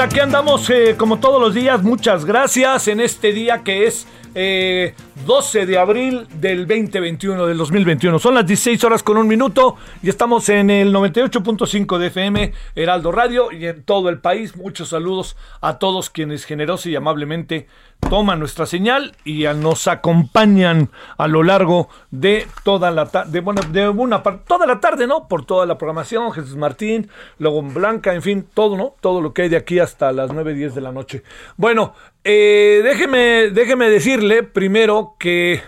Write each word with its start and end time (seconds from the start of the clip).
Tardes, 0.00 0.12
aquí 0.12 0.20
andamos 0.20 0.70
eh, 0.70 0.94
como 0.96 1.18
todos 1.18 1.40
los 1.40 1.54
días, 1.54 1.82
muchas 1.82 2.24
gracias 2.24 2.88
en 2.88 3.00
este 3.00 3.32
día 3.32 3.62
que 3.62 3.86
es 3.86 4.06
eh, 4.34 4.94
12 5.26 5.66
de 5.66 5.78
abril 5.78 6.26
del 6.40 6.66
2021, 6.66 7.46
del 7.46 7.58
2021. 7.58 8.18
Son 8.18 8.34
las 8.34 8.46
16 8.46 8.82
horas 8.84 9.02
con 9.02 9.16
un 9.18 9.26
minuto 9.26 9.76
y 10.02 10.08
estamos 10.08 10.48
en 10.48 10.70
el 10.70 10.94
98.5 10.94 11.98
de 11.98 12.06
FM, 12.06 12.52
Heraldo 12.74 13.12
Radio 13.12 13.52
y 13.52 13.66
en 13.66 13.82
todo 13.82 14.08
el 14.08 14.20
país. 14.20 14.56
Muchos 14.56 14.90
saludos 14.90 15.36
a 15.60 15.78
todos 15.78 16.08
quienes 16.10 16.44
generosos 16.44 16.86
y 16.86 16.96
amablemente 16.96 17.66
toman 18.08 18.38
nuestra 18.38 18.66
señal 18.66 19.14
y 19.24 19.44
nos 19.56 19.86
acompañan 19.86 20.90
a 21.16 21.28
lo 21.28 21.42
largo 21.42 21.88
de 22.10 22.46
toda 22.64 22.90
la 22.90 23.06
tarde, 23.06 23.40
bueno, 23.40 23.60
de 23.70 23.88
una 23.88 24.22
par- 24.22 24.44
toda 24.44 24.66
la 24.66 24.80
tarde, 24.80 25.06
¿no? 25.06 25.28
Por 25.28 25.44
toda 25.44 25.66
la 25.66 25.78
programación, 25.78 26.32
Jesús 26.32 26.56
Martín, 26.56 27.08
luego 27.38 27.62
Blanca, 27.62 28.14
en 28.14 28.22
fin, 28.22 28.46
todo, 28.54 28.76
¿no? 28.76 28.94
Todo 29.00 29.20
lo 29.20 29.32
que 29.32 29.42
hay 29.42 29.48
de 29.48 29.56
aquí 29.56 29.78
hasta 29.78 30.12
las 30.12 30.32
9, 30.32 30.54
10 30.54 30.74
de 30.74 30.80
la 30.80 30.92
noche. 30.92 31.22
Bueno, 31.56 31.94
eh, 32.24 32.80
déjeme, 32.82 33.50
déjeme 33.50 33.88
decirle 33.90 34.42
primero 34.42 35.14
que 35.18 35.62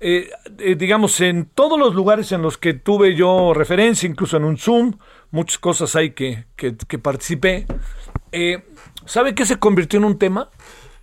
eh, 0.00 0.30
eh, 0.58 0.76
digamos, 0.76 1.20
en 1.20 1.44
todos 1.44 1.78
los 1.78 1.94
lugares 1.94 2.32
en 2.32 2.40
los 2.42 2.56
que 2.56 2.72
tuve 2.74 3.14
yo 3.14 3.52
referencia, 3.54 4.08
incluso 4.08 4.38
en 4.38 4.44
un 4.44 4.56
Zoom, 4.56 4.94
muchas 5.30 5.58
cosas 5.58 5.94
hay 5.94 6.12
que, 6.12 6.46
que, 6.56 6.72
participé. 6.98 7.66
¿Sabe 9.04 9.34
qué 9.34 9.44
se 9.44 9.58
convirtió 9.58 9.98
en 9.98 10.04
un 10.04 10.18
tema? 10.18 10.48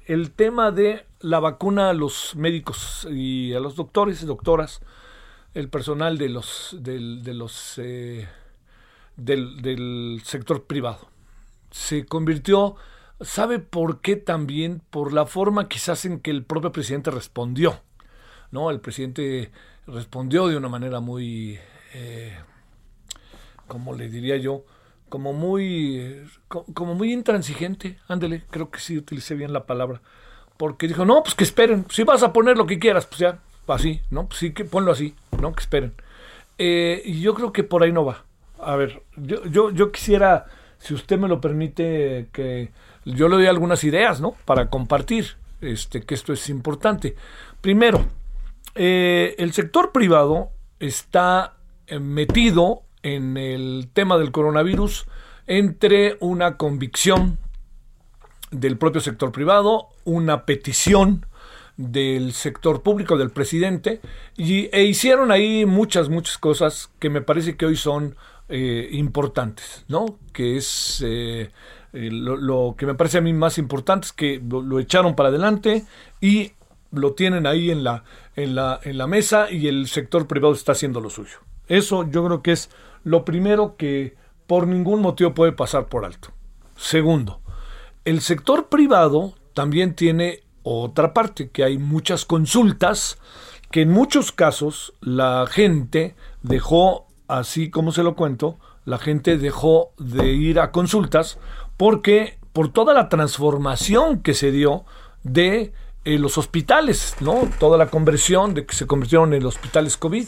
El 0.08 0.31
tema 0.31 0.72
de 0.72 1.05
la 1.19 1.42
vacuna 1.42 1.89
a 1.89 1.93
los 1.93 2.33
médicos 2.37 3.05
y 3.11 3.54
a 3.54 3.59
los 3.59 3.76
doctores 3.76 4.23
y 4.23 4.26
doctoras, 4.26 4.80
el 5.54 5.67
personal 5.67 6.17
de 6.17 6.30
los, 6.30 6.77
eh, 7.77 8.26
del 9.17 10.21
sector 10.23 10.64
privado. 10.64 11.09
Se 11.71 12.05
convirtió, 12.05 12.77
¿sabe 13.20 13.59
por 13.59 13.99
qué 13.99 14.15
también? 14.15 14.81
Por 14.92 15.11
la 15.11 15.26
forma 15.26 15.67
quizás 15.67 16.05
en 16.05 16.21
que 16.21 16.31
el 16.31 16.45
propio 16.45 16.71
presidente 16.71 17.11
respondió. 17.11 17.81
¿no? 18.52 18.71
El 18.71 18.80
presidente 18.80 19.52
respondió 19.87 20.48
de 20.48 20.55
una 20.55 20.70
manera 20.70 21.02
muy, 21.02 21.60
eh, 21.93 22.33
como 23.67 23.93
le 23.93 24.08
diría 24.08 24.37
yo, 24.37 24.64
como 25.09 25.33
muy, 25.33 26.21
co- 26.47 26.65
como 26.73 26.93
muy 26.95 27.13
intransigente. 27.13 27.97
Ándele, 28.07 28.43
creo 28.49 28.69
que 28.69 28.79
sí 28.79 28.97
utilicé 28.97 29.35
bien 29.35 29.53
la 29.53 29.65
palabra. 29.65 30.01
Porque 30.57 30.87
dijo, 30.87 31.05
no, 31.05 31.21
pues 31.23 31.35
que 31.35 31.43
esperen. 31.43 31.85
Si 31.89 32.03
vas 32.03 32.23
a 32.23 32.33
poner 32.33 32.57
lo 32.57 32.65
que 32.65 32.79
quieras, 32.79 33.05
pues 33.05 33.19
ya, 33.19 33.39
así, 33.67 34.01
¿no? 34.09 34.27
Pues 34.27 34.39
sí, 34.39 34.53
que 34.53 34.65
ponlo 34.65 34.91
así, 34.91 35.13
¿no? 35.41 35.53
Que 35.53 35.61
esperen. 35.61 35.93
Eh, 36.57 37.01
y 37.05 37.21
yo 37.21 37.33
creo 37.35 37.51
que 37.53 37.63
por 37.63 37.83
ahí 37.83 37.91
no 37.91 38.03
va. 38.05 38.23
A 38.59 38.75
ver, 38.75 39.03
yo, 39.15 39.45
yo, 39.45 39.69
yo 39.69 39.91
quisiera, 39.91 40.45
si 40.79 40.93
usted 40.95 41.19
me 41.19 41.27
lo 41.27 41.39
permite, 41.39 42.27
que 42.31 42.71
yo 43.05 43.29
le 43.29 43.35
doy 43.35 43.45
algunas 43.45 43.83
ideas, 43.83 44.19
¿no? 44.19 44.31
Para 44.45 44.69
compartir, 44.69 45.35
este, 45.61 46.01
que 46.01 46.15
esto 46.15 46.33
es 46.33 46.49
importante. 46.49 47.15
Primero, 47.61 48.05
eh, 48.73 49.35
el 49.37 49.53
sector 49.53 49.91
privado 49.91 50.49
está 50.79 51.53
eh, 51.85 51.99
metido 51.99 52.81
en 53.15 53.37
el 53.37 53.89
tema 53.93 54.17
del 54.17 54.31
coronavirus 54.31 55.05
entre 55.47 56.17
una 56.19 56.57
convicción 56.57 57.37
del 58.51 58.77
propio 58.77 59.01
sector 59.01 59.31
privado, 59.31 59.87
una 60.03 60.45
petición 60.45 61.25
del 61.77 62.33
sector 62.33 62.81
público, 62.81 63.17
del 63.17 63.29
presidente, 63.29 64.01
y, 64.35 64.69
e 64.75 64.83
hicieron 64.83 65.31
ahí 65.31 65.65
muchas, 65.65 66.09
muchas 66.09 66.37
cosas 66.37 66.91
que 66.99 67.09
me 67.09 67.21
parece 67.21 67.55
que 67.55 67.65
hoy 67.65 67.77
son 67.77 68.15
eh, 68.49 68.89
importantes, 68.91 69.85
¿no? 69.87 70.17
Que 70.33 70.57
es 70.57 71.01
eh, 71.05 71.51
eh, 71.93 72.09
lo, 72.11 72.75
que 72.77 72.85
me 72.85 72.95
parece 72.95 73.19
a 73.19 73.21
mí 73.21 73.31
más 73.31 73.57
importante 73.57 74.07
es 74.07 74.13
que 74.13 74.41
lo, 74.45 74.61
lo 74.61 74.79
echaron 74.79 75.15
para 75.15 75.29
adelante 75.29 75.85
y 76.19 76.53
lo 76.91 77.13
tienen 77.13 77.45
ahí 77.45 77.69
en 77.69 77.83
la, 77.83 78.03
en, 78.35 78.55
la, 78.55 78.79
en 78.83 78.97
la 78.97 79.07
mesa 79.07 79.51
y 79.51 79.67
el 79.67 79.87
sector 79.87 80.27
privado 80.27 80.53
está 80.53 80.71
haciendo 80.71 80.99
lo 80.99 81.09
suyo. 81.09 81.39
Eso 81.67 82.09
yo 82.09 82.25
creo 82.25 82.41
que 82.41 82.53
es 82.53 82.69
lo 83.07 83.23
primero 83.23 83.77
que 83.77 84.17
por 84.47 84.67
ningún 84.67 85.01
motivo 85.01 85.33
puede 85.33 85.53
pasar 85.53 85.87
por 85.87 86.03
alto. 86.03 86.33
Segundo, 86.75 87.39
el 88.03 88.19
sector 88.19 88.67
privado 88.67 89.33
también 89.53 89.95
tiene 89.95 90.43
otra 90.61 91.13
parte, 91.13 91.49
que 91.49 91.63
hay 91.63 91.77
muchas 91.77 92.25
consultas 92.25 93.17
que 93.71 93.83
en 93.83 93.91
muchos 93.91 94.33
casos 94.33 94.93
la 94.99 95.47
gente 95.49 96.15
dejó, 96.43 97.07
así 97.29 97.69
como 97.69 97.93
se 97.93 98.03
lo 98.03 98.15
cuento, 98.17 98.59
la 98.83 98.97
gente 98.97 99.37
dejó 99.37 99.91
de 99.97 100.33
ir 100.33 100.59
a 100.59 100.71
consultas 100.71 101.39
porque 101.77 102.39
por 102.51 102.73
toda 102.73 102.93
la 102.93 103.07
transformación 103.07 104.21
que 104.21 104.33
se 104.33 104.51
dio 104.51 104.83
de 105.23 105.71
eh, 106.03 106.19
los 106.19 106.37
hospitales, 106.37 107.15
¿no? 107.21 107.47
Toda 107.57 107.77
la 107.77 107.87
conversión 107.87 108.53
de 108.53 108.65
que 108.65 108.75
se 108.75 108.85
convirtieron 108.85 109.33
en 109.33 109.45
hospitales 109.45 109.95
COVID. 109.95 110.27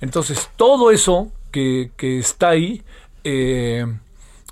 Entonces, 0.00 0.50
todo 0.56 0.90
eso 0.90 1.32
que, 1.50 1.90
está 2.00 2.50
ahí 2.50 2.82
eh, 3.24 3.86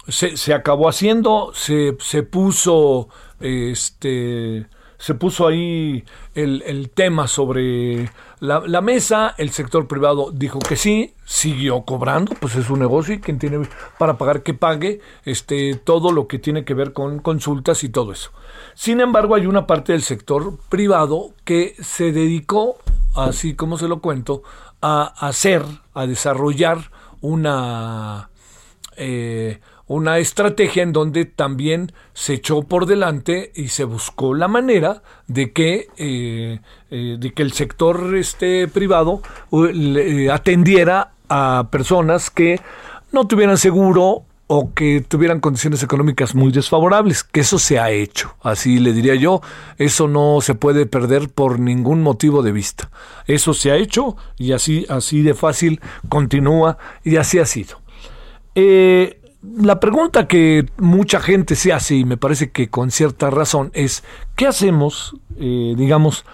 se, 0.09 0.37
se 0.37 0.55
acabó 0.55 0.89
haciendo, 0.89 1.53
se, 1.55 1.97
se 2.01 2.23
puso 2.23 3.09
este 3.41 4.67
se 4.99 5.15
puso 5.15 5.47
ahí 5.47 6.05
el, 6.35 6.63
el 6.67 6.91
tema 6.91 7.29
sobre 7.29 8.11
la, 8.41 8.63
la, 8.67 8.81
mesa, 8.81 9.35
el 9.37 9.51
sector 9.51 9.87
privado 9.87 10.31
dijo 10.33 10.59
que 10.59 10.77
sí, 10.77 11.15
siguió 11.25 11.83
cobrando, 11.83 12.35
pues 12.41 12.57
es 12.57 12.67
su 12.67 12.77
negocio 12.77 13.15
y 13.15 13.21
quien 13.21 13.39
tiene 13.39 13.69
para 13.99 14.17
pagar 14.17 14.43
que 14.43 14.55
pague 14.55 15.01
este, 15.25 15.75
todo 15.75 16.13
lo 16.13 16.27
que 16.27 16.39
tiene 16.39 16.65
que 16.65 16.75
ver 16.75 16.93
con 16.93 17.19
consultas 17.19 17.85
y 17.85 17.89
todo 17.89 18.13
eso. 18.13 18.31
Sin 18.75 19.01
embargo, 19.01 19.35
hay 19.35 19.47
una 19.47 19.67
parte 19.67 19.93
del 19.93 20.03
sector 20.03 20.59
privado 20.69 21.33
que 21.45 21.75
se 21.81 22.13
dedicó, 22.13 22.77
así 23.15 23.55
como 23.55 23.79
se 23.79 23.89
lo 23.89 24.01
cuento, 24.01 24.43
a 24.87 25.27
hacer, 25.27 25.63
a 25.95 26.07
desarrollar 26.07 26.91
una... 27.21 28.31
Eh, 28.97 29.61
una 29.89 30.19
estrategia 30.19 30.83
en 30.83 30.93
donde 30.93 31.27
también 31.27 31.93
se 32.13 32.35
echó 32.35 32.63
por 32.63 32.87
delante 32.87 33.53
y 33.55 33.69
se 33.69 33.85
buscó 33.85 34.35
la 34.35 34.49
manera 34.49 35.03
de 35.29 35.53
que, 35.53 35.87
eh, 35.97 36.59
eh, 36.91 37.17
de 37.17 37.33
que 37.33 37.43
el 37.45 37.53
sector 37.53 38.17
este, 38.17 38.67
privado 38.67 39.23
atendiera 40.33 41.13
a 41.29 41.69
personas 41.71 42.31
que 42.31 42.61
no 43.13 43.29
tuvieran 43.29 43.59
seguro 43.59 44.25
o 44.49 44.73
que 44.75 45.01
tuvieran 45.01 45.41
condiciones 45.41 45.83
económicas 45.83 46.35
muy 46.35 46.53
desfavorables, 46.53 47.25
que 47.25 47.41
eso 47.41 47.59
se 47.59 47.81
ha 47.81 47.91
hecho, 47.91 48.37
así 48.43 48.79
le 48.79 48.93
diría 48.93 49.17
yo, 49.17 49.41
eso 49.77 50.07
no 50.07 50.41
se 50.41 50.55
puede 50.55 50.87
perder 50.87 51.29
por 51.29 51.59
ningún 51.59 52.03
motivo 52.03 52.43
de 52.43 52.53
vista. 52.53 52.91
Eso 53.27 53.55
se 53.55 53.73
ha 53.73 53.77
hecho 53.77 54.17
y 54.37 54.53
así 54.53 54.87
así 54.89 55.23
de 55.23 55.35
fácil 55.35 55.81
continúa 56.09 56.79
y 57.03 57.17
así 57.17 57.39
ha 57.39 57.47
sido. 57.47 57.81
Eh, 58.55 59.21
la 59.43 59.79
pregunta 59.81 60.27
que 60.27 60.67
mucha 60.79 61.21
gente 61.21 61.55
se 61.55 61.73
hace, 61.73 61.97
y 61.97 62.05
me 62.05 62.17
parece 62.17 62.51
que 62.51 62.69
con 62.69 62.91
cierta 62.91 63.31
razón, 63.31 63.71
es 63.75 64.03
¿qué 64.35 64.47
hacemos, 64.47 65.17
eh, 65.39 65.75
digamos, 65.77 66.25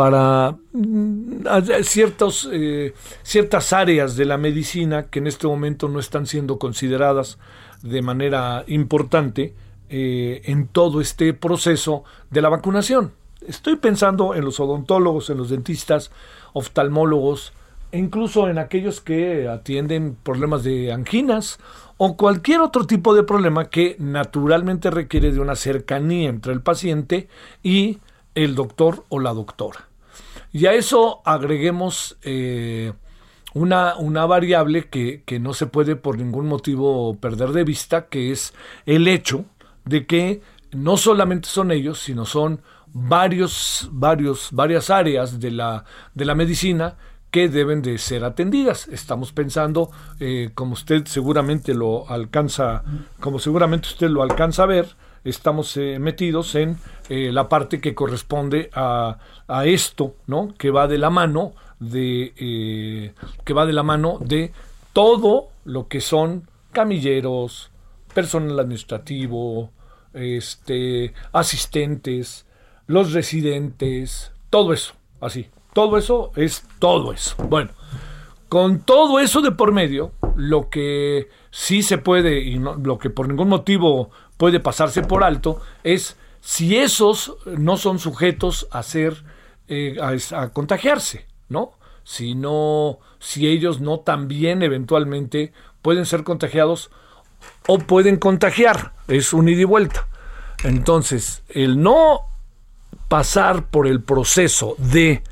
para 0.00 0.56
mm, 0.72 1.44
ciertos, 1.82 2.48
eh, 2.50 2.94
ciertas 3.22 3.74
áreas 3.74 4.16
de 4.16 4.24
la 4.24 4.38
medicina 4.38 5.08
que 5.10 5.18
en 5.18 5.26
este 5.26 5.46
momento 5.46 5.90
no 5.90 6.00
están 6.00 6.26
siendo 6.26 6.58
consideradas 6.58 7.36
de 7.82 8.00
manera 8.00 8.64
importante 8.66 9.52
eh, 9.90 10.40
en 10.46 10.68
todo 10.68 11.02
este 11.02 11.34
proceso 11.34 12.04
de 12.30 12.40
la 12.40 12.48
vacunación? 12.48 13.12
Estoy 13.46 13.76
pensando 13.76 14.34
en 14.34 14.42
los 14.42 14.58
odontólogos, 14.58 15.28
en 15.28 15.36
los 15.36 15.50
dentistas, 15.50 16.10
oftalmólogos, 16.54 17.52
e 17.92 17.98
incluso 17.98 18.48
en 18.48 18.56
aquellos 18.56 19.02
que 19.02 19.48
atienden 19.48 20.16
problemas 20.22 20.64
de 20.64 20.94
anginas 20.94 21.58
o 21.98 22.16
cualquier 22.16 22.62
otro 22.62 22.86
tipo 22.86 23.14
de 23.14 23.22
problema 23.22 23.68
que 23.68 23.96
naturalmente 23.98 24.90
requiere 24.90 25.30
de 25.30 25.40
una 25.40 25.56
cercanía 25.56 26.30
entre 26.30 26.54
el 26.54 26.62
paciente 26.62 27.28
y 27.62 27.98
el 28.34 28.54
doctor 28.54 29.04
o 29.10 29.20
la 29.20 29.34
doctora. 29.34 29.89
Y 30.52 30.66
a 30.66 30.74
eso 30.74 31.22
agreguemos 31.24 32.16
eh, 32.22 32.92
una, 33.54 33.96
una, 33.96 34.26
variable 34.26 34.88
que, 34.88 35.22
que 35.24 35.38
no 35.38 35.54
se 35.54 35.66
puede 35.66 35.96
por 35.96 36.18
ningún 36.18 36.46
motivo 36.46 37.16
perder 37.16 37.50
de 37.50 37.64
vista, 37.64 38.06
que 38.06 38.32
es 38.32 38.54
el 38.86 39.06
hecho 39.06 39.44
de 39.84 40.06
que 40.06 40.40
no 40.72 40.96
solamente 40.96 41.48
son 41.48 41.70
ellos, 41.70 41.98
sino 42.00 42.24
son 42.24 42.62
varios, 42.92 43.88
varios, 43.92 44.48
varias 44.52 44.90
áreas 44.90 45.40
de 45.40 45.50
la, 45.50 45.84
de 46.14 46.24
la 46.24 46.34
medicina 46.34 46.96
que 47.30 47.48
deben 47.48 47.82
de 47.82 47.98
ser 47.98 48.24
atendidas. 48.24 48.88
Estamos 48.88 49.32
pensando, 49.32 49.90
eh, 50.18 50.50
como 50.54 50.72
usted 50.72 51.06
seguramente 51.06 51.74
lo 51.74 52.08
alcanza, 52.10 52.82
como 53.20 53.38
seguramente 53.38 53.88
usted 53.88 54.08
lo 54.08 54.22
alcanza 54.22 54.64
a 54.64 54.66
ver, 54.66 54.96
estamos 55.24 55.76
eh, 55.76 55.98
metidos 55.98 56.54
en 56.54 56.78
eh, 57.08 57.30
la 57.32 57.48
parte 57.48 57.80
que 57.80 57.94
corresponde 57.94 58.70
a, 58.74 59.18
a, 59.48 59.66
esto, 59.66 60.14
¿no? 60.26 60.54
Que 60.56 60.70
va 60.70 60.88
de 60.88 60.98
la 60.98 61.10
mano 61.10 61.52
de 61.78 63.14
que 63.44 63.54
va 63.54 63.64
de 63.64 63.72
la 63.72 63.82
mano 63.82 64.18
de 64.20 64.52
todo 64.92 65.48
lo 65.64 65.88
que 65.88 66.00
son 66.00 66.48
camilleros, 66.72 67.70
personal 68.14 68.58
administrativo, 68.58 69.70
este, 70.12 71.14
asistentes, 71.32 72.46
los 72.86 73.12
residentes, 73.12 74.32
todo 74.50 74.72
eso, 74.72 74.94
así. 75.20 75.48
Todo 75.72 75.98
eso 75.98 76.32
es 76.34 76.66
todo 76.80 77.12
eso. 77.12 77.36
Bueno, 77.48 77.70
con 78.48 78.80
todo 78.80 79.20
eso 79.20 79.40
de 79.40 79.52
por 79.52 79.72
medio, 79.72 80.12
lo 80.34 80.68
que 80.68 81.28
sí 81.50 81.82
se 81.82 81.98
puede 81.98 82.40
y 82.40 82.58
no, 82.58 82.74
lo 82.74 82.98
que 82.98 83.10
por 83.10 83.28
ningún 83.28 83.48
motivo 83.48 84.10
puede 84.40 84.58
pasarse 84.58 85.02
por 85.02 85.22
alto 85.22 85.60
es 85.84 86.16
si 86.40 86.78
esos 86.78 87.36
no 87.44 87.76
son 87.76 87.98
sujetos 87.98 88.68
a 88.70 88.82
ser 88.82 89.22
eh, 89.68 89.98
a, 90.00 90.48
contagiarse, 90.48 91.26
¿no? 91.50 91.72
Si 92.04 92.34
no, 92.34 93.00
si 93.18 93.48
ellos 93.48 93.82
no 93.82 94.00
también 94.00 94.62
eventualmente 94.62 95.52
pueden 95.82 96.06
ser 96.06 96.24
contagiados 96.24 96.90
o 97.68 97.80
pueden 97.80 98.16
contagiar, 98.16 98.94
es 99.08 99.34
un 99.34 99.50
ida 99.50 99.60
y 99.60 99.64
vuelta. 99.64 100.08
Entonces, 100.64 101.42
el 101.50 101.82
no 101.82 102.22
pasar 103.08 103.66
por 103.66 103.86
el 103.86 104.02
proceso 104.02 104.74
de 104.78 105.22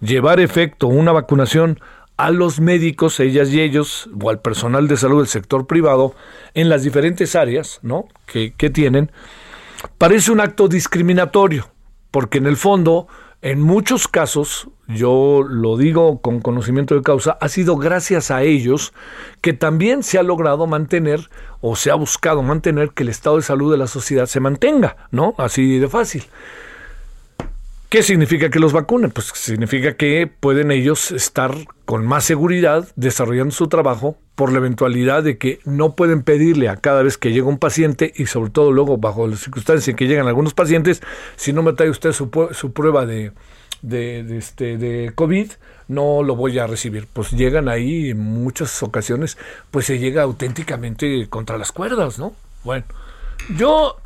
llevar 0.00 0.38
efecto 0.38 0.86
una 0.86 1.12
vacunación 1.12 1.80
a 2.20 2.30
los 2.30 2.60
médicos, 2.60 3.18
ellas 3.18 3.48
y 3.50 3.62
ellos, 3.62 4.10
o 4.20 4.28
al 4.28 4.40
personal 4.40 4.88
de 4.88 4.98
salud 4.98 5.20
del 5.20 5.26
sector 5.26 5.66
privado, 5.66 6.14
en 6.52 6.68
las 6.68 6.82
diferentes 6.82 7.34
áreas 7.34 7.80
¿no? 7.82 8.08
que, 8.26 8.52
que 8.52 8.68
tienen, 8.68 9.10
parece 9.96 10.30
un 10.30 10.40
acto 10.40 10.68
discriminatorio, 10.68 11.70
porque 12.10 12.36
en 12.36 12.46
el 12.46 12.58
fondo, 12.58 13.08
en 13.40 13.62
muchos 13.62 14.06
casos, 14.06 14.68
yo 14.86 15.42
lo 15.48 15.78
digo 15.78 16.20
con 16.20 16.40
conocimiento 16.40 16.94
de 16.94 17.00
causa, 17.00 17.38
ha 17.40 17.48
sido 17.48 17.76
gracias 17.76 18.30
a 18.30 18.42
ellos 18.42 18.92
que 19.40 19.54
también 19.54 20.02
se 20.02 20.18
ha 20.18 20.22
logrado 20.22 20.66
mantener 20.66 21.30
o 21.62 21.74
se 21.74 21.90
ha 21.90 21.94
buscado 21.94 22.42
mantener 22.42 22.90
que 22.90 23.02
el 23.02 23.08
estado 23.08 23.36
de 23.36 23.42
salud 23.42 23.72
de 23.72 23.78
la 23.78 23.86
sociedad 23.86 24.26
se 24.26 24.40
mantenga, 24.40 25.08
¿no? 25.10 25.34
Así 25.38 25.78
de 25.78 25.88
fácil. 25.88 26.24
¿Qué 27.90 28.04
significa 28.04 28.50
que 28.50 28.60
los 28.60 28.72
vacunen? 28.72 29.10
Pues 29.10 29.32
significa 29.34 29.96
que 29.96 30.28
pueden 30.28 30.70
ellos 30.70 31.10
estar 31.10 31.52
con 31.84 32.06
más 32.06 32.22
seguridad 32.22 32.86
desarrollando 32.94 33.52
su 33.52 33.66
trabajo 33.66 34.16
por 34.36 34.52
la 34.52 34.58
eventualidad 34.58 35.24
de 35.24 35.38
que 35.38 35.58
no 35.64 35.96
pueden 35.96 36.22
pedirle 36.22 36.68
a 36.68 36.76
cada 36.76 37.02
vez 37.02 37.18
que 37.18 37.32
llega 37.32 37.48
un 37.48 37.58
paciente 37.58 38.12
y 38.14 38.26
sobre 38.26 38.50
todo 38.50 38.70
luego 38.70 38.98
bajo 38.98 39.26
las 39.26 39.40
circunstancias 39.40 39.88
en 39.88 39.96
que 39.96 40.06
llegan 40.06 40.28
algunos 40.28 40.54
pacientes, 40.54 41.02
si 41.34 41.52
no 41.52 41.64
me 41.64 41.72
trae 41.72 41.90
usted 41.90 42.12
su, 42.12 42.30
prueba 42.30 43.06
de, 43.06 43.32
de, 43.82 44.38
este, 44.38 44.78
de 44.78 45.10
COVID, 45.12 45.50
no 45.88 46.22
lo 46.22 46.36
voy 46.36 46.60
a 46.60 46.68
recibir. 46.68 47.08
Pues 47.12 47.32
llegan 47.32 47.68
ahí 47.68 48.10
en 48.10 48.20
muchas 48.20 48.84
ocasiones, 48.84 49.36
pues 49.72 49.86
se 49.86 49.98
llega 49.98 50.22
auténticamente 50.22 51.28
contra 51.28 51.58
las 51.58 51.72
cuerdas, 51.72 52.20
¿no? 52.20 52.36
Bueno, 52.62 52.84
yo, 53.56 53.96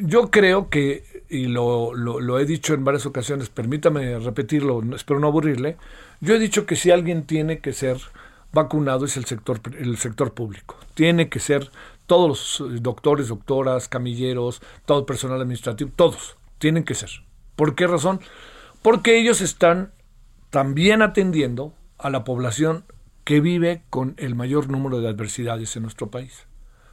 yo 0.00 0.30
creo 0.30 0.70
que 0.70 1.09
y 1.30 1.46
lo, 1.46 1.94
lo, 1.94 2.38
he 2.38 2.44
dicho 2.44 2.74
en 2.74 2.84
varias 2.84 3.06
ocasiones, 3.06 3.48
permítame 3.48 4.18
repetirlo, 4.18 4.82
espero 4.94 5.20
no 5.20 5.28
aburrirle, 5.28 5.76
yo 6.20 6.34
he 6.34 6.38
dicho 6.38 6.66
que 6.66 6.76
si 6.76 6.90
alguien 6.90 7.24
tiene 7.24 7.60
que 7.60 7.72
ser 7.72 7.98
vacunado 8.52 9.04
es 9.04 9.16
el 9.16 9.24
sector, 9.26 9.60
el 9.78 9.96
sector 9.96 10.34
público. 10.34 10.76
Tiene 10.94 11.28
que 11.28 11.38
ser 11.38 11.70
todos 12.06 12.58
los 12.60 12.82
doctores, 12.82 13.28
doctoras, 13.28 13.88
camilleros, 13.88 14.60
todo 14.84 14.98
el 14.98 15.04
personal 15.04 15.40
administrativo, 15.40 15.92
todos 15.94 16.36
tienen 16.58 16.84
que 16.84 16.94
ser. 16.94 17.10
¿Por 17.54 17.74
qué 17.74 17.86
razón? 17.86 18.20
Porque 18.82 19.18
ellos 19.18 19.40
están 19.40 19.92
también 20.50 21.02
atendiendo 21.02 21.74
a 21.96 22.10
la 22.10 22.24
población 22.24 22.84
que 23.24 23.40
vive 23.40 23.82
con 23.90 24.14
el 24.16 24.34
mayor 24.34 24.68
número 24.68 25.00
de 25.00 25.08
adversidades 25.08 25.76
en 25.76 25.82
nuestro 25.82 26.10
país. 26.10 26.46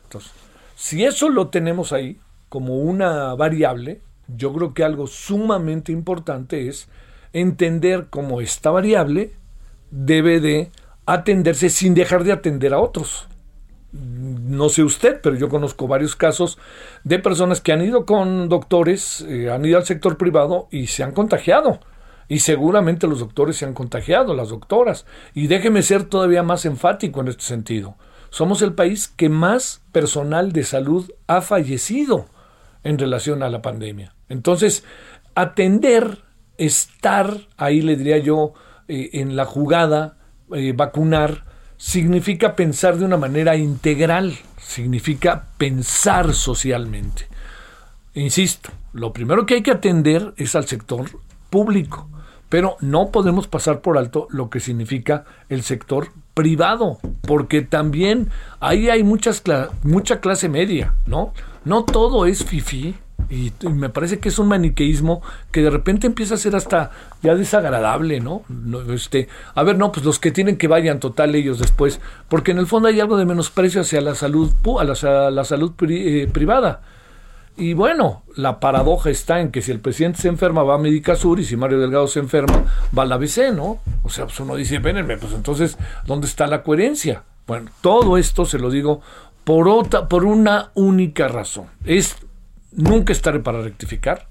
Entonces, 0.03 0.31
si 0.75 1.03
eso 1.03 1.29
lo 1.29 1.47
tenemos 1.47 1.91
ahí 1.93 2.19
como 2.49 2.77
una 2.77 3.33
variable, 3.33 4.01
yo 4.27 4.53
creo 4.53 4.73
que 4.73 4.83
algo 4.83 5.07
sumamente 5.07 5.91
importante 5.91 6.67
es 6.67 6.89
entender 7.33 8.07
cómo 8.09 8.41
esta 8.41 8.71
variable 8.71 9.31
debe 9.91 10.39
de 10.39 10.71
atenderse 11.05 11.69
sin 11.69 11.93
dejar 11.93 12.23
de 12.23 12.33
atender 12.33 12.73
a 12.73 12.79
otros. 12.79 13.27
No 13.93 14.69
sé 14.69 14.83
usted, 14.83 15.21
pero 15.21 15.35
yo 15.35 15.49
conozco 15.49 15.87
varios 15.87 16.15
casos 16.15 16.57
de 17.03 17.19
personas 17.19 17.61
que 17.61 17.71
han 17.71 17.81
ido 17.81 18.05
con 18.05 18.49
doctores, 18.49 19.21
eh, 19.21 19.49
han 19.49 19.63
ido 19.65 19.77
al 19.77 19.85
sector 19.85 20.17
privado 20.17 20.67
y 20.71 20.87
se 20.87 21.03
han 21.03 21.13
contagiado. 21.13 21.79
Y 22.27 22.39
seguramente 22.39 23.07
los 23.07 23.19
doctores 23.19 23.55
se 23.55 23.65
han 23.65 23.73
contagiado, 23.73 24.33
las 24.33 24.49
doctoras. 24.49 25.05
Y 25.33 25.47
déjeme 25.47 25.81
ser 25.81 26.03
todavía 26.03 26.43
más 26.43 26.65
enfático 26.65 27.21
en 27.21 27.29
este 27.29 27.43
sentido. 27.43 27.95
Somos 28.29 28.61
el 28.61 28.73
país 28.73 29.07
que 29.07 29.29
más 29.29 29.81
personal 29.93 30.51
de 30.51 30.65
salud 30.65 31.09
ha 31.27 31.39
fallecido 31.39 32.25
en 32.87 32.97
relación 32.97 33.43
a 33.43 33.49
la 33.49 33.61
pandemia. 33.61 34.15
Entonces, 34.29 34.83
atender, 35.35 36.19
estar, 36.57 37.37
ahí 37.57 37.81
le 37.81 37.97
diría 37.97 38.17
yo, 38.17 38.53
eh, 38.87 39.09
en 39.13 39.35
la 39.35 39.45
jugada, 39.45 40.17
eh, 40.53 40.73
vacunar, 40.75 41.43
significa 41.75 42.55
pensar 42.55 42.97
de 42.97 43.05
una 43.05 43.17
manera 43.17 43.57
integral, 43.57 44.37
significa 44.57 45.47
pensar 45.57 46.33
socialmente. 46.33 47.27
Insisto, 48.13 48.69
lo 48.93 49.11
primero 49.11 49.45
que 49.45 49.55
hay 49.55 49.61
que 49.61 49.71
atender 49.71 50.33
es 50.37 50.55
al 50.55 50.65
sector 50.65 51.09
público, 51.49 52.09
pero 52.47 52.77
no 52.79 53.11
podemos 53.11 53.47
pasar 53.47 53.81
por 53.81 53.97
alto 53.97 54.27
lo 54.31 54.49
que 54.49 54.61
significa 54.61 55.25
el 55.49 55.61
sector 55.61 56.07
privado, 56.33 56.99
porque 57.21 57.61
también 57.61 58.29
ahí 58.61 58.89
hay 58.89 59.03
muchas 59.03 59.43
mucha 59.83 60.21
clase 60.21 60.47
media, 60.47 60.95
¿no? 61.05 61.33
No 61.67 61.83
todo 61.83 62.25
es 62.25 62.45
fifi, 62.45 62.95
y, 63.29 63.51
me 63.67 63.89
parece 63.89 64.19
que 64.19 64.29
es 64.29 64.39
un 64.39 64.47
maniqueísmo 64.47 65.21
que 65.51 65.61
de 65.61 65.69
repente 65.69 66.07
empieza 66.07 66.35
a 66.35 66.37
ser 66.37 66.55
hasta 66.55 66.91
ya 67.21 67.35
desagradable, 67.35 68.21
¿no? 68.21 68.43
este, 68.93 69.27
a 69.53 69.63
ver, 69.63 69.77
no, 69.77 69.91
pues 69.91 70.05
los 70.05 70.17
que 70.17 70.31
tienen 70.31 70.57
que 70.57 70.69
vayan 70.69 71.01
total 71.01 71.35
ellos 71.35 71.59
después, 71.59 71.99
porque 72.29 72.51
en 72.51 72.59
el 72.59 72.67
fondo 72.67 72.87
hay 72.87 73.01
algo 73.01 73.17
de 73.17 73.25
menosprecio 73.25 73.81
hacia 73.81 73.99
la 73.99 74.15
salud, 74.15 74.53
la, 74.85 75.43
salud 75.43 75.73
eh, 75.89 76.29
privada. 76.31 76.81
Y 77.57 77.73
bueno, 77.73 78.23
la 78.35 78.61
paradoja 78.61 79.09
está 79.09 79.41
en 79.41 79.51
que 79.51 79.61
si 79.61 79.71
el 79.71 79.79
presidente 79.79 80.21
se 80.21 80.29
enferma 80.29 80.63
va 80.63 80.75
a 80.75 80.77
Médica 80.77 81.15
Sur 81.15 81.39
y 81.39 81.43
si 81.43 81.57
Mario 81.57 81.79
Delgado 81.79 82.07
se 82.07 82.19
enferma 82.19 82.63
va 82.97 83.03
a 83.03 83.05
la 83.05 83.15
ABC, 83.15 83.51
¿no? 83.53 83.79
O 84.03 84.09
sea, 84.09 84.25
pues 84.25 84.39
uno 84.39 84.55
dice, 84.55 84.77
vénenme, 84.77 85.17
pues 85.17 85.33
entonces, 85.33 85.75
¿dónde 86.05 86.27
está 86.27 86.47
la 86.47 86.61
coherencia? 86.63 87.23
Bueno, 87.47 87.71
todo 87.81 88.17
esto 88.17 88.45
se 88.45 88.59
lo 88.59 88.69
digo 88.69 89.01
por, 89.47 89.69
otra, 89.69 90.09
por 90.09 90.25
una 90.25 90.71
única 90.73 91.29
razón. 91.29 91.67
Es 91.85 92.17
nunca 92.73 93.13
estaré 93.13 93.39
para 93.39 93.61
rectificar. 93.61 94.27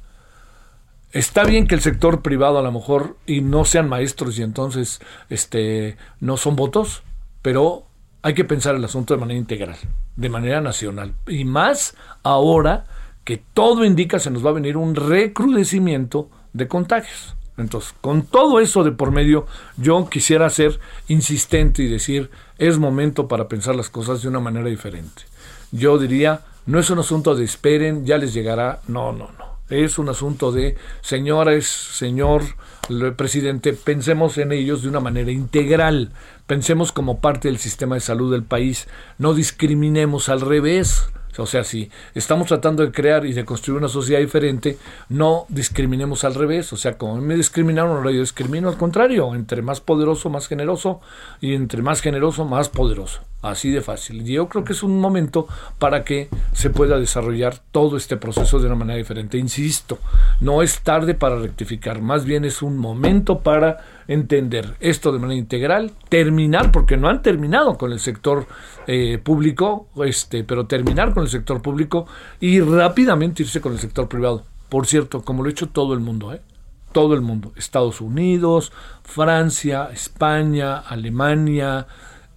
Está 1.11 1.43
bien 1.45 1.67
que 1.67 1.75
el 1.75 1.81
sector 1.81 2.21
privado 2.21 2.59
a 2.59 2.63
lo 2.63 2.71
mejor 2.71 3.17
y 3.25 3.41
no 3.41 3.65
sean 3.65 3.89
maestros 3.89 4.39
y 4.39 4.43
entonces 4.43 5.01
este 5.31 5.97
no 6.21 6.37
son 6.37 6.55
votos, 6.55 7.03
pero 7.41 7.87
hay 8.21 8.35
que 8.35 8.45
pensar 8.45 8.75
el 8.75 8.85
asunto 8.85 9.15
de 9.15 9.21
manera 9.21 9.39
integral, 9.39 9.79
de 10.17 10.29
manera 10.29 10.61
nacional. 10.61 11.15
Y 11.27 11.47
más 11.47 11.97
ahora 12.23 12.85
que 13.25 13.43
todo 13.55 13.87
indica 13.87 14.19
se 14.19 14.31
nos 14.31 14.45
va 14.45 14.51
a 14.51 14.61
venir 14.61 14.77
un 14.77 14.95
recrudecimiento 14.95 16.29
de 16.53 16.69
contagios. 16.69 17.37
Entonces, 17.57 17.95
con 18.03 18.27
todo 18.27 18.61
eso 18.61 18.85
de 18.85 18.93
por 18.93 19.13
medio, 19.13 19.47
yo 19.79 20.11
quisiera 20.11 20.51
ser 20.51 20.79
insistente 21.09 21.83
y 21.83 21.89
decir, 21.89 22.31
es 22.59 22.79
momento 22.79 23.29
para 23.29 23.49
pensar 23.49 23.75
las 23.75 23.91
cosas 23.91 24.23
de 24.23 24.29
una 24.29 24.41
manera 24.41 24.69
diferente. 24.69 25.23
Yo 25.73 25.99
diría, 25.99 26.43
no 26.67 26.79
es 26.79 26.91
un 26.91 26.99
asunto 26.99 27.35
de 27.35 27.45
esperen, 27.45 28.07
ya 28.07 28.19
les 28.19 28.33
llegará. 28.33 28.81
No, 28.89 29.13
no, 29.13 29.31
no. 29.39 29.57
Es 29.69 29.99
un 29.99 30.09
asunto 30.09 30.53
de, 30.53 30.77
señores, 31.01 31.67
señor 31.67 32.43
presidente, 33.17 33.73
pensemos 33.73 34.39
en 34.39 34.53
ellos 34.53 34.83
de 34.83 34.89
una 34.89 35.01
manera 35.01 35.33
integral. 35.33 36.13
Pensemos 36.47 36.93
como 36.93 37.21
parte 37.21 37.49
del 37.49 37.59
sistema 37.59 37.97
de 37.97 38.01
salud 38.01 38.31
del 38.31 38.45
país. 38.45 38.87
No 39.19 39.35
discriminemos 39.35 40.29
al 40.29 40.41
revés. 40.41 41.09
O 41.39 41.47
sea, 41.47 41.65
si 41.65 41.91
estamos 42.15 42.49
tratando 42.49 42.85
de 42.85 42.93
crear 42.93 43.27
y 43.27 43.33
de 43.33 43.45
construir 43.45 43.79
una 43.79 43.89
sociedad 43.89 44.21
diferente, 44.21 44.79
no 45.09 45.47
discriminemos 45.49 46.25
al 46.25 46.35
revés. 46.35 46.73
O 46.73 46.77
sea, 46.77 46.97
como 46.97 47.17
me 47.17 47.37
discriminaron, 47.37 47.97
ahora 47.97 48.11
yo 48.11 48.21
discrimino 48.21 48.69
al 48.69 48.77
contrario. 48.77 49.35
Entre 49.35 49.63
más 49.63 49.81
poderoso, 49.81 50.31
más 50.31 50.49
generoso. 50.49 51.01
Y 51.41 51.55
entre 51.55 51.83
más 51.83 52.01
generoso, 52.01 52.45
más 52.45 52.69
poderoso. 52.69 53.21
Así 53.43 53.71
de 53.71 53.81
fácil. 53.81 54.29
Y 54.29 54.35
yo 54.35 54.49
creo 54.49 54.65
que 54.65 54.73
es 54.73 54.83
un 54.83 54.99
momento 54.99 55.47
para 55.79 56.05
que 56.05 56.29
se 56.53 56.71
pueda 56.71 56.99
desarrollar 56.99 57.61
todo 57.71 57.97
este 57.97 58.17
proceso 58.17 58.59
de 58.59 58.67
una 58.67 58.75
manera 58.75 58.99
diferente. 58.99 59.39
Insisto, 59.39 59.99
no 60.41 60.63
es 60.63 60.81
tarde 60.81 61.15
para 61.15 61.39
rectificar. 61.39 62.01
Más 62.01 62.25
bien 62.25 62.45
es 62.45 62.63
un 62.63 62.77
momento 62.77 63.41
para 63.41 63.79
entender 64.09 64.77
esto 64.81 65.13
de 65.13 65.19
manera 65.19 65.39
integral, 65.39 65.93
terminar, 66.09 66.73
porque 66.73 66.97
no 66.97 67.09
han 67.09 67.23
terminado 67.23 67.77
con 67.77 67.93
el 67.93 68.01
sector 68.01 68.47
eh, 68.87 69.19
público, 69.19 69.89
este, 70.05 70.45
pero 70.45 70.67
terminar 70.67 71.13
con 71.13 71.25
el 71.25 71.29
sector 71.29 71.63
público 71.63 72.07
y 72.41 72.61
rápidamente 72.61 73.43
irse 73.43 73.61
con 73.61 73.73
el 73.73 73.79
sector 73.79 74.09
privado. 74.09 74.45
Por 74.69 74.87
cierto, 74.87 75.23
como 75.23 75.43
lo 75.43 75.49
ha 75.49 75.53
hecho 75.53 75.69
todo 75.69 75.95
el 75.95 76.01
mundo, 76.01 76.33
¿eh? 76.33 76.41
todo 76.93 77.15
el 77.15 77.21
mundo, 77.21 77.53
Estados 77.57 78.01
Unidos, 78.01 78.73
Francia, 79.03 79.91
España, 79.93 80.79
Alemania, 80.79 81.87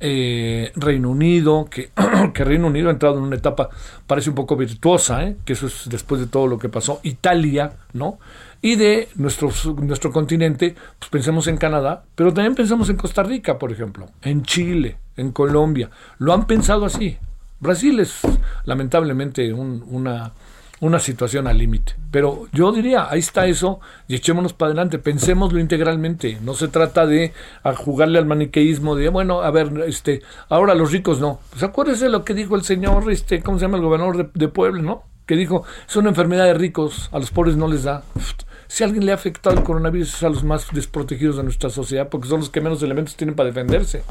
eh, 0.02 0.72
Reino 0.76 1.10
Unido, 1.10 1.68
que, 1.70 1.92
Reino 2.34 2.68
Unido 2.68 2.90
ha 2.90 2.92
entrado 2.92 3.18
en 3.18 3.24
una 3.24 3.36
etapa, 3.36 3.70
parece 4.08 4.30
un 4.30 4.36
poco 4.36 4.56
virtuosa, 4.56 5.24
¿eh? 5.24 5.38
que 5.46 5.54
eso 5.54 5.68
es 5.68 5.90
después 5.90 6.22
de 6.22 6.28
todo 6.28 6.48
lo 6.48 6.58
que 6.58 6.70
pasó, 6.70 7.00
Italia, 7.04 7.74
¿no? 7.94 8.20
Y 8.62 8.76
de 8.76 9.08
nuestro, 9.16 9.52
nuestro 9.82 10.12
continente, 10.12 10.76
pues 11.00 11.10
pensemos 11.10 11.48
en 11.48 11.58
Canadá, 11.58 12.04
pero 12.16 12.34
también 12.34 12.56
pensamos 12.56 12.90
en 12.90 12.98
Costa 12.98 13.24
Rica, 13.24 13.58
por 13.58 13.72
ejemplo, 13.72 14.08
en 14.22 14.44
Chile, 14.44 14.98
en 15.16 15.32
Colombia. 15.32 15.90
Lo 16.18 16.34
han 16.34 16.46
pensado 16.46 16.86
así. 16.86 17.18
Brasil 17.62 18.00
es 18.00 18.20
lamentablemente 18.66 19.54
una, 19.54 20.34
una 20.82 21.00
situación 21.00 21.48
al 21.48 21.58
límite. 21.58 21.96
Pero 22.12 22.48
yo 22.52 22.72
diría, 22.72 23.10
ahí 23.10 23.20
está 23.20 23.46
eso 23.48 23.80
y 24.08 24.16
echémonos 24.16 24.54
para 24.54 24.68
adelante, 24.68 25.00
pensémoslo 25.00 25.60
integralmente. 25.60 26.38
No 26.42 26.54
se 26.54 26.68
trata 26.68 27.06
de 27.06 27.34
jugarle 27.78 28.20
al 28.20 28.26
maniqueísmo 28.26 28.96
de, 28.96 29.10
bueno, 29.10 29.42
a 29.42 29.52
ver, 29.52 29.72
este, 29.88 30.22
ahora 30.50 30.76
los 30.76 30.92
ricos 30.92 31.20
no. 31.20 31.40
Pues 31.52 31.64
acuérdese 31.64 32.10
lo 32.10 32.26
que 32.26 32.34
dijo 32.34 32.56
el 32.56 32.64
señor, 32.64 33.10
este, 33.12 33.42
¿cómo 33.42 33.58
se 33.58 33.66
llama? 33.66 33.78
El 33.78 33.84
gobernador 33.84 34.32
de 34.34 34.48
Puebla, 34.48 34.82
¿no? 34.82 35.04
Que 35.26 35.36
dijo, 35.36 35.64
es 35.88 35.96
una 35.96 36.10
enfermedad 36.10 36.46
de 36.46 36.56
ricos, 36.56 37.10
a 37.12 37.20
los 37.20 37.32
pobres 37.32 37.56
no 37.56 37.68
les 37.68 37.84
da. 37.84 38.04
Si 38.70 38.84
a 38.84 38.86
alguien 38.86 39.04
le 39.04 39.12
ha 39.12 39.16
afectado 39.16 39.58
el 39.58 39.64
coronavirus 39.64 40.14
es 40.14 40.24
a 40.24 40.30
los 40.30 40.44
más 40.44 40.68
desprotegidos 40.72 41.38
de 41.38 41.44
nuestra 41.44 41.72
sociedad 41.72 42.08
porque 42.08 42.28
son 42.28 42.40
los 42.40 42.52
que 42.52 42.62
menos 42.62 42.84
elementos 42.84 43.16
tienen 43.16 43.36
para 43.36 43.48
defenderse. 43.48 44.04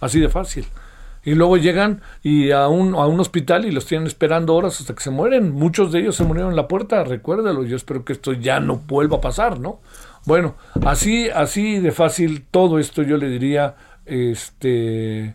Así 0.00 0.20
de 0.20 0.30
fácil. 0.30 0.66
Y 1.22 1.34
luego 1.34 1.58
llegan 1.58 2.00
y 2.22 2.50
a 2.50 2.66
un, 2.68 2.94
a 2.94 3.06
un 3.06 3.20
hospital 3.20 3.66
y 3.66 3.72
los 3.72 3.84
tienen 3.84 4.06
esperando 4.06 4.54
horas 4.54 4.80
hasta 4.80 4.94
que 4.94 5.02
se 5.02 5.10
mueren. 5.10 5.52
Muchos 5.52 5.92
de 5.92 6.00
ellos 6.00 6.16
se 6.16 6.24
murieron 6.24 6.52
en 6.52 6.56
la 6.56 6.66
puerta, 6.66 7.04
recuérdalo. 7.04 7.64
Yo 7.64 7.76
espero 7.76 8.06
que 8.06 8.14
esto 8.14 8.32
ya 8.32 8.58
no 8.58 8.76
vuelva 8.78 9.18
a 9.18 9.20
pasar, 9.20 9.60
¿no? 9.60 9.80
Bueno, 10.24 10.54
así, 10.86 11.28
así 11.28 11.78
de 11.78 11.92
fácil 11.92 12.46
todo 12.50 12.78
esto 12.78 13.02
yo 13.02 13.18
le 13.18 13.28
diría, 13.28 13.76
este, 14.06 15.34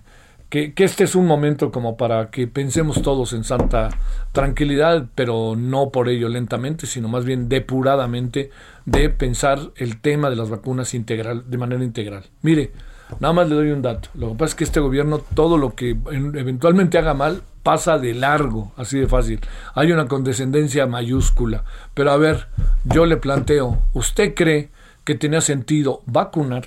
que, 0.51 0.73
este 0.75 1.05
es 1.05 1.15
un 1.15 1.27
momento 1.27 1.71
como 1.71 1.95
para 1.95 2.29
que 2.29 2.45
pensemos 2.45 3.01
todos 3.01 3.31
en 3.31 3.45
santa 3.45 3.89
tranquilidad, 4.33 5.05
pero 5.15 5.55
no 5.55 5.91
por 5.91 6.09
ello 6.09 6.27
lentamente, 6.27 6.87
sino 6.87 7.07
más 7.07 7.23
bien 7.23 7.47
depuradamente 7.47 8.49
de 8.85 9.09
pensar 9.09 9.71
el 9.75 9.99
tema 10.01 10.29
de 10.29 10.35
las 10.35 10.49
vacunas 10.49 10.93
integral, 10.93 11.49
de 11.49 11.57
manera 11.57 11.83
integral. 11.83 12.25
Mire, 12.41 12.71
nada 13.19 13.33
más 13.33 13.49
le 13.49 13.55
doy 13.55 13.71
un 13.71 13.81
dato. 13.81 14.09
Lo 14.13 14.29
que 14.29 14.35
pasa 14.35 14.51
es 14.51 14.55
que 14.55 14.63
este 14.63 14.79
gobierno, 14.79 15.19
todo 15.19 15.57
lo 15.57 15.75
que 15.75 15.91
eventualmente 15.91 16.97
haga 16.97 17.13
mal, 17.13 17.43
pasa 17.63 17.97
de 17.97 18.13
largo, 18.13 18.71
así 18.77 18.99
de 18.99 19.07
fácil. 19.07 19.39
Hay 19.75 19.91
una 19.91 20.07
condescendencia 20.07 20.87
mayúscula. 20.87 21.63
Pero 21.93 22.11
a 22.11 22.17
ver, 22.17 22.47
yo 22.85 23.05
le 23.05 23.17
planteo, 23.17 23.79
¿usted 23.93 24.33
cree 24.33 24.69
que 25.03 25.15
tenía 25.15 25.41
sentido 25.41 26.01
vacunar 26.05 26.65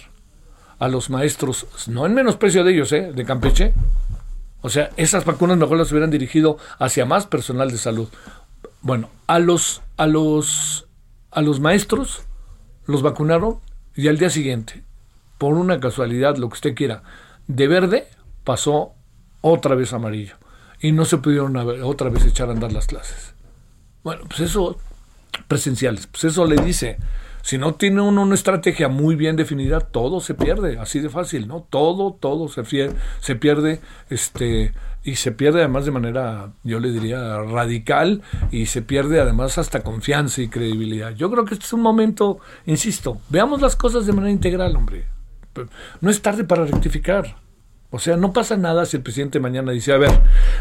a 0.79 0.89
los 0.89 1.11
maestros, 1.11 1.67
no 1.89 2.07
en 2.07 2.15
menosprecio 2.15 2.65
de 2.65 2.73
ellos, 2.73 2.93
¿eh? 2.93 3.13
de 3.15 3.25
Campeche. 3.25 3.73
O 4.61 4.69
sea, 4.69 4.91
esas 4.97 5.25
vacunas 5.25 5.57
mejor 5.57 5.79
las 5.79 5.91
hubieran 5.93 6.11
dirigido 6.11 6.59
hacia 6.79 7.05
más 7.05 7.27
personal 7.27 7.71
de 7.71 7.79
salud. 7.79 8.09
Bueno, 8.81 9.09
a 9.27 9.39
los, 9.39 9.83
a 9.97 10.07
los, 10.07 10.87
a 11.35 11.43
los 11.43 11.61
maestros 11.61 12.23
los 12.87 13.03
vacunaron 13.03 13.61
y 13.95 14.09
al 14.09 14.19
día 14.19 14.31
siguiente, 14.31 14.85
por 15.39 15.55
una 15.55 15.81
casualidad, 15.81 16.37
lo 16.37 16.49
que 16.49 16.55
usted 16.55 16.75
quiera, 16.75 17.03
de 17.47 17.69
verde 17.69 18.09
pasó 18.45 18.95
otra 19.41 19.75
vez 19.75 19.93
amarillo 19.93 20.37
y 20.81 20.93
no 20.93 21.05
se 21.05 21.19
pudieron 21.19 21.57
otra 21.57 22.09
vez 22.09 22.25
echar 22.25 22.49
a 22.49 22.53
andar 22.53 22.73
las 22.73 22.87
clases. 22.87 23.35
Bueno, 24.03 24.23
pues 24.29 24.41
eso, 24.41 24.79
presenciales, 25.49 26.07
pues 26.07 26.25
eso 26.25 26.45
le 26.47 26.57
dice 26.57 26.99
si 27.45 27.59
no 27.59 27.75
tiene 27.75 28.01
uno 28.01 28.23
una 28.23 28.35
estrategia 28.35 28.89
muy 28.89 29.17
bien 29.17 29.37
definida, 29.37 29.81
todo 29.81 30.21
se 30.21 30.33
pierde, 30.33 30.79
así 30.79 31.01
de 31.01 31.11
fácil, 31.11 31.47
¿no? 31.47 31.67
Todo, 31.69 32.15
todo 32.15 32.49
se, 32.49 32.65
se 33.21 33.37
pierde, 33.37 33.83
este, 34.09 34.73
y 35.05 35.17
se 35.17 35.33
pierde 35.33 35.61
además 35.61 35.85
de 35.85 35.91
manera, 35.91 36.53
yo 36.63 36.81
le 36.81 36.91
diría, 36.91 37.39
radical, 37.43 38.23
y 38.51 38.67
se 38.67 38.81
pierde 38.81 39.21
además 39.21 39.59
hasta 39.59 39.83
confianza 39.83 40.41
y 40.41 40.49
credibilidad. 40.49 41.15
Yo 41.15 41.31
creo 41.31 41.45
que 41.45 41.55
este 41.55 41.67
es 41.67 41.73
un 41.75 41.83
momento, 41.83 42.39
insisto, 42.65 43.19
veamos 43.29 43.61
las 43.61 43.77
cosas 43.77 44.07
de 44.07 44.13
manera 44.13 44.33
integral, 44.33 44.75
hombre. 44.75 45.07
No 46.01 46.11
es 46.11 46.23
tarde 46.23 46.45
para 46.45 46.65
rectificar. 46.65 47.37
O 47.91 48.01
sea, 48.01 48.17
no 48.17 48.33
pasa 48.33 48.57
nada 48.57 48.87
si 48.87 48.97
el 48.97 49.05
presidente 49.05 49.39
mañana 49.39 49.71
dice, 49.71 49.93
a 49.93 49.99
ver, 49.99 50.11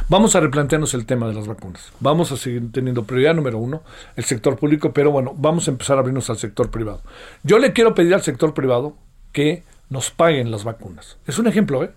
vamos 0.08 0.36
a 0.36 0.40
replantearnos 0.40 0.94
el 0.94 1.08
tema 1.08 1.28
de 1.28 1.34
las 1.34 1.48
vacunas. 1.48 1.92
Vamos 2.00 2.32
a 2.32 2.38
seguir 2.38 2.72
teniendo 2.72 3.06
prioridad 3.06 3.34
número 3.34 3.58
uno, 3.58 3.82
el 4.16 4.24
sector 4.26 4.56
público, 4.58 4.94
pero 4.94 5.10
bueno, 5.10 5.34
vamos 5.36 5.68
a 5.68 5.72
empezar 5.72 5.98
a 5.98 6.02
abrirnos 6.02 6.30
al 6.30 6.38
sector 6.38 6.70
privado. 6.70 7.02
Yo 7.42 7.58
le 7.58 7.74
quiero 7.74 7.96
pedir 7.96 8.14
al 8.14 8.22
sector 8.22 8.54
privado 8.54 8.98
que 9.32 9.64
nos 9.90 10.12
paguen 10.12 10.52
las 10.52 10.64
vacunas. 10.64 11.18
Es 11.26 11.40
un 11.40 11.48
ejemplo, 11.48 11.84
¿eh? 11.84 11.92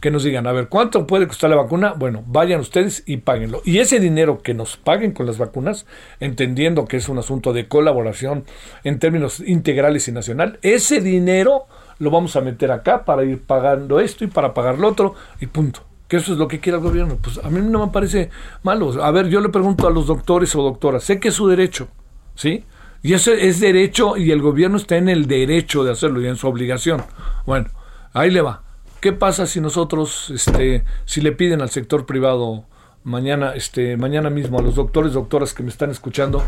Que 0.00 0.10
nos 0.10 0.24
digan, 0.24 0.46
a 0.46 0.52
ver, 0.52 0.68
¿cuánto 0.68 1.06
puede 1.06 1.26
costar 1.26 1.50
la 1.50 1.56
vacuna? 1.56 1.94
Bueno, 1.96 2.22
vayan 2.26 2.60
ustedes 2.60 3.02
y 3.06 3.18
páguenlo. 3.18 3.62
Y 3.64 3.78
ese 3.78 3.98
dinero 3.98 4.42
que 4.42 4.54
nos 4.54 4.76
paguen 4.76 5.12
con 5.12 5.26
las 5.26 5.38
vacunas, 5.38 5.86
entendiendo 6.20 6.84
que 6.86 6.98
es 6.98 7.08
un 7.08 7.18
asunto 7.18 7.52
de 7.52 7.66
colaboración 7.66 8.44
en 8.84 8.98
términos 8.98 9.40
integrales 9.40 10.06
y 10.08 10.12
nacional, 10.12 10.58
ese 10.62 11.00
dinero 11.00 11.66
lo 11.98 12.10
vamos 12.10 12.36
a 12.36 12.42
meter 12.42 12.70
acá 12.72 13.04
para 13.04 13.24
ir 13.24 13.42
pagando 13.42 14.00
esto 14.00 14.24
y 14.24 14.26
para 14.26 14.52
pagar 14.52 14.78
lo 14.78 14.88
otro 14.88 15.14
y 15.40 15.46
punto. 15.46 15.80
Que 16.08 16.18
eso 16.18 16.32
es 16.32 16.38
lo 16.38 16.46
que 16.46 16.60
quiere 16.60 16.78
el 16.78 16.84
gobierno. 16.84 17.16
Pues 17.20 17.40
a 17.42 17.50
mí 17.50 17.60
no 17.60 17.86
me 17.86 17.92
parece 17.92 18.30
malo. 18.62 19.02
A 19.02 19.10
ver, 19.10 19.28
yo 19.28 19.40
le 19.40 19.48
pregunto 19.48 19.88
a 19.88 19.90
los 19.90 20.06
doctores 20.06 20.54
o 20.54 20.62
doctoras, 20.62 21.04
sé 21.04 21.18
que 21.18 21.28
es 21.28 21.34
su 21.34 21.48
derecho, 21.48 21.88
¿sí? 22.34 22.64
Y 23.02 23.14
ese 23.14 23.48
es 23.48 23.60
derecho 23.60 24.16
y 24.16 24.30
el 24.30 24.42
gobierno 24.42 24.76
está 24.76 24.96
en 24.96 25.08
el 25.08 25.26
derecho 25.26 25.84
de 25.84 25.92
hacerlo 25.92 26.20
y 26.20 26.26
en 26.26 26.36
su 26.36 26.48
obligación. 26.48 27.02
Bueno, 27.44 27.68
ahí 28.12 28.30
le 28.30 28.40
va. 28.40 28.65
¿Qué 29.06 29.12
pasa 29.12 29.46
si 29.46 29.60
nosotros, 29.60 30.32
este, 30.34 30.82
si 31.04 31.20
le 31.20 31.30
piden 31.30 31.62
al 31.62 31.70
sector 31.70 32.06
privado 32.06 32.64
mañana, 33.04 33.52
este, 33.54 33.96
mañana 33.96 34.30
mismo 34.30 34.58
a 34.58 34.62
los 34.62 34.74
doctores, 34.74 35.12
doctoras 35.12 35.54
que 35.54 35.62
me 35.62 35.68
están 35.68 35.92
escuchando, 35.92 36.42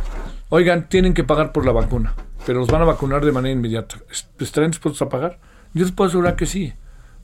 oigan, 0.49 0.89
tienen 0.89 1.15
que 1.15 1.23
pagar 1.23 1.53
por 1.53 1.65
la 1.65 1.71
vacuna, 1.71 2.15
pero 2.45 2.59
los 2.59 2.67
van 2.67 2.83
a 2.83 2.87
vacunar 2.87 3.25
de 3.25 3.31
manera 3.31 3.53
inmediata. 3.53 3.99
¿Estarán 4.41 4.73
dispuestos 4.73 5.03
a 5.03 5.09
pagar? 5.09 5.39
Yo 5.73 5.85
les 5.85 5.93
puedo 5.93 6.09
asegurar 6.09 6.35
que 6.35 6.47
sí. 6.47 6.73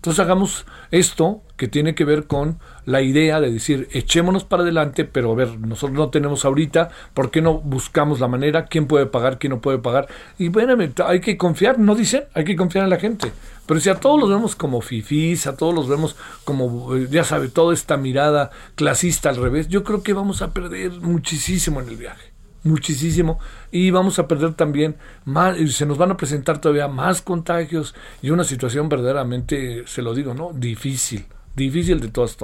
Entonces 0.05 0.21
hagamos 0.21 0.67
esto 0.91 1.41
que 1.57 1.67
tiene 1.67 1.95
que 1.95 2.05
ver 2.05 2.27
con 2.27 2.59
la 2.85 3.01
idea 3.01 3.41
de 3.41 3.51
decir, 3.51 3.89
echémonos 3.91 4.45
para 4.45 4.63
adelante, 4.63 5.07
pero 5.07 5.33
a 5.33 5.35
ver, 5.35 5.59
nosotros 5.59 5.97
no 5.97 6.11
tenemos 6.11 6.45
ahorita, 6.45 6.91
¿por 7.15 7.31
qué 7.31 7.41
no 7.41 7.55
buscamos 7.61 8.21
la 8.21 8.29
manera? 8.29 8.67
¿Quién 8.67 8.87
puede 8.87 9.07
pagar? 9.07 9.39
¿Quién 9.39 9.53
no 9.53 9.63
puede 9.63 9.79
pagar? 9.79 10.07
Y 10.37 10.49
bueno, 10.49 10.77
hay 11.07 11.21
que 11.21 11.39
confiar, 11.39 11.79
no 11.79 11.95
dicen, 11.95 12.25
hay 12.35 12.45
que 12.45 12.55
confiar 12.55 12.85
en 12.85 12.91
la 12.91 12.99
gente. 12.99 13.33
Pero 13.65 13.81
si 13.81 13.89
a 13.89 13.95
todos 13.95 14.21
los 14.21 14.29
vemos 14.29 14.55
como 14.55 14.83
fifís, 14.83 15.47
a 15.47 15.57
todos 15.57 15.75
los 15.75 15.89
vemos 15.89 16.17
como, 16.45 16.95
eh, 16.97 17.09
ya 17.11 17.25
sabe, 17.25 17.49
toda 17.49 17.73
esta 17.73 17.97
mirada 17.97 18.51
clasista 18.75 19.31
al 19.31 19.37
revés, 19.37 19.69
yo 19.69 19.85
creo 19.85 20.03
que 20.03 20.13
vamos 20.13 20.43
a 20.43 20.53
perder 20.53 21.01
muchísimo 21.01 21.81
en 21.81 21.89
el 21.89 21.97
viaje 21.97 22.34
muchísimo 22.65 23.39
y 23.71 23.91
vamos 23.91 24.19
a 24.19 24.27
perder 24.27 24.55
también 24.55 24.97
más, 25.25 25.57
se 25.73 25.87
nos 25.87 25.99
van 25.99 26.11
a 26.11 26.17
presentar 26.17 26.61
todavía 26.61 26.89
más 26.89 27.23
contagios 27.23 27.95
y 28.23 28.31
una 28.31 28.45
situación 28.45 28.89
verdaderamente, 28.89 29.85
se 29.87 30.03
lo 30.03 30.15
digo, 30.15 30.35
¿no? 30.35 30.51
Difícil, 30.53 31.27
Difícil 31.55 32.01
de 32.01 32.09
todas. 32.09 32.37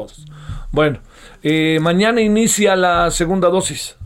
Bueno, 0.71 1.01
eh, 1.43 1.81
mañana 1.81 2.21
inicia 2.21 2.77
la 2.77 3.11
segunda 3.11 3.49
dosis. 3.49 3.97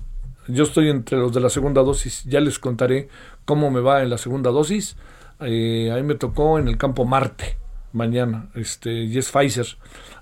Yo 0.49 0.64
estoy 0.64 0.88
entre 0.88 1.18
los 1.18 1.33
de 1.35 1.40
la 1.40 1.50
segunda 1.50 1.83
dosis. 1.83 2.25
Ya 2.25 2.40
les 2.40 2.59
contaré 2.59 3.09
cómo 3.44 3.71
me 3.71 3.80
va 3.80 4.02
en 4.02 4.09
la 4.09 4.16
segunda 4.16 4.50
dosis. 4.50 4.97
Eh, 5.40 5.90
a 5.92 5.97
mí 5.97 6.04
me 6.04 6.14
tocó 6.14 6.59
en 6.59 6.68
el 6.68 6.78
campo 6.78 7.04
Marte 7.04 7.59
mañana. 7.95 8.49
Este, 8.55 8.93
y 9.05 9.17
es 9.17 9.31
Pfizer. 9.31 9.67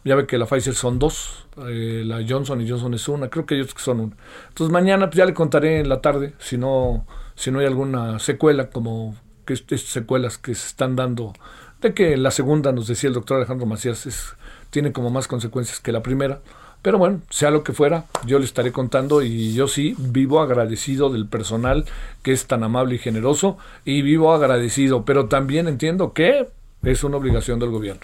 Ya 0.05 0.14
ve 0.14 0.26
que 0.26 0.38
la 0.38 0.47
Pfizer 0.47 0.75
son 0.75 0.99
dos. 0.99 1.47
Eh, 1.69 2.02
la 2.07 2.25
Johnson 2.26 2.61
y 2.61 2.69
Johnson 2.69 2.95
es 2.95 3.09
una. 3.09 3.29
Creo 3.29 3.47
que 3.47 3.57
ellos 3.57 3.75
son 3.76 4.00
una. 4.00 4.17
Entonces 4.49 4.73
mañana 4.73 5.07
pues, 5.07 5.17
ya 5.17 5.26
le 5.26 5.35
contaré 5.35 5.81
en 5.81 5.88
la 5.88 6.00
tarde 6.00 6.35
si 6.38 6.59
no, 6.59 7.07
si 7.35 7.50
no 7.50 7.59
hay 7.59 7.67
alguna 7.67 8.19
secuela 8.19 8.71
como 8.71 9.17
que 9.45 9.55
estas 9.55 9.81
secuelas 9.81 10.38
que 10.38 10.55
se 10.55 10.69
están 10.69 10.95
dando. 10.95 11.33
De 11.81 11.95
que 11.95 12.17
la 12.17 12.31
segunda, 12.31 12.71
nos 12.71 12.87
decía 12.87 13.09
el 13.09 13.14
doctor 13.14 13.38
Alejandro 13.38 13.67
Macías, 13.67 14.07
es, 14.07 14.37
tiene 14.71 14.93
como 14.93 15.11
más 15.11 15.26
consecuencias 15.26 15.81
que 15.81 15.91
la 15.91 16.02
primera. 16.02 16.41
Pero 16.83 16.99
bueno, 16.99 17.23
sea 17.31 17.50
lo 17.52 17.62
que 17.62 17.73
fuera, 17.73 18.07
yo 18.26 18.41
le 18.41 18.45
estaré 18.45 18.73
contando 18.73 19.23
y 19.23 19.55
yo 19.55 19.69
sí 19.69 19.95
vivo 19.99 20.41
agradecido 20.41 21.11
del 21.11 21.29
personal 21.29 21.85
que 22.25 22.33
es 22.33 22.47
tan 22.47 22.64
amable 22.64 22.97
y 22.97 22.99
generoso 22.99 23.57
y 23.85 24.02
vivo 24.02 24.35
agradecido, 24.35 25.05
pero 25.05 25.26
también 25.26 25.69
entiendo 25.69 26.12
que 26.12 26.49
es 26.82 27.04
una 27.04 27.16
obligación 27.16 27.58
del 27.58 27.70
gobierno 27.70 28.02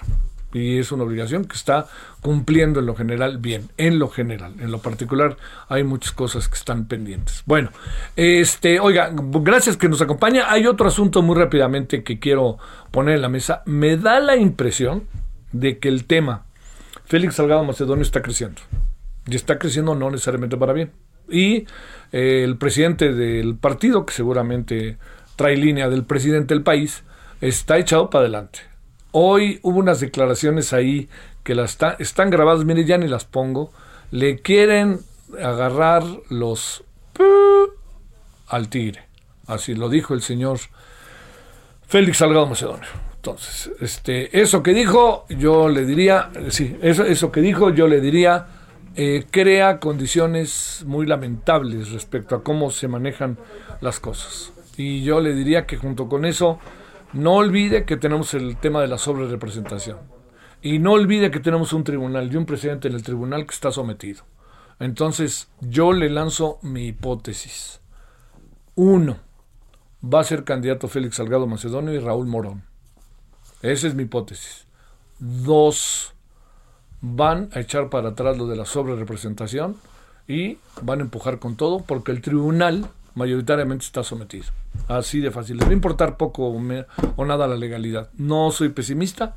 y 0.53 0.79
es 0.79 0.93
una 0.93 1.05
obligación 1.05 1.45
que 1.45 1.57
está 1.57 1.87
cumpliendo 2.23 2.81
en 2.81 2.87
lo 2.87 2.95
general 2.95 3.39
bien, 3.39 3.69
en 3.77 3.99
lo 3.99 4.09
general, 4.09 4.55
en 4.61 4.71
lo 4.71 4.79
particular 4.79 5.37
hay 5.69 5.85
muchas 5.85 6.13
cosas 6.13 6.49
que 6.49 6.55
están 6.55 6.87
pendientes. 6.87 7.43
Bueno, 7.45 7.71
este, 8.17 8.81
oiga, 8.81 9.11
gracias 9.13 9.77
que 9.77 9.89
nos 9.89 10.01
acompaña. 10.01 10.51
Hay 10.51 10.67
otro 10.67 10.89
asunto 10.89 11.23
muy 11.23 11.37
rápidamente 11.37 12.03
que 12.03 12.19
quiero 12.19 12.59
poner 12.91 13.17
en 13.17 13.23
la 13.23 13.29
mesa. 13.29 13.63
Me 13.67 13.97
da 13.97 14.21
la 14.21 14.37
impresión 14.37 15.05
de 15.53 15.79
que 15.79 15.89
el 15.89 16.05
tema 16.05 16.47
Félix 17.05 17.37
Salgado 17.37 17.65
Macedonio 17.65 18.03
está 18.03 18.23
creciendo. 18.23 18.61
Y 19.27 19.37
está 19.37 19.59
creciendo 19.59 19.95
no 19.95 20.11
necesariamente 20.11 20.57
para 20.57 20.73
bien. 20.73 20.93
Y 21.29 21.67
eh, 22.13 22.43
el 22.45 22.57
presidente 22.57 23.13
del 23.13 23.57
partido, 23.57 24.07
que 24.07 24.15
seguramente 24.15 24.97
trae 25.37 25.57
línea 25.57 25.91
del 25.91 26.05
presidente 26.05 26.55
del 26.55 26.63
país, 26.63 27.05
está 27.41 27.79
echado 27.79 28.11
para 28.11 28.25
adelante. 28.25 28.61
Hoy 29.13 29.61
hubo 29.63 29.79
unas 29.79 30.01
declaraciones 30.01 30.73
ahí 30.73 31.09
que 31.45 31.55
las 31.55 31.79
están 31.99 32.31
grabadas, 32.31 32.65
mire, 32.65 32.85
ya 32.85 32.99
ni 32.99 33.09
las 33.09 33.25
pongo. 33.25 33.73
Le 34.11 34.41
quieren 34.41 35.01
agarrar 35.43 36.03
los 36.29 36.85
al 38.49 38.69
tigre. 38.69 39.05
Así 39.47 39.75
lo 39.75 39.89
dijo 39.89 40.15
el 40.15 40.23
señor 40.23 40.59
Félix 41.87 42.19
Salgado 42.19 42.47
Macedonio. 42.47 42.89
Entonces, 43.17 43.71
este, 43.81 44.41
eso 44.41 44.63
que 44.63 44.73
dijo, 44.73 45.27
yo 45.29 45.69
le 45.69 45.85
diría, 45.85 46.31
sí, 46.51 46.77
eso, 46.83 47.05
eso 47.05 47.33
que 47.33 47.41
dijo, 47.41 47.71
yo 47.71 47.89
le 47.89 48.01
diría, 48.01 48.47
eh, 48.95 49.27
crea 49.31 49.81
condiciones 49.81 50.83
muy 50.87 51.07
lamentables 51.07 51.91
respecto 51.91 52.37
a 52.37 52.43
cómo 52.43 52.71
se 52.71 52.89
manejan 52.89 53.39
las 53.81 54.01
cosas. 54.01 54.53
Y 54.77 55.03
yo 55.03 55.21
le 55.21 55.35
diría 55.35 55.67
que 55.67 55.77
junto 55.77 56.09
con 56.09 56.25
eso, 56.25 56.59
no 57.13 57.35
olvide 57.35 57.85
que 57.85 57.97
tenemos 57.97 58.35
el 58.35 58.57
tema 58.57 58.81
de 58.81 58.89
la 58.89 58.99
sobrerepresentación. 58.99 59.99
Y 60.61 60.79
no 60.79 60.93
olvide 60.93 61.31
que 61.31 61.41
tenemos 61.41 61.73
un 61.73 61.85
tribunal 61.85 62.33
y 62.33 62.37
un 62.37 62.47
presidente 62.47 62.89
en 62.89 62.95
el 62.95 63.03
tribunal 63.03 63.47
que 63.47 63.55
está 63.55 63.71
sometido. 63.71 64.25
Entonces, 64.81 65.49
yo 65.61 65.93
le 65.93 66.11
lanzo 66.11 66.59
mi 66.63 66.89
hipótesis. 66.89 67.81
Uno, 68.75 69.19
va 70.03 70.21
a 70.21 70.25
ser 70.25 70.45
candidato 70.45 70.89
Félix 70.89 71.17
Salgado 71.17 71.47
Macedonio 71.47 71.93
y 71.93 71.99
Raúl 71.99 72.27
Morón. 72.27 72.65
Esa 73.63 73.89
es 73.89 73.95
mi 73.95 74.05
hipótesis. 74.05 74.67
Dos, 75.19 76.15
van 77.01 77.51
a 77.53 77.61
echar 77.61 77.91
para 77.91 78.11
atrás 78.11 78.37
lo 78.37 78.47
de 78.47 78.57
la 78.57 78.67
sobrerepresentación 78.67 79.77
y 80.27 80.59
van 80.83 81.01
a 81.01 81.03
empujar 81.03 81.39
con 81.39 81.57
todo 81.57 81.81
porque 81.81 82.13
el 82.13 82.21
tribunal 82.21 82.89
mayoritariamente 83.19 83.85
está 83.85 84.03
sometido. 84.03 84.47
Así 84.87 85.21
de 85.21 85.31
fácil. 85.31 85.59
Les 85.59 85.67
va 85.67 85.71
a 85.71 85.75
importar 85.75 86.17
poco 86.17 86.49
o, 86.49 87.25
nada 87.27 87.47
la 87.47 87.57
legalidad. 87.57 88.11
No 88.15 88.51
soy 88.51 88.71
pesimista. 88.71 89.35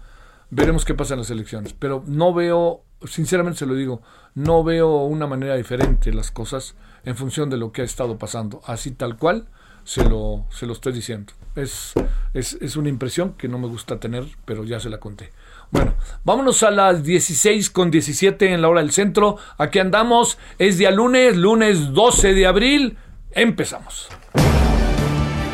Veremos 0.50 0.86
qué 0.86 0.94
pasa 0.94 1.15
en 1.15 1.22
las 1.22 1.32
elecciones. 1.32 1.74
Pero 1.74 2.04
no 2.06 2.34
veo, 2.34 2.84
sinceramente 3.06 3.60
se 3.60 3.65
lo 3.65 3.74
digo, 3.74 4.02
no 4.36 4.63
veo 4.63 5.04
una 5.06 5.28
manera 5.28 5.56
diferente 5.56 6.13
las 6.13 6.32
cosas 6.32 6.76
en 7.04 7.15
función 7.15 7.50
de 7.50 7.58
lo 7.58 7.72
que 7.72 7.82
ha 7.82 7.86
estado 7.86 8.17
pasando. 8.17 8.62
Así 8.65 8.91
tal 8.91 9.17
cual 9.17 9.48
se 9.84 10.08
lo, 10.08 10.46
se 10.52 10.65
lo 10.65 10.74
estoy 10.74 10.94
diciendo. 10.94 11.34
Es, 11.56 11.94
es, 12.34 12.76
una 12.78 12.88
impresión 12.88 13.34
que 13.34 13.50
no 13.50 13.60
me 13.60 13.67
gusta 13.67 14.00
tener, 14.00 14.26
pero 14.46 14.63
ya 14.63 14.80
se 14.80 14.89
la 14.89 15.00
conté. 15.00 15.32
Bueno, 15.70 15.96
vámonos 16.24 16.63
a 16.63 16.72
las 16.72 17.04
16 17.04 17.70
con 17.72 17.91
17 17.91 18.54
en 18.54 18.62
la 18.62 18.70
hora 18.70 18.82
del 18.82 18.91
centro. 18.91 19.38
Aquí 19.58 19.80
andamos. 19.80 20.38
Es 20.60 20.78
día 20.78 20.91
lunes, 20.91 21.36
lunes 21.36 21.94
12 21.94 22.34
de 22.34 22.46
abril. 22.46 22.98
Empezamos. 23.34 24.10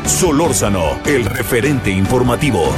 Solórzano, 0.04 0.98
el 1.06 1.24
referente 1.24 1.90
informativo. 1.90 2.74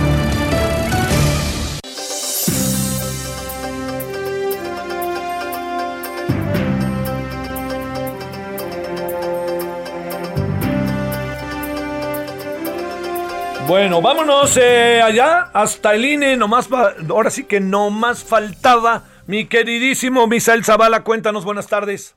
Bueno, 13.67 14.03
vámonos 14.03 14.57
eh, 14.57 15.01
allá 15.01 15.51
hasta 15.55 15.95
el 15.95 16.05
INE, 16.05 16.37
nomás, 16.37 16.69
ahora 17.09 17.31
sí 17.31 17.45
que 17.45 17.61
no 17.61 17.91
más 17.91 18.25
faltaba 18.25 19.05
mi 19.29 19.47
queridísimo 19.47 20.27
Misael 20.27 20.65
Zavala, 20.65 21.05
cuéntanos, 21.05 21.45
buenas 21.45 21.69
tardes. 21.69 22.17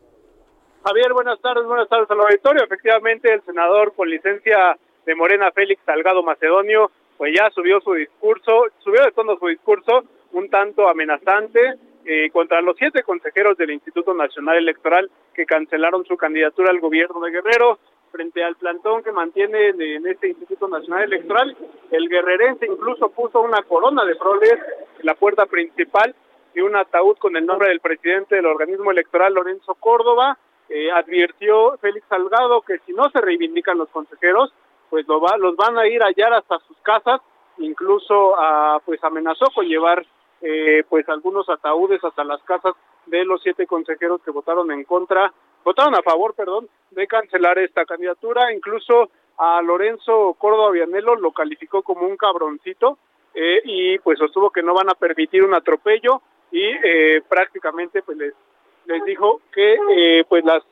Javier, 0.85 1.13
buenas 1.13 1.39
tardes, 1.39 1.65
buenas 1.65 1.87
tardes 1.87 2.11
al 2.11 2.19
auditorio. 2.19 2.65
Efectivamente, 2.65 3.33
el 3.33 3.41
senador 3.43 3.93
con 3.95 4.09
licencia 4.09 4.77
de 5.05 5.15
Morena, 5.15 5.49
Félix 5.51 5.81
Salgado 5.85 6.23
Macedonio, 6.23 6.91
pues 7.17 7.33
ya 7.33 7.49
subió 7.51 7.79
su 7.79 7.93
discurso, 7.93 8.65
subió 8.79 9.01
de 9.03 9.11
tono 9.11 9.37
su 9.37 9.47
discurso, 9.47 10.03
un 10.33 10.49
tanto 10.49 10.89
amenazante, 10.89 11.75
eh, 12.03 12.29
contra 12.31 12.61
los 12.61 12.75
siete 12.75 13.01
consejeros 13.01 13.57
del 13.57 13.71
Instituto 13.71 14.13
Nacional 14.13 14.57
Electoral 14.57 15.09
que 15.33 15.45
cancelaron 15.45 16.03
su 16.03 16.17
candidatura 16.17 16.69
al 16.69 16.81
gobierno 16.81 17.21
de 17.21 17.31
Guerrero 17.31 17.79
frente 18.11 18.43
al 18.43 18.57
plantón 18.57 19.03
que 19.03 19.13
mantiene 19.13 19.69
en 19.69 20.05
este 20.05 20.27
Instituto 20.27 20.67
Nacional 20.67 21.03
Electoral. 21.03 21.55
El 21.91 22.09
guerrerense 22.09 22.65
incluso 22.65 23.07
puso 23.09 23.39
una 23.39 23.61
corona 23.61 24.03
de 24.03 24.15
flores 24.15 24.59
en 24.99 25.05
la 25.05 25.15
puerta 25.15 25.45
principal 25.45 26.13
y 26.53 26.59
un 26.59 26.75
ataúd 26.75 27.15
con 27.19 27.37
el 27.37 27.45
nombre 27.45 27.69
del 27.69 27.79
presidente 27.79 28.35
del 28.35 28.47
organismo 28.47 28.91
electoral, 28.91 29.33
Lorenzo 29.33 29.75
Córdoba. 29.75 30.37
Eh, 30.75 30.89
advirtió 30.91 31.77
Félix 31.77 32.07
Salgado 32.07 32.63
que 32.63 32.79
si 32.79 32.93
no 32.93 33.07
se 33.11 33.21
reivindican 33.21 33.77
los 33.77 33.89
consejeros, 33.89 34.51
pues 34.89 35.07
lo 35.07 35.21
va, 35.21 35.37
los 35.37 35.55
van 35.55 35.77
a 35.77 35.87
ir 35.87 36.01
a 36.01 36.07
hallar 36.07 36.33
hasta 36.33 36.57
sus 36.67 36.75
casas, 36.77 37.21
incluso 37.59 38.35
a, 38.39 38.79
pues 38.83 39.03
amenazó 39.03 39.45
con 39.53 39.67
llevar 39.67 40.03
eh, 40.41 40.83
pues 40.89 41.07
algunos 41.09 41.47
ataúdes 41.47 42.03
hasta 42.03 42.23
las 42.23 42.41
casas 42.41 42.73
de 43.05 43.23
los 43.23 43.43
siete 43.43 43.67
consejeros 43.67 44.19
que 44.23 44.31
votaron 44.31 44.71
en 44.71 44.83
contra 44.83 45.31
votaron 45.63 45.93
a 45.93 46.01
favor, 46.01 46.33
perdón, 46.33 46.67
de 46.89 47.05
cancelar 47.05 47.59
esta 47.59 47.85
candidatura. 47.85 48.51
Incluso 48.51 49.11
a 49.37 49.61
Lorenzo 49.61 50.35
Córdoba 50.39 50.71
Vianelo 50.71 51.15
lo 51.17 51.33
calificó 51.33 51.83
como 51.83 52.07
un 52.07 52.17
cabroncito 52.17 52.97
eh, 53.35 53.61
y 53.63 53.99
pues 53.99 54.17
sostuvo 54.17 54.49
que 54.49 54.63
no 54.63 54.73
van 54.73 54.89
a 54.89 54.95
permitir 54.95 55.43
un 55.43 55.53
atropello 55.53 56.23
y 56.51 56.63
eh, 56.63 57.21
prácticamente 57.29 58.01
pues 58.01 58.17
les, 58.17 58.33
les 58.85 59.03
dijo 59.05 59.41
que 59.51 59.77
eh, 59.91 60.25
pues 60.27 60.43
las 60.45 60.63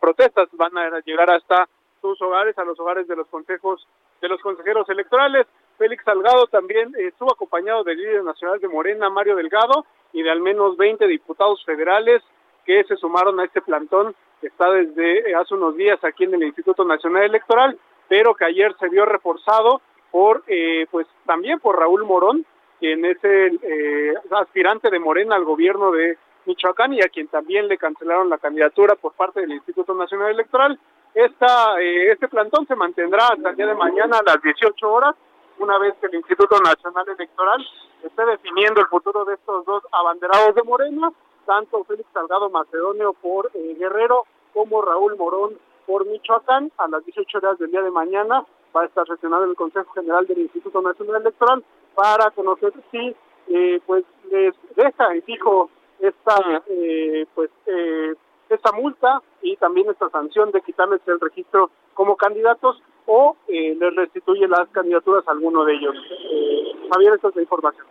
protestas 0.00 0.48
van 0.52 0.76
a 0.76 1.00
llegar 1.00 1.30
hasta 1.30 1.66
sus 2.00 2.20
hogares, 2.20 2.58
a 2.58 2.64
los 2.64 2.78
hogares 2.78 3.06
de 3.06 3.16
los 3.16 3.26
consejos, 3.28 3.86
de 4.20 4.28
los 4.28 4.40
consejeros 4.40 4.88
electorales. 4.90 5.46
Félix 5.78 6.04
Salgado 6.04 6.46
también 6.48 6.92
estuvo 6.98 7.32
acompañado 7.32 7.82
del 7.84 7.96
líder 7.96 8.24
nacional 8.24 8.60
de 8.60 8.68
Morena, 8.68 9.08
Mario 9.08 9.36
Delgado, 9.36 9.86
y 10.12 10.22
de 10.22 10.30
al 10.30 10.40
menos 10.40 10.76
20 10.76 11.06
diputados 11.06 11.64
federales 11.64 12.22
que 12.66 12.84
se 12.84 12.96
sumaron 12.96 13.40
a 13.40 13.44
este 13.44 13.62
plantón 13.62 14.14
que 14.40 14.48
está 14.48 14.70
desde 14.70 15.30
eh, 15.30 15.34
hace 15.34 15.54
unos 15.54 15.76
días 15.76 16.02
aquí 16.04 16.24
en 16.24 16.34
el 16.34 16.42
Instituto 16.42 16.84
Nacional 16.84 17.22
Electoral, 17.22 17.78
pero 18.08 18.34
que 18.34 18.44
ayer 18.44 18.74
se 18.78 18.88
vio 18.88 19.06
reforzado 19.06 19.80
por, 20.10 20.42
eh, 20.46 20.86
pues 20.90 21.06
también 21.24 21.60
por 21.60 21.78
Raúl 21.78 22.04
Morón, 22.04 22.44
quien 22.78 23.04
es 23.04 23.22
el 23.24 23.60
eh, 23.62 24.14
aspirante 24.32 24.90
de 24.90 24.98
Morena 24.98 25.36
al 25.36 25.44
gobierno 25.44 25.92
de 25.92 26.18
Michoacán 26.46 26.92
y 26.92 27.00
a 27.00 27.08
quien 27.08 27.28
también 27.28 27.68
le 27.68 27.78
cancelaron 27.78 28.28
la 28.28 28.38
candidatura 28.38 28.94
por 28.96 29.12
parte 29.12 29.40
del 29.40 29.52
Instituto 29.52 29.94
Nacional 29.94 30.30
Electoral. 30.30 30.78
Esta, 31.14 31.80
este 31.80 32.28
plantón 32.28 32.66
se 32.66 32.74
mantendrá 32.74 33.28
hasta 33.28 33.50
el 33.50 33.56
día 33.56 33.66
de 33.66 33.74
mañana 33.74 34.18
a 34.18 34.22
las 34.22 34.42
18 34.42 34.90
horas, 34.90 35.14
una 35.58 35.78
vez 35.78 35.94
que 36.00 36.06
el 36.06 36.14
Instituto 36.14 36.58
Nacional 36.60 37.06
Electoral 37.08 37.64
esté 38.02 38.24
definiendo 38.26 38.80
el 38.80 38.86
futuro 38.88 39.24
de 39.24 39.34
estos 39.34 39.64
dos 39.66 39.82
abanderados 39.92 40.54
de 40.54 40.62
Morena 40.62 41.12
tanto 41.46 41.84
Félix 41.84 42.08
Salgado 42.12 42.50
Macedonio 42.50 43.12
por 43.14 43.50
eh, 43.54 43.76
Guerrero 43.78 44.24
como 44.52 44.82
Raúl 44.82 45.16
Morón 45.16 45.58
por 45.86 46.06
Michoacán. 46.06 46.70
A 46.78 46.88
las 46.88 47.04
18 47.04 47.38
horas 47.38 47.58
del 47.58 47.70
día 47.70 47.82
de 47.82 47.90
mañana 47.90 48.44
va 48.74 48.82
a 48.82 48.86
estar 48.86 49.06
sesionado 49.06 49.44
el 49.44 49.56
Consejo 49.56 49.92
General 49.92 50.26
del 50.26 50.38
Instituto 50.38 50.80
Nacional 50.80 51.22
Electoral 51.22 51.64
para 51.94 52.30
conocer 52.30 52.72
si 52.90 53.14
eh, 53.48 53.80
pues 53.86 54.04
les 54.30 54.54
deja 54.76 55.14
en 55.14 55.22
fijo 55.22 55.70
esta 56.02 56.62
eh, 56.68 57.26
pues 57.34 57.50
eh, 57.66 58.14
esta 58.50 58.72
multa 58.72 59.22
y 59.40 59.56
también 59.56 59.88
esta 59.90 60.10
sanción 60.10 60.50
de 60.50 60.60
quitarles 60.62 61.00
el 61.06 61.20
registro 61.20 61.70
como 61.94 62.16
candidatos 62.16 62.82
o 63.06 63.36
eh, 63.48 63.74
les 63.78 63.96
restituye 63.96 64.46
las 64.48 64.68
candidaturas 64.70 65.26
a 65.26 65.32
alguno 65.32 65.64
de 65.64 65.74
ellos. 65.74 65.94
Eh, 66.30 66.88
Javier, 66.92 67.14
esta 67.14 67.28
es 67.28 67.36
la 67.36 67.42
información. 67.42 67.86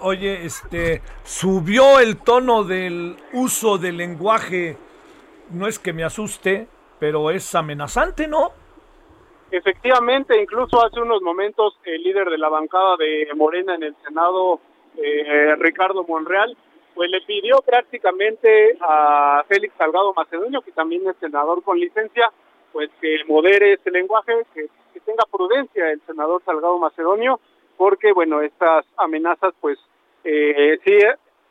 Oye, 0.00 0.44
este, 0.44 1.02
subió 1.22 2.00
el 2.00 2.18
tono 2.18 2.64
del 2.64 3.16
uso 3.32 3.78
del 3.78 3.98
lenguaje, 3.98 4.76
no 5.50 5.66
es 5.66 5.78
que 5.78 5.92
me 5.92 6.02
asuste, 6.02 6.66
pero 6.98 7.30
es 7.30 7.54
amenazante, 7.54 8.26
¿no? 8.26 8.50
Efectivamente, 9.50 10.40
incluso 10.40 10.84
hace 10.84 11.00
unos 11.00 11.22
momentos 11.22 11.78
el 11.84 12.02
líder 12.02 12.30
de 12.30 12.38
la 12.38 12.48
bancada 12.48 12.96
de 12.96 13.28
Morena 13.36 13.76
en 13.76 13.84
el 13.84 13.96
Senado, 14.04 14.60
eh, 14.96 15.54
Ricardo 15.56 16.04
Monreal, 16.04 16.56
pues 16.96 17.10
le 17.10 17.20
pidió 17.20 17.60
prácticamente 17.60 18.78
a 18.80 19.44
Félix 19.46 19.74
Salgado 19.76 20.14
Macedonio, 20.14 20.62
que 20.62 20.72
también 20.72 21.06
es 21.06 21.16
senador 21.18 21.62
con 21.62 21.78
licencia, 21.78 22.32
pues 22.72 22.90
que 23.02 23.18
modere 23.28 23.74
este 23.74 23.90
lenguaje, 23.90 24.32
que, 24.54 24.68
tenga 25.04 25.24
prudencia 25.30 25.92
el 25.92 26.00
senador 26.00 26.42
Salgado 26.44 26.78
Macedonio, 26.78 27.38
porque 27.76 28.12
bueno, 28.12 28.40
estas 28.40 28.84
amenazas 28.96 29.54
pues 29.60 29.78
eh, 30.24 30.80
sí 30.84 30.98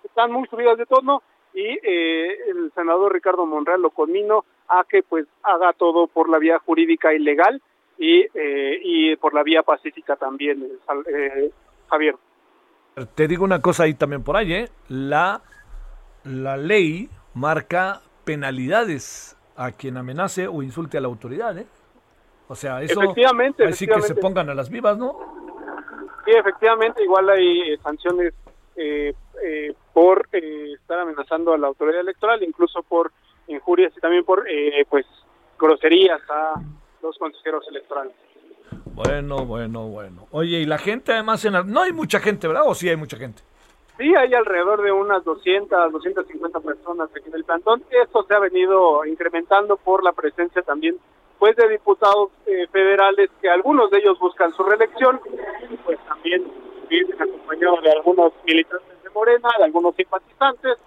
están 0.04 0.32
muy 0.32 0.46
subidas 0.50 0.78
de 0.78 0.86
tono 0.86 1.22
y 1.54 1.80
eh, 1.82 2.38
el 2.50 2.72
senador 2.74 3.14
Ricardo 3.14 3.46
Monreal 3.46 3.82
lo 3.82 3.92
conmino 3.92 4.44
a 4.68 4.84
que 4.84 5.04
pues 5.04 5.26
haga 5.44 5.72
todo 5.72 6.08
por 6.08 6.28
la 6.28 6.38
vía 6.38 6.60
jurídica 6.60 7.14
y 7.14 7.20
legal 7.20 7.62
y, 7.98 8.26
eh, 8.34 8.80
y 8.84 9.16
por 9.16 9.34
la 9.34 9.44
vía 9.44 9.64
pacífica 9.64 10.18
también, 10.18 10.68
eh, 11.08 11.52
Javier. 11.88 12.16
Te 13.16 13.28
digo 13.28 13.44
una 13.44 13.62
cosa 13.62 13.84
ahí 13.84 13.94
también 13.94 14.24
por 14.24 14.38
ahí, 14.38 14.54
¿eh? 14.54 14.70
La, 14.88 15.42
la 16.24 16.56
ley 16.56 17.10
marca 17.34 18.02
penalidades 18.24 19.38
a 19.58 19.72
quien 19.72 19.98
amenace 19.98 20.48
o 20.48 20.64
insulte 20.64 20.98
a 20.98 21.02
la 21.02 21.08
autoridad, 21.08 21.58
¿eh? 21.58 21.68
O 22.48 22.56
sea, 22.56 22.82
eso 22.82 23.02
efectivamente, 23.02 23.66
así 23.66 23.86
que 23.88 24.02
se 24.02 24.16
pongan 24.16 24.50
a 24.50 24.54
las 24.54 24.70
vivas, 24.70 24.98
¿no? 24.98 25.18
Sí, 26.24 26.32
efectivamente, 26.32 27.04
igual 27.04 27.30
hay 27.30 27.74
eh, 27.74 27.78
sanciones 27.84 28.34
eh, 28.76 29.14
eh, 29.44 29.74
por 29.94 30.28
eh, 30.32 30.74
estar 30.74 31.00
amenazando 31.00 31.54
a 31.54 31.58
la 31.58 31.68
autoridad 31.68 32.02
electoral, 32.02 32.44
incluso 32.44 32.82
por 32.84 33.12
injurias 33.48 33.94
y 33.96 34.00
también 34.00 34.24
por 34.24 34.48
eh, 34.50 34.86
pues 34.90 35.06
groserías 35.60 36.22
a 36.30 36.62
los 37.02 37.18
consejeros 37.18 37.68
electorales. 37.68 38.14
Bueno, 38.86 39.45
bueno, 39.45 39.88
bueno. 39.88 40.28
Oye, 40.32 40.60
y 40.60 40.65
la 40.65 40.78
gente 40.78 41.13
además, 41.13 41.43
en 41.45 41.54
no 41.71 41.82
hay 41.82 41.91
mucha 41.91 42.19
gente, 42.19 42.47
¿verdad? 42.47 42.63
¿O 42.65 42.75
sí 42.75 42.88
hay 42.89 42.95
mucha 42.95 43.17
gente? 43.17 43.41
Sí, 43.97 44.13
hay 44.13 44.34
alrededor 44.34 44.82
de 44.84 44.91
unas 44.91 45.23
200, 45.23 45.91
250 45.91 46.60
personas 46.60 47.10
aquí 47.15 47.28
en 47.28 47.36
el 47.36 47.45
plantón. 47.45 47.84
Esto 47.89 48.23
se 48.23 48.34
ha 48.34 48.39
venido 48.39 49.06
incrementando 49.06 49.78
por 49.78 50.04
la 50.04 50.12
presencia 50.12 50.62
también 50.62 50.97
pues 51.39 51.56
de 51.56 51.67
diputados 51.69 52.30
eh, 52.45 52.67
federales 52.71 53.30
que 53.41 53.49
algunos 53.49 53.91
de 53.91 53.99
ellos 53.99 54.17
buscan 54.19 54.54
su 54.54 54.63
reelección, 54.63 55.19
pues 55.84 55.99
también 56.08 56.43
vienen 56.89 57.21
acompañados 57.21 57.84
de 57.84 57.91
algunos 57.91 58.34
militantes 58.45 59.04
de 59.04 59.10
Morena, 59.10 59.49
de 59.58 59.65
algunos 59.65 59.95
simpatizantes 59.95 60.78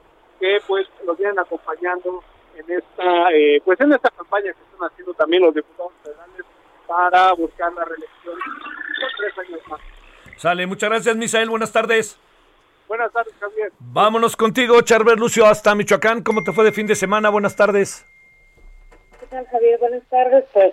que 0.40 0.58
pues 0.66 0.86
los 1.04 1.18
vienen 1.18 1.38
acompañando 1.38 2.22
en 2.56 2.78
esta 2.78 3.32
eh, 3.32 3.60
pues 3.64 3.80
en 3.80 3.92
esta 3.92 4.10
campaña 4.10 4.52
que 4.52 4.62
están 4.72 4.88
haciendo 4.88 5.14
también 5.14 5.42
los 5.42 5.54
diputados 5.54 5.92
federales 6.02 6.44
para 6.88 7.32
buscar 7.34 7.72
la 7.74 7.84
reelección 7.84 8.34
por 8.34 9.10
tres 9.18 9.38
años 9.38 9.60
más. 9.68 9.80
Sale, 10.36 10.66
muchas 10.66 10.90
gracias, 10.90 11.16
Misael. 11.16 11.50
Buenas 11.50 11.72
tardes. 11.72 12.18
Buenas 12.88 13.12
tardes, 13.12 13.34
Javier. 13.38 13.70
Vámonos 13.78 14.34
contigo, 14.34 14.80
Charbel 14.80 15.18
Lucio, 15.18 15.44
hasta 15.46 15.74
Michoacán. 15.74 16.22
¿Cómo 16.22 16.42
te 16.42 16.52
fue 16.52 16.64
de 16.64 16.72
fin 16.72 16.86
de 16.86 16.94
semana? 16.94 17.28
Buenas 17.28 17.54
tardes. 17.54 18.06
¿Qué 19.20 19.26
tal, 19.26 19.46
Javier? 19.46 19.78
Buenas 19.78 20.02
tardes. 20.08 20.44
Pues 20.54 20.72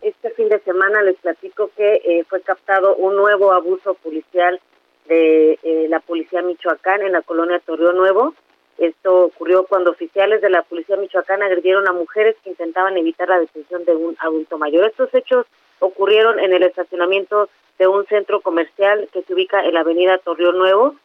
este 0.00 0.30
fin 0.30 0.48
de 0.48 0.58
semana 0.60 1.02
les 1.02 1.16
platico 1.18 1.70
que 1.76 1.94
eh, 2.04 2.24
fue 2.28 2.42
captado 2.42 2.96
un 2.96 3.14
nuevo 3.14 3.52
abuso 3.52 3.94
policial 3.94 4.60
de 5.06 5.58
eh, 5.62 5.86
la 5.88 6.00
policía 6.00 6.42
Michoacán 6.42 7.02
en 7.02 7.12
la 7.12 7.22
colonia 7.22 7.60
Torreón 7.60 7.96
Nuevo. 7.96 8.34
Esto 8.78 9.24
ocurrió 9.26 9.64
cuando 9.64 9.90
oficiales 9.90 10.40
de 10.40 10.50
la 10.50 10.62
policía 10.62 10.96
Michoacán 10.96 11.42
agredieron 11.42 11.86
a 11.88 11.92
mujeres 11.92 12.36
que 12.42 12.50
intentaban 12.50 12.96
evitar 12.96 13.28
la 13.28 13.40
detención 13.40 13.84
de 13.84 13.94
un 13.94 14.16
adulto 14.18 14.58
mayor. 14.58 14.86
Estos 14.86 15.12
hechos 15.14 15.46
ocurrieron 15.78 16.38
en 16.38 16.52
el 16.52 16.62
estacionamiento 16.62 17.48
de 17.78 17.86
un 17.86 18.06
centro 18.06 18.40
comercial 18.40 19.08
que 19.12 19.22
se 19.22 19.34
ubica 19.34 19.64
en 19.64 19.74
la 19.74 19.80
avenida 19.80 20.18
Torreón 20.18 20.58
Nuevo. 20.58 20.96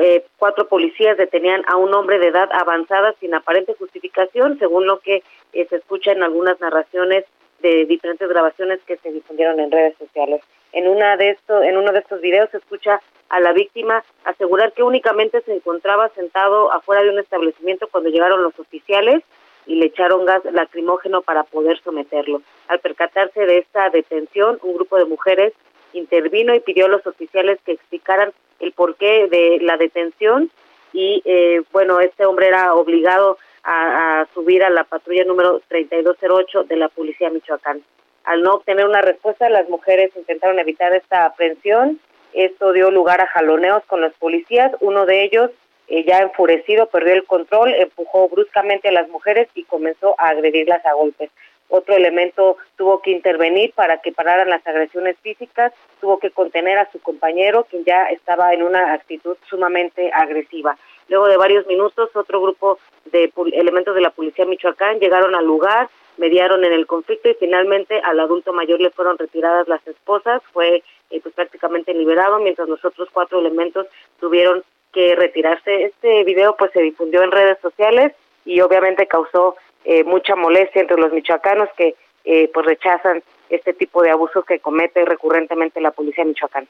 Eh, 0.00 0.24
cuatro 0.38 0.66
policías 0.66 1.16
detenían 1.16 1.62
a 1.66 1.76
un 1.76 1.92
hombre 1.94 2.18
de 2.18 2.28
edad 2.28 2.48
avanzada 2.52 3.14
sin 3.20 3.34
aparente 3.34 3.74
justificación, 3.78 4.58
según 4.58 4.86
lo 4.86 5.00
que 5.00 5.22
eh, 5.52 5.66
se 5.68 5.76
escucha 5.76 6.12
en 6.12 6.22
algunas 6.22 6.58
narraciones 6.60 7.24
de 7.64 7.86
diferentes 7.86 8.28
grabaciones 8.28 8.78
que 8.86 8.98
se 8.98 9.10
difundieron 9.10 9.58
en 9.58 9.70
redes 9.70 9.96
sociales. 9.98 10.42
En 10.72 10.86
una 10.86 11.16
de 11.16 11.30
estos, 11.30 11.64
en 11.64 11.78
uno 11.78 11.92
de 11.92 12.00
estos 12.00 12.20
videos 12.20 12.50
se 12.50 12.58
escucha 12.58 13.00
a 13.30 13.40
la 13.40 13.52
víctima 13.52 14.04
asegurar 14.24 14.74
que 14.74 14.82
únicamente 14.82 15.40
se 15.40 15.54
encontraba 15.54 16.10
sentado 16.10 16.70
afuera 16.70 17.02
de 17.02 17.08
un 17.08 17.18
establecimiento 17.18 17.88
cuando 17.90 18.10
llegaron 18.10 18.42
los 18.42 18.58
oficiales 18.58 19.22
y 19.66 19.76
le 19.76 19.86
echaron 19.86 20.26
gas 20.26 20.44
lacrimógeno 20.52 21.22
para 21.22 21.44
poder 21.44 21.80
someterlo. 21.82 22.42
Al 22.68 22.80
percatarse 22.80 23.46
de 23.46 23.58
esta 23.58 23.88
detención, 23.88 24.58
un 24.62 24.74
grupo 24.74 24.98
de 24.98 25.06
mujeres 25.06 25.54
intervino 25.94 26.54
y 26.54 26.60
pidió 26.60 26.84
a 26.84 26.90
los 26.90 27.06
oficiales 27.06 27.58
que 27.64 27.72
explicaran 27.72 28.32
el 28.60 28.72
porqué 28.72 29.26
de 29.28 29.58
la 29.62 29.78
detención 29.78 30.50
y 30.92 31.22
eh, 31.24 31.62
bueno, 31.72 32.00
este 32.00 32.26
hombre 32.26 32.48
era 32.48 32.74
obligado 32.74 33.38
a, 33.64 34.20
a 34.20 34.26
subir 34.34 34.62
a 34.62 34.70
la 34.70 34.84
patrulla 34.84 35.24
número 35.24 35.60
3208 35.68 36.64
de 36.64 36.76
la 36.76 36.88
Policía 36.88 37.30
Michoacán. 37.30 37.82
Al 38.24 38.42
no 38.42 38.54
obtener 38.54 38.86
una 38.86 39.02
respuesta, 39.02 39.48
las 39.50 39.68
mujeres 39.68 40.10
intentaron 40.16 40.58
evitar 40.58 40.94
esta 40.94 41.26
aprehensión. 41.26 42.00
Esto 42.32 42.72
dio 42.72 42.90
lugar 42.90 43.20
a 43.20 43.26
jaloneos 43.26 43.84
con 43.84 44.00
los 44.00 44.14
policías. 44.14 44.72
Uno 44.80 45.04
de 45.04 45.24
ellos, 45.24 45.50
eh, 45.88 46.04
ya 46.04 46.20
enfurecido, 46.20 46.86
perdió 46.86 47.12
el 47.12 47.24
control, 47.24 47.74
empujó 47.74 48.28
bruscamente 48.28 48.88
a 48.88 48.92
las 48.92 49.08
mujeres 49.08 49.48
y 49.54 49.64
comenzó 49.64 50.14
a 50.18 50.28
agredirlas 50.28 50.84
a 50.86 50.94
golpes. 50.94 51.30
Otro 51.68 51.94
elemento 51.94 52.56
tuvo 52.76 53.00
que 53.00 53.10
intervenir 53.10 53.72
para 53.74 53.98
que 53.98 54.12
pararan 54.12 54.48
las 54.48 54.66
agresiones 54.66 55.16
físicas, 55.22 55.72
tuvo 56.00 56.18
que 56.18 56.30
contener 56.30 56.78
a 56.78 56.90
su 56.92 57.00
compañero, 57.00 57.66
quien 57.68 57.84
ya 57.84 58.04
estaba 58.06 58.52
en 58.54 58.62
una 58.62 58.92
actitud 58.94 59.36
sumamente 59.48 60.10
agresiva. 60.12 60.78
Luego 61.08 61.26
de 61.26 61.36
varios 61.36 61.66
minutos, 61.66 62.10
otro 62.14 62.40
grupo 62.40 62.78
de 63.06 63.32
elementos 63.52 63.94
de 63.94 64.00
la 64.00 64.10
policía 64.10 64.46
Michoacán 64.46 64.98
llegaron 64.98 65.34
al 65.34 65.44
lugar, 65.44 65.88
mediaron 66.16 66.64
en 66.64 66.72
el 66.72 66.86
conflicto 66.86 67.28
y 67.28 67.34
finalmente 67.34 68.00
al 68.00 68.20
adulto 68.20 68.52
mayor 68.52 68.80
le 68.80 68.90
fueron 68.90 69.18
retiradas 69.18 69.68
las 69.68 69.86
esposas, 69.86 70.42
fue 70.52 70.82
eh, 71.10 71.20
pues 71.20 71.34
prácticamente 71.34 71.92
liberado, 71.92 72.38
mientras 72.38 72.68
los 72.68 72.84
otros 72.84 73.08
cuatro 73.12 73.38
elementos 73.38 73.86
tuvieron 74.20 74.62
que 74.92 75.14
retirarse. 75.16 75.84
Este 75.84 76.24
video 76.24 76.56
pues 76.56 76.70
se 76.72 76.80
difundió 76.80 77.22
en 77.22 77.32
redes 77.32 77.58
sociales 77.60 78.12
y 78.44 78.60
obviamente 78.60 79.06
causó 79.06 79.56
eh, 79.84 80.04
mucha 80.04 80.36
molestia 80.36 80.80
entre 80.80 80.96
los 80.96 81.12
michoacanos 81.12 81.68
que 81.76 81.94
eh, 82.24 82.50
pues 82.54 82.64
rechazan 82.64 83.22
este 83.50 83.74
tipo 83.74 84.02
de 84.02 84.10
abusos 84.10 84.44
que 84.46 84.60
comete 84.60 85.04
recurrentemente 85.04 85.80
la 85.80 85.90
policía 85.90 86.24
michoacán. 86.24 86.66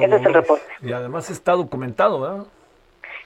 Ese 0.00 0.16
es 0.16 0.26
el 0.26 0.34
reporte. 0.34 0.66
Y 0.82 0.92
además 0.92 1.30
está 1.30 1.52
documentado, 1.52 2.20
¿verdad? 2.20 2.46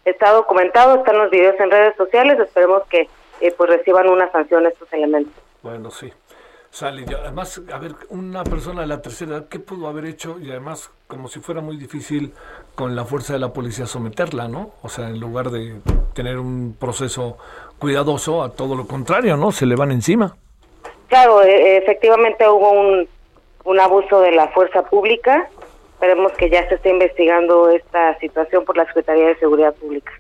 Está 0.05 0.33
documentado, 0.33 0.97
están 0.97 1.19
los 1.19 1.31
videos 1.31 1.59
en 1.61 1.71
redes 1.71 1.97
sociales, 1.97 2.39
esperemos 2.41 2.83
que 2.89 3.09
eh, 3.41 3.55
pues 3.57 3.71
reciban 3.71 4.09
una 4.09 4.31
sanción 4.33 4.67
estos 4.67 4.93
elementos. 4.93 5.33
Bueno, 5.63 5.91
sí. 5.91 6.13
Sale, 6.71 7.05
y 7.07 7.13
además, 7.13 7.61
a 7.71 7.79
ver, 7.79 7.93
una 8.09 8.45
persona 8.45 8.81
de 8.81 8.87
la 8.87 9.03
tercera 9.03 9.33
edad, 9.33 9.49
¿qué 9.51 9.59
pudo 9.59 9.89
haber 9.89 10.07
hecho? 10.07 10.39
Y 10.41 10.51
además, 10.51 10.91
como 11.07 11.29
si 11.29 11.39
fuera 11.41 11.61
muy 11.61 11.77
difícil 11.77 12.33
con 12.75 12.97
la 12.97 13.05
fuerza 13.05 13.35
de 13.35 13.41
la 13.41 13.53
policía 13.53 13.85
someterla, 13.85 14.49
¿no? 14.49 14.71
O 14.83 14.89
sea, 14.89 15.09
en 15.09 15.21
lugar 15.21 15.51
de 15.51 15.75
tener 16.15 16.39
un 16.39 16.75
proceso 16.81 17.37
cuidadoso, 17.79 18.43
a 18.43 18.53
todo 18.53 18.75
lo 18.75 18.87
contrario, 18.87 19.37
¿no? 19.37 19.53
Se 19.53 19.67
le 19.67 19.77
van 19.77 19.93
encima. 19.93 20.35
Claro, 21.09 21.43
eh, 21.43 21.77
efectivamente 21.77 22.49
hubo 22.49 22.71
un, 22.71 23.07
un 23.65 23.81
abuso 23.81 24.21
de 24.21 24.33
la 24.33 24.49
fuerza 24.49 24.83
pública. 24.83 25.51
Esperemos 26.03 26.33
que 26.33 26.51
ya 26.51 26.69
se 26.69 26.75
esté 26.75 26.91
investigando 26.91 27.71
esta 27.71 28.19
situación 28.19 28.65
por 28.65 28.77
la 28.77 28.85
Secretaría 28.87 29.29
de 29.29 29.37
Seguridad 29.37 29.73
Pública. 29.73 30.11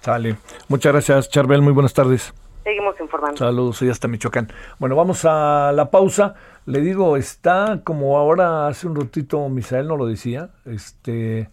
Sale. 0.00 0.36
Muchas 0.68 0.92
gracias, 0.92 1.28
Charbel. 1.28 1.60
Muy 1.60 1.74
buenas 1.74 1.92
tardes. 1.92 2.32
Seguimos 2.64 2.98
informando. 2.98 3.36
Saludos, 3.36 3.82
y 3.82 3.90
hasta 3.90 4.08
Michoacán. 4.08 4.50
Bueno, 4.78 4.96
vamos 4.96 5.26
a 5.26 5.72
la 5.74 5.90
pausa. 5.90 6.36
Le 6.64 6.80
digo, 6.80 7.18
está 7.18 7.82
como 7.84 8.16
ahora 8.16 8.66
hace 8.66 8.86
un 8.86 8.96
ratito 8.96 9.46
Misael 9.50 9.88
no 9.88 9.98
lo 9.98 10.06
decía, 10.06 10.48
este, 10.64 11.50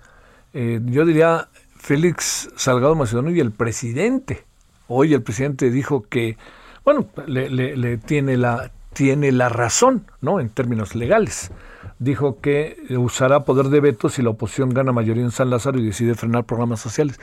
eh, 0.53 0.79
yo 0.85 1.03
diría 1.03 1.49
Félix 1.77 2.49
Salgado 2.55 2.95
Macedonio 2.95 3.35
y 3.35 3.41
el 3.41 3.51
presidente. 3.51 4.45
Hoy 4.87 5.13
el 5.13 5.23
presidente 5.23 5.69
dijo 5.71 6.05
que, 6.07 6.37
bueno, 6.85 7.07
le, 7.25 7.49
le- 7.49 7.75
le 7.75 7.97
tiene 7.97 8.37
la 8.37 8.71
tiene 8.93 9.33
la 9.33 9.49
razón, 9.49 10.05
¿no? 10.21 10.39
En 10.39 10.49
términos 10.49 10.95
legales. 10.95 11.51
Dijo 11.99 12.39
que 12.41 12.77
usará 12.97 13.43
poder 13.43 13.69
de 13.69 13.79
veto 13.79 14.09
si 14.09 14.21
la 14.21 14.29
oposición 14.29 14.69
gana 14.69 14.91
mayoría 14.91 15.23
en 15.23 15.31
San 15.31 15.49
Lázaro 15.49 15.79
y 15.79 15.85
decide 15.85 16.13
frenar 16.13 16.45
programas 16.45 16.79
sociales. 16.79 17.19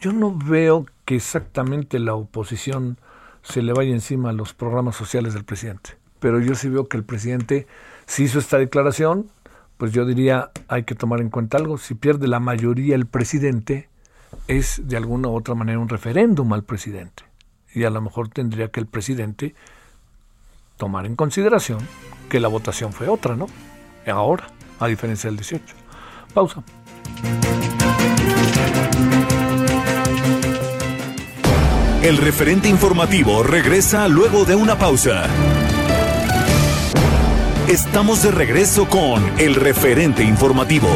Yo 0.00 0.12
no 0.12 0.36
veo 0.36 0.86
que 1.06 1.16
exactamente 1.16 1.98
la 1.98 2.14
oposición 2.14 2.98
se 3.42 3.62
le 3.62 3.72
vaya 3.72 3.92
encima 3.92 4.30
a 4.30 4.34
los 4.34 4.52
programas 4.52 4.96
sociales 4.96 5.32
del 5.32 5.44
presidente. 5.44 5.96
Pero 6.20 6.40
yo 6.40 6.54
sí 6.54 6.68
veo 6.68 6.88
que 6.88 6.98
el 6.98 7.04
presidente, 7.04 7.66
si 8.06 8.24
hizo 8.24 8.38
esta 8.38 8.58
declaración, 8.58 9.30
pues 9.78 9.92
yo 9.92 10.04
diría 10.04 10.50
hay 10.66 10.82
que 10.82 10.94
tomar 10.94 11.20
en 11.20 11.30
cuenta 11.30 11.56
algo. 11.56 11.78
Si 11.78 11.94
pierde 11.94 12.28
la 12.28 12.40
mayoría 12.40 12.96
el 12.96 13.06
presidente, 13.06 13.88
es 14.46 14.82
de 14.84 14.96
alguna 14.96 15.28
u 15.28 15.36
otra 15.36 15.54
manera 15.54 15.78
un 15.78 15.88
referéndum 15.88 16.52
al 16.52 16.64
presidente. 16.64 17.22
Y 17.74 17.84
a 17.84 17.90
lo 17.90 18.02
mejor 18.02 18.28
tendría 18.28 18.68
que 18.68 18.80
el 18.80 18.86
presidente 18.86 19.54
tomar 20.76 21.06
en 21.06 21.16
consideración 21.16 21.78
que 22.28 22.40
la 22.40 22.48
votación 22.48 22.92
fue 22.92 23.08
otra, 23.08 23.36
¿no? 23.36 23.46
Ahora, 24.10 24.46
a 24.80 24.86
diferencia 24.86 25.28
del 25.28 25.36
18. 25.36 25.74
Pausa. 26.34 26.62
El 32.02 32.16
referente 32.16 32.68
informativo 32.68 33.42
regresa 33.42 34.06
luego 34.08 34.44
de 34.44 34.54
una 34.54 34.78
pausa. 34.78 35.26
Estamos 37.66 38.22
de 38.22 38.30
regreso 38.30 38.88
con 38.88 39.22
el 39.38 39.54
referente 39.54 40.22
informativo. 40.22 40.88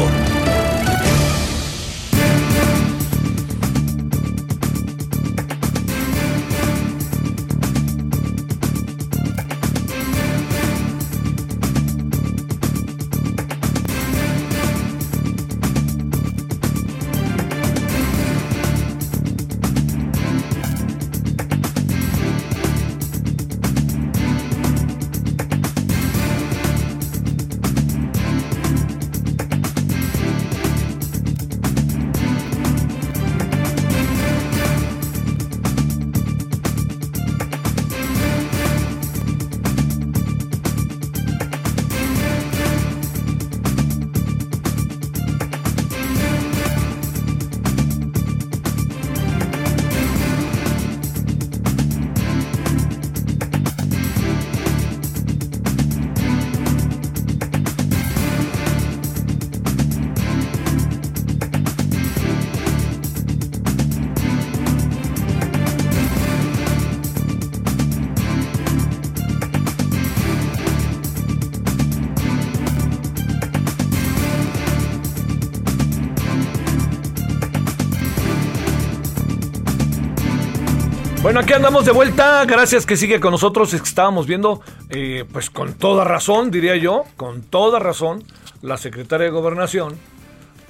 Andamos 81.65 81.85
de 81.85 81.93
vuelta. 81.93 82.43
Gracias 82.43 82.85
que 82.85 82.97
sigue 82.97 83.21
con 83.21 83.31
nosotros. 83.31 83.73
Es 83.73 83.81
que 83.81 83.87
estábamos 83.87 84.27
viendo, 84.27 84.61
eh, 84.89 85.23
pues 85.31 85.49
con 85.49 85.75
toda 85.75 86.03
razón, 86.03 86.51
diría 86.51 86.75
yo, 86.75 87.05
con 87.15 87.41
toda 87.41 87.79
razón, 87.79 88.21
la 88.61 88.75
secretaria 88.75 89.27
de 89.27 89.31
Gobernación, 89.31 89.97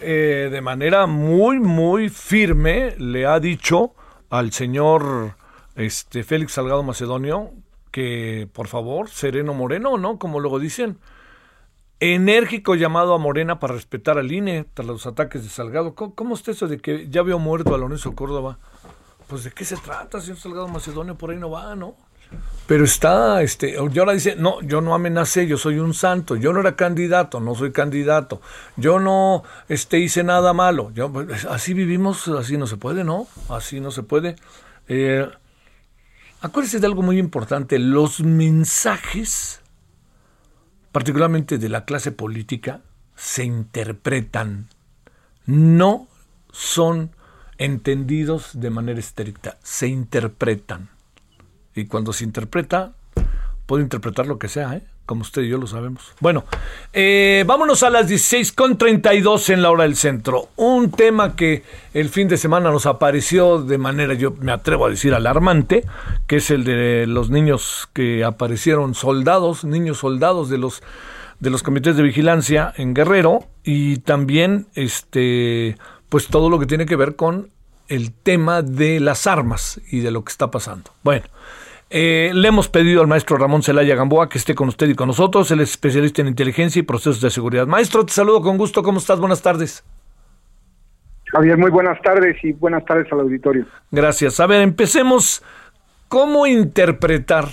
eh, 0.01 0.49
de 0.51 0.61
manera 0.61 1.07
muy, 1.07 1.59
muy 1.59 2.09
firme, 2.09 2.93
le 2.99 3.25
ha 3.25 3.39
dicho 3.39 3.95
al 4.29 4.51
señor 4.51 5.35
este, 5.73 6.23
Félix 6.23 6.51
Salgado 6.51 6.83
Macedonio 6.83 7.49
que, 7.89 8.47
por 8.53 8.67
favor, 8.67 9.09
sereno 9.09 9.55
moreno, 9.55 9.97
¿no? 9.97 10.19
Como 10.19 10.39
luego 10.39 10.59
dicen. 10.59 10.99
Enérgico 11.99 12.75
llamado 12.75 13.15
a 13.15 13.17
Morena 13.17 13.59
para 13.59 13.73
respetar 13.73 14.19
al 14.19 14.31
INE 14.31 14.65
tras 14.73 14.85
los 14.87 15.07
ataques 15.07 15.41
de 15.41 15.49
Salgado. 15.49 15.95
¿Cómo, 15.95 16.13
cómo 16.13 16.35
está 16.35 16.51
eso 16.51 16.67
de 16.67 16.77
que 16.77 17.07
ya 17.09 17.23
vio 17.23 17.39
muerto 17.39 17.73
a 17.73 17.77
Lorenzo 17.77 18.13
Córdoba? 18.13 18.59
Pues 19.27 19.43
de 19.43 19.51
qué 19.51 19.65
se 19.65 19.77
trata, 19.77 20.21
señor 20.21 20.37
Salgado 20.37 20.67
Macedonio, 20.67 21.15
por 21.15 21.31
ahí 21.31 21.37
no 21.37 21.49
va, 21.49 21.75
¿no? 21.75 21.95
Pero 22.65 22.85
está, 22.85 23.41
este, 23.41 23.71
y 23.71 23.99
ahora 23.99 24.13
dice, 24.13 24.35
no, 24.37 24.61
yo 24.61 24.79
no 24.79 24.95
amenacé, 24.95 25.47
yo 25.47 25.57
soy 25.57 25.79
un 25.79 25.93
santo, 25.93 26.37
yo 26.37 26.53
no 26.53 26.61
era 26.61 26.77
candidato, 26.77 27.41
no 27.41 27.55
soy 27.55 27.73
candidato, 27.73 28.41
yo 28.77 28.99
no 28.99 29.43
este, 29.67 29.99
hice 29.99 30.23
nada 30.23 30.53
malo, 30.53 30.91
pues, 31.11 31.45
así 31.45 31.73
vivimos, 31.73 32.27
así 32.29 32.57
no 32.57 32.65
se 32.65 32.77
puede, 32.77 33.03
¿no? 33.03 33.27
Así 33.49 33.81
no 33.81 33.91
se 33.91 34.03
puede. 34.03 34.37
Eh, 34.87 35.29
acuérdese 36.39 36.79
de 36.79 36.87
algo 36.87 37.01
muy 37.01 37.19
importante, 37.19 37.77
los 37.79 38.21
mensajes, 38.21 39.61
particularmente 40.93 41.57
de 41.57 41.67
la 41.67 41.83
clase 41.83 42.13
política, 42.13 42.79
se 43.15 43.43
interpretan, 43.43 44.69
no 45.45 46.07
son 46.49 47.12
entendidos 47.57 48.59
de 48.59 48.69
manera 48.69 48.99
estricta, 48.99 49.57
se 49.63 49.87
interpretan. 49.87 50.89
Y 51.75 51.85
cuando 51.85 52.13
se 52.13 52.23
interpreta, 52.23 52.93
puede 53.65 53.83
interpretar 53.83 54.27
lo 54.27 54.37
que 54.37 54.47
sea, 54.47 54.75
¿eh? 54.75 54.83
como 55.05 55.21
usted 55.21 55.41
y 55.41 55.49
yo 55.49 55.57
lo 55.57 55.67
sabemos. 55.67 56.13
Bueno, 56.19 56.45
eh, 56.93 57.43
vámonos 57.45 57.83
a 57.83 57.89
las 57.89 58.09
16.32 58.09 59.49
en 59.49 59.61
la 59.61 59.71
hora 59.71 59.83
del 59.83 59.95
centro. 59.95 60.49
Un 60.55 60.91
tema 60.91 61.35
que 61.35 61.63
el 61.93 62.09
fin 62.09 62.27
de 62.27 62.37
semana 62.37 62.71
nos 62.71 62.85
apareció 62.85 63.61
de 63.61 63.77
manera, 63.77 64.13
yo 64.13 64.33
me 64.39 64.51
atrevo 64.51 64.85
a 64.85 64.89
decir, 64.89 65.13
alarmante, 65.13 65.85
que 66.27 66.37
es 66.37 66.51
el 66.51 66.63
de 66.63 67.05
los 67.07 67.29
niños 67.29 67.89
que 67.93 68.23
aparecieron 68.23 68.95
soldados, 68.95 69.65
niños 69.65 69.99
soldados 69.99 70.49
de 70.49 70.57
los 70.57 70.81
de 71.39 71.49
los 71.49 71.61
comités 71.61 71.97
de 71.97 72.03
vigilancia 72.03 72.73
en 72.77 72.93
Guerrero 72.93 73.45
y 73.65 73.97
también 73.97 74.67
este 74.75 75.75
pues 76.13 76.27
todo 76.27 76.47
lo 76.47 76.59
que 76.59 76.67
tiene 76.67 76.85
que 76.85 76.95
ver 76.95 77.15
con 77.15 77.49
el 77.87 78.13
tema 78.13 78.61
de 78.61 78.99
las 78.99 79.25
armas 79.25 79.81
y 79.89 80.01
de 80.01 80.11
lo 80.11 80.23
que 80.23 80.29
está 80.29 80.51
pasando. 80.51 80.91
Bueno, 81.01 81.25
eh, 81.89 82.29
le 82.35 82.49
hemos 82.49 82.69
pedido 82.69 83.01
al 83.01 83.07
maestro 83.07 83.35
Ramón 83.35 83.63
Celaya 83.63 83.95
Gamboa 83.95 84.29
que 84.29 84.37
esté 84.37 84.53
con 84.53 84.67
usted 84.67 84.87
y 84.89 84.93
con 84.93 85.07
nosotros. 85.07 85.49
Él 85.49 85.61
es 85.61 85.71
especialista 85.71 86.21
en 86.21 86.27
inteligencia 86.27 86.79
y 86.79 86.83
procesos 86.83 87.19
de 87.19 87.31
seguridad. 87.31 87.65
Maestro, 87.65 88.05
te 88.05 88.13
saludo 88.13 88.43
con 88.43 88.59
gusto. 88.59 88.83
¿Cómo 88.83 88.99
estás? 88.99 89.19
Buenas 89.19 89.41
tardes. 89.41 89.83
Javier, 91.31 91.57
muy 91.57 91.71
buenas 91.71 91.99
tardes 92.03 92.37
y 92.43 92.51
buenas 92.51 92.85
tardes 92.85 93.11
al 93.11 93.21
auditorio. 93.21 93.65
Gracias. 93.89 94.39
A 94.39 94.45
ver, 94.45 94.61
empecemos. 94.61 95.41
¿Cómo 96.09 96.45
interpretar 96.45 97.47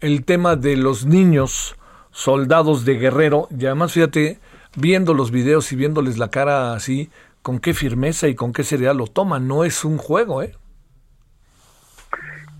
el 0.00 0.24
tema 0.24 0.56
de 0.56 0.78
los 0.78 1.04
niños 1.04 1.76
soldados 2.12 2.86
de 2.86 2.94
guerrero? 2.94 3.48
Y 3.50 3.66
además, 3.66 3.92
fíjate, 3.92 4.38
viendo 4.74 5.12
los 5.12 5.30
videos 5.30 5.70
y 5.72 5.76
viéndoles 5.76 6.16
la 6.16 6.30
cara 6.30 6.72
así, 6.72 7.10
con 7.46 7.60
qué 7.60 7.74
firmeza 7.74 8.26
y 8.26 8.34
con 8.34 8.52
qué 8.52 8.64
seriedad 8.64 8.96
lo 8.96 9.06
toman. 9.06 9.46
No 9.46 9.62
es 9.62 9.84
un 9.84 9.98
juego, 9.98 10.42
¿eh? 10.42 10.56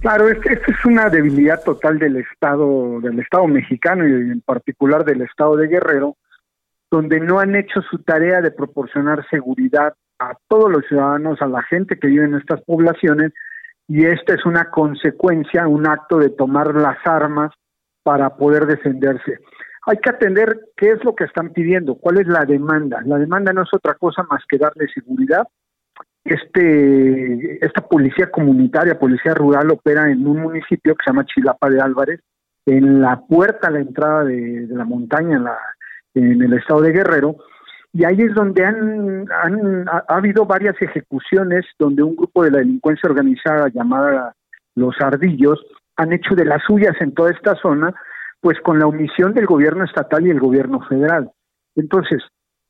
Claro, 0.01 0.29
esta 0.29 0.53
es 0.53 0.85
una 0.85 1.11
debilidad 1.11 1.61
total 1.65 1.99
del 1.99 2.19
Estado, 2.19 3.01
del 3.01 3.19
Estado 3.19 3.49
mexicano 3.49 4.07
y 4.07 4.13
en 4.13 4.41
particular 4.43 5.05
del 5.05 5.23
Estado 5.23 5.57
de 5.57 5.67
Guerrero, 5.67 6.17
donde 6.89 7.19
no 7.19 7.41
han 7.41 7.57
hecho 7.57 7.83
su 7.83 7.99
tarea 7.99 8.41
de 8.41 8.53
proporcionar 8.53 9.29
seguridad 9.29 9.95
a 10.21 10.35
todos 10.47 10.71
los 10.71 10.87
ciudadanos, 10.87 11.43
a 11.43 11.49
la 11.49 11.65
gente 11.65 11.99
que 11.99 12.07
vive 12.07 12.25
en 12.25 12.37
estas 12.37 12.63
poblaciones, 12.63 13.33
y 13.89 14.05
esta 14.05 14.35
es 14.35 14.47
una 14.47 14.71
consecuencia, 14.71 15.67
un 15.67 15.89
acto 15.89 16.19
de 16.19 16.31
tomar 16.31 16.77
las 16.77 17.05
armas 17.05 17.51
para 18.05 18.37
poder 18.37 18.67
defenderse 18.67 19.41
hay 19.87 19.99
que 19.99 20.11
atender 20.11 20.59
qué 20.77 20.91
es 20.91 21.05
lo 21.05 21.15
que 21.15 21.25
están 21.25 21.51
pidiendo, 21.53 21.95
cuál 21.95 22.19
es 22.19 22.27
la 22.27 22.45
demanda. 22.45 23.01
La 23.05 23.19
demanda 23.19 23.53
no 23.53 23.63
es 23.63 23.73
otra 23.73 23.95
cosa 23.95 24.25
más 24.29 24.43
que 24.49 24.59
darle 24.59 24.89
seguridad. 24.93 25.47
Este, 26.25 27.65
esta 27.65 27.87
policía 27.87 28.29
comunitaria, 28.29 28.99
policía 28.99 29.33
rural, 29.33 29.71
opera 29.71 30.11
en 30.11 30.27
un 30.27 30.41
municipio 30.41 30.97
que 30.97 31.05
se 31.05 31.11
llama 31.11 31.25
Chilapa 31.25 31.71
de 31.71 31.81
Álvarez, 31.81 32.21
en 32.67 33.01
la 33.01 33.21
puerta 33.21 33.69
a 33.69 33.71
la 33.71 33.79
entrada 33.79 34.25
de, 34.25 34.67
la 34.69 34.85
montaña, 34.85 35.37
en, 35.37 35.45
la, 35.45 35.57
en 36.15 36.43
el 36.43 36.53
estado 36.55 36.81
de 36.81 36.91
Guerrero, 36.91 37.37
y 37.93 38.05
ahí 38.05 38.21
es 38.21 38.35
donde 38.35 38.65
han, 38.65 39.25
han 39.31 39.89
ha, 39.89 40.05
habido 40.09 40.47
varias 40.47 40.75
ejecuciones 40.83 41.65
donde 41.79 42.03
un 42.03 42.17
grupo 42.17 42.43
de 42.43 42.51
la 42.51 42.59
delincuencia 42.59 43.09
organizada 43.09 43.69
llamada 43.69 44.35
Los 44.75 45.01
Ardillos 45.01 45.65
han 45.95 46.13
hecho 46.13 46.35
de 46.35 46.45
las 46.45 46.63
suyas 46.65 46.95
en 47.01 47.15
toda 47.15 47.31
esta 47.31 47.55
zona 47.55 47.95
pues 48.47 48.61
con 48.61 48.79
la 48.79 48.87
omisión 48.87 49.35
del 49.35 49.45
gobierno 49.45 49.83
estatal 49.83 50.25
y 50.25 50.31
el 50.31 50.39
gobierno 50.39 50.79
federal. 50.89 51.33
Entonces, 51.75 52.23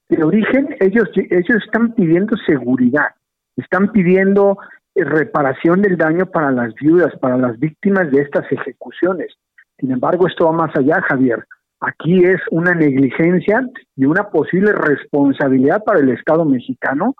de 0.08 0.24
origen, 0.24 0.74
ellos, 0.80 1.06
ellos 1.14 1.62
están 1.62 1.92
pidiendo 1.92 2.34
seguridad, 2.46 3.08
están 3.58 3.92
pidiendo 3.92 4.56
eh, 4.94 5.04
reparación 5.04 5.82
del 5.82 5.98
daño 5.98 6.24
para 6.30 6.50
las 6.50 6.74
viudas, 6.76 7.12
para 7.20 7.36
las 7.36 7.58
víctimas 7.58 8.10
de 8.10 8.22
estas 8.22 8.50
ejecuciones. 8.50 9.34
Sin 9.78 9.92
embargo, 9.92 10.26
esto 10.26 10.46
va 10.46 10.52
más 10.52 10.74
allá, 10.74 11.02
Javier. 11.10 11.44
Aquí 11.80 12.24
es 12.24 12.40
una 12.50 12.72
negligencia 12.72 13.68
y 13.96 14.06
una 14.06 14.30
posible 14.30 14.72
responsabilidad 14.72 15.84
para 15.84 15.98
el 15.98 16.08
Estado 16.08 16.46
mexicano 16.46 17.16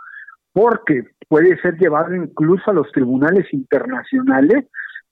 porque 0.55 1.03
puede 1.29 1.61
ser 1.61 1.77
llevado 1.77 2.14
incluso 2.14 2.71
a 2.71 2.73
los 2.73 2.90
tribunales 2.92 3.53
internacionales 3.53 4.64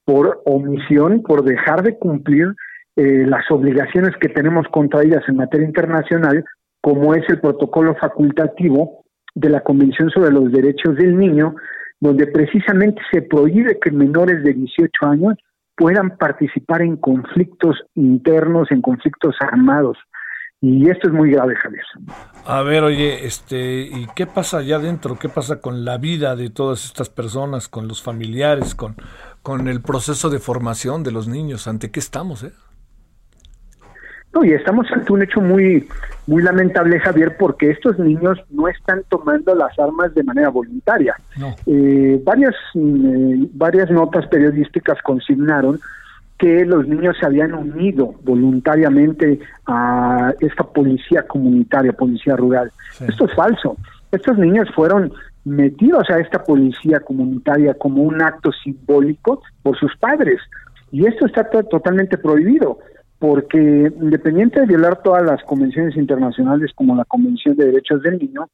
por 0.06 0.40
omisión, 0.46 1.22
por 1.22 1.44
dejar 1.44 1.82
de 1.82 1.98
cumplir 1.98 2.54
eh, 2.96 3.24
las 3.26 3.50
obligaciones 3.50 4.12
que 4.20 4.28
tenemos 4.28 4.66
contraídas 4.68 5.22
en 5.28 5.36
materia 5.36 5.66
internacional, 5.66 6.44
como 6.80 7.14
es 7.14 7.28
el 7.28 7.40
protocolo 7.40 7.96
facultativo 7.96 9.04
de 9.34 9.48
la 9.48 9.62
Convención 9.62 10.10
sobre 10.10 10.30
los 10.30 10.52
Derechos 10.52 10.96
del 10.96 11.18
Niño, 11.18 11.56
donde 11.98 12.26
precisamente 12.26 13.02
se 13.12 13.22
prohíbe 13.22 13.78
que 13.80 13.90
menores 13.90 14.44
de 14.44 14.52
18 14.52 14.90
años 15.06 15.34
puedan 15.76 16.16
participar 16.16 16.82
en 16.82 16.96
conflictos 16.96 17.82
internos, 17.94 18.70
en 18.70 18.80
conflictos 18.80 19.34
armados. 19.40 19.98
Y 20.60 20.88
esto 20.88 21.08
es 21.08 21.12
muy 21.12 21.30
grave, 21.30 21.56
Javier. 21.56 21.84
A 22.46 22.62
ver, 22.62 22.84
oye, 22.84 23.26
este, 23.26 23.82
¿y 23.82 24.06
qué 24.14 24.26
pasa 24.26 24.58
allá 24.58 24.76
adentro? 24.76 25.18
¿Qué 25.18 25.28
pasa 25.28 25.60
con 25.60 25.84
la 25.84 25.98
vida 25.98 26.36
de 26.36 26.48
todas 26.48 26.86
estas 26.86 27.10
personas, 27.10 27.68
con 27.68 27.88
los 27.88 28.02
familiares, 28.02 28.74
con, 28.74 28.94
con 29.42 29.68
el 29.68 29.82
proceso 29.82 30.30
de 30.30 30.38
formación 30.38 31.02
de 31.02 31.10
los 31.10 31.28
niños? 31.28 31.66
¿Ante 31.66 31.90
qué 31.90 32.00
estamos, 32.00 32.44
eh? 32.44 32.52
No, 34.34 34.44
y 34.44 34.52
estamos 34.52 34.90
ante 34.90 35.12
un 35.12 35.22
hecho 35.22 35.40
muy, 35.40 35.86
muy 36.26 36.42
lamentable, 36.42 36.98
Javier, 36.98 37.36
porque 37.38 37.70
estos 37.70 37.98
niños 37.98 38.38
no 38.50 38.68
están 38.68 39.02
tomando 39.08 39.54
las 39.54 39.78
armas 39.78 40.12
de 40.14 40.24
manera 40.24 40.48
voluntaria. 40.48 41.14
Eh, 41.66 42.20
varias, 42.24 42.54
eh, 42.74 43.48
varias 43.52 43.90
notas 43.90 44.26
periodísticas 44.26 45.00
consignaron 45.02 45.78
que 46.38 46.64
los 46.64 46.88
niños 46.88 47.16
se 47.20 47.26
habían 47.26 47.54
unido 47.54 48.14
voluntariamente 48.24 49.38
a 49.66 50.34
esta 50.40 50.64
policía 50.64 51.22
comunitaria, 51.22 51.92
policía 51.92 52.36
rural. 52.36 52.72
Esto 53.06 53.26
es 53.26 53.34
falso. 53.34 53.76
Estos 54.10 54.36
niños 54.38 54.68
fueron 54.74 55.12
metidos 55.44 56.10
a 56.10 56.18
esta 56.18 56.42
policía 56.42 57.00
comunitaria 57.00 57.74
como 57.74 58.02
un 58.02 58.20
acto 58.20 58.50
simbólico 58.50 59.42
por 59.62 59.78
sus 59.78 59.96
padres. 59.96 60.40
Y 60.90 61.06
esto 61.06 61.26
está 61.26 61.44
totalmente 61.44 62.18
prohibido 62.18 62.78
porque 63.18 63.58
independiente 63.58 64.60
de 64.60 64.66
violar 64.66 65.02
todas 65.02 65.24
las 65.24 65.42
convenciones 65.44 65.96
internacionales 65.96 66.72
como 66.74 66.94
la 66.94 67.04
Convención 67.04 67.56
de 67.56 67.66
Derechos 67.66 68.02
del 68.02 68.18
Niño, 68.18 68.48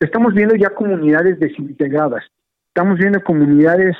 estamos 0.00 0.34
viendo 0.34 0.54
ya 0.54 0.70
comunidades 0.70 1.38
desintegradas, 1.40 2.24
estamos 2.68 2.98
viendo 2.98 3.22
comunidades 3.22 3.96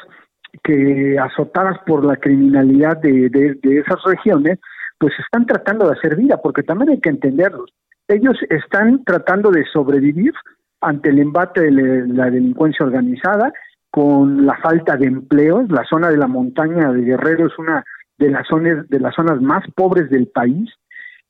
que 0.62 1.16
azotadas 1.18 1.78
por 1.86 2.04
la 2.04 2.16
criminalidad 2.16 2.98
de, 2.98 3.28
de, 3.30 3.78
esas 3.78 4.02
regiones, 4.04 4.58
pues 4.98 5.14
están 5.18 5.46
tratando 5.46 5.86
de 5.86 5.96
hacer 5.96 6.16
vida, 6.16 6.36
porque 6.36 6.62
también 6.62 6.90
hay 6.90 7.00
que 7.00 7.08
entenderlos. 7.08 7.72
Ellos 8.06 8.36
están 8.50 9.02
tratando 9.04 9.50
de 9.50 9.64
sobrevivir 9.72 10.32
ante 10.80 11.08
el 11.08 11.20
embate 11.20 11.62
de 11.62 12.06
la 12.08 12.30
delincuencia 12.30 12.84
organizada, 12.84 13.52
con 13.90 14.46
la 14.46 14.56
falta 14.56 14.96
de 14.96 15.06
empleos. 15.06 15.70
La 15.70 15.84
zona 15.84 16.10
de 16.10 16.16
la 16.16 16.26
montaña 16.26 16.92
de 16.92 17.02
Guerrero 17.02 17.46
es 17.46 17.58
una 17.58 17.84
de 18.18 18.30
las 18.30 18.46
zonas 18.46 18.88
de 18.88 19.00
las 19.00 19.14
zonas 19.14 19.40
más 19.40 19.64
pobres 19.74 20.10
del 20.10 20.28
país 20.28 20.70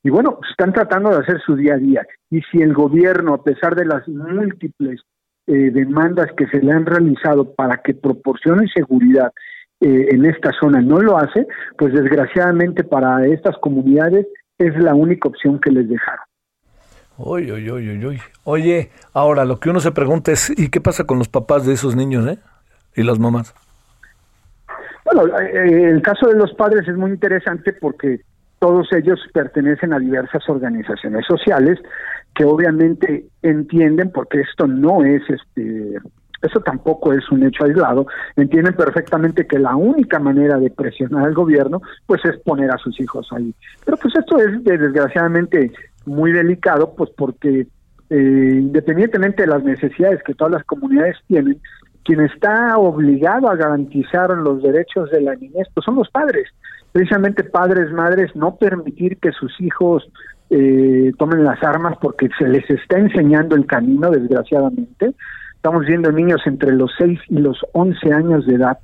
y 0.03 0.11
bueno 0.11 0.39
están 0.51 0.73
tratando 0.73 1.11
de 1.11 1.19
hacer 1.19 1.41
su 1.41 1.57
día 1.57 1.75
a 1.75 1.79
día 1.79 2.07
y 2.31 2.41
si 2.51 2.61
el 2.61 2.75
gobierno 2.75 3.35
a 3.35 3.43
pesar 3.43 3.75
de 3.75 3.87
las 3.87 4.07
múltiples 4.09 5.01
eh, 5.47 5.71
demandas 5.73 6.29
que 6.37 6.47
se 6.49 6.61
le 6.61 6.73
han 6.73 6.87
realizado 6.87 7.55
para 7.55 7.79
que 7.79 7.95
proporcione 7.95 8.69
seguridad 8.69 9.33
eh, 9.81 10.09
en 10.11 10.25
esta 10.25 10.51
zona 10.61 10.81
no 10.81 11.01
lo 11.01 11.19
hace 11.19 11.47
pues 11.79 11.93
desgraciadamente 11.93 12.85
para 12.85 13.27
estas 13.27 13.57
comunidades 13.59 14.27
es 14.59 14.77
la 14.77 14.95
única 14.95 15.29
opción 15.29 15.61
que 15.61 15.71
les 15.71 15.89
dejaron 15.89 16.25
Oye, 17.19 17.53
oye, 17.53 17.71
oye, 17.71 18.07
oye. 18.07 18.21
Oye, 18.45 18.91
ahora 19.13 19.45
lo 19.45 19.61
que 19.61 19.71
uno 19.71 19.81
se 19.81 19.93
pregunta 19.93 20.33
es, 20.33 20.51
¿y 20.59 20.71
qué 20.71 20.81
pasa 20.81 21.05
con 21.05 21.19
los 21.19 21.29
papás 21.29 21.67
de 21.67 21.75
esos 21.75 21.95
niños, 21.95 22.27
eh? 22.27 22.39
Y 22.97 23.03
las 23.03 23.19
mamás. 23.19 23.55
Bueno, 25.05 25.39
eh, 25.39 25.91
el 25.91 26.03
caso 26.03 26.29
de 26.29 26.37
los 26.37 26.53
padres 26.55 26.87
es 26.87 26.97
muy 26.97 27.11
interesante 27.11 27.73
porque 27.73 28.21
todos 28.59 28.93
ellos 28.93 29.19
pertenecen 29.33 29.93
a 29.93 29.99
diversas 29.99 30.49
organizaciones 30.49 31.27
sociales 31.27 31.81
que 32.35 32.45
obviamente 32.45 33.27
entienden, 33.43 34.11
porque 34.13 34.41
esto 34.41 34.67
no 34.67 35.05
es 35.05 35.23
este 35.29 35.99
eso 36.43 36.61
tampoco 36.61 37.13
es 37.13 37.31
un 37.31 37.45
hecho 37.45 37.65
aislado, 37.65 38.07
entienden 38.37 38.75
perfectamente 38.75 39.47
que 39.47 39.59
la 39.59 39.77
única 39.77 40.19
manera 40.19 40.59
de 40.59 40.71
presionar 40.71 41.27
al 41.27 41.35
gobierno 41.35 41.81
pues 42.07 42.25
es 42.25 42.37
poner 42.41 42.71
a 42.71 42.79
sus 42.79 43.01
hijos 43.01 43.29
ahí. 43.33 43.55
Pero 43.85 43.97
pues 43.97 44.15
esto 44.17 44.39
es 44.39 44.63
desgraciadamente 44.65 45.73
muy 46.05 46.33
delicado 46.33 46.95
pues 46.97 47.11
porque 47.17 47.67
eh, 48.11 48.51
independientemente 48.55 49.43
de 49.43 49.49
las 49.49 49.63
necesidades 49.63 50.23
que 50.25 50.35
todas 50.35 50.53
las 50.53 50.65
comunidades 50.65 51.17
tienen, 51.29 51.61
quien 52.05 52.21
está 52.21 52.77
obligado 52.79 53.49
a 53.49 53.57
garantizar 53.57 54.31
los 54.31 54.63
derechos 54.63 55.11
de 55.11 55.21
la 55.21 55.35
niñez 55.35 55.69
pues 55.75 55.85
son 55.85 55.97
los 55.97 56.11
padres 56.11 56.49
precisamente 56.93 57.45
padres 57.45 57.91
madres 57.93 58.35
no 58.35 58.57
permitir 58.57 59.19
que 59.19 59.33
sus 59.33 59.53
hijos 59.61 60.09
eh, 60.51 61.13
tomen 61.19 61.45
las 61.45 61.63
armas 61.63 61.97
porque 62.01 62.29
se 62.39 62.49
les 62.49 62.69
está 62.69 62.99
enseñando 62.99 63.57
el 63.57 63.67
camino 63.67 64.11
desgraciadamente 64.11 65.15
estamos 65.55 65.87
viendo 65.87 66.11
niños 66.13 66.41
entre 66.47 66.73
los 66.73 66.93
6 66.99 67.21
y 67.29 67.39
los 67.39 67.59
11 67.73 68.13
años 68.13 68.47
de 68.47 68.55
edad 68.55 68.79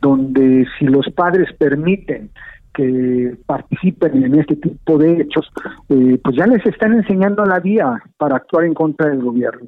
donde 0.00 0.66
si 0.78 0.86
los 0.86 1.06
padres 1.14 1.52
permiten 1.58 2.30
que 2.74 3.36
participen 3.46 4.22
en 4.22 4.38
este 4.38 4.56
tipo 4.56 4.98
de 4.98 5.20
hechos, 5.20 5.50
eh, 5.88 6.18
pues 6.22 6.36
ya 6.36 6.46
les 6.46 6.64
están 6.66 6.92
enseñando 6.94 7.44
la 7.44 7.58
vía 7.58 8.02
para 8.16 8.36
actuar 8.36 8.64
en 8.64 8.74
contra 8.74 9.08
del 9.08 9.22
gobierno. 9.22 9.66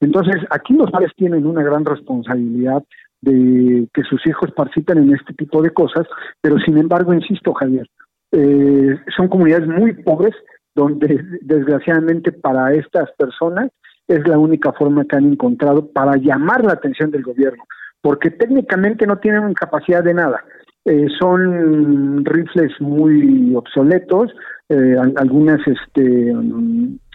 Entonces, 0.00 0.36
aquí 0.50 0.74
los 0.74 0.90
padres 0.90 1.12
tienen 1.16 1.46
una 1.46 1.62
gran 1.62 1.84
responsabilidad 1.84 2.82
de 3.20 3.88
que 3.92 4.02
sus 4.02 4.24
hijos 4.26 4.52
participen 4.52 4.98
en 4.98 5.14
este 5.14 5.34
tipo 5.34 5.60
de 5.60 5.70
cosas, 5.70 6.06
pero 6.40 6.58
sin 6.58 6.78
embargo, 6.78 7.12
insisto, 7.12 7.52
Javier, 7.52 7.86
eh, 8.32 8.96
son 9.16 9.28
comunidades 9.28 9.66
muy 9.68 9.92
pobres 9.94 10.34
donde 10.74 11.20
desgraciadamente 11.42 12.32
para 12.32 12.72
estas 12.74 13.10
personas 13.18 13.70
es 14.06 14.26
la 14.26 14.38
única 14.38 14.72
forma 14.72 15.04
que 15.04 15.16
han 15.16 15.32
encontrado 15.32 15.86
para 15.92 16.16
llamar 16.16 16.64
la 16.64 16.72
atención 16.72 17.10
del 17.10 17.22
gobierno, 17.22 17.64
porque 18.00 18.30
técnicamente 18.30 19.06
no 19.06 19.18
tienen 19.18 19.52
capacidad 19.54 20.02
de 20.02 20.14
nada. 20.14 20.42
Eh, 20.84 21.06
son 21.18 22.24
rifles 22.24 22.72
muy 22.80 23.54
obsoletos, 23.54 24.32
eh, 24.70 24.96
algunas 25.16 25.60
este, 25.66 26.34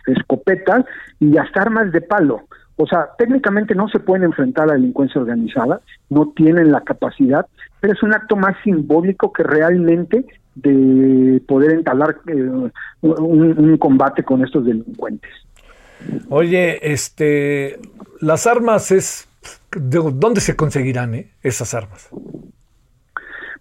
escopetas 0.05 0.85
y 1.19 1.35
hasta 1.37 1.63
armas 1.63 1.91
de 1.91 2.01
palo. 2.01 2.43
O 2.75 2.87
sea, 2.87 3.09
técnicamente 3.17 3.75
no 3.75 3.87
se 3.87 3.99
pueden 3.99 4.23
enfrentar 4.23 4.63
a 4.63 4.67
la 4.67 4.73
delincuencia 4.73 5.21
organizada, 5.21 5.81
no 6.09 6.33
tienen 6.35 6.71
la 6.71 6.81
capacidad, 6.81 7.45
pero 7.79 7.93
es 7.93 8.01
un 8.01 8.13
acto 8.13 8.35
más 8.35 8.55
simbólico 8.63 9.31
que 9.31 9.43
realmente 9.43 10.25
de 10.55 11.41
poder 11.47 11.71
entablar 11.71 12.17
eh, 12.27 12.49
un, 13.01 13.77
combate 13.77 14.23
con 14.23 14.43
estos 14.43 14.65
delincuentes. 14.65 15.31
Oye, 16.29 16.79
este, 16.91 17.79
las 18.19 18.47
armas 18.47 18.91
es, 18.91 19.27
¿de 19.75 19.99
dónde 20.13 20.41
se 20.41 20.55
conseguirán 20.55 21.15
eh, 21.15 21.31
esas 21.41 21.73
armas? 21.73 22.09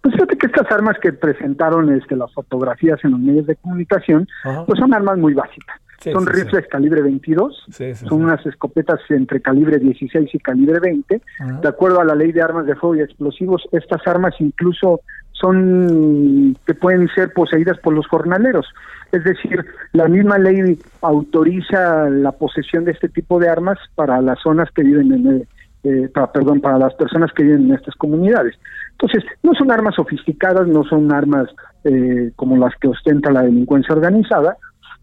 Pues 0.01 0.15
fíjate 0.15 0.37
que 0.37 0.47
estas 0.47 0.69
armas 0.71 0.97
que 1.01 1.13
presentaron 1.13 1.93
este, 1.93 2.15
las 2.15 2.33
fotografías 2.33 2.99
en 3.03 3.11
los 3.11 3.19
medios 3.19 3.47
de 3.47 3.55
comunicación, 3.55 4.27
pues 4.65 4.77
son 4.79 4.93
armas 4.93 5.17
muy 5.17 5.33
básicas 5.33 5.82
son 6.11 6.25
rifles 6.25 6.67
calibre 6.67 7.01
22, 7.01 7.65
son 8.07 8.23
unas 8.23 8.45
escopetas 8.45 8.99
entre 9.09 9.41
calibre 9.41 9.79
16 9.79 10.29
y 10.33 10.39
calibre 10.39 10.79
20. 10.79 11.21
De 11.61 11.67
acuerdo 11.67 12.01
a 12.01 12.05
la 12.05 12.15
ley 12.15 12.31
de 12.31 12.41
armas 12.41 12.65
de 12.65 12.75
fuego 12.75 12.95
y 12.95 13.01
explosivos, 13.01 13.67
estas 13.71 14.05
armas 14.07 14.33
incluso 14.39 15.01
son 15.31 16.55
que 16.65 16.73
pueden 16.73 17.07
ser 17.09 17.33
poseídas 17.33 17.77
por 17.79 17.93
los 17.93 18.07
jornaleros. 18.07 18.65
Es 19.11 19.23
decir, 19.23 19.65
la 19.91 20.07
misma 20.07 20.37
ley 20.37 20.79
autoriza 21.01 22.09
la 22.09 22.31
posesión 22.31 22.85
de 22.85 22.91
este 22.91 23.09
tipo 23.09 23.39
de 23.39 23.49
armas 23.49 23.77
para 23.95 24.21
las 24.21 24.39
zonas 24.41 24.69
que 24.71 24.83
viven 24.83 25.11
en 25.11 25.47
eh, 25.85 26.09
para, 26.13 26.31
perdón, 26.31 26.61
para 26.61 26.77
las 26.77 26.93
personas 26.93 27.31
que 27.33 27.43
viven 27.43 27.65
en 27.65 27.73
estas 27.73 27.93
comunidades. 27.95 28.55
Entonces, 28.91 29.23
no 29.43 29.53
son 29.53 29.69
armas 29.69 29.95
sofisticadas, 29.95 30.65
no 30.65 30.85
son 30.85 31.11
armas 31.11 31.49
eh, 31.83 32.31
como 32.37 32.55
las 32.55 32.73
que 32.77 32.87
ostenta 32.87 33.31
la 33.31 33.41
delincuencia 33.41 33.93
organizada, 33.93 34.55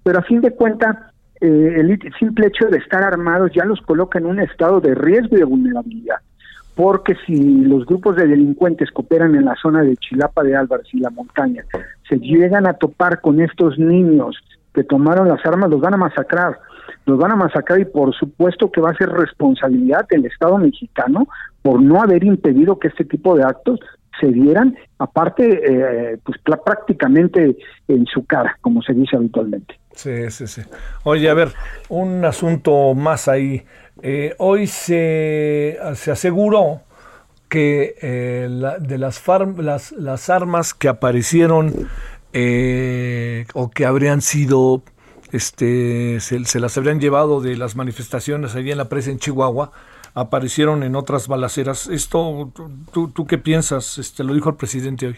pero 0.03 0.19
a 0.19 0.23
fin 0.23 0.41
de 0.41 0.53
cuentas, 0.53 0.97
eh, 1.41 1.77
el 1.79 1.99
simple 2.19 2.49
hecho 2.49 2.67
de 2.67 2.79
estar 2.79 3.03
armados 3.03 3.51
ya 3.55 3.65
los 3.65 3.81
coloca 3.83 4.19
en 4.19 4.27
un 4.27 4.41
estado 4.41 4.81
de 4.81 4.95
riesgo 4.95 5.37
y 5.37 5.41
de 5.41 5.45
vulnerabilidad. 5.45 6.17
porque 6.77 7.15
si 7.27 7.65
los 7.65 7.85
grupos 7.85 8.17
de 8.17 8.27
delincuentes 8.27 8.89
que 8.91 9.03
operan 9.03 9.35
en 9.35 9.45
la 9.45 9.55
zona 9.57 9.83
de 9.83 9.97
Chilapa 9.99 10.43
de 10.43 10.57
Álvarez 10.57 10.87
y 10.95 11.01
la 11.01 11.11
montaña 11.11 11.63
se 12.09 12.19
llegan 12.19 12.67
a 12.67 12.75
topar 12.75 13.21
con 13.21 13.41
estos 13.41 13.79
niños 13.79 14.39
que 14.73 14.85
tomaron 14.85 15.29
las 15.29 15.45
armas, 15.45 15.69
los 15.69 15.81
van 15.81 15.95
a 15.95 15.99
masacrar, 15.99 16.59
los 17.05 17.19
van 17.19 17.33
a 17.33 17.37
masacrar 17.37 17.81
y 17.81 17.85
por 17.85 18.15
supuesto 18.15 18.71
que 18.71 18.81
va 18.81 18.91
a 18.91 18.97
ser 18.97 19.11
responsabilidad 19.11 20.07
del 20.09 20.25
Estado 20.27 20.57
mexicano 20.57 21.27
por 21.61 21.83
no 21.83 22.01
haber 22.01 22.25
impedido 22.25 22.79
que 22.79 22.89
este 22.89 23.05
tipo 23.05 23.37
de 23.37 23.43
actos 23.43 23.81
se 24.21 24.29
dieran, 24.29 24.77
aparte, 24.99 25.61
eh, 25.65 26.19
pues 26.25 26.39
prácticamente 26.65 27.57
en 27.89 28.07
su 28.07 28.25
cara, 28.27 28.57
como 28.61 28.83
se 28.83 28.93
dice 28.93 29.17
habitualmente. 29.17 29.79
Sí, 29.95 30.31
sí, 30.31 30.47
sí. 30.47 30.63
Oye, 31.05 31.29
a 31.29 31.35
ver, 31.35 31.49
un 31.89 32.25
asunto 32.25 32.95
más 32.95 33.29
ahí. 33.29 33.65
Eh, 34.03 34.35
hoy 34.39 34.67
se, 34.67 35.79
se 35.95 36.11
aseguró 36.11 36.83
que 37.51 37.97
eh, 38.01 38.49
de 38.81 38.99
las, 38.99 39.23
las, 39.59 39.93
las, 39.93 40.31
armas 40.31 40.73
que 40.73 40.89
aparecieron 40.89 41.89
eh, 42.33 43.45
o 43.55 43.71
que 43.71 43.85
habrían 43.85 44.23
sido, 44.23 44.83
este, 45.33 46.21
se, 46.21 46.61
las 46.61 46.79
habrían 46.79 47.01
llevado 47.01 47.41
de 47.41 47.57
las 47.57 47.75
manifestaciones 47.75 48.55
allí 48.55 48.71
en 48.71 48.79
la 48.79 48.89
presa 48.89 49.11
en 49.11 49.19
Chihuahua, 49.19 49.73
aparecieron 50.15 50.83
en 50.83 50.97
otras 50.97 51.29
balaceras. 51.29 51.87
Esto, 51.87 52.53
¿tú, 52.93 53.09
tú 53.11 53.27
qué 53.27 53.39
piensas? 53.39 53.99
Este, 53.99 54.25
lo 54.25 54.35
dijo 54.35 54.51
el 54.51 54.57
presidente 54.57 55.07
hoy. 55.07 55.17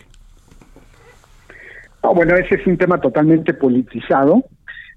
bueno, 2.15 2.35
ese 2.37 2.57
es 2.57 2.67
un 2.67 2.77
tema 2.77 3.01
totalmente 3.01 3.55
politizado 3.55 4.43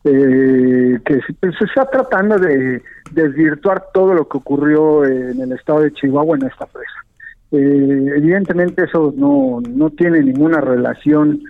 eh, 0.03 0.99
que 1.03 1.19
se 1.41 1.65
está 1.65 1.89
tratando 1.89 2.37
de 2.37 2.81
desvirtuar 3.11 3.85
todo 3.93 4.13
lo 4.13 4.27
que 4.27 4.37
ocurrió 4.37 5.03
en 5.03 5.41
el 5.41 5.51
estado 5.53 5.81
de 5.81 5.93
Chihuahua 5.93 6.37
en 6.37 6.45
esta 6.45 6.65
presa. 6.67 7.05
Eh, 7.51 8.13
evidentemente 8.17 8.83
eso 8.83 9.13
no, 9.17 9.61
no 9.67 9.89
tiene 9.91 10.21
ninguna 10.21 10.61
relación 10.61 11.41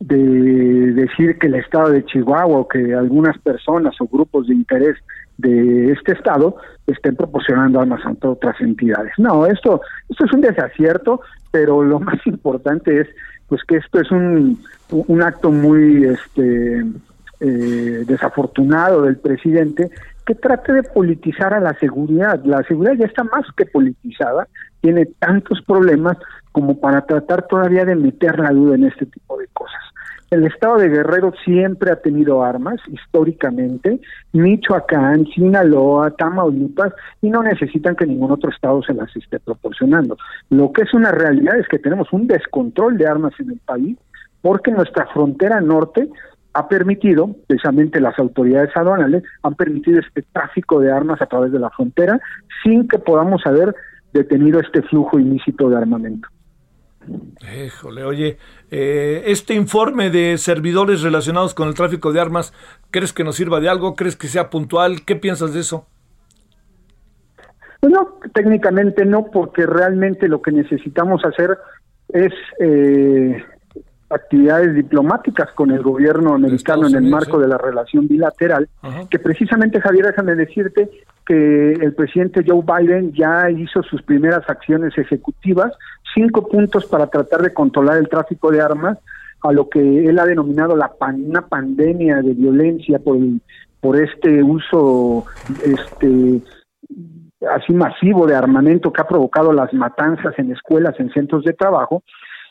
de 0.00 0.92
decir 0.92 1.38
que 1.38 1.46
el 1.46 1.54
estado 1.54 1.90
de 1.90 2.04
Chihuahua 2.04 2.58
o 2.58 2.68
que 2.68 2.94
algunas 2.94 3.38
personas 3.38 3.94
o 4.00 4.06
grupos 4.06 4.46
de 4.48 4.54
interés 4.54 4.96
de 5.38 5.92
este 5.92 6.12
estado 6.12 6.56
estén 6.86 7.16
proporcionando 7.16 7.80
armas 7.80 8.00
a 8.04 8.28
otras 8.28 8.60
entidades. 8.60 9.12
No, 9.18 9.46
esto, 9.46 9.80
esto 10.08 10.24
es 10.24 10.32
un 10.32 10.40
desacierto, 10.40 11.20
pero 11.50 11.82
lo 11.82 12.00
más 12.00 12.24
importante 12.26 13.00
es 13.00 13.08
pues 13.48 13.62
que 13.64 13.76
esto 13.76 14.00
es 14.00 14.10
un, 14.10 14.58
un 14.90 15.22
acto 15.22 15.52
muy 15.52 16.04
este 16.04 16.84
eh, 17.40 18.04
desafortunado 18.06 19.02
del 19.02 19.18
presidente 19.18 19.90
que 20.24 20.34
trate 20.34 20.72
de 20.72 20.82
politizar 20.82 21.54
a 21.54 21.60
la 21.60 21.74
seguridad. 21.74 22.42
La 22.44 22.62
seguridad 22.64 22.94
ya 22.94 23.06
está 23.06 23.22
más 23.24 23.46
que 23.56 23.66
politizada, 23.66 24.48
tiene 24.80 25.06
tantos 25.20 25.62
problemas 25.62 26.16
como 26.50 26.80
para 26.80 27.02
tratar 27.02 27.46
todavía 27.46 27.84
de 27.84 27.94
meter 27.94 28.38
la 28.38 28.50
duda 28.50 28.74
en 28.74 28.84
este 28.84 29.06
tipo 29.06 29.38
de 29.38 29.46
cosas. 29.52 29.82
El 30.30 30.44
estado 30.44 30.78
de 30.78 30.88
Guerrero 30.88 31.32
siempre 31.44 31.92
ha 31.92 31.96
tenido 31.96 32.42
armas, 32.42 32.80
históricamente, 32.88 34.00
Michoacán, 34.32 35.24
Sinaloa, 35.26 36.10
Tamaulipas, 36.10 36.92
y 37.22 37.30
no 37.30 37.44
necesitan 37.44 37.94
que 37.94 38.06
ningún 38.06 38.32
otro 38.32 38.50
estado 38.50 38.82
se 38.82 38.92
las 38.92 39.14
esté 39.14 39.38
proporcionando. 39.38 40.16
Lo 40.50 40.72
que 40.72 40.82
es 40.82 40.92
una 40.94 41.12
realidad 41.12 41.56
es 41.58 41.68
que 41.68 41.78
tenemos 41.78 42.12
un 42.12 42.26
descontrol 42.26 42.98
de 42.98 43.06
armas 43.06 43.34
en 43.38 43.50
el 43.50 43.60
país, 43.60 43.96
porque 44.42 44.72
nuestra 44.72 45.06
frontera 45.06 45.60
norte 45.60 46.08
ha 46.54 46.66
permitido, 46.68 47.36
precisamente 47.46 48.00
las 48.00 48.18
autoridades 48.18 48.76
aduanales, 48.76 49.22
han 49.42 49.54
permitido 49.54 50.00
este 50.00 50.22
tráfico 50.32 50.80
de 50.80 50.90
armas 50.90 51.22
a 51.22 51.26
través 51.26 51.52
de 51.52 51.60
la 51.60 51.70
frontera 51.70 52.18
sin 52.64 52.88
que 52.88 52.98
podamos 52.98 53.46
haber 53.46 53.74
detenido 54.12 54.58
este 54.58 54.82
flujo 54.82 55.20
ilícito 55.20 55.68
de 55.68 55.76
armamento. 55.76 56.28
Híjole, 57.64 58.04
oye, 58.04 58.38
eh, 58.70 59.24
este 59.26 59.54
informe 59.54 60.10
de 60.10 60.38
servidores 60.38 61.02
relacionados 61.02 61.54
con 61.54 61.68
el 61.68 61.74
tráfico 61.74 62.12
de 62.12 62.20
armas, 62.20 62.52
¿crees 62.90 63.12
que 63.12 63.24
nos 63.24 63.36
sirva 63.36 63.60
de 63.60 63.68
algo? 63.68 63.94
¿Crees 63.94 64.16
que 64.16 64.26
sea 64.26 64.50
puntual? 64.50 65.04
¿Qué 65.04 65.16
piensas 65.16 65.54
de 65.54 65.60
eso? 65.60 65.86
Pues 67.80 67.92
no, 67.92 68.18
técnicamente 68.34 69.04
no, 69.04 69.30
porque 69.30 69.66
realmente 69.66 70.28
lo 70.28 70.42
que 70.42 70.50
necesitamos 70.50 71.24
hacer 71.24 71.56
es 72.08 72.32
eh, 72.60 73.44
actividades 74.08 74.74
diplomáticas 74.74 75.50
con 75.52 75.70
el 75.70 75.82
gobierno 75.82 76.34
americano 76.34 76.86
en 76.86 76.94
el 76.94 77.10
marco 77.10 77.38
de 77.38 77.48
la 77.48 77.58
relación 77.58 78.06
bilateral, 78.06 78.68
que 79.10 79.18
precisamente, 79.18 79.80
Javier, 79.80 80.06
déjame 80.06 80.34
decirte 80.34 80.88
que 81.24 81.72
el 81.72 81.92
presidente 81.94 82.44
Joe 82.46 82.62
Biden 82.62 83.12
ya 83.12 83.50
hizo 83.50 83.82
sus 83.82 84.02
primeras 84.02 84.48
acciones 84.48 84.96
ejecutivas, 84.96 85.72
cinco 86.14 86.48
puntos 86.48 86.86
para 86.86 87.08
tratar 87.08 87.42
de 87.42 87.52
controlar 87.52 87.98
el 87.98 88.08
tráfico 88.08 88.50
de 88.50 88.60
armas, 88.60 88.98
a 89.42 89.52
lo 89.52 89.68
que 89.68 90.08
él 90.08 90.18
ha 90.18 90.24
denominado 90.24 90.76
la 90.76 90.92
una 91.00 91.46
pandemia 91.46 92.22
de 92.22 92.34
violencia 92.34 92.98
por, 92.98 93.18
por 93.80 93.96
este 94.00 94.42
uso 94.42 95.24
este 95.64 96.40
así 97.50 97.72
masivo 97.72 98.26
de 98.26 98.34
armamento 98.34 98.92
que 98.92 99.02
ha 99.02 99.06
provocado 99.06 99.52
las 99.52 99.72
matanzas 99.74 100.34
en 100.38 100.52
escuelas, 100.52 100.98
en 100.98 101.12
centros 101.12 101.44
de 101.44 101.52
trabajo, 101.52 102.02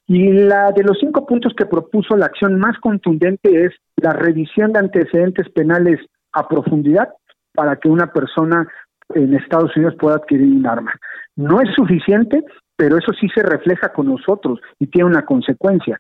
y 0.08 0.32
la 0.32 0.72
de 0.72 0.84
los 0.84 0.98
cinco 1.00 1.26
puntos 1.26 1.54
que 1.58 1.66
propuso 1.66 2.16
la 2.16 2.28
acción 2.28 2.60
más 2.60 2.78
contundente 2.80 3.66
es 3.66 3.74
la 3.98 4.14
revisión 4.14 4.72
de 4.74 4.80
antecedentes 4.80 5.50
penales 5.50 6.00
a 6.34 6.48
profundidad 6.48 7.10
para 7.54 7.78
que 7.78 7.90
una 7.90 8.12
persona 8.12 8.68
en 9.14 9.34
Estados 9.34 9.76
Unidos 9.76 9.96
pueda 10.00 10.18
adquirir 10.18 10.54
un 10.54 10.68
arma. 10.68 10.94
No 11.36 11.62
es 11.62 11.70
suficiente, 11.76 12.44
pero 12.76 12.98
eso 12.98 13.14
sí 13.20 13.28
se 13.34 13.42
refleja 13.42 13.94
con 13.94 14.08
nosotros 14.08 14.60
y 14.80 14.88
tiene 14.88 15.10
una 15.10 15.26
consecuencia. 15.26 16.00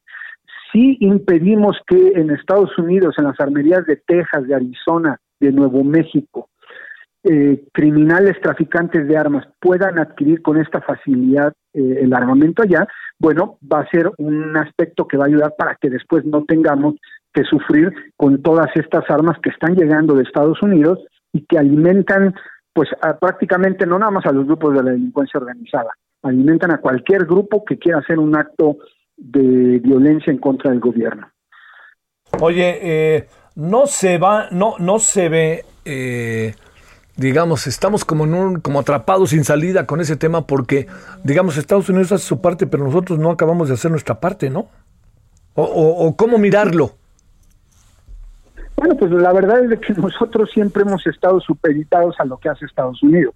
Si 0.71 0.97
impedimos 0.99 1.77
que 1.87 2.11
en 2.15 2.31
Estados 2.31 2.77
Unidos, 2.77 3.15
en 3.17 3.25
las 3.25 3.39
armerías 3.39 3.85
de 3.85 3.95
Texas, 3.95 4.45
de 4.45 4.55
Arizona, 4.55 5.19
de 5.39 5.51
Nuevo 5.51 5.83
México, 5.83 6.49
eh, 7.27 7.63
criminales 7.73 8.39
traficantes 8.39 9.07
de 9.07 9.17
armas 9.17 9.47
puedan 9.59 9.97
adquirir 9.97 10.41
con 10.43 10.61
esta 10.61 10.79
facilidad 10.81 11.53
eh, 11.73 11.99
el 12.01 12.13
armamento 12.13 12.61
allá, 12.61 12.87
bueno, 13.17 13.57
va 13.61 13.79
a 13.79 13.89
ser 13.89 14.11
un 14.17 14.55
aspecto 14.55 15.07
que 15.07 15.17
va 15.17 15.25
a 15.25 15.27
ayudar 15.27 15.55
para 15.57 15.75
que 15.75 15.89
después 15.89 16.23
no 16.23 16.43
tengamos 16.43 16.95
que 17.33 17.43
sufrir 17.43 17.91
con 18.15 18.41
todas 18.43 18.67
estas 18.75 19.09
armas 19.09 19.37
que 19.41 19.49
están 19.49 19.75
llegando 19.75 20.13
de 20.13 20.23
Estados 20.23 20.61
Unidos 20.61 20.99
y 21.33 21.45
que 21.45 21.57
alimentan, 21.57 22.35
pues 22.71 22.89
prácticamente 23.19 23.87
no 23.87 23.97
nada 23.97 24.11
más 24.11 24.25
a 24.27 24.31
los 24.31 24.45
grupos 24.45 24.75
de 24.75 24.83
la 24.83 24.91
delincuencia 24.91 25.39
organizada, 25.39 25.89
alimentan 26.21 26.71
a 26.71 26.77
cualquier 26.77 27.25
grupo 27.25 27.65
que 27.65 27.79
quiera 27.79 27.99
hacer 27.99 28.19
un 28.19 28.35
acto 28.37 28.77
de 29.17 29.79
violencia 29.79 30.31
en 30.31 30.37
contra 30.37 30.71
del 30.71 30.79
gobierno. 30.79 31.27
Oye, 32.39 32.79
eh, 32.81 33.27
no 33.55 33.87
se 33.87 34.17
va, 34.17 34.47
no, 34.51 34.75
no 34.79 34.99
se 34.99 35.29
ve 35.29 35.65
eh, 35.85 36.53
digamos, 37.17 37.67
estamos 37.67 38.03
como, 38.05 38.25
en 38.25 38.33
un, 38.33 38.59
como 38.59 38.79
atrapados 38.79 39.29
sin 39.29 39.43
salida 39.43 39.85
con 39.85 40.01
ese 40.01 40.15
tema 40.15 40.45
porque, 40.45 40.87
digamos, 41.23 41.57
Estados 41.57 41.89
Unidos 41.89 42.11
hace 42.11 42.25
su 42.25 42.41
parte, 42.41 42.67
pero 42.67 42.83
nosotros 42.83 43.19
no 43.19 43.31
acabamos 43.31 43.67
de 43.69 43.75
hacer 43.75 43.91
nuestra 43.91 44.19
parte, 44.19 44.49
¿no? 44.49 44.67
¿O, 45.57 46.13
cómo 46.17 46.37
mirarlo? 46.37 46.91
Bueno, 48.75 48.97
pues 48.97 49.09
la 49.11 49.31
verdad 49.31 49.71
es 49.71 49.79
que 49.79 49.93
nosotros 49.93 50.49
siempre 50.53 50.83
hemos 50.83 51.07
estado 51.07 51.39
supeditados 51.39 52.19
a 52.19 52.25
lo 52.25 52.37
que 52.37 52.49
hace 52.49 52.65
Estados 52.65 53.01
Unidos. 53.01 53.33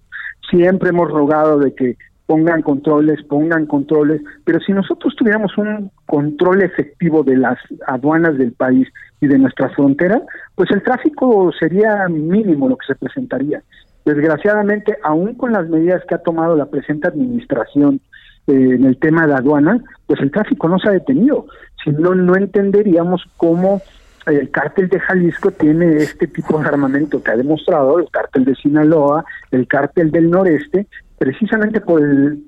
Siempre 0.50 0.90
hemos 0.90 1.10
rogado 1.10 1.58
de 1.58 1.74
que 1.74 1.96
pongan 2.30 2.62
controles, 2.62 3.20
pongan 3.24 3.66
controles, 3.66 4.22
pero 4.44 4.60
si 4.60 4.70
nosotros 4.72 5.16
tuviéramos 5.16 5.58
un 5.58 5.90
control 6.06 6.62
efectivo 6.62 7.24
de 7.24 7.36
las 7.36 7.58
aduanas 7.88 8.38
del 8.38 8.52
país 8.52 8.86
y 9.20 9.26
de 9.26 9.36
nuestra 9.36 9.68
frontera, 9.70 10.22
pues 10.54 10.70
el 10.70 10.80
tráfico 10.80 11.50
sería 11.58 12.06
mínimo 12.08 12.68
lo 12.68 12.76
que 12.76 12.86
se 12.86 12.94
presentaría. 12.94 13.64
Desgraciadamente, 14.04 14.96
aún 15.02 15.34
con 15.34 15.54
las 15.54 15.68
medidas 15.68 16.04
que 16.08 16.14
ha 16.14 16.18
tomado 16.18 16.54
la 16.54 16.66
presente 16.66 17.08
administración 17.08 18.00
eh, 18.46 18.52
en 18.52 18.84
el 18.84 18.96
tema 18.98 19.26
de 19.26 19.34
aduanas, 19.34 19.82
pues 20.06 20.20
el 20.20 20.30
tráfico 20.30 20.68
no 20.68 20.78
se 20.78 20.88
ha 20.88 20.92
detenido. 20.92 21.46
Si 21.82 21.90
no, 21.90 22.14
no 22.14 22.36
entenderíamos 22.36 23.24
cómo 23.38 23.82
el 24.26 24.50
cártel 24.52 24.88
de 24.88 25.00
Jalisco 25.00 25.50
tiene 25.50 25.96
este 25.96 26.28
tipo 26.28 26.60
de 26.60 26.68
armamento 26.68 27.20
que 27.20 27.32
ha 27.32 27.36
demostrado, 27.36 27.98
el 27.98 28.08
cártel 28.08 28.44
de 28.44 28.54
Sinaloa, 28.54 29.24
el 29.50 29.66
cártel 29.66 30.12
del 30.12 30.30
noreste, 30.30 30.86
precisamente 31.20 31.82
por 31.82 32.00
el, 32.00 32.42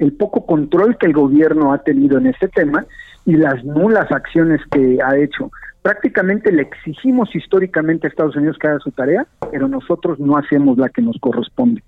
el, 0.00 0.12
poco 0.14 0.44
control 0.44 0.98
que 0.98 1.06
el 1.06 1.12
gobierno 1.12 1.72
ha 1.72 1.78
tenido 1.84 2.18
en 2.18 2.26
este 2.26 2.48
tema 2.48 2.84
y 3.24 3.36
las 3.36 3.62
nulas 3.62 4.10
acciones 4.10 4.60
que 4.72 4.98
ha 5.00 5.16
hecho. 5.16 5.52
Prácticamente 5.82 6.50
le 6.50 6.62
exigimos 6.62 7.32
históricamente 7.32 8.08
a 8.08 8.10
Estados 8.10 8.34
Unidos 8.34 8.56
que 8.60 8.66
haga 8.66 8.80
su 8.80 8.90
tarea, 8.90 9.24
pero 9.52 9.68
nosotros 9.68 10.18
no 10.18 10.36
hacemos 10.36 10.76
la 10.78 10.88
que 10.88 11.00
nos 11.00 11.16
corresponde. 11.20 11.80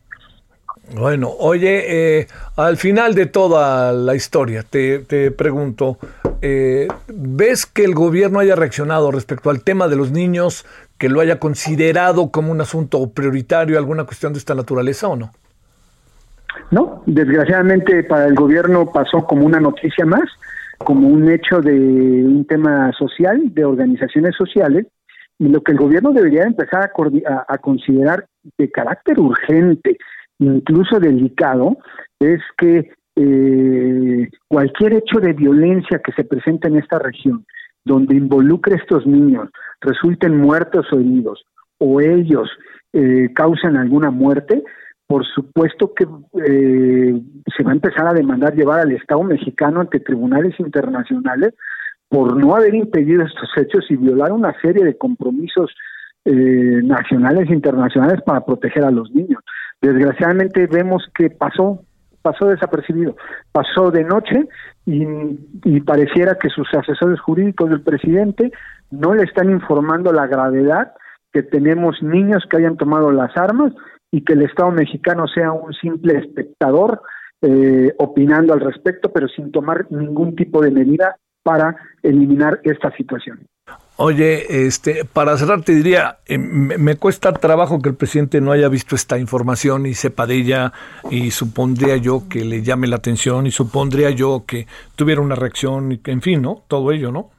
Bueno, 0.94 1.30
oye, 1.36 2.20
eh, 2.20 2.28
al 2.54 2.76
final 2.76 3.16
de 3.16 3.26
toda 3.26 3.92
la 3.92 4.14
historia, 4.14 4.62
te, 4.62 5.00
te 5.00 5.32
pregunto, 5.32 5.98
eh, 6.42 6.86
¿ves 7.08 7.66
que 7.66 7.82
el 7.82 7.94
gobierno 7.96 8.38
haya 8.38 8.54
reaccionado 8.54 9.10
respecto 9.10 9.50
al 9.50 9.64
tema 9.64 9.88
de 9.88 9.96
los 9.96 10.12
niños, 10.12 10.64
que 10.96 11.08
lo 11.08 11.20
haya 11.20 11.40
considerado 11.40 12.30
como 12.30 12.52
un 12.52 12.60
asunto 12.60 13.10
prioritario, 13.10 13.78
alguna 13.78 14.04
cuestión 14.04 14.32
de 14.32 14.38
esta 14.38 14.54
naturaleza 14.54 15.08
o 15.08 15.16
no? 15.16 15.32
No, 16.70 17.02
desgraciadamente 17.06 18.04
para 18.04 18.26
el 18.26 18.34
gobierno 18.34 18.90
pasó 18.92 19.26
como 19.26 19.46
una 19.46 19.60
noticia 19.60 20.04
más, 20.04 20.24
como 20.78 21.08
un 21.08 21.30
hecho 21.30 21.60
de 21.60 21.72
un 21.72 22.46
tema 22.46 22.92
social, 22.92 23.52
de 23.52 23.64
organizaciones 23.64 24.34
sociales, 24.36 24.86
y 25.38 25.48
lo 25.48 25.62
que 25.62 25.72
el 25.72 25.78
gobierno 25.78 26.12
debería 26.12 26.44
empezar 26.44 26.90
a, 27.48 27.58
considerar 27.58 28.26
de 28.58 28.70
carácter 28.70 29.18
urgente, 29.18 29.96
incluso 30.38 31.00
delicado, 31.00 31.78
es 32.18 32.40
que 32.58 32.90
eh, 33.16 34.28
cualquier 34.48 34.94
hecho 34.94 35.18
de 35.18 35.32
violencia 35.32 36.00
que 36.04 36.12
se 36.12 36.24
presente 36.24 36.68
en 36.68 36.76
esta 36.76 36.98
región, 36.98 37.44
donde 37.84 38.16
involucre 38.16 38.74
a 38.74 38.78
estos 38.78 39.06
niños, 39.06 39.48
resulten 39.80 40.36
muertos 40.36 40.86
o 40.92 40.98
heridos, 40.98 41.42
o 41.78 42.00
ellos 42.00 42.50
eh, 42.92 43.30
causan 43.34 43.76
alguna 43.76 44.10
muerte, 44.10 44.62
por 45.10 45.26
supuesto 45.26 45.92
que 45.92 46.04
eh, 46.04 47.20
se 47.56 47.64
va 47.64 47.72
a 47.72 47.74
empezar 47.74 48.06
a 48.06 48.12
demandar 48.12 48.54
llevar 48.54 48.78
al 48.78 48.92
Estado 48.92 49.24
mexicano 49.24 49.80
ante 49.80 49.98
tribunales 49.98 50.54
internacionales 50.60 51.52
por 52.08 52.36
no 52.36 52.54
haber 52.54 52.76
impedido 52.76 53.24
estos 53.24 53.50
hechos 53.56 53.84
y 53.90 53.96
violar 53.96 54.30
una 54.30 54.54
serie 54.62 54.84
de 54.84 54.96
compromisos 54.96 55.74
eh, 56.24 56.80
nacionales 56.84 57.50
e 57.50 57.54
internacionales 57.54 58.22
para 58.24 58.44
proteger 58.44 58.84
a 58.84 58.92
los 58.92 59.10
niños. 59.10 59.42
Desgraciadamente 59.82 60.68
vemos 60.68 61.02
que 61.12 61.28
pasó, 61.28 61.82
pasó 62.22 62.46
desapercibido, 62.46 63.16
pasó 63.50 63.90
de 63.90 64.04
noche 64.04 64.46
y, 64.86 65.04
y 65.64 65.80
pareciera 65.80 66.36
que 66.36 66.50
sus 66.50 66.72
asesores 66.72 67.18
jurídicos 67.18 67.68
del 67.68 67.82
presidente 67.82 68.52
no 68.92 69.16
le 69.16 69.24
están 69.24 69.50
informando 69.50 70.12
la 70.12 70.28
gravedad 70.28 70.92
que 71.32 71.42
tenemos 71.42 72.00
niños 72.00 72.44
que 72.48 72.58
hayan 72.58 72.76
tomado 72.76 73.10
las 73.10 73.36
armas 73.36 73.72
y 74.10 74.22
que 74.24 74.32
el 74.32 74.42
Estado 74.42 74.70
mexicano 74.70 75.26
sea 75.28 75.52
un 75.52 75.72
simple 75.74 76.18
espectador 76.18 77.02
eh, 77.42 77.94
opinando 77.98 78.52
al 78.52 78.60
respecto, 78.60 79.12
pero 79.12 79.28
sin 79.28 79.50
tomar 79.50 79.86
ningún 79.90 80.36
tipo 80.36 80.60
de 80.60 80.70
medida 80.70 81.16
para 81.42 81.76
eliminar 82.02 82.60
esta 82.64 82.94
situación. 82.96 83.46
Oye, 83.96 84.66
este, 84.66 85.04
para 85.04 85.36
cerrar 85.36 85.62
te 85.62 85.72
diría, 85.72 86.18
eh, 86.26 86.38
me, 86.38 86.96
cuesta 86.96 87.32
trabajo 87.32 87.80
que 87.80 87.90
el 87.90 87.94
presidente 87.94 88.40
no 88.40 88.52
haya 88.52 88.68
visto 88.68 88.94
esta 88.94 89.18
información 89.18 89.86
y 89.86 89.94
sepa 89.94 90.26
de 90.26 90.36
ella 90.36 90.72
y 91.10 91.30
supondría 91.30 91.96
yo 91.98 92.22
que 92.28 92.44
le 92.44 92.62
llame 92.62 92.88
la 92.88 92.96
atención 92.96 93.46
y 93.46 93.50
supondría 93.50 94.10
yo 94.10 94.44
que 94.46 94.66
tuviera 94.96 95.20
una 95.20 95.34
reacción 95.34 95.92
y 95.92 95.98
que, 95.98 96.12
en 96.12 96.22
fin, 96.22 96.40
¿no? 96.40 96.64
Todo 96.66 96.92
ello, 96.92 97.12
¿no? 97.12 97.30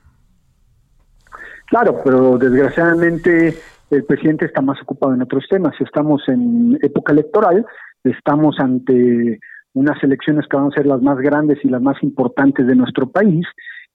Claro, 1.65 2.01
pero 2.03 2.37
desgraciadamente 2.37 3.57
el 3.91 4.03
presidente 4.05 4.45
está 4.45 4.61
más 4.61 4.81
ocupado 4.81 5.13
en 5.13 5.21
otros 5.21 5.45
temas. 5.49 5.73
Estamos 5.79 6.27
en 6.27 6.79
época 6.81 7.13
electoral, 7.13 7.65
estamos 8.03 8.59
ante 8.59 9.39
unas 9.73 10.03
elecciones 10.03 10.45
que 10.49 10.57
van 10.57 10.67
a 10.67 10.75
ser 10.75 10.85
las 10.85 11.01
más 11.01 11.17
grandes 11.19 11.59
y 11.63 11.69
las 11.69 11.81
más 11.81 12.01
importantes 12.01 12.67
de 12.67 12.75
nuestro 12.75 13.09
país 13.09 13.45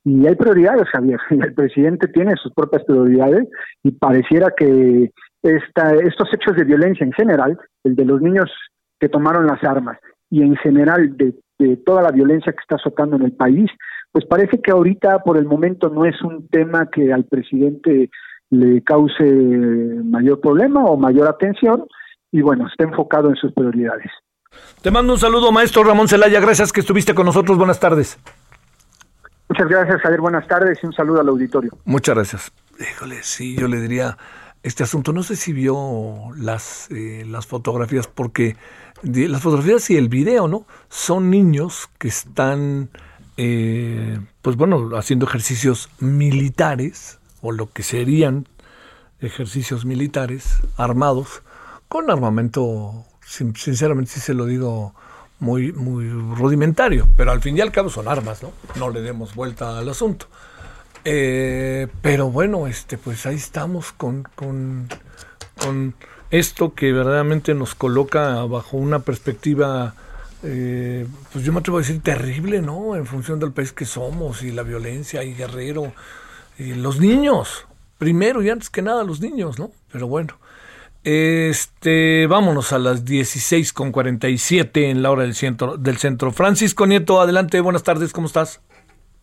y 0.06 0.24
hay 0.24 0.36
prioridades, 0.36 0.88
Javier. 0.90 1.18
El 1.30 1.52
presidente 1.52 2.06
tiene 2.06 2.34
sus 2.36 2.52
propias 2.54 2.84
prioridades 2.84 3.48
y 3.82 3.90
pareciera 3.90 4.52
que 4.56 5.10
esta, 5.42 5.94
estos 5.94 6.32
hechos 6.32 6.56
de 6.56 6.64
violencia 6.64 7.04
en 7.04 7.12
general, 7.12 7.58
el 7.82 7.96
de 7.96 8.04
los 8.04 8.22
niños 8.22 8.48
que 9.00 9.08
tomaron 9.08 9.46
las 9.46 9.62
armas 9.64 9.98
y 10.30 10.42
en 10.42 10.54
general 10.56 11.16
de, 11.16 11.34
toda 11.84 12.02
la 12.02 12.12
violencia 12.12 12.52
que 12.52 12.60
está 12.60 12.76
azotando 12.76 13.16
en 13.16 13.22
el 13.22 13.32
país, 13.32 13.68
pues 14.12 14.24
parece 14.26 14.60
que 14.60 14.70
ahorita 14.70 15.20
por 15.20 15.38
el 15.38 15.46
momento 15.46 15.88
no 15.88 16.04
es 16.04 16.20
un 16.22 16.46
tema 16.48 16.88
que 16.90 17.12
al 17.12 17.24
presidente 17.24 18.10
le 18.50 18.82
cause 18.82 19.24
mayor 20.04 20.40
problema 20.40 20.84
o 20.84 20.96
mayor 20.96 21.28
atención 21.28 21.84
y 22.30 22.42
bueno, 22.42 22.66
está 22.68 22.84
enfocado 22.84 23.28
en 23.28 23.36
sus 23.36 23.52
prioridades. 23.52 24.10
Te 24.82 24.90
mando 24.90 25.14
un 25.14 25.18
saludo, 25.18 25.52
maestro 25.52 25.84
Ramón 25.84 26.08
Celaya. 26.08 26.40
Gracias 26.40 26.72
que 26.72 26.80
estuviste 26.80 27.14
con 27.14 27.26
nosotros. 27.26 27.58
Buenas 27.58 27.80
tardes. 27.80 28.18
Muchas 29.48 29.68
gracias, 29.68 30.00
Javier. 30.00 30.20
Buenas 30.20 30.46
tardes 30.46 30.78
y 30.82 30.86
un 30.86 30.92
saludo 30.92 31.20
al 31.20 31.28
auditorio. 31.28 31.70
Muchas 31.84 32.14
gracias. 32.14 32.52
Híjole, 32.78 33.22
sí, 33.22 33.56
yo 33.56 33.68
le 33.68 33.80
diría 33.80 34.16
este 34.62 34.82
asunto. 34.82 35.12
No 35.12 35.22
sé 35.22 35.36
si 35.36 35.52
vio 35.52 36.30
las, 36.36 36.90
eh, 36.90 37.24
las 37.26 37.46
fotografías, 37.46 38.08
porque 38.08 38.56
las 39.02 39.40
fotografías 39.40 39.88
y 39.90 39.96
el 39.96 40.08
video, 40.08 40.48
¿no? 40.48 40.66
Son 40.88 41.30
niños 41.30 41.88
que 41.98 42.08
están, 42.08 42.90
eh, 43.36 44.18
pues 44.42 44.56
bueno, 44.56 44.90
haciendo 44.96 45.26
ejercicios 45.26 45.90
militares, 46.00 47.20
o 47.40 47.52
lo 47.52 47.70
que 47.70 47.82
serían 47.82 48.48
ejercicios 49.20 49.84
militares 49.84 50.58
armados, 50.76 51.42
con 51.88 52.10
armamento, 52.10 53.04
sinceramente, 53.24 54.12
si 54.12 54.20
se 54.20 54.34
lo 54.34 54.46
digo, 54.46 54.94
muy, 55.38 55.72
muy 55.72 56.08
rudimentario, 56.08 57.08
pero 57.16 57.32
al 57.32 57.40
fin 57.40 57.56
y 57.56 57.60
al 57.60 57.72
cabo 57.72 57.90
son 57.90 58.08
armas, 58.08 58.42
¿no? 58.42 58.52
No 58.76 58.90
le 58.90 59.02
demos 59.02 59.34
vuelta 59.34 59.78
al 59.78 59.88
asunto. 59.88 60.26
Eh, 61.04 61.88
pero 62.02 62.30
bueno, 62.30 62.66
este, 62.66 62.98
pues 62.98 63.26
ahí 63.26 63.36
estamos 63.36 63.92
con, 63.92 64.24
con, 64.34 64.88
con, 65.60 65.94
esto 66.32 66.74
que 66.74 66.92
verdaderamente 66.92 67.54
nos 67.54 67.76
coloca 67.76 68.42
bajo 68.46 68.76
una 68.76 68.98
perspectiva, 68.98 69.94
eh, 70.42 71.06
pues 71.32 71.44
yo 71.44 71.52
me 71.52 71.60
atrevo 71.60 71.78
a 71.78 71.82
decir 71.82 72.02
terrible, 72.02 72.60
¿no? 72.62 72.96
En 72.96 73.06
función 73.06 73.38
del 73.38 73.52
país 73.52 73.72
que 73.72 73.84
somos 73.84 74.42
y 74.42 74.50
la 74.50 74.64
violencia 74.64 75.22
y 75.22 75.34
guerrero 75.34 75.92
y 76.58 76.74
los 76.74 77.00
niños, 77.00 77.66
primero 77.98 78.42
y 78.42 78.50
antes 78.50 78.70
que 78.70 78.82
nada 78.82 79.04
los 79.04 79.20
niños, 79.20 79.58
¿no? 79.58 79.70
Pero 79.92 80.08
bueno, 80.08 80.34
este, 81.04 82.26
vámonos 82.26 82.72
a 82.72 82.78
las 82.78 83.04
16 83.04 83.72
con 83.72 83.92
47 83.92 84.90
en 84.90 85.02
la 85.02 85.10
hora 85.10 85.22
del 85.22 85.34
centro, 85.34 85.76
del 85.76 85.98
centro. 85.98 86.32
Francisco 86.32 86.86
Nieto, 86.86 87.20
adelante, 87.20 87.60
buenas 87.60 87.82
tardes, 87.82 88.12
¿cómo 88.12 88.26
estás? 88.26 88.60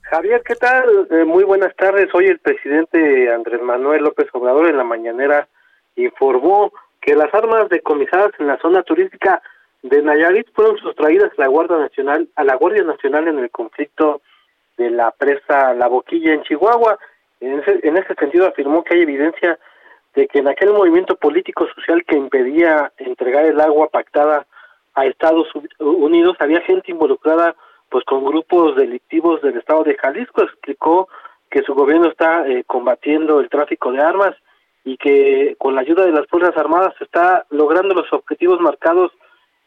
Javier, 0.04 0.44
¿qué 0.46 0.56
tal? 0.56 1.08
Eh, 1.10 1.26
muy 1.26 1.44
buenas 1.44 1.76
tardes. 1.76 2.08
Hoy 2.14 2.26
el 2.26 2.40
presidente 2.40 3.34
Andrés 3.34 3.62
Manuel 3.62 4.04
López 4.04 4.28
Obrador 4.34 4.70
en 4.70 4.78
la 4.78 4.84
mañanera 4.84 5.48
informó 5.96 6.72
que 7.02 7.16
las 7.16 7.34
armas 7.34 7.68
decomisadas 7.70 8.32
en 8.40 8.48
la 8.48 8.58
zona 8.60 8.84
turística 8.84 9.42
de 9.82 10.02
Nayarit 10.02 10.48
fueron 10.54 10.78
sustraídas 10.78 11.32
a 11.38 11.42
la 11.42 11.48
Guardia 11.48 11.78
Nacional, 11.78 12.30
a 12.36 12.44
la 12.44 12.56
Guardia 12.56 12.84
Nacional 12.84 13.28
en 13.28 13.40
el 13.40 13.50
conflicto 13.50 14.22
de 14.78 14.90
la 14.90 15.12
presa 15.12 15.74
La 15.74 15.88
Boquilla 15.88 16.34
en 16.34 16.44
Chihuahua. 16.44 16.98
En 17.44 17.60
ese, 17.60 17.80
en 17.84 17.98
ese 17.98 18.16
sentido 18.16 18.48
afirmó 18.48 18.84
que 18.84 18.96
hay 18.96 19.02
evidencia 19.02 19.60
de 20.16 20.28
que 20.28 20.40
en 20.40 20.48
aquel 20.48 20.72
movimiento 20.72 21.16
político 21.16 21.68
social 21.76 22.04
que 22.06 22.16
impedía 22.16 22.92
entregar 22.98 23.46
el 23.46 23.60
agua 23.60 23.90
pactada 23.90 24.46
a 24.94 25.06
Estados 25.06 25.48
Unidos 25.80 26.38
había 26.40 26.62
gente 26.62 26.92
involucrada 26.92 27.56
pues 27.90 28.06
con 28.06 28.24
grupos 28.24 28.76
delictivos 28.76 29.42
del 29.42 29.58
estado 29.58 29.84
de 29.84 29.98
Jalisco. 29.98 30.44
Explicó 30.44 31.10
que 31.50 31.64
su 31.64 31.74
gobierno 31.74 32.10
está 32.10 32.48
eh, 32.48 32.64
combatiendo 32.66 33.40
el 33.40 33.50
tráfico 33.50 33.92
de 33.92 34.02
armas 34.02 34.36
y 34.86 34.98
que 34.98 35.56
con 35.60 35.76
la 35.76 35.82
ayuda 35.82 36.06
de 36.06 36.12
las 36.12 36.28
fuerzas 36.28 36.56
armadas 36.56 36.94
está 37.00 37.46
logrando 37.50 37.94
los 37.94 38.12
objetivos 38.14 38.60
marcados 38.62 39.12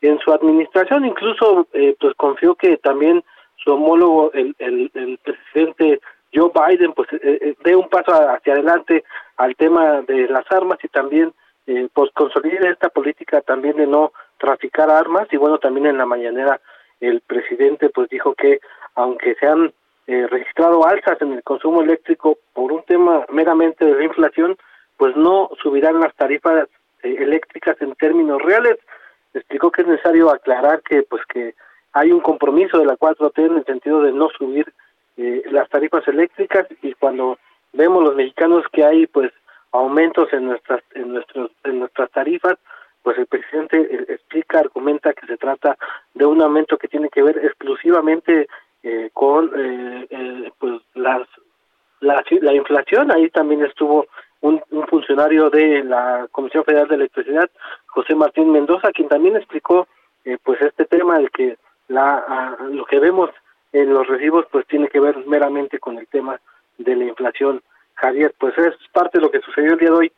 en 0.00 0.18
su 0.20 0.32
administración. 0.32 1.04
Incluso 1.04 1.66
eh, 1.72 1.94
pues 2.00 2.14
confió 2.14 2.54
que 2.54 2.78
también 2.78 3.22
su 3.56 3.72
homólogo 3.72 4.32
el, 4.32 4.54
el, 4.58 4.90
el 4.94 5.18
presidente 5.18 6.00
Joe 6.34 6.50
Biden 6.54 6.92
pues 6.92 7.08
eh, 7.12 7.18
eh, 7.22 7.54
dé 7.64 7.76
un 7.76 7.88
paso 7.88 8.12
hacia 8.12 8.54
adelante 8.54 9.04
al 9.36 9.54
tema 9.56 10.02
de 10.02 10.28
las 10.28 10.44
armas 10.50 10.78
y 10.82 10.88
también 10.88 11.32
eh, 11.66 11.88
pues 11.92 12.10
consolide 12.12 12.70
esta 12.70 12.88
política 12.88 13.40
también 13.40 13.76
de 13.76 13.86
no 13.86 14.12
traficar 14.38 14.90
armas. 14.90 15.28
Y 15.32 15.36
bueno 15.36 15.58
también 15.58 15.86
en 15.86 15.98
la 15.98 16.06
mañanera 16.06 16.60
el 17.00 17.20
presidente 17.20 17.90
pues 17.90 18.08
dijo 18.08 18.34
que 18.34 18.60
aunque 18.94 19.34
se 19.36 19.46
han 19.46 19.72
eh, 20.06 20.26
registrado 20.28 20.86
alzas 20.86 21.20
en 21.20 21.32
el 21.32 21.42
consumo 21.42 21.82
eléctrico 21.82 22.38
por 22.52 22.72
un 22.72 22.82
tema 22.84 23.26
meramente 23.30 23.84
de 23.84 23.94
la 23.94 24.04
inflación 24.04 24.56
pues 24.96 25.16
no 25.16 25.50
subirán 25.62 26.00
las 26.00 26.14
tarifas 26.14 26.68
eléctricas 27.02 27.76
en 27.80 27.94
términos 27.94 28.40
reales. 28.42 28.78
Explicó 29.34 29.70
que 29.70 29.82
es 29.82 29.88
necesario 29.88 30.30
aclarar 30.30 30.82
que 30.82 31.02
pues 31.02 31.22
que 31.26 31.54
hay 31.92 32.12
un 32.12 32.20
compromiso 32.20 32.78
de 32.78 32.86
la 32.86 32.96
4T 32.96 33.38
en 33.38 33.56
el 33.58 33.64
sentido 33.64 34.02
de 34.02 34.12
no 34.12 34.28
subir 34.30 34.72
eh, 35.16 35.42
las 35.50 35.68
tarifas 35.68 36.06
eléctricas 36.08 36.66
y 36.82 36.94
cuando 36.94 37.38
vemos 37.72 38.02
los 38.02 38.14
mexicanos 38.14 38.64
que 38.72 38.84
hay 38.84 39.06
pues 39.06 39.32
aumentos 39.72 40.32
en 40.32 40.46
nuestras 40.46 40.82
en 40.94 41.12
nuestros 41.12 41.50
en 41.64 41.80
nuestras 41.80 42.10
tarifas 42.10 42.56
pues 43.06 43.18
el 43.18 43.26
presidente 43.26 43.76
eh, 43.78 44.04
explica 44.08 44.58
argumenta 44.58 45.12
que 45.12 45.28
se 45.28 45.36
trata 45.36 45.78
de 46.14 46.26
un 46.26 46.42
aumento 46.42 46.76
que 46.76 46.88
tiene 46.88 47.08
que 47.08 47.22
ver 47.22 47.38
exclusivamente 47.38 48.48
eh, 48.82 49.10
con 49.12 49.48
eh, 49.56 50.50
pues 50.58 50.82
las 50.94 51.22
la, 52.00 52.24
la 52.40 52.52
inflación. 52.52 53.12
Ahí 53.12 53.30
también 53.30 53.64
estuvo 53.64 54.08
un, 54.40 54.60
un, 54.72 54.88
funcionario 54.88 55.50
de 55.50 55.84
la 55.84 56.26
Comisión 56.32 56.64
Federal 56.64 56.88
de 56.88 56.96
Electricidad 56.96 57.48
José 57.86 58.16
Martín 58.16 58.50
Mendoza 58.50 58.90
quien 58.90 59.08
también 59.08 59.36
explicó 59.36 59.86
pues 60.42 60.60
este 60.60 60.84
tema 60.86 61.16
el 61.18 61.30
que 61.30 61.56
la 61.86 62.56
lo 62.72 62.84
que 62.86 62.98
vemos 62.98 63.30
en 63.76 63.92
los 63.92 64.06
recibos 64.06 64.46
pues 64.50 64.66
tiene 64.66 64.88
que 64.88 65.00
ver 65.00 65.16
meramente 65.26 65.78
con 65.78 65.98
el 65.98 66.06
tema 66.06 66.40
de 66.78 66.96
la 66.96 67.04
inflación. 67.04 67.62
Javier, 67.94 68.34
pues 68.38 68.56
es 68.58 68.74
parte 68.92 69.18
de 69.18 69.24
lo 69.24 69.30
que 69.30 69.40
sucedió 69.40 69.72
el 69.72 69.78
día 69.78 69.90
de 69.90 69.96
hoy 69.96 70.12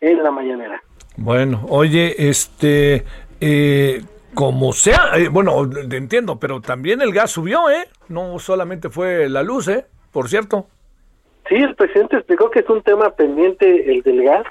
en 0.00 0.22
la 0.22 0.30
mañanera. 0.30 0.82
Bueno, 1.16 1.64
oye, 1.68 2.14
este, 2.28 3.04
eh, 3.40 4.00
como 4.34 4.72
sea, 4.72 5.10
eh, 5.16 5.28
bueno, 5.28 5.68
entiendo, 5.90 6.38
pero 6.38 6.60
también 6.60 7.02
el 7.02 7.12
gas 7.12 7.30
subió, 7.32 7.68
¿eh? 7.70 7.88
No 8.08 8.38
solamente 8.38 8.88
fue 8.88 9.28
la 9.28 9.42
luz, 9.42 9.68
¿eh? 9.68 9.84
Por 10.10 10.28
cierto. 10.28 10.66
Sí, 11.48 11.56
el 11.56 11.74
presidente 11.74 12.16
explicó 12.16 12.50
que 12.50 12.60
es 12.60 12.68
un 12.68 12.82
tema 12.82 13.10
pendiente 13.10 13.92
el 13.92 14.02
del 14.02 14.24
gas, 14.24 14.46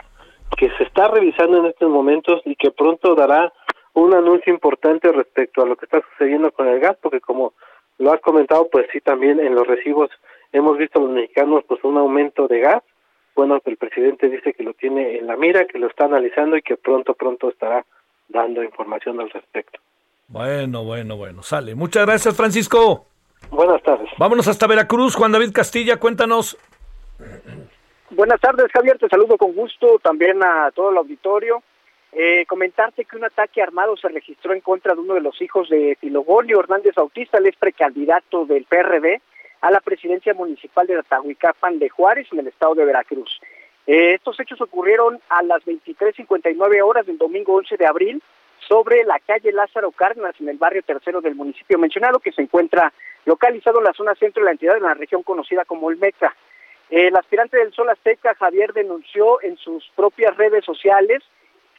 que 0.55 0.69
se 0.77 0.83
está 0.83 1.07
revisando 1.07 1.57
en 1.57 1.65
estos 1.65 1.89
momentos 1.89 2.41
y 2.45 2.55
que 2.55 2.69
pronto 2.71 3.15
dará 3.15 3.51
un 3.93 4.13
anuncio 4.13 4.53
importante 4.53 5.11
respecto 5.11 5.63
a 5.63 5.65
lo 5.65 5.75
que 5.75 5.85
está 5.85 6.01
sucediendo 6.11 6.51
con 6.51 6.67
el 6.67 6.79
gas, 6.79 6.97
porque 7.01 7.19
como 7.19 7.53
lo 8.01 8.11
has 8.11 8.21
comentado, 8.21 8.67
pues 8.71 8.87
sí, 8.91 8.99
también 8.99 9.39
en 9.39 9.53
los 9.53 9.67
recibos 9.67 10.09
hemos 10.51 10.77
visto 10.77 10.99
los 10.99 11.11
mexicanos 11.11 11.63
pues 11.67 11.83
un 11.83 11.97
aumento 11.97 12.47
de 12.47 12.59
gas. 12.59 12.83
Bueno, 13.35 13.61
el 13.63 13.77
presidente 13.77 14.27
dice 14.27 14.53
que 14.53 14.63
lo 14.63 14.73
tiene 14.73 15.17
en 15.17 15.27
la 15.27 15.37
mira, 15.37 15.65
que 15.65 15.79
lo 15.79 15.87
está 15.87 16.05
analizando 16.05 16.57
y 16.57 16.61
que 16.61 16.77
pronto, 16.77 17.13
pronto 17.13 17.49
estará 17.49 17.85
dando 18.27 18.63
información 18.63 19.19
al 19.19 19.29
respecto. 19.29 19.79
Bueno, 20.27 20.83
bueno, 20.83 21.15
bueno, 21.15 21.43
sale. 21.43 21.75
Muchas 21.75 22.05
gracias, 22.05 22.35
Francisco. 22.35 23.05
Buenas 23.49 23.81
tardes. 23.83 24.09
Vámonos 24.17 24.47
hasta 24.47 24.67
Veracruz. 24.67 25.15
Juan 25.15 25.31
David 25.31 25.51
Castilla, 25.53 25.97
cuéntanos. 25.97 26.57
Buenas 28.09 28.39
tardes, 28.41 28.67
Javier. 28.73 28.97
Te 28.97 29.07
saludo 29.09 29.37
con 29.37 29.53
gusto 29.53 29.99
también 30.01 30.43
a 30.43 30.71
todo 30.71 30.91
el 30.91 30.97
auditorio. 30.97 31.61
Eh, 32.13 32.45
comentarte 32.45 33.05
que 33.05 33.15
un 33.15 33.23
ataque 33.23 33.61
armado 33.61 33.95
se 33.95 34.09
registró 34.09 34.53
en 34.53 34.59
contra 34.59 34.93
de 34.93 34.99
uno 34.99 35.13
de 35.13 35.21
los 35.21 35.41
hijos 35.41 35.69
de 35.69 35.97
Filogonio 35.99 36.59
Hernández 36.59 36.93
Bautista, 36.93 37.37
el 37.37 37.47
ex 37.47 37.57
precandidato 37.57 38.45
del 38.45 38.65
PRD 38.65 39.21
a 39.61 39.71
la 39.71 39.79
presidencia 39.79 40.33
municipal 40.33 40.87
de 40.87 40.97
Atahuicapan 40.97 41.79
de 41.79 41.87
Juárez, 41.89 42.27
en 42.31 42.39
el 42.39 42.47
estado 42.47 42.75
de 42.75 42.83
Veracruz. 42.83 43.39
Eh, 43.87 44.15
estos 44.15 44.39
hechos 44.39 44.59
ocurrieron 44.59 45.21
a 45.29 45.41
las 45.43 45.63
23.59 45.63 46.81
horas 46.83 47.05
del 47.05 47.17
domingo 47.17 47.53
11 47.53 47.77
de 47.77 47.85
abril 47.85 48.21
sobre 48.67 49.05
la 49.05 49.19
calle 49.19 49.53
Lázaro 49.53 49.91
Cárdenas, 49.91 50.35
en 50.39 50.49
el 50.49 50.57
barrio 50.57 50.83
tercero 50.83 51.21
del 51.21 51.35
municipio 51.35 51.79
mencionado, 51.79 52.19
que 52.19 52.33
se 52.33 52.41
encuentra 52.41 52.91
localizado 53.25 53.79
en 53.79 53.85
la 53.85 53.93
zona 53.93 54.15
centro 54.15 54.41
de 54.41 54.45
la 54.45 54.51
entidad, 54.51 54.77
en 54.77 54.83
la 54.83 54.93
región 54.95 55.23
conocida 55.23 55.63
como 55.63 55.87
Olmeca. 55.87 56.35
El 56.89 57.15
aspirante 57.15 57.57
del 57.57 57.71
Sol 57.71 57.89
Azteca, 57.89 58.35
Javier, 58.35 58.73
denunció 58.73 59.41
en 59.41 59.55
sus 59.57 59.89
propias 59.95 60.35
redes 60.35 60.65
sociales 60.65 61.23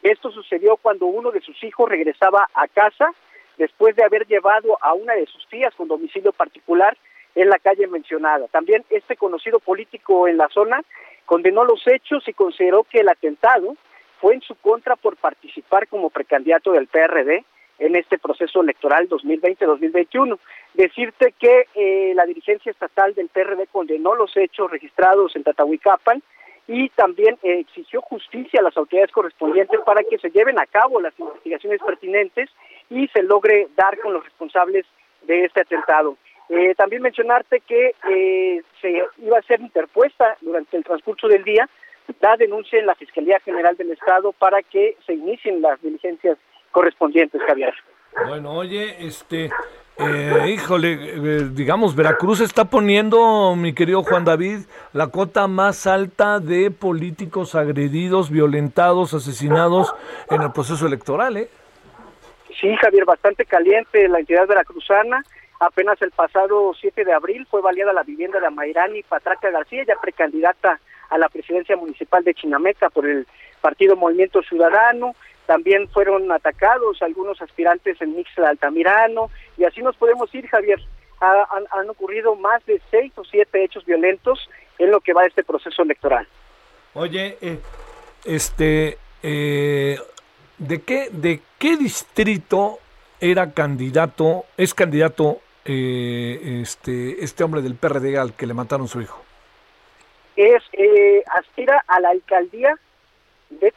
esto 0.03 0.31
sucedió 0.31 0.77
cuando 0.77 1.05
uno 1.05 1.31
de 1.31 1.41
sus 1.41 1.63
hijos 1.63 1.89
regresaba 1.89 2.49
a 2.53 2.67
casa 2.67 3.11
después 3.57 3.95
de 3.95 4.03
haber 4.03 4.27
llevado 4.27 4.77
a 4.81 4.93
una 4.93 5.13
de 5.13 5.25
sus 5.25 5.47
tías 5.47 5.73
con 5.75 5.87
domicilio 5.87 6.33
particular 6.33 6.97
en 7.35 7.49
la 7.49 7.57
calle 7.57 7.87
mencionada. 7.87 8.47
También 8.49 8.83
este 8.89 9.15
conocido 9.15 9.59
político 9.59 10.27
en 10.27 10.37
la 10.37 10.49
zona 10.49 10.81
condenó 11.25 11.63
los 11.63 11.85
hechos 11.87 12.27
y 12.27 12.33
consideró 12.33 12.83
que 12.83 12.99
el 12.99 13.09
atentado 13.09 13.75
fue 14.19 14.35
en 14.35 14.41
su 14.41 14.55
contra 14.55 14.95
por 14.95 15.15
participar 15.17 15.87
como 15.87 16.09
precandidato 16.09 16.71
del 16.71 16.87
PRD 16.87 17.43
en 17.79 17.95
este 17.95 18.17
proceso 18.17 18.61
electoral 18.61 19.09
2020-2021. 19.09 20.37
Decirte 20.73 21.33
que 21.37 21.67
eh, 21.75 22.13
la 22.15 22.25
dirigencia 22.25 22.71
estatal 22.71 23.13
del 23.15 23.29
PRD 23.29 23.67
condenó 23.67 24.15
los 24.15 24.35
hechos 24.37 24.69
registrados 24.69 25.35
en 25.35 25.43
Tatahuicapan 25.43 26.21
y 26.67 26.89
también 26.89 27.37
eh, 27.43 27.59
exigió 27.59 28.01
justicia 28.01 28.59
a 28.59 28.63
las 28.63 28.77
autoridades 28.77 29.11
correspondientes 29.11 29.79
para 29.85 30.03
que 30.03 30.17
se 30.17 30.29
lleven 30.29 30.59
a 30.59 30.65
cabo 30.65 31.01
las 31.01 31.17
investigaciones 31.19 31.81
pertinentes 31.85 32.49
y 32.89 33.07
se 33.09 33.23
logre 33.23 33.67
dar 33.75 33.99
con 33.99 34.13
los 34.13 34.23
responsables 34.23 34.85
de 35.23 35.45
este 35.45 35.61
atentado. 35.61 36.17
Eh, 36.49 36.75
también 36.75 37.01
mencionarte 37.01 37.61
que 37.61 37.95
eh, 38.09 38.61
se 38.81 39.03
iba 39.17 39.37
a 39.37 39.43
ser 39.43 39.61
interpuesta 39.61 40.37
durante 40.41 40.77
el 40.77 40.83
transcurso 40.83 41.27
del 41.27 41.43
día 41.43 41.69
la 42.23 42.37
denuncia 42.37 42.79
en 42.79 42.85
la 42.85 42.95
Fiscalía 42.95 43.39
General 43.41 43.75
del 43.75 43.91
Estado 43.91 44.31
para 44.31 44.61
que 44.63 44.95
se 45.05 45.13
inicien 45.13 45.61
las 45.61 45.81
diligencias 45.81 46.37
correspondientes, 46.71 47.41
Javier. 47.45 47.73
Bueno, 48.27 48.53
oye, 48.53 48.95
este, 49.05 49.49
eh, 49.97 50.49
híjole, 50.49 50.93
eh, 50.93 51.49
digamos, 51.51 51.95
Veracruz 51.95 52.41
está 52.41 52.65
poniendo, 52.65 53.55
mi 53.55 53.73
querido 53.73 54.01
Juan 54.03 54.25
David, 54.25 54.61
la 54.91 55.07
cota 55.07 55.47
más 55.47 55.85
alta 55.85 56.39
de 56.39 56.71
políticos 56.71 57.53
agredidos, 57.53 58.31
violentados, 58.31 59.13
asesinados 59.13 59.93
en 60.31 60.41
el 60.41 60.51
proceso 60.51 60.87
electoral, 60.87 61.37
¿eh? 61.37 61.49
Sí, 62.59 62.75
Javier, 62.77 63.05
bastante 63.05 63.45
caliente 63.45 64.07
la 64.07 64.19
entidad 64.19 64.47
veracruzana. 64.47 65.23
Apenas 65.59 66.01
el 66.01 66.11
pasado 66.11 66.73
7 66.79 67.05
de 67.05 67.13
abril 67.13 67.45
fue 67.49 67.61
baleada 67.61 67.93
la 67.93 68.03
vivienda 68.03 68.39
de 68.39 68.47
Amairani 68.47 69.03
Patraca 69.03 69.51
García, 69.51 69.83
ya 69.87 69.95
precandidata 70.01 70.79
a 71.09 71.17
la 71.17 71.29
presidencia 71.29 71.77
municipal 71.77 72.23
de 72.23 72.33
Chinameca 72.33 72.89
por 72.89 73.05
el 73.05 73.27
partido 73.61 73.95
Movimiento 73.95 74.41
Ciudadano 74.41 75.13
también 75.45 75.89
fueron 75.89 76.31
atacados 76.31 77.01
algunos 77.01 77.41
aspirantes 77.41 78.01
en 78.01 78.15
Mixla 78.15 78.49
Altamirano, 78.49 79.29
y 79.57 79.63
así 79.65 79.81
nos 79.81 79.95
podemos 79.95 80.33
ir, 80.33 80.47
Javier. 80.47 80.79
han, 81.19 81.89
ocurrido 81.89 82.35
más 82.35 82.65
de 82.65 82.81
seis 82.91 83.11
o 83.15 83.23
siete 83.23 83.63
hechos 83.63 83.85
violentos 83.85 84.49
en 84.77 84.91
lo 84.91 84.99
que 84.99 85.13
va 85.13 85.21
de 85.21 85.29
este 85.29 85.43
proceso 85.43 85.83
electoral. 85.83 86.27
Oye, 86.93 87.37
eh, 87.41 87.59
este, 88.25 88.97
eh, 89.21 89.97
¿de 90.57 90.81
qué 90.81 91.09
de 91.11 91.41
qué 91.57 91.77
distrito 91.77 92.79
era 93.19 93.51
candidato, 93.51 94.45
es 94.57 94.73
candidato 94.73 95.39
eh, 95.65 96.59
este 96.61 97.23
este 97.23 97.43
hombre 97.43 97.61
del 97.61 97.75
PRD 97.75 98.17
al 98.17 98.33
que 98.33 98.45
le 98.45 98.53
mataron 98.53 98.87
su 98.87 99.01
hijo? 99.01 99.23
Es 100.35 100.63
aspira 101.35 101.83
a 101.87 101.99
la 101.99 102.09
alcaldía 102.09 102.75
de 103.59 103.71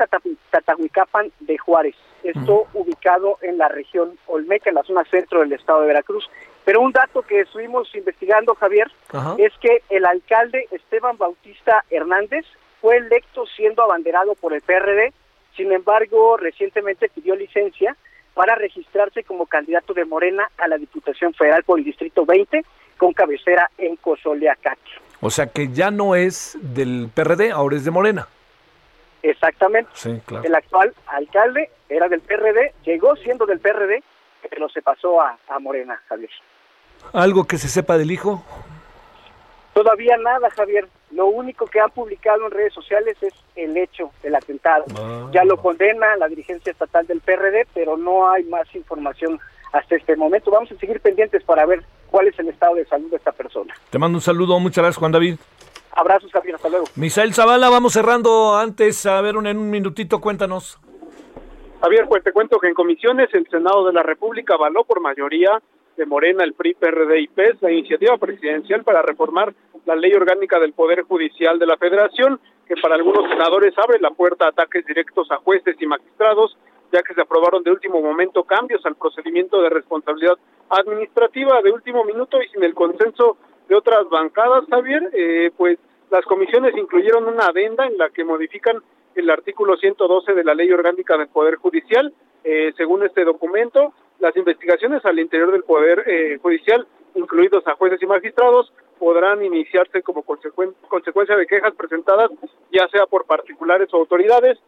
Tatahuicapan 0.50 1.32
de 1.40 1.58
Juárez. 1.58 1.94
Esto 2.22 2.66
ubicado 2.74 3.38
en 3.42 3.58
la 3.58 3.68
región 3.68 4.18
Olmeca, 4.26 4.70
en 4.70 4.76
la 4.76 4.82
zona 4.82 5.04
centro 5.04 5.40
del 5.40 5.52
estado 5.52 5.82
de 5.82 5.86
Veracruz. 5.86 6.28
Pero 6.64 6.80
un 6.80 6.90
dato 6.90 7.22
que 7.22 7.40
estuvimos 7.40 7.94
investigando, 7.94 8.54
Javier, 8.56 8.90
es 9.38 9.52
que 9.60 9.82
el 9.88 10.04
alcalde 10.04 10.66
Esteban 10.72 11.16
Bautista 11.16 11.84
Hernández 11.90 12.44
fue 12.80 12.96
electo 12.96 13.46
siendo 13.56 13.82
abanderado 13.82 14.34
por 14.34 14.52
el 14.52 14.62
PRD, 14.62 15.12
sin 15.56 15.72
embargo, 15.72 16.36
recientemente 16.36 17.08
pidió 17.08 17.34
licencia 17.34 17.96
para 18.34 18.54
registrarse 18.54 19.24
como 19.24 19.46
candidato 19.46 19.94
de 19.94 20.04
Morena 20.04 20.50
a 20.58 20.68
la 20.68 20.76
Diputación 20.76 21.32
Federal 21.32 21.62
por 21.64 21.78
el 21.78 21.84
Distrito 21.84 22.26
20, 22.26 22.64
con 22.98 23.12
cabecera 23.12 23.70
en 23.78 23.96
Cozoleacaque. 23.96 24.90
O 25.20 25.30
sea 25.30 25.46
que 25.46 25.68
ya 25.68 25.90
no 25.90 26.14
es 26.14 26.58
del 26.60 27.08
PRD, 27.14 27.50
ahora 27.50 27.76
es 27.76 27.84
de 27.84 27.90
Morena. 27.90 28.28
Exactamente. 29.22 29.90
El 30.42 30.54
actual 30.54 30.94
alcalde 31.06 31.70
era 31.88 32.08
del 32.08 32.20
PRD, 32.20 32.74
llegó 32.84 33.16
siendo 33.16 33.46
del 33.46 33.60
PRD, 33.60 34.02
pero 34.48 34.68
se 34.68 34.82
pasó 34.82 35.20
a, 35.20 35.36
Morena, 35.60 36.00
Javier. 36.08 36.30
¿Algo 37.12 37.44
que 37.44 37.58
se 37.58 37.68
sepa 37.68 37.98
del 37.98 38.10
hijo? 38.10 38.44
Todavía 39.74 40.16
nada, 40.16 40.48
Javier. 40.50 40.88
Lo 41.10 41.26
único 41.26 41.66
que 41.66 41.80
han 41.80 41.90
publicado 41.90 42.46
en 42.46 42.50
redes 42.50 42.72
sociales 42.72 43.16
es 43.20 43.34
el 43.54 43.76
hecho 43.76 44.10
del 44.22 44.34
atentado. 44.34 44.84
Ah. 44.96 45.28
Ya 45.32 45.44
lo 45.44 45.56
condena 45.58 46.16
la 46.16 46.28
dirigencia 46.28 46.72
estatal 46.72 47.06
del 47.06 47.20
PRD, 47.20 47.66
pero 47.74 47.96
no 47.96 48.30
hay 48.30 48.44
más 48.44 48.74
información 48.74 49.38
hasta 49.72 49.96
este 49.96 50.16
momento. 50.16 50.50
Vamos 50.50 50.72
a 50.72 50.76
seguir 50.76 51.00
pendientes 51.00 51.42
para 51.44 51.66
ver 51.66 51.84
cuál 52.10 52.28
es 52.28 52.38
el 52.38 52.48
estado 52.48 52.76
de 52.76 52.86
salud 52.86 53.10
de 53.10 53.16
esta 53.16 53.32
persona. 53.32 53.74
Te 53.90 53.98
mando 53.98 54.16
un 54.18 54.22
saludo. 54.22 54.58
Muchas 54.58 54.82
gracias, 54.82 54.98
Juan 54.98 55.12
David. 55.12 55.36
Abrazos, 55.96 56.30
Javier, 56.30 56.56
hasta 56.56 56.68
luego. 56.68 56.86
Misael 56.94 57.32
Zavala, 57.32 57.70
vamos 57.70 57.94
cerrando 57.94 58.54
antes, 58.54 59.06
a 59.06 59.20
ver, 59.22 59.34
en 59.36 59.56
un 59.56 59.70
minutito, 59.70 60.20
cuéntanos. 60.20 60.78
Javier, 61.80 62.06
pues 62.06 62.22
te 62.22 62.32
cuento 62.32 62.58
que 62.58 62.68
en 62.68 62.74
comisiones 62.74 63.32
el 63.32 63.48
Senado 63.48 63.86
de 63.86 63.94
la 63.94 64.02
República 64.02 64.54
avaló 64.54 64.84
por 64.84 65.00
mayoría 65.00 65.60
de 65.96 66.04
Morena, 66.04 66.44
el 66.44 66.52
PRI, 66.52 66.74
PRD 66.74 67.20
y 67.20 67.28
PES 67.28 67.62
la 67.62 67.72
iniciativa 67.72 68.18
presidencial 68.18 68.84
para 68.84 69.00
reformar 69.00 69.54
la 69.86 69.96
ley 69.96 70.12
orgánica 70.12 70.60
del 70.60 70.74
Poder 70.74 71.02
Judicial 71.02 71.58
de 71.58 71.66
la 71.66 71.78
Federación, 71.78 72.40
que 72.68 72.74
para 72.76 72.96
algunos 72.96 73.30
senadores 73.30 73.72
abre 73.78 73.98
la 73.98 74.10
puerta 74.10 74.44
a 74.44 74.48
ataques 74.48 74.84
directos 74.84 75.30
a 75.30 75.36
jueces 75.36 75.76
y 75.80 75.86
magistrados, 75.86 76.58
ya 76.92 77.02
que 77.02 77.14
se 77.14 77.22
aprobaron 77.22 77.62
de 77.62 77.70
último 77.70 78.02
momento 78.02 78.44
cambios 78.44 78.84
al 78.84 78.96
procedimiento 78.96 79.62
de 79.62 79.70
responsabilidad 79.70 80.34
administrativa 80.68 81.62
de 81.62 81.72
último 81.72 82.04
minuto 82.04 82.42
y 82.42 82.48
sin 82.48 82.62
el 82.64 82.74
consenso 82.74 83.38
de 83.68 83.74
otras 83.74 84.08
bancadas, 84.08 84.64
Javier, 84.70 85.10
eh, 85.12 85.50
pues 85.56 85.78
las 86.10 86.24
comisiones 86.24 86.76
incluyeron 86.76 87.26
una 87.26 87.46
adenda 87.46 87.86
en 87.86 87.98
la 87.98 88.10
que 88.10 88.24
modifican 88.24 88.80
el 89.14 89.30
artículo 89.30 89.76
112 89.76 90.34
de 90.34 90.44
la 90.44 90.54
Ley 90.54 90.70
Orgánica 90.72 91.16
del 91.16 91.28
Poder 91.28 91.56
Judicial. 91.56 92.12
Eh, 92.44 92.72
según 92.76 93.04
este 93.04 93.24
documento, 93.24 93.92
las 94.20 94.36
investigaciones 94.36 95.04
al 95.04 95.18
interior 95.18 95.50
del 95.50 95.64
Poder 95.64 96.04
eh, 96.06 96.38
Judicial, 96.40 96.86
incluidos 97.14 97.66
a 97.66 97.74
jueces 97.74 98.00
y 98.02 98.06
magistrados, 98.06 98.72
podrán 98.98 99.44
iniciarse 99.44 100.02
como 100.02 100.22
consecuencia 100.22 101.36
de 101.36 101.46
quejas 101.46 101.74
presentadas, 101.74 102.30
ya 102.72 102.88
sea 102.88 103.06
por 103.06 103.26
particulares 103.26 103.88
o 103.92 103.96
autoridades, 103.96 104.58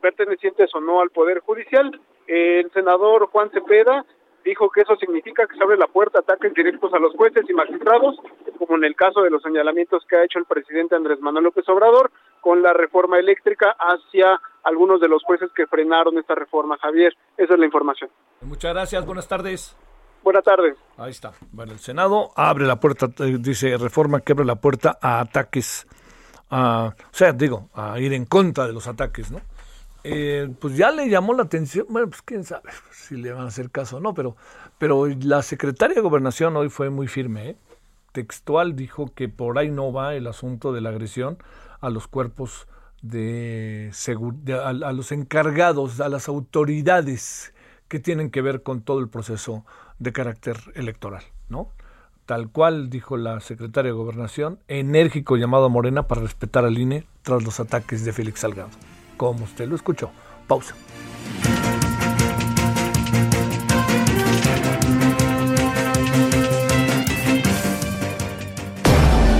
pertenecientes 0.00 0.74
o 0.74 0.80
no 0.80 1.00
al 1.00 1.10
Poder 1.10 1.40
Judicial. 1.40 1.98
El 2.26 2.70
senador 2.72 3.26
Juan 3.26 3.50
Cepeda 3.50 4.04
dijo 4.44 4.70
que 4.70 4.82
eso 4.82 4.94
significa 4.96 5.46
que 5.46 5.56
se 5.56 5.62
abre 5.62 5.76
la 5.76 5.86
puerta 5.86 6.18
a 6.18 6.22
ataques 6.22 6.52
directos 6.54 6.92
a 6.92 6.98
los 6.98 7.14
jueces 7.14 7.44
y 7.48 7.54
magistrados, 7.54 8.16
como 8.58 8.76
en 8.76 8.84
el 8.84 8.94
caso 8.94 9.22
de 9.22 9.30
los 9.30 9.42
señalamientos 9.42 10.04
que 10.08 10.16
ha 10.16 10.24
hecho 10.24 10.38
el 10.38 10.44
presidente 10.44 10.94
Andrés 10.94 11.20
Manuel 11.20 11.44
López 11.44 11.68
Obrador, 11.68 12.10
con 12.40 12.62
la 12.62 12.72
reforma 12.72 13.18
eléctrica 13.18 13.74
hacia 13.78 14.40
algunos 14.62 15.00
de 15.00 15.08
los 15.08 15.22
jueces 15.24 15.50
que 15.54 15.66
frenaron 15.66 16.18
esta 16.18 16.34
reforma. 16.34 16.76
Javier, 16.78 17.14
esa 17.36 17.54
es 17.54 17.58
la 17.58 17.66
información. 17.66 18.10
Muchas 18.42 18.74
gracias, 18.74 19.04
buenas 19.06 19.28
tardes. 19.28 19.76
Buenas 20.22 20.44
tardes. 20.44 20.76
Ahí 20.96 21.10
está. 21.10 21.32
Bueno, 21.52 21.72
el 21.72 21.78
Senado 21.78 22.30
abre 22.34 22.64
la 22.64 22.80
puerta, 22.80 23.08
eh, 23.18 23.36
dice 23.38 23.76
reforma 23.76 24.20
que 24.20 24.32
abre 24.32 24.46
la 24.46 24.56
puerta 24.56 24.98
a 25.00 25.20
ataques, 25.20 25.86
a, 26.50 26.94
o 26.96 27.14
sea, 27.14 27.32
digo, 27.32 27.68
a 27.74 27.98
ir 28.00 28.12
en 28.14 28.24
contra 28.24 28.66
de 28.66 28.72
los 28.72 28.86
ataques, 28.86 29.30
¿no? 29.30 29.40
Eh, 30.04 30.50
pues 30.60 30.76
ya 30.76 30.90
le 30.90 31.08
llamó 31.08 31.32
la 31.32 31.44
atención, 31.44 31.86
bueno, 31.88 32.08
pues 32.10 32.20
quién 32.20 32.44
sabe 32.44 32.70
si 32.92 33.16
le 33.16 33.32
van 33.32 33.44
a 33.44 33.48
hacer 33.48 33.70
caso 33.70 33.96
o 33.96 34.00
no, 34.00 34.12
pero, 34.12 34.36
pero 34.76 35.06
la 35.06 35.40
secretaria 35.42 35.94
de 35.94 36.02
Gobernación 36.02 36.54
hoy 36.56 36.68
fue 36.68 36.90
muy 36.90 37.08
firme, 37.08 37.50
¿eh? 37.50 37.56
textual 38.12 38.76
dijo 38.76 39.12
que 39.14 39.28
por 39.28 39.58
ahí 39.58 39.70
no 39.70 39.92
va 39.92 40.14
el 40.14 40.26
asunto 40.26 40.72
de 40.72 40.80
la 40.80 40.90
agresión 40.90 41.38
a 41.80 41.90
los 41.90 42.06
cuerpos 42.06 42.68
de, 43.02 43.90
seguridad, 43.92 44.68
a, 44.68 44.92
los 44.92 45.10
encargados, 45.10 46.00
a 46.00 46.08
las 46.08 46.28
autoridades 46.28 47.52
que 47.88 47.98
tienen 47.98 48.30
que 48.30 48.40
ver 48.40 48.62
con 48.62 48.82
todo 48.82 49.00
el 49.00 49.08
proceso 49.08 49.64
de 49.98 50.12
carácter 50.12 50.56
electoral, 50.74 51.24
¿no? 51.48 51.70
Tal 52.24 52.48
cual 52.48 52.88
dijo 52.88 53.16
la 53.16 53.40
secretaria 53.40 53.90
de 53.90 53.96
Gobernación, 53.96 54.58
enérgico 54.68 55.36
llamado 55.36 55.66
a 55.66 55.68
Morena 55.68 56.06
para 56.06 56.22
respetar 56.22 56.64
al 56.64 56.78
INE 56.78 57.06
tras 57.22 57.42
los 57.42 57.58
ataques 57.58 58.04
de 58.04 58.12
Félix 58.12 58.40
Salgado. 58.40 58.70
Como 59.16 59.44
usted 59.44 59.68
lo 59.68 59.76
escuchó. 59.76 60.10
Pausa. 60.46 60.74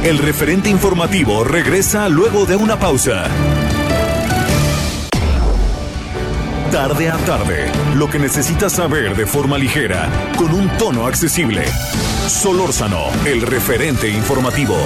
El 0.04 0.18
referente 0.18 0.68
informativo 0.68 1.44
regresa 1.44 2.10
luego 2.10 2.44
de 2.44 2.56
una 2.56 2.78
pausa. 2.78 3.24
Tarde 6.70 7.08
a 7.08 7.16
tarde, 7.18 7.72
lo 7.96 8.10
que 8.10 8.18
necesitas 8.18 8.72
saber 8.72 9.16
de 9.16 9.24
forma 9.24 9.56
ligera, 9.56 10.10
con 10.36 10.52
un 10.52 10.68
tono 10.76 11.06
accesible. 11.06 11.64
Solórzano, 12.28 13.06
el 13.24 13.40
referente 13.40 14.10
informativo. 14.10 14.76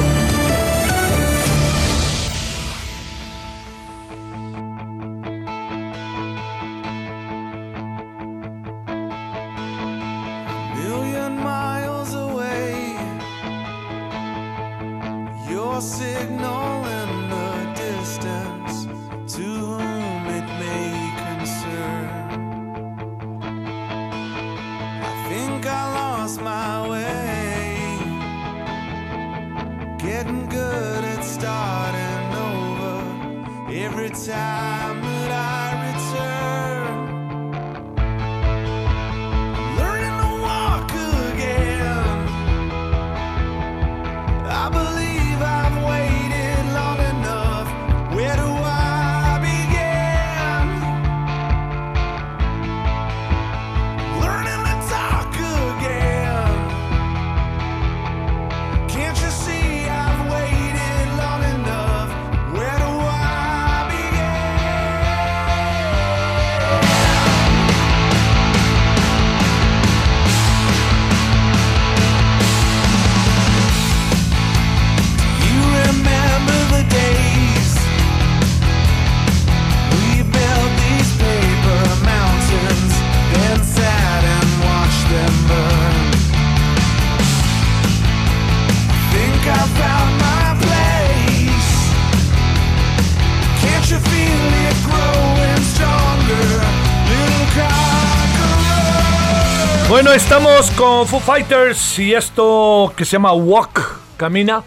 Bueno, 100.08 100.22
estamos 100.22 100.70
con 100.70 101.06
Foo 101.06 101.20
Fighters 101.20 101.98
y 101.98 102.14
esto 102.14 102.94
que 102.96 103.04
se 103.04 103.12
llama 103.12 103.34
Walk, 103.34 103.78
Camina, 104.16 104.64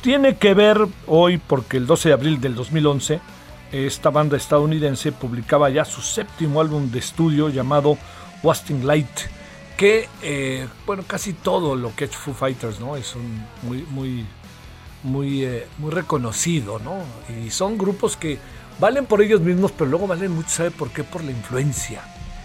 tiene 0.00 0.36
que 0.36 0.54
ver 0.54 0.86
hoy 1.08 1.38
porque 1.38 1.78
el 1.78 1.86
12 1.88 2.10
de 2.10 2.12
abril 2.12 2.40
del 2.40 2.54
2011 2.54 3.20
esta 3.72 4.10
banda 4.10 4.36
estadounidense 4.36 5.10
publicaba 5.10 5.68
ya 5.68 5.84
su 5.84 6.00
séptimo 6.00 6.60
álbum 6.60 6.92
de 6.92 7.00
estudio 7.00 7.48
llamado 7.48 7.98
Wasting 8.44 8.86
Light, 8.86 9.08
que, 9.76 10.08
eh, 10.22 10.68
bueno, 10.86 11.02
casi 11.04 11.32
todo 11.32 11.74
lo 11.74 11.92
que 11.96 12.04
hecho 12.04 12.20
Foo 12.20 12.32
Fighters, 12.32 12.78
¿no? 12.78 12.94
Es 12.94 13.16
un 13.16 13.44
muy, 13.62 13.84
muy, 13.90 14.24
muy, 15.02 15.42
eh, 15.42 15.66
muy 15.78 15.90
reconocido, 15.90 16.78
¿no? 16.78 16.98
Y 17.44 17.50
son 17.50 17.78
grupos 17.78 18.16
que 18.16 18.38
valen 18.78 19.06
por 19.06 19.22
ellos 19.22 19.40
mismos, 19.40 19.72
pero 19.72 19.90
luego 19.90 20.06
valen 20.06 20.30
mucho, 20.30 20.50
¿sabe 20.50 20.70
por 20.70 20.90
qué? 20.90 21.02
Por 21.02 21.24
la 21.24 21.32
influencia 21.32 22.00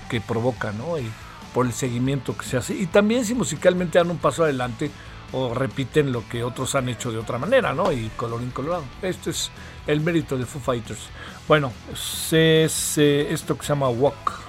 que 0.10 0.20
provoca, 0.20 0.72
¿no? 0.72 0.98
Y, 0.98 1.12
por 1.54 1.66
el 1.66 1.74
seguimiento 1.74 2.38
que 2.38 2.46
se 2.46 2.58
hace 2.58 2.76
y 2.76 2.86
también 2.86 3.26
si 3.26 3.34
musicalmente 3.34 3.98
dan 3.98 4.10
un 4.12 4.18
paso 4.18 4.44
adelante 4.44 4.92
o 5.32 5.54
repiten 5.54 6.12
lo 6.12 6.28
que 6.28 6.44
otros 6.44 6.76
han 6.76 6.90
hecho 6.90 7.12
de 7.12 7.20
otra 7.20 7.38
manera, 7.38 7.74
¿no? 7.74 7.92
Y 7.92 8.10
color 8.16 8.42
incolorado. 8.42 8.84
Este 9.02 9.30
es 9.30 9.52
el 9.86 10.02
mérito 10.02 10.38
de 10.38 10.46
Foo 10.46 10.62
Fighters. 10.62 11.02
Bueno, 11.48 11.72
es, 11.92 12.98
esto 12.98 13.58
que 13.58 13.64
se 13.64 13.70
llama 13.70 13.90
Walk. 13.90 14.49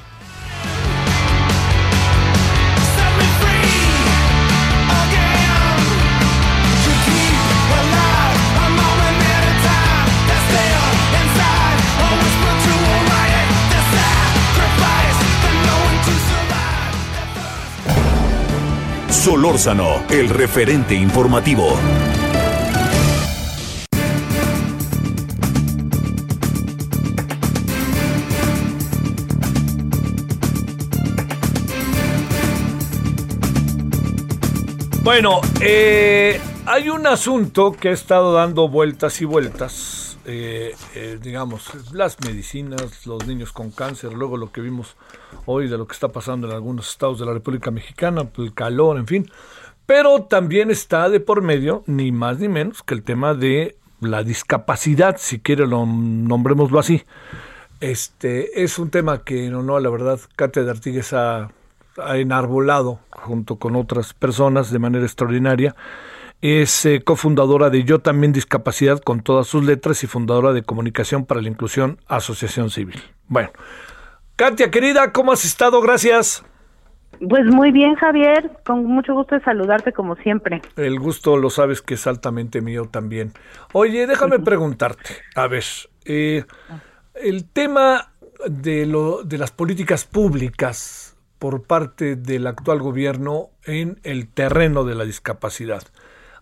Solórzano, 19.30 20.02
el 20.10 20.28
referente 20.28 20.92
informativo. 20.92 21.68
Bueno, 35.04 35.40
eh, 35.60 36.40
hay 36.66 36.88
un 36.88 37.06
asunto 37.06 37.70
que 37.70 37.90
ha 37.90 37.92
estado 37.92 38.32
dando 38.32 38.68
vueltas 38.68 39.20
y 39.20 39.26
vueltas, 39.26 39.99
eh, 40.26 40.74
eh, 40.94 41.18
digamos, 41.20 41.92
las 41.92 42.20
medicinas, 42.20 43.06
los 43.06 43.26
niños 43.26 43.52
con 43.52 43.70
cáncer, 43.70 44.12
luego 44.12 44.36
lo 44.36 44.52
que 44.52 44.60
vimos 44.60 44.96
hoy 45.46 45.68
de 45.68 45.78
lo 45.78 45.86
que 45.86 45.94
está 45.94 46.08
pasando 46.08 46.46
en 46.46 46.54
algunos 46.54 46.90
estados 46.90 47.18
de 47.18 47.26
la 47.26 47.32
República 47.32 47.70
Mexicana, 47.70 48.28
el 48.36 48.52
calor, 48.52 48.98
en 48.98 49.06
fin. 49.06 49.30
Pero 49.86 50.24
también 50.24 50.70
está 50.70 51.08
de 51.08 51.20
por 51.20 51.42
medio, 51.42 51.82
ni 51.86 52.12
más 52.12 52.38
ni 52.38 52.48
menos, 52.48 52.82
que 52.82 52.94
el 52.94 53.02
tema 53.02 53.34
de 53.34 53.76
la 54.00 54.22
discapacidad, 54.22 55.16
si 55.18 55.40
quiere 55.40 55.66
lo 55.66 55.86
nombrémoslo 55.86 56.78
así. 56.78 57.02
Este 57.80 58.62
es 58.62 58.78
un 58.78 58.90
tema 58.90 59.24
que, 59.24 59.48
no, 59.48 59.62
no, 59.62 59.80
la 59.80 59.88
verdad, 59.88 60.20
Katia 60.36 60.62
de 60.62 60.70
Artigues 60.70 61.12
ha 61.12 61.50
enarbolado 62.14 63.00
junto 63.10 63.56
con 63.56 63.74
otras 63.74 64.14
personas 64.14 64.70
de 64.70 64.78
manera 64.78 65.04
extraordinaria. 65.04 65.74
Es 66.40 66.86
eh, 66.86 67.02
cofundadora 67.02 67.68
de 67.70 67.84
Yo 67.84 67.98
también 67.98 68.32
Discapacidad 68.32 69.00
con 69.00 69.20
todas 69.22 69.46
sus 69.46 69.64
letras 69.64 70.02
y 70.04 70.06
fundadora 70.06 70.52
de 70.52 70.62
Comunicación 70.62 71.26
para 71.26 71.42
la 71.42 71.48
Inclusión 71.48 71.98
Asociación 72.06 72.70
Civil. 72.70 73.00
Bueno, 73.28 73.50
Katia, 74.36 74.70
querida, 74.70 75.12
¿cómo 75.12 75.32
has 75.32 75.44
estado? 75.44 75.82
Gracias. 75.82 76.44
Pues 77.28 77.44
muy 77.44 77.72
bien, 77.72 77.94
Javier, 77.96 78.50
con 78.64 78.86
mucho 78.86 79.12
gusto 79.12 79.34
de 79.34 79.42
saludarte 79.42 79.92
como 79.92 80.16
siempre. 80.16 80.62
El 80.76 80.98
gusto 80.98 81.36
lo 81.36 81.50
sabes 81.50 81.82
que 81.82 81.94
es 81.94 82.06
altamente 82.06 82.62
mío 82.62 82.88
también. 82.90 83.32
Oye, 83.74 84.06
déjame 84.06 84.38
preguntarte, 84.38 85.16
a 85.34 85.46
ver, 85.46 85.64
Eh, 86.06 86.44
el 87.14 87.44
tema 87.44 88.12
de, 88.46 88.86
lo, 88.86 89.22
de 89.22 89.36
las 89.36 89.50
políticas 89.50 90.06
públicas 90.06 91.16
por 91.38 91.64
parte 91.64 92.16
del 92.16 92.46
actual 92.46 92.80
gobierno 92.80 93.50
en 93.64 94.00
el 94.02 94.28
terreno 94.28 94.84
de 94.84 94.94
la 94.94 95.04
discapacidad. 95.04 95.82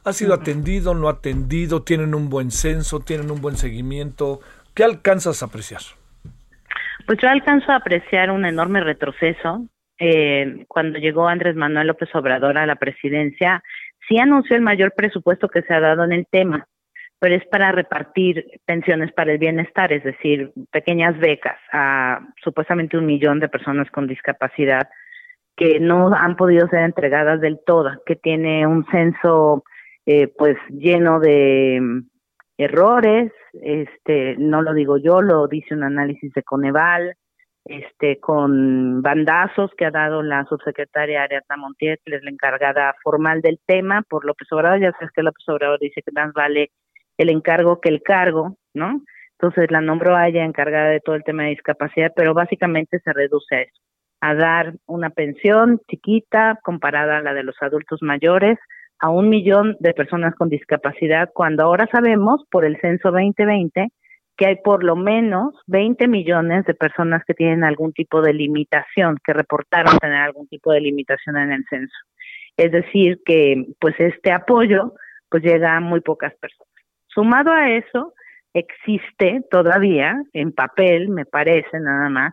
¿Ha 0.08 0.14
sido 0.14 0.32
atendido, 0.32 0.94
no 0.94 1.10
atendido? 1.10 1.82
¿Tienen 1.82 2.14
un 2.14 2.30
buen 2.30 2.50
censo? 2.50 3.00
¿Tienen 3.00 3.30
un 3.30 3.42
buen 3.42 3.56
seguimiento? 3.56 4.40
¿Qué 4.74 4.82
alcanzas 4.82 5.42
a 5.42 5.46
apreciar? 5.46 5.82
Pues 7.06 7.18
yo 7.20 7.28
alcanzo 7.28 7.70
a 7.72 7.76
apreciar 7.76 8.30
un 8.30 8.46
enorme 8.46 8.80
retroceso. 8.80 9.66
Eh, 9.98 10.64
cuando 10.66 10.98
llegó 10.98 11.28
Andrés 11.28 11.56
Manuel 11.56 11.88
López 11.88 12.08
Obrador 12.14 12.56
a 12.56 12.64
la 12.64 12.76
presidencia, 12.76 13.62
sí 14.08 14.18
anunció 14.18 14.56
el 14.56 14.62
mayor 14.62 14.94
presupuesto 14.96 15.50
que 15.50 15.60
se 15.60 15.74
ha 15.74 15.80
dado 15.80 16.04
en 16.04 16.12
el 16.12 16.26
tema, 16.30 16.66
pero 17.18 17.34
es 17.34 17.46
para 17.48 17.70
repartir 17.72 18.46
pensiones 18.64 19.12
para 19.12 19.32
el 19.32 19.38
bienestar, 19.38 19.92
es 19.92 20.04
decir, 20.04 20.52
pequeñas 20.70 21.18
becas 21.18 21.58
a 21.70 22.20
supuestamente 22.42 22.96
un 22.96 23.04
millón 23.04 23.40
de 23.40 23.50
personas 23.50 23.90
con 23.90 24.06
discapacidad 24.06 24.88
que 25.54 25.80
no 25.80 26.14
han 26.14 26.36
podido 26.36 26.66
ser 26.68 26.80
entregadas 26.80 27.42
del 27.42 27.58
todo, 27.66 27.90
que 28.06 28.16
tiene 28.16 28.66
un 28.66 28.86
censo 28.86 29.64
eh, 30.10 30.26
pues 30.38 30.56
lleno 30.70 31.20
de 31.20 31.78
mm, 31.82 32.08
errores, 32.56 33.30
este, 33.52 34.36
no 34.38 34.62
lo 34.62 34.72
digo 34.72 34.96
yo, 34.96 35.20
lo 35.20 35.46
dice 35.48 35.74
un 35.74 35.82
análisis 35.82 36.32
de 36.32 36.42
Coneval, 36.42 37.14
este, 37.66 38.18
con 38.18 39.02
bandazos 39.02 39.70
que 39.76 39.84
ha 39.84 39.90
dado 39.90 40.22
la 40.22 40.46
subsecretaria 40.46 41.24
Ariadna 41.24 41.58
Montiel, 41.58 41.98
que 42.02 42.16
es 42.16 42.22
la 42.22 42.30
encargada 42.30 42.94
formal 43.02 43.42
del 43.42 43.60
tema, 43.66 44.00
por 44.08 44.24
López 44.24 44.50
Obrador, 44.50 44.80
ya 44.80 44.92
sabes 44.92 45.10
que 45.14 45.22
López 45.22 45.46
Obrador 45.46 45.78
dice 45.78 46.00
que 46.00 46.10
más 46.12 46.32
vale 46.32 46.70
el 47.18 47.28
encargo 47.28 47.78
que 47.78 47.90
el 47.90 48.02
cargo, 48.02 48.56
¿no? 48.72 49.02
Entonces 49.32 49.70
la 49.70 49.82
nombró 49.82 50.16
a 50.16 50.26
ella 50.26 50.42
encargada 50.42 50.88
de 50.88 51.00
todo 51.00 51.16
el 51.16 51.24
tema 51.24 51.42
de 51.42 51.50
discapacidad, 51.50 52.14
pero 52.16 52.32
básicamente 52.32 52.98
se 53.00 53.12
reduce 53.12 53.54
a 53.54 53.60
eso, 53.60 53.82
a 54.22 54.34
dar 54.34 54.72
una 54.86 55.10
pensión 55.10 55.82
chiquita 55.86 56.58
comparada 56.62 57.18
a 57.18 57.22
la 57.22 57.34
de 57.34 57.42
los 57.42 57.56
adultos 57.60 58.00
mayores 58.00 58.58
a 59.00 59.10
un 59.10 59.28
millón 59.28 59.76
de 59.80 59.94
personas 59.94 60.34
con 60.34 60.48
discapacidad, 60.48 61.30
cuando 61.32 61.64
ahora 61.64 61.88
sabemos 61.92 62.44
por 62.50 62.64
el 62.64 62.80
censo 62.80 63.10
2020 63.10 63.88
que 64.36 64.46
hay 64.46 64.56
por 64.62 64.84
lo 64.84 64.94
menos 64.94 65.52
20 65.66 66.06
millones 66.06 66.64
de 66.64 66.74
personas 66.74 67.22
que 67.26 67.34
tienen 67.34 67.64
algún 67.64 67.92
tipo 67.92 68.22
de 68.22 68.32
limitación, 68.32 69.16
que 69.24 69.32
reportaron 69.32 69.98
tener 69.98 70.18
algún 70.18 70.46
tipo 70.46 70.72
de 70.72 70.80
limitación 70.80 71.36
en 71.36 71.50
el 71.50 71.64
censo. 71.68 71.96
Es 72.56 72.70
decir, 72.70 73.18
que 73.24 73.66
pues 73.80 73.96
este 73.98 74.30
apoyo 74.30 74.92
pues 75.28 75.42
llega 75.42 75.76
a 75.76 75.80
muy 75.80 76.00
pocas 76.00 76.32
personas. 76.36 76.72
Sumado 77.08 77.50
a 77.50 77.70
eso, 77.70 78.14
existe 78.54 79.42
todavía 79.50 80.22
en 80.32 80.52
papel, 80.52 81.08
me 81.08 81.24
parece 81.24 81.80
nada 81.80 82.08
más, 82.08 82.32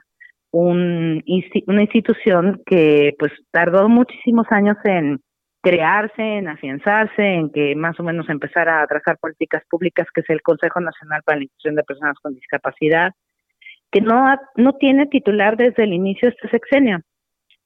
un, 0.52 1.24
una 1.68 1.82
institución 1.82 2.62
que 2.68 3.16
pues 3.18 3.32
tardó 3.52 3.90
muchísimos 3.90 4.46
años 4.52 4.78
en 4.84 5.20
crearse, 5.66 6.22
en 6.22 6.48
afianzarse, 6.48 7.24
en 7.24 7.52
que 7.52 7.76
más 7.76 8.00
o 8.00 8.04
menos 8.04 8.30
empezara 8.30 8.84
a 8.84 8.88
trazar 8.88 9.18
políticas 9.18 9.64
públicas, 9.68 10.06
que 10.14 10.22
es 10.22 10.30
el 10.30 10.44
Consejo 10.44 10.80
Nacional 10.80 11.24
para 11.26 11.40
la 11.40 11.46
Inclusión 11.46 11.74
de 11.74 11.84
Personas 11.84 12.20
con 12.22 12.36
Discapacidad, 12.36 13.14
que 13.92 14.00
no, 14.00 14.28
no 14.58 14.74
tiene 14.74 15.08
titular 15.08 15.58
desde 15.58 15.86
el 15.86 15.94
inicio 15.94 16.30
de 16.30 16.36
este 16.36 16.50
sexenio, 16.50 17.00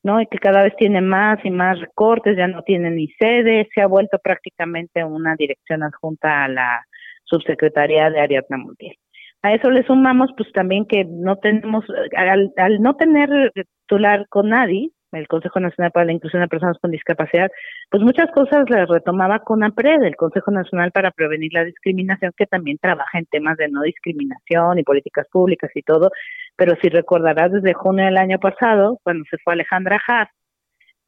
¿no? 0.02 0.22
Y 0.22 0.28
que 0.28 0.38
cada 0.38 0.64
vez 0.64 0.74
tiene 0.78 1.02
más 1.02 1.44
y 1.44 1.52
más 1.52 1.78
recortes, 1.82 2.38
ya 2.38 2.48
no 2.48 2.64
tiene 2.64 2.90
ni 2.90 3.10
sede, 3.20 3.68
se 3.76 3.82
ha 3.82 3.88
vuelto 3.88 4.18
prácticamente 4.24 5.04
una 5.04 5.36
dirección 5.36 5.84
adjunta 5.84 6.46
a 6.46 6.48
la 6.48 6.82
subsecretaría 7.26 8.10
de 8.12 8.22
Ariadna 8.22 8.58
Montiel. 8.60 8.96
A 9.42 9.54
eso 9.54 9.70
le 9.72 9.84
sumamos 9.84 10.30
pues 10.38 10.50
también 10.54 10.86
que 10.86 11.04
no 11.04 11.36
tenemos, 11.36 11.84
al, 12.16 12.54
al 12.56 12.82
no 12.82 12.96
tener 12.96 13.52
titular 13.54 14.26
con 14.30 14.50
nadie, 14.52 14.90
el 15.12 15.28
Consejo 15.28 15.60
Nacional 15.60 15.92
para 15.92 16.06
la 16.06 16.14
Inclusión 16.14 16.42
de 16.42 16.48
Personas 16.48 16.78
con 16.80 16.92
Discapacidad, 16.92 17.52
pues 17.90 18.04
muchas 18.04 18.32
cosas 18.32 18.70
las 18.70 18.88
retomaba 18.88 19.40
con 19.40 19.64
APRED, 19.64 20.04
el 20.04 20.16
Consejo 20.16 20.52
Nacional 20.52 20.92
para 20.92 21.12
Prevenir 21.12 21.54
la 21.54 21.64
Discriminación, 21.64 22.32
que 22.38 22.46
también 22.46 22.78
trabaja 22.78 23.18
en 23.18 23.26
temas 23.26 23.58
de 23.58 23.70
no 23.70 23.82
discriminación 23.82 24.80
y 24.80 24.84
políticas 24.84 25.28
públicas 25.32 25.72
y 25.74 25.82
todo, 25.82 26.12
pero 26.56 26.76
si 26.82 26.90
recordarás 26.90 27.52
desde 27.52 27.74
junio 27.74 28.06
del 28.06 28.18
año 28.18 28.40
pasado, 28.40 29.00
cuando 29.04 29.26
se 29.30 29.38
fue 29.38 29.54
Alejandra 29.54 30.00
Haas, 30.08 30.30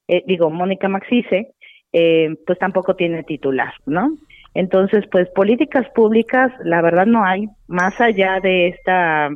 eh, 0.08 0.24
digo, 0.26 0.50
Mónica 0.50 0.88
Maxice, 0.90 1.54
eh, 1.94 2.36
pues 2.46 2.58
tampoco 2.60 2.96
tiene 2.96 3.24
titular, 3.24 3.74
¿no? 3.86 4.18
Entonces, 4.54 5.06
pues 5.12 5.30
políticas 5.30 5.88
públicas, 5.92 6.52
la 6.64 6.82
verdad 6.82 7.06
no 7.06 7.24
hay, 7.24 7.48
más 7.68 8.00
allá 8.02 8.40
de 8.42 8.68
esta 8.68 9.30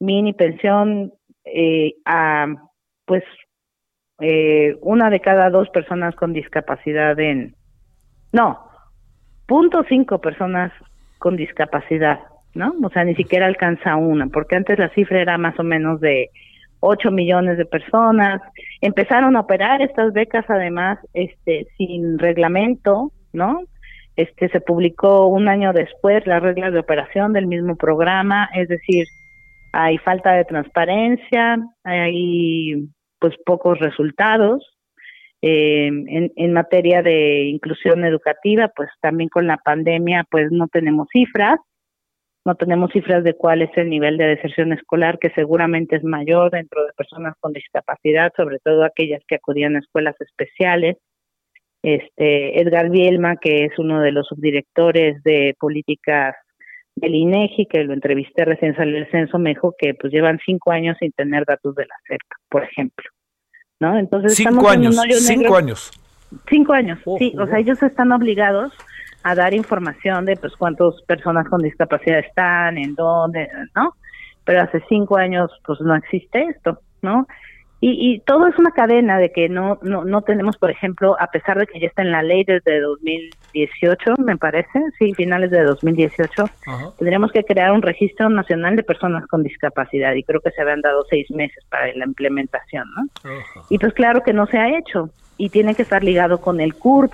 mini 0.00 0.32
pensión 0.32 1.12
eh, 1.44 1.94
a, 2.04 2.46
pues 3.04 3.22
eh, 4.20 4.76
una 4.80 5.10
de 5.10 5.20
cada 5.20 5.50
dos 5.50 5.68
personas 5.70 6.14
con 6.14 6.32
discapacidad 6.32 7.18
en, 7.18 7.54
no, 8.32 8.60
punto 9.46 9.84
cinco 9.88 10.20
personas 10.20 10.72
con 11.18 11.36
discapacidad, 11.36 12.20
¿no? 12.54 12.74
O 12.82 12.90
sea, 12.90 13.04
ni 13.04 13.14
siquiera 13.14 13.46
alcanza 13.46 13.96
una, 13.96 14.26
porque 14.28 14.56
antes 14.56 14.78
la 14.78 14.90
cifra 14.90 15.20
era 15.20 15.38
más 15.38 15.58
o 15.58 15.62
menos 15.62 16.00
de 16.00 16.30
8 16.80 17.10
millones 17.10 17.58
de 17.58 17.64
personas. 17.64 18.40
Empezaron 18.80 19.36
a 19.36 19.40
operar 19.40 19.82
estas 19.82 20.12
becas 20.12 20.44
además 20.48 20.98
este 21.14 21.66
sin 21.76 22.18
reglamento, 22.18 23.12
¿no? 23.32 23.62
Este 24.16 24.48
se 24.48 24.60
publicó 24.60 25.26
un 25.26 25.48
año 25.48 25.72
después 25.72 26.26
las 26.26 26.42
reglas 26.42 26.72
de 26.72 26.78
operación 26.78 27.32
del 27.32 27.46
mismo 27.46 27.76
programa, 27.76 28.48
es 28.54 28.68
decir, 28.68 29.04
hay 29.72 29.98
falta 29.98 30.32
de 30.32 30.44
transparencia, 30.44 31.58
hay 31.84 32.88
pues 33.26 33.38
pocos 33.44 33.78
resultados. 33.78 34.64
Eh, 35.42 35.88
en, 35.88 36.52
materia 36.52 37.02
de 37.02 37.44
inclusión 37.44 38.04
educativa, 38.04 38.68
pues 38.74 38.88
también 39.00 39.28
con 39.28 39.46
la 39.46 39.58
pandemia, 39.58 40.24
pues 40.30 40.50
no 40.50 40.66
tenemos 40.68 41.08
cifras, 41.12 41.58
no 42.44 42.54
tenemos 42.54 42.90
cifras 42.92 43.22
de 43.22 43.34
cuál 43.34 43.62
es 43.62 43.70
el 43.76 43.90
nivel 43.90 44.16
de 44.16 44.28
deserción 44.28 44.72
escolar, 44.72 45.18
que 45.18 45.30
seguramente 45.30 45.96
es 45.96 46.04
mayor 46.04 46.50
dentro 46.50 46.84
de 46.84 46.92
personas 46.96 47.34
con 47.40 47.52
discapacidad, 47.52 48.32
sobre 48.36 48.58
todo 48.60 48.84
aquellas 48.84 49.22
que 49.28 49.36
acudían 49.36 49.76
a 49.76 49.80
escuelas 49.80 50.14
especiales. 50.20 50.96
Este 51.82 52.60
Edgar 52.60 52.90
Bielma, 52.90 53.36
que 53.36 53.64
es 53.66 53.78
uno 53.78 54.00
de 54.00 54.12
los 54.12 54.26
subdirectores 54.28 55.22
de 55.22 55.54
políticas 55.58 56.34
del 56.94 57.14
INEGI, 57.14 57.66
que 57.66 57.84
lo 57.84 57.92
entrevisté 57.92 58.44
recién 58.44 58.74
salió 58.74 58.96
el 58.96 59.10
censo, 59.10 59.38
me 59.38 59.50
dijo 59.50 59.74
que 59.78 59.94
pues 59.94 60.12
llevan 60.12 60.38
cinco 60.44 60.72
años 60.72 60.96
sin 60.98 61.12
tener 61.12 61.44
datos 61.44 61.74
de 61.74 61.84
la 61.84 61.94
cerca, 62.08 62.36
por 62.48 62.64
ejemplo. 62.64 63.04
¿No? 63.80 63.98
Entonces 63.98 64.34
cinco 64.34 64.68
años, 64.68 64.96
cinco 65.18 65.56
años. 65.56 65.90
Cinco 66.48 66.72
años, 66.72 66.98
sí, 67.18 67.34
o 67.38 67.46
sea, 67.46 67.58
ellos 67.58 67.80
están 67.82 68.10
obligados 68.10 68.72
a 69.22 69.34
dar 69.34 69.54
información 69.54 70.24
de 70.24 70.36
pues 70.36 70.54
cuántas 70.56 71.00
personas 71.06 71.48
con 71.48 71.60
discapacidad 71.62 72.18
están, 72.18 72.78
en 72.78 72.94
dónde, 72.94 73.48
¿no? 73.74 73.94
Pero 74.44 74.62
hace 74.62 74.82
cinco 74.88 75.16
años 75.16 75.50
pues 75.64 75.80
no 75.80 75.94
existe 75.94 76.42
esto, 76.44 76.80
¿no? 77.02 77.26
Y, 77.78 78.14
y 78.14 78.20
todo 78.20 78.46
es 78.46 78.58
una 78.58 78.70
cadena 78.70 79.18
de 79.18 79.32
que 79.32 79.50
no, 79.50 79.78
no, 79.82 80.04
no 80.04 80.22
tenemos, 80.22 80.56
por 80.56 80.70
ejemplo, 80.70 81.14
a 81.20 81.26
pesar 81.26 81.58
de 81.58 81.66
que 81.66 81.78
ya 81.78 81.88
está 81.88 82.00
en 82.00 82.10
la 82.10 82.22
ley 82.22 82.42
desde 82.42 82.80
2018, 82.80 84.14
me 84.18 84.38
parece, 84.38 84.80
sí, 84.98 85.12
finales 85.12 85.50
de 85.50 85.62
2018, 85.62 86.44
tendríamos 86.98 87.32
que 87.32 87.44
crear 87.44 87.72
un 87.72 87.82
registro 87.82 88.30
nacional 88.30 88.76
de 88.76 88.82
personas 88.82 89.26
con 89.26 89.42
discapacidad 89.42 90.14
y 90.14 90.22
creo 90.22 90.40
que 90.40 90.52
se 90.52 90.62
habían 90.62 90.80
dado 90.80 91.04
seis 91.10 91.30
meses 91.30 91.62
para 91.68 91.92
la 91.94 92.06
implementación, 92.06 92.88
¿no? 92.96 93.30
Y 93.68 93.78
pues 93.78 93.92
claro 93.92 94.22
que 94.22 94.32
no 94.32 94.46
se 94.46 94.56
ha 94.56 94.78
hecho 94.78 95.10
y 95.36 95.50
tiene 95.50 95.74
que 95.74 95.82
estar 95.82 96.02
ligado 96.02 96.40
con 96.40 96.62
el 96.62 96.74
CURP, 96.74 97.12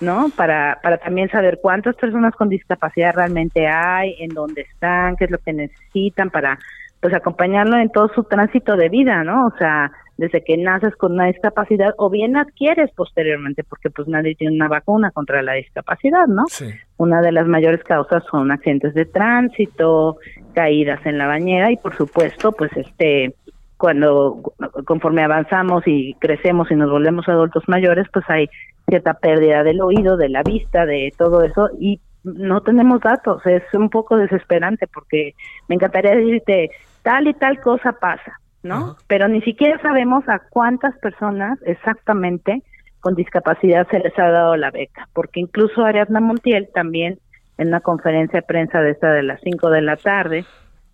¿no? 0.00 0.30
Para, 0.36 0.78
para 0.80 0.98
también 0.98 1.28
saber 1.28 1.58
cuántas 1.60 1.96
personas 1.96 2.34
con 2.36 2.48
discapacidad 2.48 3.14
realmente 3.14 3.66
hay, 3.66 4.14
en 4.20 4.28
dónde 4.28 4.62
están, 4.62 5.16
qué 5.16 5.24
es 5.24 5.30
lo 5.30 5.38
que 5.38 5.52
necesitan 5.52 6.30
para 6.30 6.58
pues 7.00 7.14
acompañarlo 7.14 7.76
en 7.76 7.90
todo 7.90 8.08
su 8.14 8.24
tránsito 8.24 8.76
de 8.76 8.88
vida, 8.88 9.22
¿no? 9.24 9.46
O 9.46 9.52
sea, 9.58 9.92
desde 10.16 10.42
que 10.42 10.56
naces 10.56 10.96
con 10.96 11.12
una 11.12 11.26
discapacidad 11.26 11.94
o 11.96 12.10
bien 12.10 12.36
adquieres 12.36 12.90
posteriormente, 12.96 13.62
porque 13.62 13.88
pues 13.88 14.08
nadie 14.08 14.34
tiene 14.34 14.54
una 14.56 14.68
vacuna 14.68 15.12
contra 15.12 15.42
la 15.42 15.54
discapacidad, 15.54 16.26
¿no? 16.26 16.44
Sí. 16.48 16.66
Una 16.96 17.22
de 17.22 17.30
las 17.30 17.46
mayores 17.46 17.84
causas 17.84 18.24
son 18.28 18.50
accidentes 18.50 18.94
de 18.94 19.04
tránsito, 19.04 20.16
caídas 20.54 21.04
en 21.06 21.18
la 21.18 21.28
bañera 21.28 21.70
y 21.70 21.76
por 21.76 21.96
supuesto, 21.96 22.52
pues 22.52 22.70
este 22.76 23.34
cuando 23.76 24.42
conforme 24.84 25.22
avanzamos 25.22 25.84
y 25.86 26.14
crecemos 26.14 26.68
y 26.72 26.74
nos 26.74 26.90
volvemos 26.90 27.28
adultos 27.28 27.62
mayores, 27.68 28.06
pues 28.12 28.24
hay 28.28 28.50
cierta 28.88 29.14
pérdida 29.14 29.62
del 29.62 29.80
oído, 29.80 30.16
de 30.16 30.28
la 30.28 30.42
vista, 30.42 30.84
de 30.84 31.12
todo 31.16 31.44
eso 31.44 31.70
y 31.78 32.00
no 32.24 32.62
tenemos 32.62 33.00
datos, 33.00 33.44
es 33.46 33.62
un 33.72 33.90
poco 33.90 34.16
desesperante 34.16 34.86
porque 34.86 35.34
me 35.68 35.76
encantaría 35.76 36.16
decirte 36.16 36.70
tal 37.02 37.28
y 37.28 37.34
tal 37.34 37.60
cosa 37.60 37.92
pasa, 37.92 38.40
¿no? 38.62 38.96
Pero 39.06 39.28
ni 39.28 39.40
siquiera 39.42 39.80
sabemos 39.80 40.28
a 40.28 40.40
cuántas 40.50 40.96
personas 40.98 41.58
exactamente 41.64 42.62
con 43.00 43.14
discapacidad 43.14 43.86
se 43.88 44.00
les 44.00 44.18
ha 44.18 44.28
dado 44.30 44.56
la 44.56 44.70
beca, 44.70 45.08
porque 45.12 45.40
incluso 45.40 45.84
Ariadna 45.84 46.20
Montiel 46.20 46.68
también 46.74 47.18
en 47.56 47.68
una 47.68 47.80
conferencia 47.80 48.40
de 48.40 48.46
prensa 48.46 48.80
de 48.80 48.90
esta 48.90 49.12
de 49.12 49.22
las 49.22 49.40
5 49.42 49.70
de 49.70 49.82
la 49.82 49.96
tarde 49.96 50.44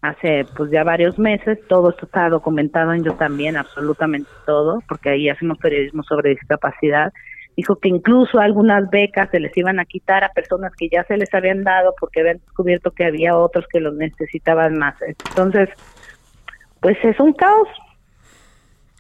hace 0.05 0.45
pues 0.55 0.71
ya 0.71 0.85
varios 0.85 1.19
meses, 1.19 1.59
todo 1.67 1.91
esto 1.91 2.05
está 2.05 2.29
documentado 2.29 2.93
en 2.93 3.05
yo 3.05 3.15
también, 3.15 3.57
absolutamente 3.57 4.29
todo, 4.45 4.83
porque 4.87 5.11
ahí 5.11 5.31
hacemos 5.31 5.57
periodismo 5.59 6.03
sobre 6.03 6.31
discapacidad, 6.31 7.11
dijo 7.57 7.77
que 7.77 7.89
incluso 7.89 8.39
algunas 8.39 8.89
becas 8.91 9.31
se 9.31 9.41
les 9.41 9.57
iban 9.57 9.81
a 9.81 9.85
quitar 9.85 10.25
a 10.25 10.31
personas 10.31 10.73
que 10.77 10.89
ya 10.89 11.05
se 11.05 11.17
les 11.17 11.33
habían 11.33 11.63
dado 11.65 11.95
porque 11.99 12.21
habían 12.21 12.39
descubierto 12.39 12.91
que 12.91 13.05
había 13.05 13.37
otros 13.37 13.67
que 13.71 13.81
los 13.81 13.95
necesitaban 13.95 14.79
más. 14.79 14.97
Entonces, 15.03 15.69
pues 16.81 16.97
es 17.03 17.19
un 17.21 17.33
caos. 17.33 17.69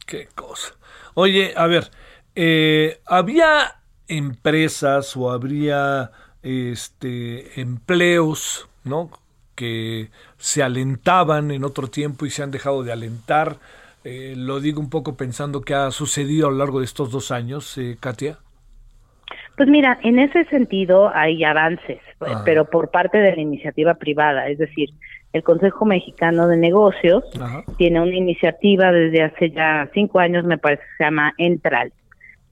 Qué 0.06 0.28
cosa. 0.34 0.74
Oye, 1.14 1.52
a 1.56 1.66
ver, 1.66 1.90
eh, 2.34 3.00
¿había 3.06 3.76
empresas 4.08 5.16
o 5.16 5.30
habría 5.30 6.10
este 6.42 7.60
empleos, 7.60 8.68
¿no? 8.84 9.10
que 9.54 10.10
se 10.38 10.62
alentaban 10.62 11.50
en 11.50 11.64
otro 11.64 11.88
tiempo 11.88 12.26
y 12.26 12.30
se 12.30 12.42
han 12.42 12.50
dejado 12.50 12.82
de 12.82 12.92
alentar. 12.92 13.58
Eh, 14.04 14.34
lo 14.36 14.60
digo 14.60 14.80
un 14.80 14.90
poco 14.90 15.16
pensando 15.16 15.62
que 15.62 15.74
ha 15.74 15.90
sucedido 15.90 16.48
a 16.48 16.50
lo 16.50 16.58
largo 16.58 16.80
de 16.80 16.84
estos 16.84 17.10
dos 17.10 17.30
años, 17.30 17.78
eh, 17.78 17.96
Katia. 17.98 18.38
Pues 19.56 19.68
mira, 19.68 19.98
en 20.02 20.18
ese 20.18 20.44
sentido 20.46 21.10
hay 21.14 21.44
avances, 21.44 22.00
ah. 22.20 22.42
pero 22.44 22.64
por 22.64 22.90
parte 22.90 23.18
de 23.18 23.34
la 23.34 23.40
iniciativa 23.40 23.94
privada, 23.94 24.48
es 24.48 24.58
decir, 24.58 24.90
el 25.32 25.42
Consejo 25.42 25.84
Mexicano 25.84 26.46
de 26.46 26.56
Negocios 26.56 27.24
tiene 27.76 28.00
una 28.00 28.14
iniciativa 28.14 28.92
desde 28.92 29.22
hace 29.22 29.50
ya 29.50 29.88
cinco 29.92 30.20
años, 30.20 30.44
me 30.44 30.58
parece 30.58 30.82
que 30.82 30.96
se 30.98 31.04
llama 31.04 31.34
Entral, 31.38 31.92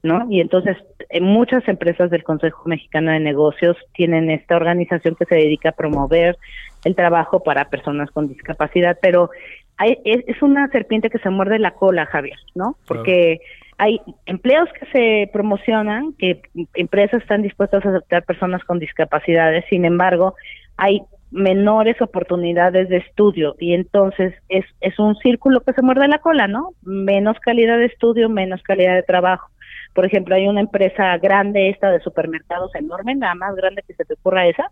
¿no? 0.01 0.27
Y 0.29 0.41
entonces 0.41 0.77
muchas 1.21 1.65
empresas 1.67 2.09
del 2.09 2.23
Consejo 2.23 2.63
Mexicano 2.65 3.11
de 3.11 3.21
Negocios 3.21 3.77
tienen 3.93 4.29
esta 4.29 4.57
organización 4.57 5.15
que 5.15 5.25
se 5.25 5.35
dedica 5.35 5.69
a 5.69 5.73
promover 5.73 6.37
el 6.83 6.95
trabajo 6.95 7.41
para 7.41 7.69
personas 7.69 8.11
con 8.11 8.27
discapacidad, 8.27 8.97
pero 9.01 9.29
hay, 9.77 9.97
es, 10.03 10.41
una 10.41 10.67
serpiente 10.67 11.09
que 11.09 11.19
se 11.19 11.29
muerde 11.29 11.59
la 11.59 11.71
cola, 11.71 12.05
Javier, 12.05 12.37
¿no? 12.53 12.77
Porque 12.85 13.39
hay 13.77 14.01
empleos 14.25 14.69
que 14.79 14.85
se 14.87 15.29
promocionan, 15.31 16.13
que 16.13 16.41
empresas 16.73 17.21
están 17.21 17.41
dispuestas 17.41 17.85
a 17.85 17.89
aceptar 17.89 18.23
personas 18.23 18.63
con 18.63 18.79
discapacidades, 18.79 19.65
sin 19.69 19.85
embargo, 19.85 20.35
hay 20.77 21.01
menores 21.31 21.99
oportunidades 22.01 22.89
de 22.89 22.97
estudio 22.97 23.55
y 23.57 23.73
entonces 23.73 24.35
es, 24.49 24.65
es 24.81 24.99
un 24.99 25.15
círculo 25.15 25.61
que 25.61 25.73
se 25.73 25.81
muerde 25.81 26.07
la 26.07 26.19
cola, 26.19 26.47
¿no? 26.47 26.69
Menos 26.83 27.39
calidad 27.39 27.77
de 27.77 27.85
estudio, 27.85 28.29
menos 28.29 28.61
calidad 28.61 28.93
de 28.93 29.03
trabajo. 29.03 29.49
Por 29.93 30.05
ejemplo, 30.05 30.35
hay 30.35 30.47
una 30.47 30.61
empresa 30.61 31.17
grande, 31.17 31.69
esta 31.69 31.91
de 31.91 31.99
supermercados 32.01 32.73
enorme, 32.75 33.15
la 33.15 33.33
más 33.35 33.55
grande 33.55 33.83
que 33.87 33.95
se 33.95 34.05
te 34.05 34.13
ocurra 34.13 34.47
esa, 34.47 34.71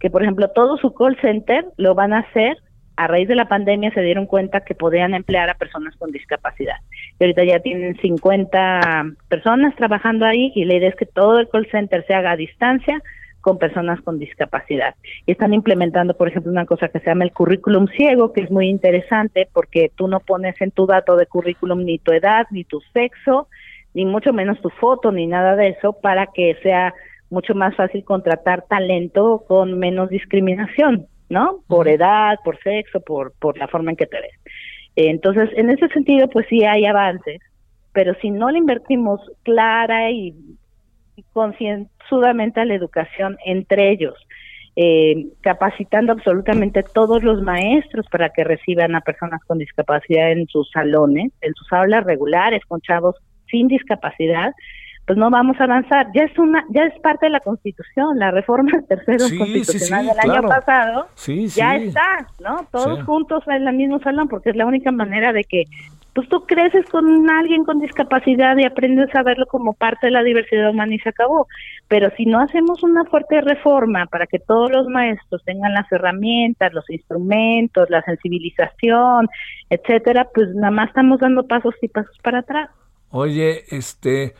que 0.00 0.10
por 0.10 0.22
ejemplo 0.22 0.48
todo 0.48 0.78
su 0.78 0.94
call 0.94 1.18
center 1.20 1.66
lo 1.76 1.94
van 1.94 2.14
a 2.14 2.20
hacer 2.20 2.56
a 2.98 3.06
raíz 3.06 3.28
de 3.28 3.36
la 3.36 3.46
pandemia 3.46 3.92
se 3.92 4.02
dieron 4.02 4.26
cuenta 4.26 4.62
que 4.62 4.74
podían 4.74 5.14
emplear 5.14 5.48
a 5.48 5.54
personas 5.54 5.94
con 5.98 6.10
discapacidad. 6.10 6.74
Y 7.20 7.24
ahorita 7.24 7.44
ya 7.44 7.60
tienen 7.60 7.96
50 7.96 9.04
personas 9.28 9.76
trabajando 9.76 10.26
ahí 10.26 10.50
y 10.56 10.64
la 10.64 10.74
idea 10.74 10.88
es 10.88 10.96
que 10.96 11.06
todo 11.06 11.38
el 11.38 11.48
call 11.48 11.68
center 11.70 12.04
se 12.08 12.14
haga 12.14 12.32
a 12.32 12.36
distancia 12.36 13.00
con 13.40 13.56
personas 13.56 14.00
con 14.00 14.18
discapacidad. 14.18 14.96
Y 15.26 15.30
están 15.30 15.54
implementando, 15.54 16.16
por 16.16 16.26
ejemplo, 16.26 16.50
una 16.50 16.66
cosa 16.66 16.88
que 16.88 16.98
se 16.98 17.06
llama 17.06 17.22
el 17.22 17.30
currículum 17.30 17.86
ciego, 17.86 18.32
que 18.32 18.40
es 18.40 18.50
muy 18.50 18.68
interesante 18.68 19.48
porque 19.52 19.92
tú 19.94 20.08
no 20.08 20.18
pones 20.18 20.60
en 20.60 20.72
tu 20.72 20.86
dato 20.86 21.14
de 21.14 21.26
currículum 21.26 21.84
ni 21.84 22.00
tu 22.00 22.10
edad, 22.10 22.48
ni 22.50 22.64
tu 22.64 22.80
sexo, 22.92 23.46
ni 23.94 24.06
mucho 24.06 24.32
menos 24.32 24.60
tu 24.60 24.70
foto, 24.70 25.12
ni 25.12 25.28
nada 25.28 25.54
de 25.54 25.68
eso, 25.68 25.92
para 25.92 26.26
que 26.26 26.56
sea 26.64 26.92
mucho 27.30 27.54
más 27.54 27.76
fácil 27.76 28.02
contratar 28.04 28.64
talento 28.68 29.44
con 29.46 29.78
menos 29.78 30.10
discriminación, 30.10 31.06
¿no? 31.28 31.60
Por 31.66 31.88
edad, 31.88 32.38
por 32.44 32.58
sexo, 32.62 33.00
por, 33.00 33.32
por 33.38 33.58
la 33.58 33.68
forma 33.68 33.90
en 33.90 33.96
que 33.96 34.06
te 34.06 34.20
ves. 34.20 34.38
Entonces, 34.96 35.50
en 35.56 35.70
ese 35.70 35.88
sentido, 35.88 36.28
pues 36.28 36.46
sí 36.48 36.64
hay 36.64 36.84
avances, 36.84 37.40
pero 37.92 38.14
si 38.20 38.30
no 38.30 38.50
le 38.50 38.58
invertimos 38.58 39.20
clara 39.42 40.10
y 40.10 40.34
concienzudamente 41.32 42.60
a 42.60 42.64
la 42.64 42.74
educación 42.74 43.36
entre 43.44 43.90
ellos, 43.90 44.14
eh, 44.80 45.26
capacitando 45.40 46.12
absolutamente 46.12 46.84
todos 46.84 47.24
los 47.24 47.42
maestros 47.42 48.06
para 48.12 48.30
que 48.30 48.44
reciban 48.44 48.94
a 48.94 49.00
personas 49.00 49.42
con 49.44 49.58
discapacidad 49.58 50.30
en 50.30 50.46
sus 50.46 50.70
salones, 50.70 51.32
en 51.40 51.52
sus 51.54 51.72
aulas 51.72 52.04
regulares, 52.04 52.64
con 52.64 52.80
chavos 52.80 53.16
sin 53.50 53.66
discapacidad, 53.66 54.52
pues 55.08 55.18
no 55.18 55.30
vamos 55.30 55.58
a 55.58 55.64
avanzar. 55.64 56.08
Ya 56.14 56.24
es 56.24 56.38
una, 56.38 56.66
ya 56.68 56.84
es 56.84 57.00
parte 57.00 57.26
de 57.26 57.30
la 57.30 57.40
Constitución, 57.40 58.18
la 58.18 58.30
reforma 58.30 58.70
del 58.72 58.86
tercero 58.86 59.24
constitucional 59.38 60.06
del 60.06 60.30
año 60.30 60.42
pasado, 60.42 61.08
ya 61.56 61.76
está, 61.76 62.26
¿no? 62.40 62.66
Todos 62.70 63.02
juntos 63.04 63.42
en 63.46 63.66
el 63.66 63.74
mismo 63.74 63.98
salón, 64.00 64.28
porque 64.28 64.50
es 64.50 64.56
la 64.56 64.66
única 64.66 64.92
manera 64.92 65.32
de 65.32 65.44
que, 65.44 65.64
pues 66.12 66.28
tú 66.28 66.44
creces 66.44 66.84
con 66.90 67.30
alguien 67.30 67.64
con 67.64 67.80
discapacidad 67.80 68.58
y 68.58 68.64
aprendes 68.64 69.08
a 69.14 69.22
verlo 69.22 69.46
como 69.46 69.72
parte 69.72 70.08
de 70.08 70.10
la 70.10 70.22
diversidad 70.22 70.70
humana 70.70 70.94
y 70.94 70.98
se 70.98 71.08
acabó. 71.08 71.46
Pero 71.86 72.10
si 72.16 72.26
no 72.26 72.40
hacemos 72.40 72.82
una 72.82 73.04
fuerte 73.06 73.40
reforma 73.40 74.04
para 74.06 74.26
que 74.26 74.38
todos 74.38 74.70
los 74.70 74.88
maestros 74.88 75.42
tengan 75.44 75.72
las 75.72 75.90
herramientas, 75.90 76.74
los 76.74 76.88
instrumentos, 76.90 77.88
la 77.88 78.02
sensibilización, 78.02 79.28
etcétera, 79.70 80.28
pues 80.34 80.54
nada 80.54 80.70
más 80.70 80.88
estamos 80.88 81.18
dando 81.20 81.46
pasos 81.46 81.74
y 81.80 81.88
pasos 81.88 82.18
para 82.22 82.40
atrás. 82.40 82.68
Oye, 83.10 83.64
este, 83.70 84.34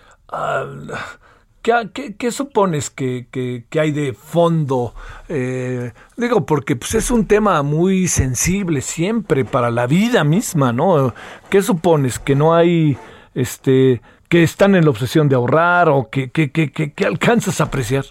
¿Qué, 1.63 2.15
qué, 2.19 2.31
supones 2.31 2.89
que, 2.89 3.27
que, 3.31 3.81
hay 3.81 3.91
de 3.91 4.15
fondo? 4.15 4.95
Eh, 5.29 5.93
digo, 6.17 6.47
porque 6.47 6.77
pues, 6.77 6.95
es 6.95 7.11
un 7.11 7.27
tema 7.27 7.63
muy 7.63 8.07
sensible 8.07 8.81
siempre 8.81 9.45
para 9.45 9.71
la 9.71 9.87
vida 9.87 10.25
misma, 10.25 10.73
¿no? 10.73 11.15
¿Qué 11.51 11.61
supones? 11.61 12.19
¿Que 12.19 12.35
no 12.35 12.55
hay, 12.55 12.97
este, 13.35 14.01
que 14.29 14.43
están 14.43 14.77
en 14.77 14.85
la 14.85 14.91
obsesión 14.91 15.29
de 15.29 15.35
ahorrar 15.35 15.89
o 15.89 16.09
que, 16.11 16.31
que, 16.31 16.51
que, 16.51 16.71
que 16.71 17.05
alcanzas 17.05 17.61
a 17.61 17.65
apreciar? 17.65 18.05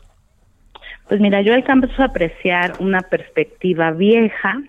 Pues 1.07 1.21
mira, 1.21 1.41
yo 1.41 1.53
alcanzo 1.53 2.01
a 2.01 2.05
apreciar 2.05 2.73
una 2.79 3.01
perspectiva 3.01 3.91
vieja, 3.91 4.61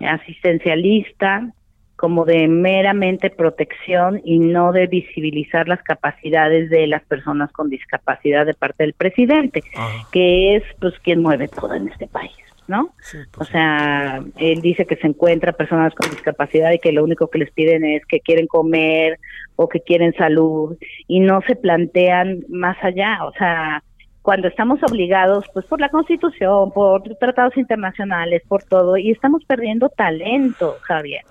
asistencialista, 0.00 1.52
como 2.00 2.24
de 2.24 2.48
meramente 2.48 3.28
protección 3.28 4.22
y 4.24 4.38
no 4.38 4.72
de 4.72 4.86
visibilizar 4.86 5.68
las 5.68 5.82
capacidades 5.82 6.70
de 6.70 6.86
las 6.86 7.02
personas 7.02 7.52
con 7.52 7.68
discapacidad 7.68 8.46
de 8.46 8.54
parte 8.54 8.84
del 8.84 8.94
presidente, 8.94 9.62
que 10.10 10.56
es 10.56 10.62
pues 10.80 10.94
quien 11.00 11.20
mueve 11.20 11.48
todo 11.48 11.74
en 11.74 11.88
este 11.88 12.06
país. 12.06 12.32
¿no? 12.68 12.94
Pues 12.96 13.28
o 13.36 13.44
sea, 13.44 14.22
él 14.38 14.62
dice 14.62 14.86
que 14.86 14.96
se 14.96 15.08
encuentra 15.08 15.52
personas 15.52 15.92
con 15.94 16.08
discapacidad 16.08 16.72
y 16.72 16.78
que 16.78 16.92
lo 16.92 17.04
único 17.04 17.28
que 17.28 17.40
les 17.40 17.50
piden 17.50 17.84
es 17.84 18.06
que 18.06 18.20
quieren 18.20 18.46
comer 18.46 19.18
o 19.56 19.68
que 19.68 19.80
quieren 19.80 20.14
salud 20.14 20.78
y 21.06 21.20
no 21.20 21.42
se 21.42 21.54
plantean 21.54 22.44
más 22.48 22.78
allá, 22.82 23.18
o 23.26 23.32
sea, 23.32 23.82
cuando 24.22 24.48
estamos 24.48 24.82
obligados, 24.82 25.44
pues 25.52 25.66
por 25.66 25.80
la 25.80 25.90
Constitución, 25.90 26.72
por 26.72 27.02
tratados 27.16 27.58
internacionales, 27.58 28.42
por 28.48 28.62
todo, 28.62 28.96
y 28.96 29.10
estamos 29.10 29.44
perdiendo 29.44 29.90
talento, 29.90 30.78
Javier. 30.80 31.24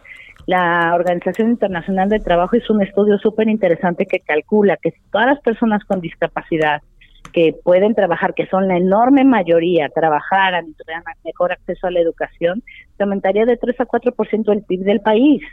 La 0.50 0.96
Organización 0.96 1.52
Internacional 1.52 2.10
del 2.10 2.24
Trabajo 2.24 2.56
hizo 2.56 2.74
un 2.74 2.82
estudio 2.82 3.20
súper 3.20 3.48
interesante 3.48 4.08
que 4.08 4.20
calcula 4.20 4.78
que 4.78 4.90
si 4.90 5.00
todas 5.12 5.28
las 5.28 5.40
personas 5.42 5.84
con 5.84 6.02
discapacidad 6.02 6.82
que 7.32 7.54
pueden 7.64 7.94
trabajar, 7.94 8.34
que 8.34 8.48
son 8.48 8.68
la 8.68 8.76
enorme 8.76 9.24
mayoría, 9.26 9.90
trabajaran 9.90 10.68
y 10.68 10.74
tuvieran 10.74 11.04
mejor 11.24 11.52
acceso 11.52 11.86
a 11.86 11.92
la 11.92 12.00
educación, 12.00 12.64
se 12.98 13.04
aumentaría 13.04 13.46
de 13.46 13.58
3 13.58 13.80
a 13.80 13.86
4% 13.86 14.52
el 14.52 14.64
PIB 14.64 14.80
del 14.86 15.02
país. 15.02 15.44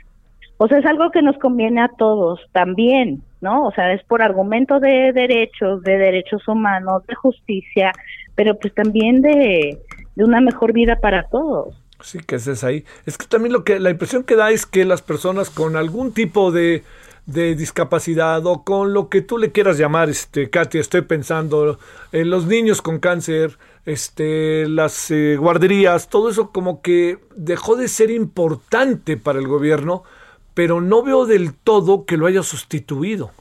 O 0.56 0.66
sea, 0.66 0.78
es 0.78 0.86
algo 0.86 1.10
que 1.10 1.20
nos 1.20 1.36
conviene 1.36 1.82
a 1.82 1.90
todos 1.98 2.40
también, 2.52 3.20
¿no? 3.42 3.66
O 3.66 3.72
sea, 3.72 3.92
es 3.92 4.02
por 4.04 4.22
argumento 4.22 4.80
de 4.80 5.12
derechos, 5.12 5.82
de 5.82 5.98
derechos 5.98 6.48
humanos, 6.48 7.06
de 7.06 7.14
justicia, 7.16 7.92
pero 8.34 8.54
pues 8.58 8.72
también 8.72 9.20
de, 9.20 9.76
de 10.14 10.24
una 10.24 10.40
mejor 10.40 10.72
vida 10.72 10.96
para 11.02 11.24
todos. 11.24 11.74
Sí, 12.02 12.18
que 12.20 12.36
es 12.36 12.64
ahí. 12.64 12.84
Es 13.06 13.16
que 13.16 13.26
también 13.26 13.52
lo 13.52 13.64
que 13.64 13.80
la 13.80 13.90
impresión 13.90 14.24
que 14.24 14.36
da 14.36 14.50
es 14.50 14.66
que 14.66 14.84
las 14.84 15.02
personas 15.02 15.50
con 15.50 15.76
algún 15.76 16.12
tipo 16.12 16.52
de, 16.52 16.84
discapacidad 17.26 18.46
o 18.46 18.62
con 18.62 18.92
lo 18.92 19.08
que 19.08 19.20
tú 19.22 19.38
le 19.38 19.50
quieras 19.50 19.78
llamar, 19.78 20.08
este, 20.08 20.48
Katia, 20.48 20.80
estoy 20.80 21.02
pensando 21.02 21.78
en 22.12 22.30
los 22.30 22.46
niños 22.46 22.82
con 22.82 23.00
cáncer, 23.00 23.58
este, 23.84 24.68
las 24.68 25.10
eh, 25.10 25.36
guarderías, 25.36 26.08
todo 26.08 26.28
eso 26.28 26.50
como 26.52 26.82
que 26.82 27.18
dejó 27.34 27.74
de 27.76 27.88
ser 27.88 28.10
importante 28.10 29.16
para 29.16 29.40
el 29.40 29.48
gobierno, 29.48 30.04
pero 30.54 30.80
no 30.80 31.02
veo 31.02 31.26
del 31.26 31.52
todo 31.54 32.04
que 32.04 32.16
lo 32.16 32.26
haya 32.26 32.42
sustituido. 32.42 33.32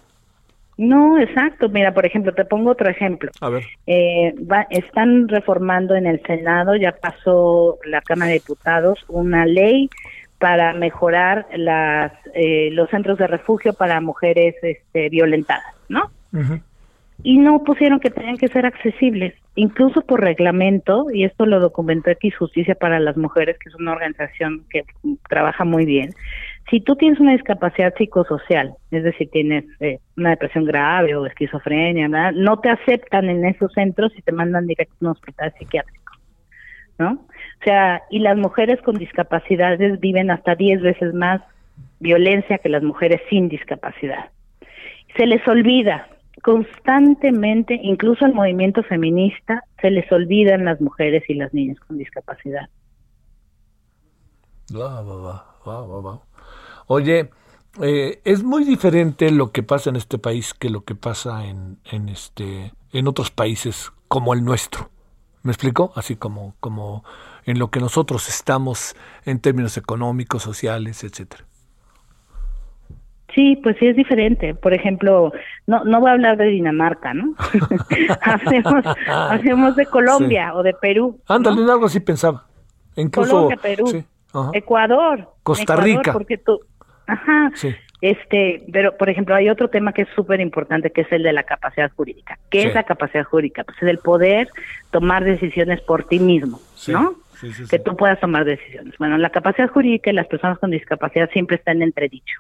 No, 0.78 1.18
exacto. 1.20 1.70
Mira, 1.70 1.94
por 1.94 2.06
ejemplo, 2.06 2.34
te 2.34 2.46
pongo 2.46 2.72
otro 2.72 2.90
ejemplo. 2.90 3.32
A 3.42 3.50
ver. 3.50 3.64
Eh, 3.88 4.34
están 4.70 5.28
reformando 5.28 5.96
en 5.96 6.06
el 6.06 6.22
Senado, 6.24 6.76
ya 6.76 6.92
pasó 6.92 7.78
la 7.86 8.02
Cámara 8.02 8.32
de 8.32 8.40
Diputados, 8.40 9.04
una 9.08 9.46
ley 9.46 9.90
para 10.38 10.74
mejorar 10.74 11.48
las, 11.56 12.12
eh, 12.34 12.70
los 12.72 12.90
centros 12.90 13.18
de 13.18 13.28
refugio 13.28 13.74
para 13.74 14.02
mujeres 14.02 14.56
este, 14.62 15.10
violentadas, 15.10 15.74
¿no? 15.88 16.12
Y 17.24 17.38
no 17.38 17.64
pusieron 17.64 18.02
que 18.02 18.10
tenían 18.10 18.38
que 18.38 18.50
ser 18.50 18.66
accesibles. 18.66 19.34
incluso 19.58 20.02
por 20.02 20.20
reglamento, 20.20 21.08
y 21.14 21.24
esto 21.24 21.46
lo 21.46 21.62
documentó 21.62 22.10
X 22.10 22.36
Justicia 22.36 22.76
para 22.76 23.00
las 23.00 23.16
Mujeres, 23.16 23.58
que 23.58 23.70
es 23.70 23.76
una 23.76 23.94
organización 23.94 24.66
que 24.70 24.84
trabaja 25.30 25.64
muy 25.64 25.86
bien, 25.86 26.14
si 26.70 26.82
tú 26.82 26.96
tienes 26.96 27.20
una 27.20 27.34
discapacidad 27.34 27.94
psicosocial, 27.96 28.76
es 28.90 29.04
decir, 29.04 29.30
tienes 29.30 29.66
eh, 29.80 30.00
una 30.18 30.32
depresión 30.32 30.66
grave 30.66 31.16
o 31.16 31.26
esquizofrenia, 31.26 32.08
no 32.08 32.60
te 32.60 32.70
aceptan 32.70 33.30
en 33.30 33.46
esos 33.46 33.72
centros 33.74 34.12
y 34.18 34.22
te 34.22 34.32
mandan 34.32 34.66
directo 34.66 34.94
a 34.94 35.06
un 35.06 35.12
hospital 35.12 35.54
psiquiátrico, 35.58 36.14
¿no? 36.98 37.12
O 37.12 37.64
sea, 37.64 38.02
y 38.10 38.20
las 38.20 38.38
mujeres 38.38 38.82
con 38.82 38.96
discapacidades 38.96 40.00
viven 40.00 40.32
hasta 40.32 40.56
10 40.56 40.82
veces 40.82 41.14
más 41.14 41.42
violencia 42.00 42.58
que 42.58 42.70
las 42.70 42.84
mujeres 42.84 43.22
sin 43.30 43.48
discapacidad. 43.48 44.32
Se 45.16 45.28
les 45.28 45.48
olvida 45.48 46.08
constantemente, 46.42 47.80
incluso 47.82 48.26
el 48.26 48.34
movimiento 48.34 48.84
feminista, 48.84 49.64
se 49.82 49.92
les 49.92 50.12
olvidan 50.12 50.66
las 50.66 50.82
mujeres 50.82 51.24
y 51.30 51.36
las 51.36 51.54
niñas 51.54 51.80
con 51.80 51.98
discapacidad. 51.98 52.70
Oye, 56.88 57.30
eh, 57.82 58.22
es 58.24 58.44
muy 58.44 58.64
diferente 58.64 59.32
lo 59.32 59.52
que 59.52 59.64
pasa 59.64 59.90
en 59.90 59.96
este 59.96 60.18
país 60.18 60.54
que 60.54 60.70
lo 60.70 60.84
que 60.84 60.96
pasa 60.96 61.46
en, 61.46 61.78
en, 61.92 62.10
este, 62.10 62.74
en 62.94 63.08
otros 63.08 63.32
países 63.32 63.92
como 64.08 64.34
el 64.34 64.44
nuestro. 64.44 64.90
¿Me 65.44 65.52
explico? 65.52 65.92
Así 65.96 66.16
como, 66.16 66.56
como 66.60 67.04
en 67.46 67.60
lo 67.60 67.70
que 67.70 67.80
nosotros 67.80 68.28
estamos 68.30 68.96
en 69.26 69.40
términos 69.40 69.78
económicos, 69.78 70.42
sociales, 70.42 71.04
etcétera. 71.04 71.46
Sí, 73.36 73.58
pues 73.62 73.76
sí 73.78 73.88
es 73.88 73.98
diferente. 73.98 74.56
Por 74.56 74.74
ejemplo, 74.74 75.34
no 75.68 75.84
no 75.84 76.00
voy 76.00 76.10
a 76.10 76.14
hablar 76.14 76.38
de 76.38 76.46
Dinamarca, 76.46 77.14
¿no? 77.14 77.36
hacemos, 78.22 78.86
hacemos 79.08 79.76
de 79.76 79.86
Colombia 79.86 80.54
o 80.56 80.64
de 80.64 80.74
Perú. 80.74 81.20
Ándale, 81.28 81.62
en 81.62 81.70
algo 81.70 81.86
así 81.86 82.00
pensaba. 82.00 82.46
Incluso 82.96 83.32
Colombia, 83.32 83.58
Perú, 83.62 84.04
Ecuador, 84.54 85.34
Costa 85.44 85.76
Rica. 85.76 86.14
porque 86.14 86.38
tú, 86.38 86.60
ajá. 87.08 87.52
Sí. 87.56 87.76
Este, 88.02 88.64
pero 88.72 88.96
por 88.98 89.10
ejemplo, 89.10 89.34
hay 89.36 89.50
otro 89.50 89.70
tema 89.70 89.94
que 89.94 90.04
es 90.04 90.10
súper 90.16 90.40
importante, 90.40 90.92
que 90.92 91.02
es 91.02 91.12
el 91.12 91.24
de 91.24 91.34
la 91.34 91.44
capacidad 91.44 91.92
jurídica. 91.96 92.38
¿Qué 92.52 92.64
es 92.64 92.76
la 92.76 92.84
capacidad 92.84 93.24
jurídica? 93.24 93.64
Pues 93.64 93.78
es 93.82 93.90
el 93.90 93.98
poder 94.00 94.48
tomar 94.92 95.24
decisiones 95.24 95.82
por 95.82 96.04
ti 96.08 96.20
mismo, 96.20 96.60
¿no? 96.88 97.16
Sí, 97.40 97.52
que 97.70 97.80
tú 97.80 97.96
puedas 97.98 98.20
tomar 98.20 98.46
decisiones. 98.46 98.94
Bueno, 99.00 99.18
la 99.18 99.30
capacidad 99.30 99.70
jurídica 99.70 100.10
y 100.10 100.14
las 100.14 100.28
personas 100.28 100.60
con 100.60 100.72
discapacidad 100.72 101.30
siempre 101.32 101.58
están 101.58 101.78
en 101.78 101.84
entredicho 101.84 102.36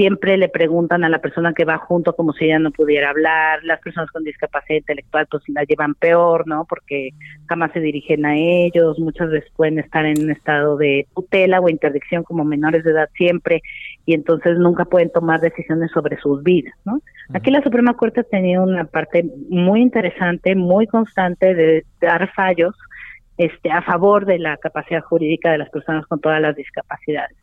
siempre 0.00 0.38
le 0.38 0.48
preguntan 0.48 1.04
a 1.04 1.10
la 1.10 1.18
persona 1.18 1.52
que 1.52 1.66
va 1.66 1.76
junto 1.76 2.14
como 2.14 2.32
si 2.32 2.46
ella 2.46 2.58
no 2.58 2.70
pudiera 2.70 3.10
hablar, 3.10 3.62
las 3.64 3.80
personas 3.80 4.10
con 4.10 4.24
discapacidad 4.24 4.78
intelectual 4.78 5.26
pues 5.26 5.42
la 5.48 5.64
llevan 5.64 5.94
peor, 5.94 6.46
¿no? 6.46 6.64
Porque 6.64 7.10
jamás 7.46 7.70
se 7.72 7.80
dirigen 7.80 8.24
a 8.24 8.34
ellos, 8.34 8.98
muchas 8.98 9.28
veces 9.28 9.50
pueden 9.54 9.78
estar 9.78 10.06
en 10.06 10.22
un 10.22 10.30
estado 10.30 10.78
de 10.78 11.06
tutela 11.14 11.60
o 11.60 11.68
interdicción 11.68 12.22
como 12.22 12.46
menores 12.46 12.82
de 12.82 12.92
edad 12.92 13.10
siempre 13.14 13.60
y 14.06 14.14
entonces 14.14 14.58
nunca 14.58 14.84
pueden 14.84 15.10
tomar 15.12 15.40
decisiones 15.40 15.90
sobre 15.92 16.18
sus 16.20 16.42
vidas, 16.42 16.74
¿no? 16.84 17.00
Aquí 17.32 17.50
la 17.50 17.62
Suprema 17.62 17.94
Corte 17.94 18.20
ha 18.20 18.24
tenido 18.24 18.62
una 18.62 18.84
parte 18.84 19.24
muy 19.48 19.82
interesante, 19.82 20.54
muy 20.54 20.86
constante 20.86 21.54
de 21.54 21.84
dar 22.00 22.32
fallos 22.32 22.74
este, 23.36 23.70
a 23.70 23.82
favor 23.82 24.26
de 24.26 24.38
la 24.38 24.56
capacidad 24.56 25.00
jurídica 25.02 25.52
de 25.52 25.58
las 25.58 25.70
personas 25.70 26.06
con 26.06 26.20
todas 26.20 26.40
las 26.40 26.56
discapacidades. 26.56 27.36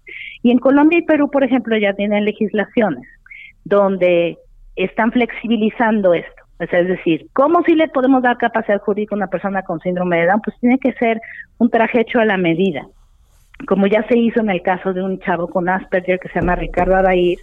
Y 0.44 0.52
en 0.52 0.60
Colombia 0.60 1.00
y 1.00 1.04
Perú, 1.04 1.32
por 1.32 1.44
ejemplo, 1.44 1.78
ya 1.78 1.94
tienen 1.94 2.26
legislaciones 2.26 3.08
donde 3.64 4.38
están 4.76 5.12
flexibilizando 5.12 6.14
esto. 6.14 6.44
es 6.60 6.88
decir, 6.88 7.28
¿cómo 7.34 7.64
si 7.64 7.76
le 7.76 7.88
podemos 7.88 8.22
dar 8.22 8.38
capacidad 8.38 8.80
jurídica 8.82 9.16
a 9.16 9.18
una 9.18 9.28
persona 9.28 9.64
con 9.64 9.80
síndrome 9.80 10.20
de 10.20 10.28
Down? 10.28 10.42
Pues 10.42 10.56
tiene 10.60 10.78
que 10.80 10.94
ser 10.94 11.20
un 11.58 11.70
traje 11.70 12.02
hecho 12.02 12.20
a 12.20 12.26
la 12.26 12.38
medida. 12.38 12.86
Como 13.66 13.88
ya 13.88 14.08
se 14.08 14.18
hizo 14.18 14.40
en 14.40 14.50
el 14.50 14.62
caso 14.62 14.94
de 14.94 15.02
un 15.02 15.20
chavo 15.20 15.48
con 15.48 15.68
Asperger 15.70 16.20
que 16.20 16.30
se 16.30 16.40
llama 16.40 16.56
Ricardo 16.56 16.96
Adair, 16.96 17.40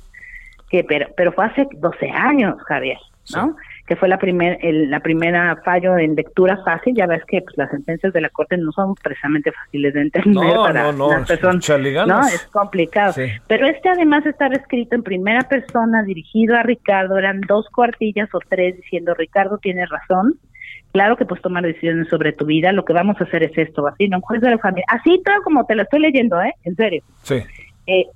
que 0.71 0.85
pero, 0.85 1.09
pero 1.17 1.33
fue 1.33 1.47
hace 1.47 1.67
12 1.73 2.11
años, 2.11 2.57
Javier, 2.67 2.99
¿no? 3.35 3.57
que 3.87 3.97
fue 3.97 4.09
la, 4.09 4.19
primer, 4.19 4.59
el, 4.63 4.91
la 4.91 5.01
primera 5.01 5.61
fallo 5.63 5.99
en 5.99 6.15
lectura 6.15 6.59
fácil. 6.65 6.95
Ya 6.97 7.07
ves 7.07 7.23
que 7.27 7.43
pues, 7.43 7.57
las 7.57 7.71
sentencias 7.71 8.13
de 8.13 8.21
la 8.21 8.31
Corte 8.31 8.57
no 8.57 8.73
son 8.73 8.95
precisamente 8.95 9.53
fáciles 9.53 9.93
de 9.93 10.01
entender 10.03 10.35
no, 10.35 10.63
para 10.65 10.85
no, 10.85 10.93
no, 10.93 11.11
las 11.11 11.29
personas. 11.29 11.69
No, 12.07 12.21
es 12.27 12.47
complicado. 12.51 13.15
Pero 13.47 13.67
este 13.67 13.91
además 13.91 14.25
estaba 14.25 14.55
escrito 14.55 14.95
en 14.95 15.03
primera 15.03 15.43
persona, 15.43 16.03
dirigido 16.03 16.57
a 16.57 16.63
Ricardo. 16.63 17.19
Eran 17.19 17.43
dos 17.43 17.69
cuartillas 17.69 18.29
o 18.33 18.39
tres 18.49 18.77
diciendo, 18.77 19.15
Ricardo 19.15 19.59
tiene 19.59 19.85
razón. 19.87 20.39
Claro 20.95 21.17
que 21.17 21.25
puedes 21.25 21.43
tomar 21.43 21.65
decisiones 21.65 22.07
sobre 22.09 22.33
tu 22.33 22.47
vida. 22.47 22.71
Lo 22.71 22.85
que 22.85 22.93
vamos 22.93 23.21
a 23.21 23.25
hacer 23.25 23.43
es 23.43 23.59
esto, 23.59 23.85
así, 23.89 24.07
no 24.09 24.19
un 24.19 24.23
juez 24.23 24.41
de 24.41 24.51
la 24.51 24.59
familia. 24.59 24.87
Así 24.87 25.21
todo 25.25 25.43
como 25.43 25.67
te 25.67 25.75
lo 25.75 25.83
estoy 25.83 25.99
leyendo, 25.99 26.41
¿eh? 26.41 26.53
En 26.63 26.77
serio. 26.77 27.03
Sí. 27.23 27.43
Eh, 27.89 28.07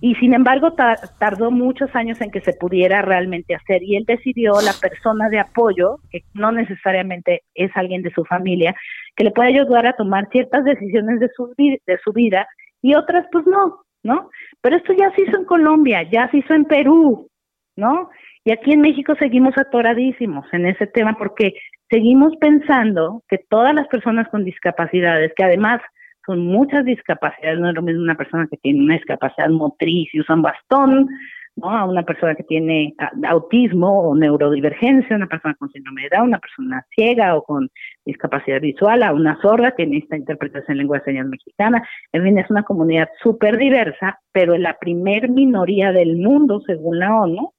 y 0.00 0.16
sin 0.16 0.34
embargo 0.34 0.74
tardó 1.20 1.52
muchos 1.52 1.94
años 1.94 2.20
en 2.20 2.32
que 2.32 2.40
se 2.40 2.52
pudiera 2.52 3.02
realmente 3.02 3.54
hacer 3.54 3.84
y 3.84 3.94
él 3.94 4.04
decidió 4.04 4.54
la 4.62 4.72
persona 4.72 5.28
de 5.28 5.38
apoyo, 5.38 6.00
que 6.10 6.24
no 6.34 6.50
necesariamente 6.50 7.42
es 7.54 7.70
alguien 7.76 8.02
de 8.02 8.10
su 8.10 8.24
familia, 8.24 8.74
que 9.14 9.22
le 9.22 9.30
puede 9.30 9.50
ayudar 9.50 9.86
a 9.86 9.94
tomar 9.94 10.28
ciertas 10.30 10.64
decisiones 10.64 11.20
de 11.20 11.30
su, 11.36 11.54
de 11.56 11.98
su 12.02 12.12
vida 12.12 12.48
y 12.82 12.96
otras 12.96 13.26
pues 13.30 13.46
no, 13.46 13.84
¿no? 14.02 14.28
Pero 14.60 14.76
esto 14.76 14.92
ya 14.92 15.14
se 15.14 15.22
hizo 15.22 15.38
en 15.38 15.44
Colombia, 15.44 16.02
ya 16.10 16.28
se 16.32 16.38
hizo 16.38 16.52
en 16.52 16.64
Perú, 16.64 17.28
¿no? 17.76 18.10
Y 18.44 18.50
aquí 18.50 18.72
en 18.72 18.80
México 18.80 19.14
seguimos 19.18 19.56
atoradísimos 19.56 20.44
en 20.52 20.66
ese 20.66 20.86
tema 20.88 21.16
porque 21.16 21.54
seguimos 21.94 22.34
pensando 22.40 23.22
que 23.28 23.38
todas 23.48 23.72
las 23.72 23.86
personas 23.86 24.26
con 24.28 24.44
discapacidades, 24.44 25.32
que 25.36 25.44
además 25.44 25.80
son 26.26 26.40
muchas 26.44 26.84
discapacidades, 26.84 27.60
no 27.60 27.68
es 27.68 27.74
lo 27.76 27.82
mismo 27.82 28.02
una 28.02 28.16
persona 28.16 28.48
que 28.50 28.56
tiene 28.56 28.82
una 28.82 28.94
discapacidad 28.94 29.48
motriz 29.48 30.08
y 30.12 30.18
usa 30.18 30.34
un 30.34 30.42
bastón, 30.42 31.08
¿no? 31.54 31.70
A 31.70 31.84
una 31.84 32.02
persona 32.02 32.34
que 32.34 32.42
tiene 32.42 32.94
autismo 33.28 34.08
o 34.08 34.16
neurodivergencia, 34.16 35.14
una 35.14 35.28
persona 35.28 35.54
con 35.54 35.70
síndrome 35.70 36.02
de 36.02 36.16
Down, 36.16 36.28
una 36.30 36.40
persona 36.40 36.84
ciega 36.96 37.36
o 37.36 37.44
con 37.44 37.70
discapacidad 38.04 38.60
visual, 38.60 39.04
a 39.04 39.12
una 39.12 39.40
sorda 39.40 39.76
que 39.76 39.86
necesita 39.86 40.16
interpretación 40.16 40.72
en 40.72 40.78
lengua 40.78 40.98
de 40.98 41.04
señas 41.04 41.28
mexicana. 41.28 41.86
En 42.12 42.24
fin, 42.24 42.38
es 42.38 42.50
una 42.50 42.64
comunidad 42.64 43.08
súper 43.22 43.56
diversa, 43.56 44.18
pero 44.32 44.58
la 44.58 44.76
primer 44.80 45.28
minoría 45.28 45.92
del 45.92 46.16
mundo, 46.16 46.60
según 46.66 46.98
la 46.98 47.14
ONU, 47.14 47.52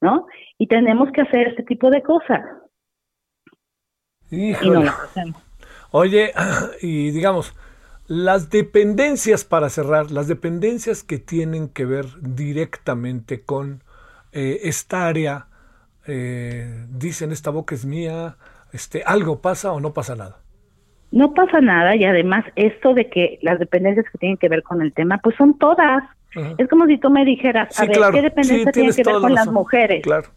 ¿no? 0.00 0.26
Y 0.58 0.68
tenemos 0.68 1.10
que 1.10 1.22
hacer 1.22 1.48
este 1.48 1.64
tipo 1.64 1.90
de 1.90 2.02
cosas. 2.02 2.42
Y 4.30 4.52
no 4.52 4.82
lo 4.82 4.90
hacemos. 4.90 5.42
Oye, 5.90 6.32
y 6.82 7.10
digamos, 7.10 7.54
las 8.06 8.50
dependencias, 8.50 9.44
para 9.44 9.68
cerrar, 9.68 10.10
las 10.10 10.26
dependencias 10.26 11.04
que 11.04 11.18
tienen 11.18 11.68
que 11.68 11.84
ver 11.84 12.06
directamente 12.20 13.42
con 13.42 13.82
eh, 14.32 14.60
esta 14.64 15.06
área, 15.06 15.46
eh, 16.06 16.86
dicen 16.90 17.30
esta 17.32 17.50
boca 17.50 17.74
es 17.74 17.84
mía, 17.84 18.36
este, 18.72 19.02
¿algo 19.04 19.40
pasa 19.40 19.72
o 19.72 19.80
no 19.80 19.92
pasa 19.92 20.16
nada? 20.16 20.38
No 21.12 21.34
pasa 21.34 21.60
nada 21.60 21.96
y 21.96 22.04
además 22.04 22.44
esto 22.56 22.94
de 22.94 23.08
que 23.10 23.38
las 23.42 23.58
dependencias 23.58 24.06
que 24.10 24.18
tienen 24.18 24.36
que 24.38 24.48
ver 24.48 24.62
con 24.62 24.80
el 24.82 24.92
tema, 24.92 25.18
pues 25.18 25.36
son 25.36 25.58
todas. 25.58 26.02
Es 26.58 26.68
como 26.68 26.86
si 26.86 26.98
tú 26.98 27.10
me 27.10 27.24
dijeras, 27.24 27.78
a 27.80 27.86
ver, 27.86 27.98
¿qué 28.12 28.22
dependencia 28.22 28.72
tiene 28.72 28.92
que 28.92 29.02
ver 29.02 29.20
con 29.20 29.34
las 29.34 29.50
mujeres? 29.50 30.02
Claro, 30.02 30.28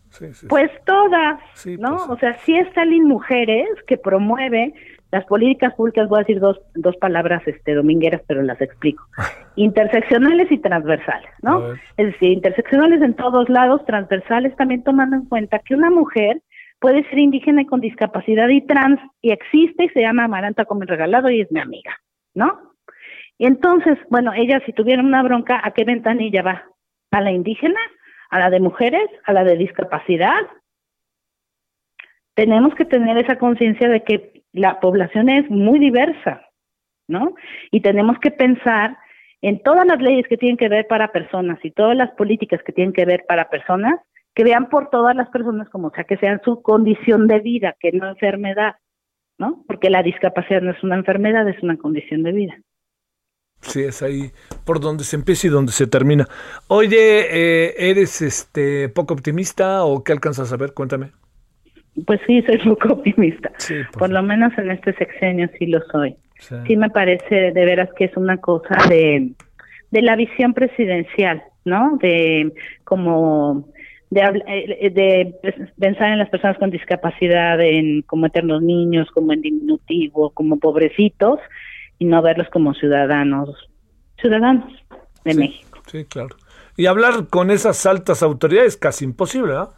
pues 0.50 0.72
todas, 0.86 1.40
¿no? 1.80 1.98
Pues 1.98 2.10
o 2.10 2.18
sea, 2.18 2.38
sí 2.40 2.56
está 2.58 2.84
el 2.84 3.02
Mujeres 3.04 3.68
que 3.88 3.98
promueve 3.98 4.74
las 5.12 5.26
políticas 5.26 5.76
públicas, 5.76 6.10
voy 6.10 6.18
a 6.18 6.20
decir 6.22 6.40
dos, 6.40 6.60
dos 6.74 6.96
palabras 6.98 7.44
este, 7.46 7.76
domingueras, 7.76 8.22
pero 8.28 8.42
las 8.42 8.60
explico. 8.60 9.04
Interseccionales 9.56 10.52
y 10.52 10.58
transversales, 10.58 11.30
¿no? 11.44 11.74
Es 11.98 12.08
decir, 12.08 12.32
interseccionales 12.32 13.02
en 13.04 13.14
todos 13.14 13.48
lados, 13.50 13.86
transversales 13.86 14.56
también 14.56 14.84
tomando 14.84 15.16
en 15.16 15.26
cuenta 15.26 15.60
que 15.60 15.76
una 15.76 15.92
mujer 15.92 16.42
puede 16.80 17.08
ser 17.10 17.20
indígena 17.20 17.62
y 17.62 17.66
con 17.68 17.80
discapacidad 17.80 18.50
y 18.50 18.66
trans 18.66 19.00
y 19.22 19.32
existe 19.32 19.86
y 19.86 19.90
se 19.90 20.02
llama 20.02 20.24
Amaranta 20.24 20.66
como 20.66 20.82
el 20.82 20.88
regalado 20.88 21.30
y 21.30 21.42
es 21.42 21.52
mi 21.52 21.60
amiga, 21.60 21.92
¿no? 22.34 22.73
Entonces, 23.46 23.98
bueno, 24.10 24.32
ella 24.34 24.62
si 24.66 24.72
tuviera 24.72 25.02
una 25.02 25.22
bronca, 25.22 25.60
¿a 25.62 25.72
qué 25.72 25.84
ventanilla 25.84 26.42
va? 26.44 26.64
¿A 27.12 27.20
la 27.20 27.32
indígena? 27.32 27.80
¿A 28.30 28.40
la 28.40 28.50
de 28.50 28.62
mujeres? 28.62 29.10
¿A 29.26 29.34
la 29.34 29.44
de 29.44 29.58
discapacidad? 29.58 30.48
Tenemos 32.36 32.74
que 32.76 32.86
tener 32.86 33.18
esa 33.18 33.38
conciencia 33.38 33.90
de 33.90 34.04
que 34.04 34.44
la 34.54 34.80
población 34.80 35.28
es 35.28 35.50
muy 35.50 35.80
diversa, 35.80 36.48
¿no? 37.10 37.36
Y 37.70 37.82
tenemos 37.82 38.18
que 38.20 38.32
pensar 38.32 38.98
en 39.42 39.62
todas 39.62 39.86
las 39.86 40.02
leyes 40.02 40.26
que 40.30 40.38
tienen 40.38 40.56
que 40.56 40.70
ver 40.70 40.88
para 40.88 41.12
personas 41.12 41.60
y 41.64 41.72
todas 41.72 41.98
las 41.98 42.12
políticas 42.12 42.64
que 42.64 42.72
tienen 42.72 42.94
que 42.94 43.04
ver 43.04 43.26
para 43.28 43.50
personas, 43.50 44.00
que 44.34 44.46
vean 44.46 44.70
por 44.70 44.90
todas 44.90 45.18
las 45.18 45.28
personas 45.30 45.68
como 45.68 45.90
sea 45.90 46.06
que 46.06 46.16
sean 46.16 46.40
su 46.46 46.62
condición 46.62 47.28
de 47.28 47.40
vida, 47.40 47.76
que 47.78 47.92
no 47.92 48.08
enfermedad, 48.08 48.76
¿no? 49.38 49.66
Porque 49.68 49.90
la 49.90 50.02
discapacidad 50.02 50.62
no 50.62 50.72
es 50.72 50.82
una 50.82 50.96
enfermedad, 50.96 51.48
es 51.50 51.62
una 51.62 51.76
condición 51.76 52.24
de 52.24 52.32
vida. 52.32 52.58
Sí, 53.64 53.82
es 53.82 54.02
ahí 54.04 54.32
por 54.66 54.80
donde 54.80 55.04
se 55.04 55.16
empieza 55.16 55.48
y 55.48 55.50
donde 55.50 55.72
se 55.72 55.88
termina. 55.88 56.28
Oye, 56.68 56.98
eh, 56.98 57.74
¿eres 57.78 58.22
este 58.22 58.90
poco 58.90 59.14
optimista 59.14 59.84
o 59.86 60.04
qué 60.04 60.12
alcanzas 60.12 60.52
a 60.52 60.58
ver? 60.58 60.74
Cuéntame. 60.74 61.12
pues 62.06 62.20
sí, 62.28 62.42
soy 62.44 62.58
poco 62.60 62.94
optimista. 62.94 63.52
Por 63.98 64.10
lo 64.10 64.22
menos 64.22 64.52
en 64.58 64.72
este 64.72 64.94
sexenio 64.94 65.50
sí 65.58 65.68
lo 65.68 65.82
soy. 65.92 66.16
Sí. 66.40 66.76
me 66.76 66.90
parece 66.90 67.52
de 67.52 67.66
veras 67.66 67.90
que 67.98 68.06
es 68.06 68.18
una 68.18 68.38
cosa 68.38 68.76
de, 68.90 69.32
de 69.92 70.02
la 70.02 70.18
visión 70.18 70.54
presidencial, 70.54 71.42
¿no? 71.64 71.98
De 72.02 72.52
como 72.84 73.70
de, 74.10 74.44
eh, 74.48 74.90
de 74.90 75.36
pensar 75.80 76.12
en 76.12 76.20
las 76.20 76.30
personas 76.30 76.58
con 76.58 76.70
discapacidad 76.70 77.62
en 77.62 78.02
como 78.02 78.26
eternos 78.26 78.62
niños, 78.62 79.10
como 79.12 79.32
en 79.32 79.42
diminutivo, 79.42 80.32
como 80.32 80.60
pobrecitos 80.60 81.40
y 82.04 82.06
no 82.06 82.22
verlos 82.22 82.50
como 82.50 82.74
ciudadanos, 82.74 83.50
ciudadanos 84.20 84.74
de 85.24 85.36
México. 85.36 85.80
Sí, 85.88 86.04
claro. 86.04 86.36
Y 86.76 86.88
hablar 86.88 87.28
con 87.30 87.50
esas 87.50 87.86
altas 87.86 88.22
autoridades 88.22 88.74
es 88.74 88.78
casi 88.78 89.06
imposible, 89.06 89.54
¿verdad? 89.54 89.70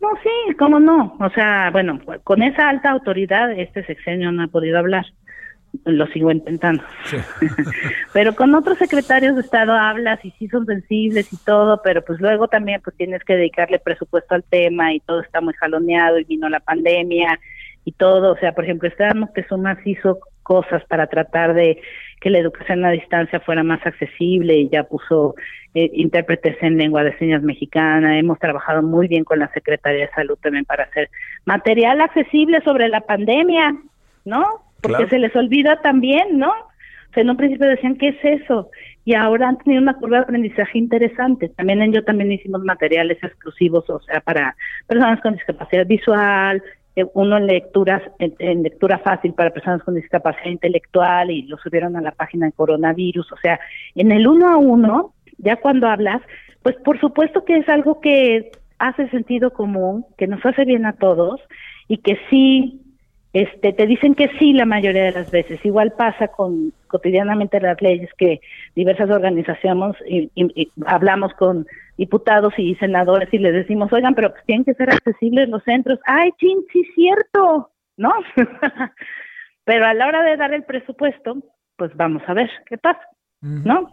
No, 0.00 0.08
sí, 0.20 0.54
cómo 0.56 0.80
no. 0.80 1.16
O 1.20 1.30
sea, 1.30 1.70
bueno, 1.70 2.00
con 2.24 2.42
esa 2.42 2.68
alta 2.68 2.90
autoridad 2.90 3.52
este 3.52 3.84
sexenio 3.84 4.32
no 4.32 4.42
ha 4.42 4.48
podido 4.48 4.78
hablar. 4.78 5.06
Lo 5.84 6.08
sigo 6.08 6.32
intentando. 6.32 6.82
pero 8.12 8.34
con 8.34 8.52
otros 8.56 8.78
secretarios 8.78 9.36
de 9.36 9.42
Estado 9.42 9.74
hablas 9.74 10.24
y 10.24 10.32
sí 10.32 10.48
son 10.48 10.66
sensibles 10.66 11.32
y 11.32 11.36
todo, 11.36 11.82
pero 11.84 12.02
pues 12.04 12.20
luego 12.20 12.48
también 12.48 12.80
pues 12.82 12.96
tienes 12.96 13.22
que 13.22 13.36
dedicarle 13.36 13.78
presupuesto 13.78 14.34
al 14.34 14.42
tema 14.42 14.92
y 14.92 14.98
todo 15.00 15.20
está 15.20 15.40
muy 15.40 15.54
jaloneado 15.54 16.18
y 16.18 16.24
vino 16.24 16.48
la 16.48 16.60
pandemia 16.60 17.38
y 17.84 17.92
todo. 17.92 18.32
O 18.32 18.38
sea, 18.38 18.52
por 18.52 18.64
ejemplo, 18.64 18.88
Estamos 18.88 19.30
que 19.30 19.44
Sumas 19.44 19.78
hizo 19.86 20.18
cosas 20.46 20.84
para 20.84 21.08
tratar 21.08 21.54
de 21.54 21.80
que 22.20 22.30
la 22.30 22.38
educación 22.38 22.84
a 22.84 22.90
distancia 22.90 23.40
fuera 23.40 23.64
más 23.64 23.84
accesible 23.84 24.54
y 24.54 24.68
ya 24.68 24.84
puso 24.84 25.34
eh, 25.74 25.90
intérpretes 25.94 26.56
en 26.62 26.78
lengua 26.78 27.02
de 27.02 27.18
señas 27.18 27.42
mexicana. 27.42 28.18
Hemos 28.18 28.38
trabajado 28.38 28.82
muy 28.82 29.08
bien 29.08 29.24
con 29.24 29.40
la 29.40 29.52
Secretaría 29.52 30.06
de 30.06 30.12
Salud 30.12 30.38
también 30.40 30.64
para 30.64 30.84
hacer 30.84 31.10
material 31.44 32.00
accesible 32.00 32.60
sobre 32.62 32.88
la 32.88 33.00
pandemia, 33.00 33.76
¿no? 34.24 34.44
Porque 34.80 35.08
se 35.08 35.18
les 35.18 35.34
olvida 35.34 35.80
también, 35.82 36.38
¿no? 36.38 36.50
O 36.50 37.12
sea, 37.12 37.22
en 37.22 37.30
un 37.30 37.36
principio 37.36 37.66
decían, 37.66 37.96
¿qué 37.96 38.08
es 38.08 38.40
eso? 38.40 38.70
Y 39.04 39.14
ahora 39.14 39.48
han 39.48 39.58
tenido 39.58 39.82
una 39.82 39.94
curva 39.94 40.18
de 40.18 40.22
aprendizaje 40.24 40.78
interesante. 40.78 41.48
También 41.48 41.82
en 41.82 41.92
yo 41.92 42.04
también 42.04 42.30
hicimos 42.30 42.62
materiales 42.62 43.18
exclusivos, 43.22 43.88
o 43.90 44.00
sea, 44.00 44.20
para 44.20 44.54
personas 44.86 45.20
con 45.20 45.34
discapacidad 45.34 45.86
visual, 45.86 46.62
uno 47.14 47.36
en 47.36 47.46
lecturas 47.46 48.02
en, 48.18 48.62
lectura 48.62 48.98
fácil 48.98 49.34
para 49.34 49.50
personas 49.50 49.82
con 49.82 49.94
discapacidad 49.94 50.50
intelectual 50.50 51.30
y 51.30 51.42
lo 51.42 51.58
subieron 51.58 51.96
a 51.96 52.00
la 52.00 52.12
página 52.12 52.46
de 52.46 52.52
coronavirus, 52.52 53.32
o 53.32 53.36
sea, 53.36 53.60
en 53.94 54.12
el 54.12 54.26
uno 54.26 54.48
a 54.48 54.56
uno, 54.56 55.12
ya 55.38 55.56
cuando 55.56 55.88
hablas, 55.88 56.22
pues 56.62 56.76
por 56.76 56.98
supuesto 57.00 57.44
que 57.44 57.58
es 57.58 57.68
algo 57.68 58.00
que 58.00 58.50
hace 58.78 59.08
sentido 59.10 59.52
común, 59.52 60.06
que 60.16 60.26
nos 60.26 60.44
hace 60.44 60.64
bien 60.64 60.86
a 60.86 60.94
todos 60.94 61.40
y 61.88 61.98
que 61.98 62.18
sí 62.30 62.80
este, 63.36 63.74
te 63.74 63.86
dicen 63.86 64.14
que 64.14 64.30
sí 64.38 64.54
la 64.54 64.64
mayoría 64.64 65.04
de 65.04 65.12
las 65.12 65.30
veces. 65.30 65.62
Igual 65.62 65.92
pasa 65.92 66.28
con 66.28 66.72
cotidianamente 66.86 67.60
las 67.60 67.80
leyes 67.82 68.08
que 68.16 68.40
diversas 68.74 69.10
organizaciones 69.10 69.94
y, 70.08 70.30
hablamos 70.86 71.34
con 71.34 71.66
diputados 71.96 72.52
y 72.58 72.74
senadores 72.76 73.32
y 73.32 73.38
les 73.38 73.52
decimos, 73.52 73.92
oigan, 73.92 74.14
pero 74.14 74.30
pues 74.30 74.44
tienen 74.44 74.64
que 74.64 74.74
ser 74.74 74.90
accesibles 74.90 75.48
los 75.48 75.62
centros. 75.64 75.98
Ay, 76.04 76.30
chin, 76.38 76.58
sí, 76.72 76.84
cierto, 76.94 77.70
¿no? 77.96 78.12
pero 79.64 79.86
a 79.86 79.94
la 79.94 80.06
hora 80.06 80.22
de 80.22 80.36
dar 80.36 80.52
el 80.52 80.64
presupuesto, 80.64 81.42
pues 81.76 81.94
vamos 81.96 82.22
a 82.26 82.34
ver 82.34 82.50
qué 82.66 82.78
pasa, 82.78 83.00
¿no? 83.40 83.90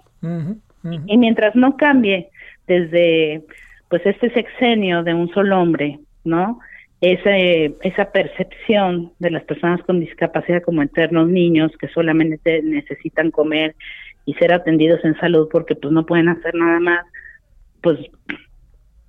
Y 1.07 1.17
mientras 1.17 1.55
no 1.55 1.77
cambie 1.77 2.29
desde 2.67 3.43
pues 3.89 4.05
este 4.05 4.33
sexenio 4.33 5.03
de 5.03 5.13
un 5.13 5.29
solo 5.33 5.61
hombre, 5.61 5.99
¿no? 6.23 6.59
esa, 7.03 7.35
esa 7.35 8.11
percepción 8.13 9.11
de 9.19 9.29
las 9.29 9.43
personas 9.43 9.81
con 9.83 9.99
discapacidad 9.99 10.63
como 10.63 10.81
eternos 10.81 11.27
niños 11.27 11.69
que 11.77 11.89
solamente 11.89 12.61
necesitan 12.63 13.29
comer 13.29 13.75
y 14.25 14.33
ser 14.35 14.53
atendidos 14.53 15.03
en 15.03 15.19
salud 15.19 15.49
porque 15.51 15.75
pues 15.75 15.91
no 15.91 16.05
pueden 16.05 16.29
hacer 16.29 16.55
nada 16.55 16.79
más, 16.79 17.05
pues 17.83 17.99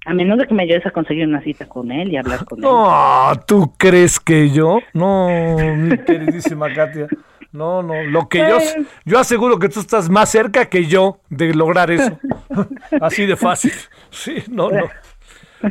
a 0.04 0.12
menos 0.12 0.36
de 0.38 0.46
que 0.46 0.52
me 0.52 0.64
ayudes 0.64 0.84
a 0.84 0.90
conseguir 0.90 1.26
una 1.26 1.40
cita 1.40 1.66
con 1.66 1.90
él 1.90 2.12
y 2.12 2.18
hablar 2.18 2.44
con 2.44 2.58
él. 2.58 2.64
No, 2.64 3.32
¿tú 3.46 3.72
crees 3.78 4.20
que 4.20 4.50
yo? 4.50 4.80
No, 4.92 5.28
mi 5.58 5.96
queridísima 5.98 6.70
Katia. 6.74 7.06
No, 7.52 7.82
no, 7.82 8.02
lo 8.02 8.28
que 8.28 8.38
yo, 8.40 8.56
pues 8.56 8.76
yo 9.04 9.18
aseguro 9.18 9.60
que 9.60 9.68
tú 9.68 9.78
estás 9.78 10.10
más 10.10 10.28
cerca 10.28 10.66
que 10.66 10.86
yo 10.86 11.20
de 11.30 11.54
lograr 11.54 11.90
eso. 11.90 12.18
Así 13.00 13.26
de 13.26 13.36
fácil. 13.36 13.72
Sí, 14.10 14.42
no, 14.50 14.70
no. 14.70 14.90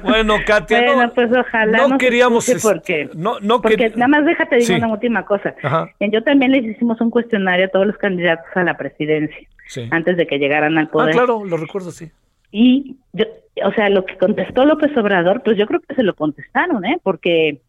Bueno, 0.01 0.37
Katia, 0.47 0.95
no, 0.95 1.13
pues 1.13 1.29
ojalá 1.37 1.87
no, 1.87 1.97
queríamos 1.99 2.51
porque, 2.63 3.09
no, 3.13 3.39
no 3.41 3.61
porque 3.61 3.91
nada 3.91 4.07
más 4.07 4.25
déjate 4.25 4.55
decir 4.55 4.77
una 4.77 4.87
última 4.87 5.25
cosa. 5.25 5.53
Yo 5.99 6.23
también 6.23 6.51
les 6.53 6.63
hicimos 6.63 6.99
un 7.01 7.11
cuestionario 7.11 7.65
a 7.65 7.67
todos 7.67 7.85
los 7.85 7.97
candidatos 7.97 8.47
a 8.55 8.63
la 8.63 8.75
presidencia 8.75 9.47
antes 9.91 10.17
de 10.17 10.25
que 10.25 10.39
llegaran 10.39 10.77
al 10.77 10.89
poder. 10.89 11.09
Ah, 11.09 11.11
claro, 11.11 11.45
lo 11.45 11.57
recuerdo, 11.57 11.91
sí. 11.91 12.09
Y 12.55 12.97
yo, 13.13 13.25
o 13.65 13.73
sea, 13.73 13.89
lo 13.89 14.05
que 14.05 14.15
contestó 14.15 14.63
López 14.63 14.95
Obrador, 14.95 15.41
pues 15.41 15.57
yo 15.57 15.65
creo 15.65 15.81
que 15.81 15.95
se 15.95 16.03
lo 16.03 16.15
contestaron, 16.15 16.85
¿eh? 16.85 16.99
Porque 17.01 17.63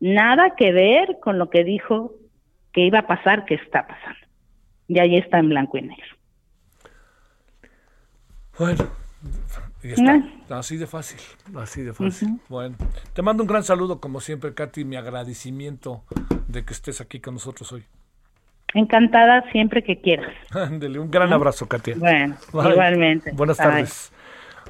nada 0.00 0.54
que 0.56 0.72
ver 0.72 1.18
con 1.20 1.38
lo 1.38 1.50
que 1.50 1.64
dijo 1.64 2.14
que 2.72 2.80
iba 2.80 3.00
a 3.00 3.06
pasar, 3.06 3.44
que 3.44 3.56
está 3.56 3.86
pasando. 3.86 4.26
Y 4.88 4.98
ahí 5.00 5.18
está 5.18 5.38
en 5.38 5.50
blanco 5.50 5.76
y 5.76 5.82
negro. 5.82 6.16
Bueno, 8.58 8.86
está. 9.82 10.58
Así 10.58 10.78
de 10.78 10.86
fácil, 10.86 11.20
así 11.54 11.82
de 11.82 11.92
fácil. 11.92 12.40
Bueno, 12.48 12.76
te 13.12 13.20
mando 13.20 13.42
un 13.42 13.48
gran 13.48 13.64
saludo, 13.64 14.00
como 14.00 14.20
siempre, 14.20 14.54
Katy, 14.54 14.86
mi 14.86 14.96
agradecimiento 14.96 16.04
de 16.48 16.64
que 16.64 16.72
estés 16.72 17.02
aquí 17.02 17.20
con 17.20 17.34
nosotros 17.34 17.70
hoy. 17.72 17.84
Encantada 18.72 19.44
siempre 19.52 19.84
que 19.84 20.00
quieras. 20.00 20.32
Ándele, 20.52 20.98
un 20.98 21.10
gran 21.10 21.30
abrazo, 21.34 21.68
Katia. 21.68 21.96
Bueno, 21.98 22.36
igualmente. 22.54 23.32
Buenas 23.32 23.58
tardes. 23.58 24.10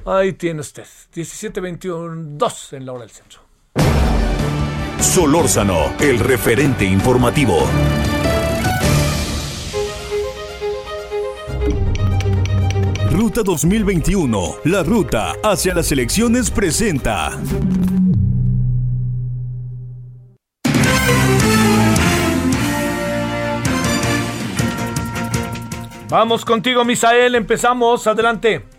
Ahí 0.05 0.33
tiene 0.33 0.59
usted, 0.59 0.85
1721, 1.15 2.37
2 2.37 2.73
en 2.73 2.85
la 2.85 2.91
hora 2.91 3.01
del 3.01 3.09
centro. 3.09 3.39
Solórzano, 4.99 5.93
el 5.99 6.19
referente 6.19 6.83
informativo. 6.83 7.67
Ruta 13.11 13.43
2021, 13.43 14.55
la 14.65 14.83
ruta 14.83 15.35
hacia 15.41 15.73
las 15.73 15.89
elecciones 15.93 16.51
presenta. 16.51 17.39
Vamos 26.09 26.43
contigo, 26.43 26.83
Misael, 26.83 27.35
empezamos, 27.35 28.05
adelante. 28.05 28.72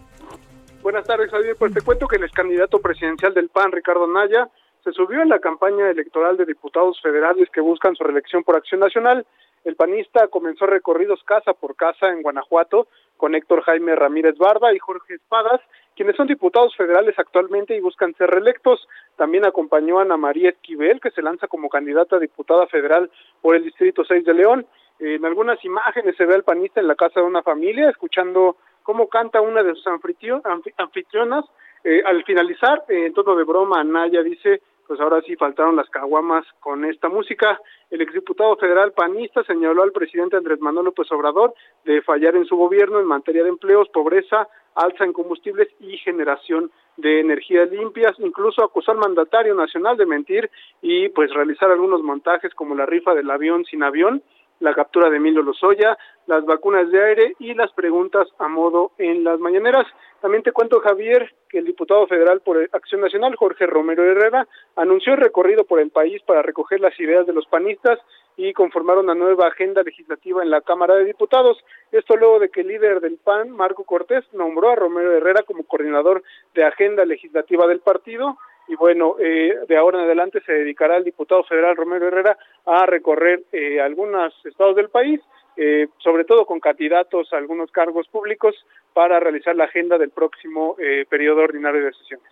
Buenas 0.84 1.06
tardes, 1.06 1.30
Javier. 1.30 1.56
Pues 1.58 1.72
te 1.72 1.80
cuento 1.80 2.06
que 2.06 2.16
el 2.16 2.24
ex 2.24 2.32
candidato 2.34 2.78
presidencial 2.78 3.32
del 3.32 3.48
PAN, 3.48 3.72
Ricardo 3.72 4.06
Naya, 4.06 4.50
se 4.84 4.92
subió 4.92 5.22
en 5.22 5.30
la 5.30 5.38
campaña 5.38 5.88
electoral 5.88 6.36
de 6.36 6.44
diputados 6.44 7.00
federales 7.00 7.48
que 7.48 7.62
buscan 7.62 7.96
su 7.96 8.04
reelección 8.04 8.44
por 8.44 8.54
Acción 8.54 8.80
Nacional. 8.80 9.24
El 9.64 9.76
panista 9.76 10.28
comenzó 10.28 10.66
recorridos 10.66 11.24
casa 11.24 11.54
por 11.54 11.74
casa 11.74 12.08
en 12.08 12.20
Guanajuato 12.20 12.86
con 13.16 13.34
Héctor 13.34 13.62
Jaime 13.62 13.96
Ramírez 13.96 14.36
Barba 14.36 14.74
y 14.74 14.78
Jorge 14.78 15.14
Espadas, 15.14 15.62
quienes 15.96 16.16
son 16.16 16.26
diputados 16.26 16.76
federales 16.76 17.18
actualmente 17.18 17.74
y 17.74 17.80
buscan 17.80 18.14
ser 18.16 18.28
reelectos. 18.28 18.86
También 19.16 19.46
acompañó 19.46 20.00
a 20.00 20.02
Ana 20.02 20.18
María 20.18 20.50
Esquivel, 20.50 21.00
que 21.00 21.12
se 21.12 21.22
lanza 21.22 21.48
como 21.48 21.70
candidata 21.70 22.16
a 22.16 22.20
diputada 22.20 22.66
federal 22.66 23.10
por 23.40 23.56
el 23.56 23.64
Distrito 23.64 24.04
6 24.04 24.22
de 24.22 24.34
León. 24.34 24.66
En 24.98 25.24
algunas 25.24 25.64
imágenes 25.64 26.14
se 26.16 26.26
ve 26.26 26.34
al 26.34 26.44
panista 26.44 26.78
en 26.78 26.88
la 26.88 26.94
casa 26.94 27.20
de 27.20 27.26
una 27.26 27.42
familia, 27.42 27.88
escuchando 27.88 28.58
cómo 28.84 29.08
canta 29.08 29.40
una 29.40 29.64
de 29.64 29.74
sus 29.74 29.86
anfitrionas. 29.88 31.44
Eh, 31.82 32.02
al 32.06 32.22
finalizar, 32.22 32.84
eh, 32.88 33.06
en 33.06 33.12
tono 33.12 33.34
de 33.34 33.42
broma, 33.42 33.82
Naya 33.82 34.22
dice 34.22 34.62
pues 34.86 35.00
ahora 35.00 35.22
sí 35.22 35.36
faltaron 35.36 35.76
las 35.76 35.88
caguamas 35.88 36.44
con 36.60 36.84
esta 36.84 37.08
música. 37.08 37.58
El 37.90 38.02
exdiputado 38.02 38.56
federal 38.56 38.92
panista 38.92 39.42
señaló 39.44 39.82
al 39.82 39.92
presidente 39.92 40.36
Andrés 40.36 40.60
Manuel 40.60 40.86
López 40.86 41.10
Obrador 41.12 41.54
de 41.84 42.02
fallar 42.02 42.36
en 42.36 42.44
su 42.44 42.56
gobierno 42.56 43.00
en 43.00 43.06
materia 43.06 43.42
de 43.42 43.48
empleos, 43.48 43.88
pobreza, 43.88 44.48
alza 44.74 45.04
en 45.04 45.12
combustibles 45.12 45.68
y 45.80 45.96
generación 45.98 46.70
de 46.96 47.20
energías 47.20 47.70
limpias, 47.70 48.14
incluso 48.18 48.62
acusó 48.62 48.92
al 48.92 48.98
mandatario 48.98 49.54
nacional 49.54 49.96
de 49.96 50.06
mentir 50.06 50.50
y 50.82 51.08
pues 51.08 51.32
realizar 51.32 51.70
algunos 51.70 52.02
montajes 52.02 52.54
como 52.54 52.74
la 52.74 52.86
rifa 52.86 53.14
del 53.14 53.30
avión 53.30 53.64
sin 53.64 53.82
avión 53.82 54.22
la 54.60 54.74
captura 54.74 55.10
de 55.10 55.16
Emilio 55.16 55.42
Lozoya, 55.42 55.96
las 56.26 56.44
vacunas 56.44 56.90
de 56.90 57.04
aire 57.04 57.34
y 57.38 57.54
las 57.54 57.72
preguntas 57.72 58.28
a 58.38 58.48
modo 58.48 58.92
en 58.98 59.24
las 59.24 59.38
mañaneras. 59.38 59.86
También 60.20 60.42
te 60.42 60.52
cuento, 60.52 60.80
Javier, 60.80 61.34
que 61.48 61.58
el 61.58 61.66
diputado 61.66 62.06
federal 62.06 62.40
por 62.40 62.58
Acción 62.72 63.02
Nacional, 63.02 63.36
Jorge 63.36 63.66
Romero 63.66 64.04
Herrera, 64.04 64.46
anunció 64.76 65.14
el 65.14 65.20
recorrido 65.20 65.64
por 65.64 65.80
el 65.80 65.90
país 65.90 66.22
para 66.22 66.42
recoger 66.42 66.80
las 66.80 66.98
ideas 66.98 67.26
de 67.26 67.34
los 67.34 67.46
panistas 67.46 67.98
y 68.36 68.52
conformar 68.52 68.98
una 68.98 69.14
nueva 69.14 69.48
agenda 69.48 69.82
legislativa 69.82 70.42
en 70.42 70.50
la 70.50 70.60
Cámara 70.60 70.94
de 70.94 71.04
Diputados. 71.04 71.58
Esto 71.92 72.16
luego 72.16 72.38
de 72.38 72.48
que 72.48 72.62
el 72.62 72.68
líder 72.68 73.00
del 73.00 73.18
PAN, 73.18 73.50
Marco 73.50 73.84
Cortés, 73.84 74.24
nombró 74.32 74.70
a 74.70 74.76
Romero 74.76 75.12
Herrera 75.12 75.42
como 75.42 75.64
coordinador 75.64 76.22
de 76.54 76.64
agenda 76.64 77.04
legislativa 77.04 77.66
del 77.66 77.80
partido 77.80 78.38
y 78.68 78.76
bueno, 78.76 79.16
eh, 79.18 79.54
de 79.68 79.76
ahora 79.76 79.98
en 79.98 80.04
adelante 80.04 80.40
se 80.44 80.52
dedicará 80.52 80.96
el 80.96 81.04
diputado 81.04 81.44
federal 81.44 81.76
Romero 81.76 82.08
Herrera 82.08 82.36
a 82.64 82.86
recorrer 82.86 83.42
eh, 83.52 83.80
algunos 83.80 84.32
estados 84.44 84.76
del 84.76 84.88
país, 84.88 85.20
eh, 85.56 85.88
sobre 85.98 86.24
todo 86.24 86.46
con 86.46 86.60
candidatos 86.60 87.32
a 87.32 87.36
algunos 87.36 87.70
cargos 87.70 88.08
públicos 88.08 88.54
para 88.92 89.20
realizar 89.20 89.54
la 89.54 89.64
agenda 89.64 89.98
del 89.98 90.10
próximo 90.10 90.76
eh, 90.78 91.04
periodo 91.08 91.42
ordinario 91.42 91.84
de 91.84 91.92
sesiones. 91.92 92.26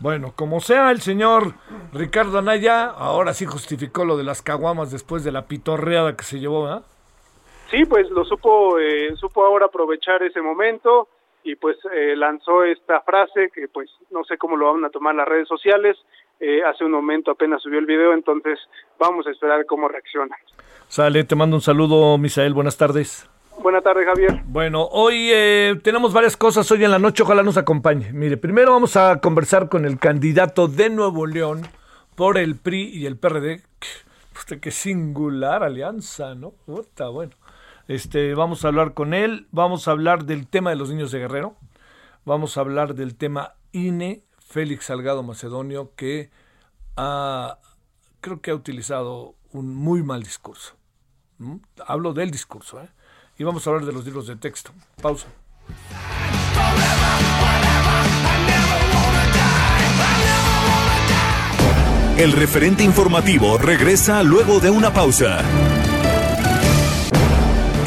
Bueno, 0.00 0.32
como 0.34 0.60
sea, 0.60 0.90
el 0.90 1.00
señor 1.00 1.54
Ricardo 1.92 2.38
Anaya 2.38 2.86
ahora 2.86 3.34
sí 3.34 3.44
justificó 3.44 4.04
lo 4.04 4.16
de 4.16 4.24
las 4.24 4.40
caguamas 4.40 4.90
después 4.90 5.22
de 5.24 5.30
la 5.30 5.46
pitorreada 5.46 6.16
que 6.16 6.24
se 6.24 6.40
llevó, 6.40 6.64
¿verdad? 6.64 6.82
Sí, 7.70 7.84
pues 7.84 8.10
lo 8.10 8.24
supo, 8.24 8.78
eh, 8.78 9.14
supo 9.16 9.44
ahora 9.44 9.66
aprovechar 9.66 10.22
ese 10.22 10.40
momento 10.40 11.06
y 11.44 11.56
pues 11.56 11.76
eh, 11.92 12.14
lanzó 12.16 12.64
esta 12.64 13.00
frase 13.00 13.50
que 13.54 13.68
pues 13.68 13.90
no 14.10 14.24
sé 14.24 14.36
cómo 14.36 14.56
lo 14.56 14.72
van 14.72 14.84
a 14.84 14.90
tomar 14.90 15.14
las 15.14 15.26
redes 15.26 15.48
sociales. 15.48 15.96
Eh, 16.38 16.62
hace 16.64 16.84
un 16.84 16.92
momento 16.92 17.30
apenas 17.30 17.62
subió 17.62 17.78
el 17.78 17.86
video, 17.86 18.14
entonces 18.14 18.58
vamos 18.98 19.26
a 19.26 19.30
esperar 19.30 19.66
cómo 19.66 19.88
reacciona. 19.88 20.36
Sale, 20.88 21.24
te 21.24 21.36
mando 21.36 21.56
un 21.56 21.62
saludo, 21.62 22.16
Misael, 22.18 22.54
buenas 22.54 22.76
tardes. 22.76 23.28
Buenas 23.62 23.82
tardes, 23.82 24.06
Javier. 24.06 24.40
Bueno, 24.46 24.88
hoy 24.90 25.28
eh, 25.30 25.78
tenemos 25.84 26.14
varias 26.14 26.36
cosas 26.36 26.70
hoy 26.70 26.82
en 26.82 26.90
la 26.90 26.98
noche, 26.98 27.22
ojalá 27.22 27.42
nos 27.42 27.58
acompañe. 27.58 28.10
Mire, 28.12 28.38
primero 28.38 28.72
vamos 28.72 28.96
a 28.96 29.20
conversar 29.20 29.68
con 29.68 29.84
el 29.84 29.98
candidato 29.98 30.66
de 30.66 30.88
Nuevo 30.88 31.26
León 31.26 31.62
por 32.14 32.38
el 32.38 32.56
PRI 32.56 32.88
y 32.88 33.06
el 33.06 33.18
PRD. 33.18 33.62
Usted 34.34 34.60
qué 34.60 34.70
singular 34.70 35.62
alianza, 35.62 36.34
¿no? 36.34 36.54
Está 36.80 37.10
bueno. 37.10 37.32
Este, 37.90 38.34
vamos 38.36 38.64
a 38.64 38.68
hablar 38.68 38.94
con 38.94 39.14
él, 39.14 39.48
vamos 39.50 39.88
a 39.88 39.90
hablar 39.90 40.24
del 40.24 40.46
tema 40.46 40.70
de 40.70 40.76
los 40.76 40.90
niños 40.90 41.10
de 41.10 41.18
Guerrero, 41.18 41.56
vamos 42.24 42.56
a 42.56 42.60
hablar 42.60 42.94
del 42.94 43.16
tema 43.16 43.54
INE, 43.72 44.22
Félix 44.38 44.84
Salgado 44.84 45.24
Macedonio, 45.24 45.90
que 45.96 46.30
ha, 46.96 47.58
creo 48.20 48.40
que 48.40 48.52
ha 48.52 48.54
utilizado 48.54 49.34
un 49.50 49.74
muy 49.74 50.04
mal 50.04 50.22
discurso. 50.22 50.76
Hablo 51.84 52.12
del 52.12 52.30
discurso, 52.30 52.80
¿eh? 52.80 52.88
Y 53.38 53.42
vamos 53.42 53.66
a 53.66 53.70
hablar 53.70 53.84
de 53.84 53.92
los 53.92 54.04
libros 54.04 54.28
de 54.28 54.36
texto. 54.36 54.70
Pausa. 55.02 55.26
El 62.16 62.30
referente 62.34 62.84
informativo 62.84 63.58
regresa 63.58 64.22
luego 64.22 64.60
de 64.60 64.70
una 64.70 64.94
pausa. 64.94 65.42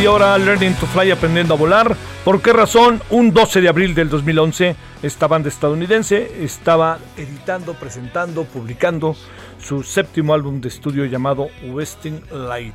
Y 0.00 0.04
ahora 0.04 0.36
Learning 0.36 0.74
to 0.74 0.86
Fly, 0.86 1.10
aprendiendo 1.10 1.54
a 1.54 1.56
volar. 1.56 1.96
¿Por 2.22 2.42
qué 2.42 2.52
razón? 2.52 3.00
Un 3.08 3.32
12 3.32 3.62
de 3.62 3.68
abril 3.68 3.94
del 3.94 4.10
2011, 4.10 4.76
esta 5.02 5.26
banda 5.26 5.48
estadounidense 5.48 6.44
estaba 6.44 6.98
editando, 7.16 7.72
presentando, 7.74 8.44
publicando 8.44 9.16
su 9.58 9.82
séptimo 9.82 10.34
álbum 10.34 10.60
de 10.60 10.68
estudio 10.68 11.06
llamado 11.06 11.48
Westing 11.64 12.20
Light. 12.30 12.74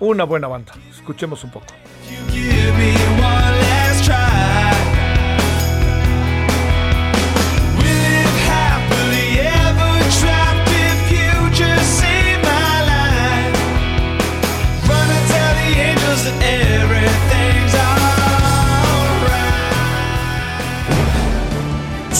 Una 0.00 0.24
buena 0.24 0.48
banda. 0.48 0.72
Escuchemos 0.90 1.44
un 1.44 1.50
poco. 1.50 1.66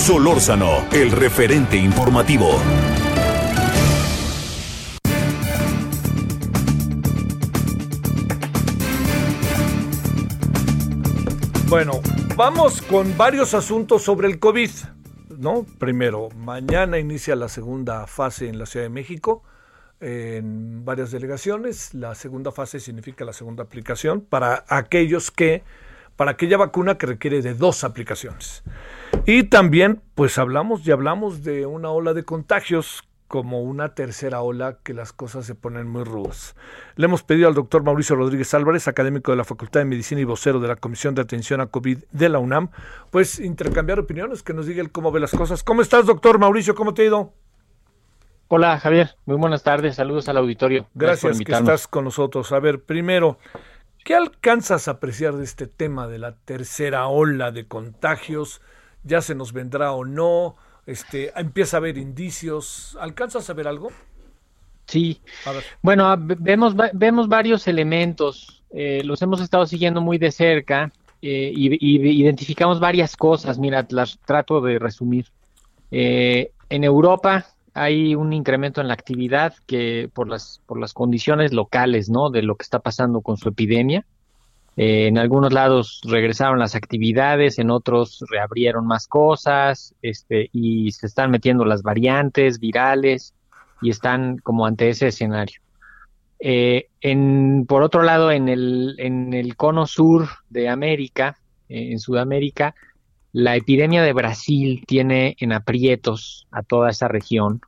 Solórzano, 0.08 0.86
el 0.90 1.10
referente 1.10 1.76
informativo. 1.76 2.48
Bueno, 11.68 12.00
vamos 12.36 12.80
con 12.80 13.18
varios 13.18 13.52
asuntos 13.52 14.02
sobre 14.02 14.28
el 14.28 14.38
COVID. 14.38 14.70
¿no? 15.36 15.66
Primero, 15.78 16.30
mañana 16.38 16.98
inicia 16.98 17.36
la 17.36 17.50
segunda 17.50 18.06
fase 18.06 18.48
en 18.48 18.58
la 18.58 18.64
Ciudad 18.64 18.86
de 18.86 18.90
México 18.90 19.42
en 20.00 20.86
varias 20.86 21.10
delegaciones. 21.10 21.92
La 21.92 22.14
segunda 22.14 22.50
fase 22.50 22.80
significa 22.80 23.26
la 23.26 23.34
segunda 23.34 23.64
aplicación 23.64 24.22
para 24.22 24.64
aquellos 24.68 25.30
que, 25.30 25.64
para 26.18 26.32
aquella 26.32 26.56
vacuna 26.56 26.98
que 26.98 27.06
requiere 27.06 27.42
de 27.42 27.54
dos 27.54 27.84
aplicaciones. 27.84 28.64
Y 29.24 29.44
también, 29.44 30.02
pues 30.16 30.36
hablamos 30.36 30.84
y 30.84 30.90
hablamos 30.90 31.44
de 31.44 31.64
una 31.64 31.90
ola 31.90 32.12
de 32.12 32.24
contagios 32.24 33.04
como 33.28 33.62
una 33.62 33.94
tercera 33.94 34.40
ola 34.40 34.78
que 34.82 34.94
las 34.94 35.12
cosas 35.12 35.46
se 35.46 35.54
ponen 35.54 35.86
muy 35.86 36.02
rudas. 36.02 36.56
Le 36.96 37.04
hemos 37.04 37.22
pedido 37.22 37.46
al 37.46 37.54
doctor 37.54 37.84
Mauricio 37.84 38.16
Rodríguez 38.16 38.52
Álvarez, 38.52 38.88
académico 38.88 39.30
de 39.30 39.36
la 39.36 39.44
Facultad 39.44 39.78
de 39.78 39.84
Medicina 39.84 40.20
y 40.20 40.24
vocero 40.24 40.58
de 40.58 40.66
la 40.66 40.74
Comisión 40.74 41.14
de 41.14 41.22
Atención 41.22 41.60
a 41.60 41.66
COVID 41.66 41.98
de 42.10 42.28
la 42.28 42.40
UNAM, 42.40 42.70
pues 43.12 43.38
intercambiar 43.38 44.00
opiniones, 44.00 44.42
que 44.42 44.54
nos 44.54 44.66
diga 44.66 44.80
él 44.82 44.90
cómo 44.90 45.12
ve 45.12 45.20
las 45.20 45.30
cosas. 45.30 45.62
¿Cómo 45.62 45.82
estás, 45.82 46.04
doctor 46.04 46.40
Mauricio? 46.40 46.74
¿Cómo 46.74 46.94
te 46.94 47.02
ha 47.02 47.04
ido? 47.04 47.32
Hola 48.48 48.80
Javier, 48.80 49.14
muy 49.24 49.36
buenas 49.36 49.62
tardes, 49.62 49.94
saludos 49.94 50.28
al 50.28 50.38
auditorio. 50.38 50.88
Gracias, 50.94 51.36
por 51.36 51.46
que 51.46 51.52
estás 51.52 51.86
con 51.86 52.02
nosotros. 52.02 52.50
A 52.50 52.58
ver, 52.58 52.82
primero, 52.82 53.38
¿qué 54.04 54.14
alcanzas 54.14 54.88
a 54.88 54.92
apreciar 54.92 55.34
de 55.36 55.44
este 55.44 55.66
tema 55.66 56.08
de 56.08 56.18
la 56.18 56.36
tercera 56.36 57.06
ola 57.08 57.50
de 57.52 57.66
contagios? 57.66 58.60
¿Ya 59.04 59.20
se 59.22 59.34
nos 59.34 59.52
vendrá 59.52 59.92
o 59.92 60.04
no? 60.04 60.56
Este, 60.86 61.32
empieza 61.38 61.76
a 61.76 61.78
haber 61.78 61.98
indicios. 61.98 62.96
¿Alcanzas 63.00 63.48
a 63.50 63.54
ver 63.54 63.68
algo? 63.68 63.90
Sí, 64.86 65.20
bueno, 65.82 66.16
ve- 66.18 66.36
vemos, 66.38 66.74
vemos 66.94 67.28
varios 67.28 67.68
elementos, 67.68 68.62
eh, 68.70 69.02
los 69.04 69.20
hemos 69.20 69.40
estado 69.42 69.66
siguiendo 69.66 70.00
muy 70.00 70.16
de 70.16 70.32
cerca 70.32 70.90
eh, 71.20 71.52
y, 71.54 71.74
y 71.78 72.22
identificamos 72.22 72.80
varias 72.80 73.14
cosas, 73.16 73.58
mira, 73.58 73.86
las 73.90 74.18
trato 74.24 74.60
de 74.62 74.78
resumir. 74.78 75.26
Eh, 75.90 76.52
en 76.70 76.84
Europa 76.84 77.46
hay 77.82 78.14
un 78.14 78.32
incremento 78.32 78.80
en 78.80 78.88
la 78.88 78.94
actividad 78.94 79.54
que 79.66 80.10
por 80.12 80.28
las, 80.28 80.60
por 80.66 80.78
las 80.78 80.92
condiciones 80.92 81.52
locales, 81.52 82.08
¿no? 82.08 82.30
De 82.30 82.42
lo 82.42 82.56
que 82.56 82.62
está 82.62 82.80
pasando 82.80 83.20
con 83.20 83.36
su 83.36 83.48
epidemia. 83.48 84.04
Eh, 84.76 85.08
en 85.08 85.18
algunos 85.18 85.52
lados 85.52 86.00
regresaron 86.04 86.58
las 86.58 86.74
actividades, 86.74 87.58
en 87.58 87.70
otros 87.70 88.24
reabrieron 88.30 88.86
más 88.86 89.08
cosas, 89.08 89.94
este, 90.02 90.50
y 90.52 90.92
se 90.92 91.06
están 91.06 91.30
metiendo 91.30 91.64
las 91.64 91.82
variantes 91.82 92.60
virales 92.60 93.34
y 93.82 93.90
están 93.90 94.38
como 94.38 94.66
ante 94.66 94.88
ese 94.88 95.08
escenario. 95.08 95.60
Eh, 96.40 96.86
en, 97.00 97.66
por 97.66 97.82
otro 97.82 98.02
lado, 98.02 98.30
en 98.30 98.48
el, 98.48 98.94
en 98.98 99.34
el 99.34 99.56
cono 99.56 99.86
sur 99.86 100.28
de 100.48 100.68
América, 100.68 101.38
eh, 101.68 101.92
en 101.92 101.98
Sudamérica. 101.98 102.74
La 103.38 103.54
epidemia 103.54 104.02
de 104.02 104.12
Brasil 104.12 104.82
tiene 104.84 105.36
en 105.38 105.52
aprietos 105.52 106.48
a 106.50 106.64
toda 106.64 106.90
esa 106.90 107.06
región 107.06 107.60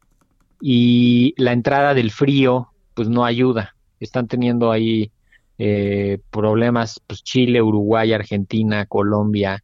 y 0.60 1.32
la 1.40 1.52
entrada 1.52 1.94
del 1.94 2.10
frío 2.10 2.72
pues 2.92 3.08
no 3.08 3.24
ayuda. 3.24 3.76
Están 4.00 4.26
teniendo 4.26 4.72
ahí 4.72 5.12
eh, 5.58 6.18
problemas 6.32 7.00
pues 7.06 7.22
Chile, 7.22 7.62
Uruguay, 7.62 8.12
Argentina, 8.12 8.84
Colombia, 8.86 9.62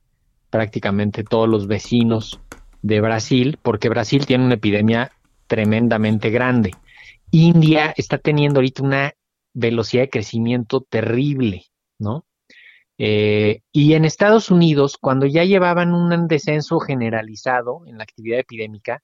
prácticamente 0.49 1.25
todos 1.25 1.49
los 1.49 1.67
vecinos 1.67 2.39
de 2.83 3.01
Brasil, 3.01 3.59
porque 3.61 3.89
Brasil 3.89 4.27
tiene 4.27 4.45
una 4.45 4.55
epidemia 4.55 5.11
tremendamente 5.49 6.31
grande. 6.31 6.71
India 7.33 7.93
está 7.97 8.19
teniendo 8.19 8.59
ahorita 8.59 8.85
una 8.85 9.13
velocidad 9.55 10.05
de 10.05 10.11
crecimiento 10.11 10.83
terrible, 10.83 11.65
¿no? 11.99 12.25
Eh, 12.99 13.61
y 13.73 13.93
en 13.95 14.05
Estados 14.05 14.51
Unidos, 14.51 14.97
cuando 14.99 15.27
ya 15.27 15.45
llevaban 15.45 15.93
un 15.95 16.29
descenso 16.29 16.81
generalizado 16.81 17.83
en 17.87 17.99
la 17.99 18.05
actividad 18.05 18.41
epidémica, 18.41 19.03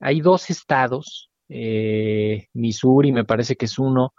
hay 0.00 0.20
dos 0.20 0.50
estados, 0.50 1.30
eh, 1.48 2.48
Missouri 2.52 3.12
me 3.12 3.24
parece 3.24 3.56
que 3.56 3.66
es 3.66 3.78
uno, 3.78 4.14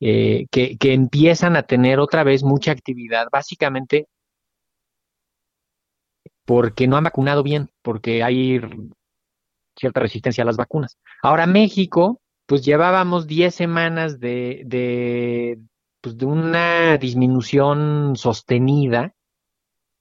eh, 0.00 0.46
que, 0.50 0.76
empiezan 0.80 1.56
a 1.56 1.62
tener 1.62 1.98
otra 2.00 2.24
vez 2.24 2.42
mucha 2.42 2.72
actividad, 2.72 3.28
básicamente 3.32 4.08
porque 6.44 6.86
no 6.86 6.96
han 6.96 7.04
vacunado 7.04 7.42
bien, 7.42 7.70
porque 7.82 8.22
hay 8.22 8.60
cierta 9.76 10.00
resistencia 10.00 10.42
a 10.42 10.46
las 10.46 10.56
vacunas. 10.56 10.96
Ahora 11.22 11.46
México, 11.46 12.20
pues 12.46 12.64
llevábamos 12.64 13.26
10 13.26 13.54
semanas 13.54 14.20
de, 14.20 15.58
pues, 16.06 16.18
de 16.18 16.26
una 16.26 16.98
disminución 16.98 18.14
sostenida 18.14 19.12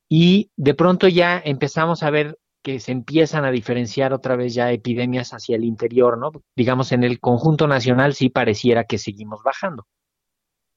y 0.07 0.51
de 0.55 0.75
pronto 0.75 1.07
ya 1.07 1.41
empezamos 1.43 2.03
a 2.03 2.11
ver 2.11 2.37
que 2.61 2.79
se 2.79 2.91
empiezan 2.91 3.43
a 3.43 3.49
diferenciar 3.49 4.13
otra 4.13 4.35
vez 4.35 4.53
ya 4.53 4.71
epidemias 4.71 5.31
hacia 5.33 5.55
el 5.55 5.63
interior, 5.63 6.19
¿no? 6.19 6.29
Digamos, 6.55 6.91
en 6.91 7.03
el 7.03 7.19
conjunto 7.19 7.67
nacional 7.67 8.13
sí 8.13 8.29
pareciera 8.29 8.83
que 8.83 8.99
seguimos 8.99 9.41
bajando, 9.43 9.87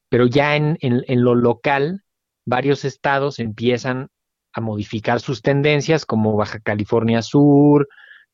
pero 0.09 0.26
ya 0.26 0.56
en, 0.56 0.78
en, 0.80 1.05
en 1.06 1.22
lo 1.22 1.34
local, 1.34 2.05
varios 2.46 2.86
estados 2.86 3.38
empiezan 3.38 4.09
a 4.55 4.62
modificar 4.62 5.20
sus 5.20 5.42
tendencias, 5.42 6.06
como 6.06 6.36
Baja 6.36 6.59
California 6.60 7.20
Sur, 7.20 7.86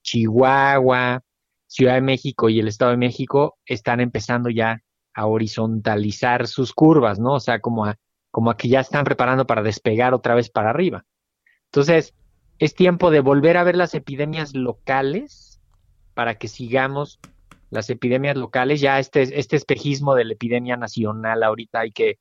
Chihuahua, 0.04 1.22
Ciudad 1.66 1.94
de 1.94 2.02
México 2.02 2.48
y 2.50 2.60
el 2.60 2.68
Estado 2.68 2.92
de 2.92 2.98
México 2.98 3.58
están 3.66 3.98
empezando 3.98 4.48
ya 4.48 4.78
a 5.14 5.26
horizontalizar 5.26 6.46
sus 6.46 6.72
curvas, 6.72 7.18
¿no? 7.18 7.34
O 7.34 7.40
sea, 7.40 7.60
como 7.60 7.86
a, 7.86 7.96
como 8.30 8.50
a 8.50 8.56
que 8.56 8.68
ya 8.68 8.80
están 8.80 9.04
preparando 9.04 9.46
para 9.46 9.62
despegar 9.62 10.12
otra 10.12 10.34
vez 10.34 10.50
para 10.50 10.70
arriba. 10.70 11.04
Entonces, 11.66 12.14
es 12.58 12.74
tiempo 12.74 13.10
de 13.10 13.20
volver 13.20 13.56
a 13.56 13.64
ver 13.64 13.76
las 13.76 13.94
epidemias 13.94 14.54
locales 14.54 15.60
para 16.14 16.36
que 16.36 16.48
sigamos 16.48 17.20
las 17.70 17.90
epidemias 17.90 18.36
locales. 18.36 18.80
Ya 18.80 18.98
este, 18.98 19.38
este 19.38 19.56
espejismo 19.56 20.14
de 20.14 20.24
la 20.24 20.32
epidemia 20.34 20.76
nacional 20.76 21.42
ahorita 21.42 21.80
hay 21.80 21.92
que, 21.92 22.18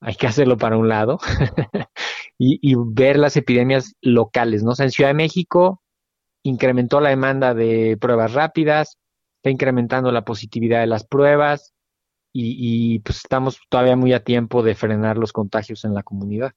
hay 0.00 0.14
que 0.14 0.26
hacerlo 0.26 0.56
para 0.56 0.76
un 0.76 0.88
lado 0.88 1.18
y, 2.38 2.58
y 2.60 2.74
ver 2.76 3.18
las 3.18 3.36
epidemias 3.36 3.94
locales, 4.00 4.62
¿no? 4.62 4.70
O 4.70 4.74
sea, 4.74 4.84
en 4.84 4.92
Ciudad 4.92 5.10
de 5.10 5.14
México 5.14 5.82
incrementó 6.42 7.00
la 7.00 7.10
demanda 7.10 7.54
de 7.54 7.96
pruebas 8.00 8.32
rápidas, 8.34 8.98
está 9.36 9.50
incrementando 9.50 10.12
la 10.12 10.24
positividad 10.24 10.80
de 10.80 10.86
las 10.86 11.04
pruebas 11.04 11.72
y, 12.38 12.94
y, 12.94 12.98
pues 12.98 13.18
estamos 13.18 13.58
todavía 13.68 13.96
muy 13.96 14.12
a 14.12 14.22
tiempo 14.22 14.62
de 14.62 14.74
frenar 14.74 15.16
los 15.16 15.32
contagios 15.32 15.84
en 15.84 15.94
la 15.94 16.02
comunidad. 16.02 16.52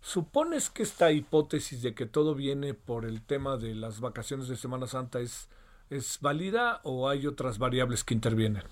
¿Supones 0.00 0.70
que 0.70 0.82
esta 0.82 1.12
hipótesis 1.12 1.82
de 1.82 1.94
que 1.94 2.06
todo 2.06 2.34
viene 2.34 2.74
por 2.74 3.04
el 3.04 3.22
tema 3.22 3.56
de 3.56 3.74
las 3.74 4.00
vacaciones 4.00 4.48
de 4.48 4.56
Semana 4.56 4.86
Santa 4.86 5.20
es, 5.20 5.48
es 5.90 6.18
válida 6.20 6.80
o 6.82 7.08
hay 7.08 7.26
otras 7.26 7.58
variables 7.58 8.02
que 8.02 8.14
intervienen? 8.14 8.64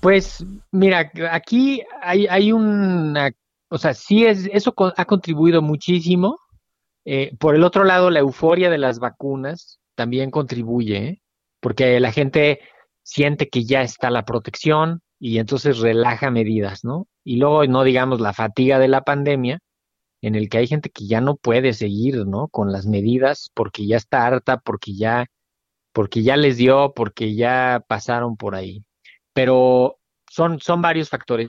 Pues 0.00 0.44
mira, 0.72 1.10
aquí 1.30 1.82
hay, 2.02 2.26
hay 2.26 2.52
una, 2.52 3.30
o 3.68 3.78
sea, 3.78 3.94
sí 3.94 4.24
es, 4.24 4.48
eso 4.52 4.74
ha 4.96 5.04
contribuido 5.04 5.62
muchísimo. 5.62 6.38
Eh, 7.04 7.36
por 7.38 7.54
el 7.54 7.62
otro 7.62 7.84
lado, 7.84 8.10
la 8.10 8.20
euforia 8.20 8.70
de 8.70 8.78
las 8.78 8.98
vacunas 8.98 9.78
también 9.94 10.30
contribuye, 10.30 10.96
¿eh? 10.96 11.22
porque 11.60 11.98
la 12.00 12.12
gente 12.12 12.60
siente 13.06 13.48
que 13.48 13.64
ya 13.64 13.82
está 13.82 14.10
la 14.10 14.24
protección 14.24 15.00
y 15.20 15.38
entonces 15.38 15.78
relaja 15.78 16.30
medidas, 16.32 16.84
¿no? 16.84 17.06
Y 17.24 17.36
luego 17.36 17.64
no 17.66 17.84
digamos 17.84 18.20
la 18.20 18.32
fatiga 18.32 18.78
de 18.80 18.88
la 18.88 19.02
pandemia, 19.02 19.60
en 20.22 20.34
el 20.34 20.48
que 20.48 20.58
hay 20.58 20.66
gente 20.66 20.90
que 20.90 21.06
ya 21.06 21.20
no 21.20 21.36
puede 21.36 21.72
seguir, 21.72 22.26
¿no? 22.26 22.48
Con 22.48 22.72
las 22.72 22.86
medidas 22.86 23.50
porque 23.54 23.86
ya 23.86 23.96
está 23.96 24.26
harta, 24.26 24.58
porque 24.58 24.94
ya, 24.96 25.26
porque 25.92 26.24
ya 26.24 26.36
les 26.36 26.56
dio, 26.56 26.94
porque 26.96 27.36
ya 27.36 27.84
pasaron 27.86 28.36
por 28.36 28.56
ahí. 28.56 28.84
Pero 29.32 29.98
son, 30.28 30.58
son 30.60 30.82
varios 30.82 31.08
factores. 31.08 31.48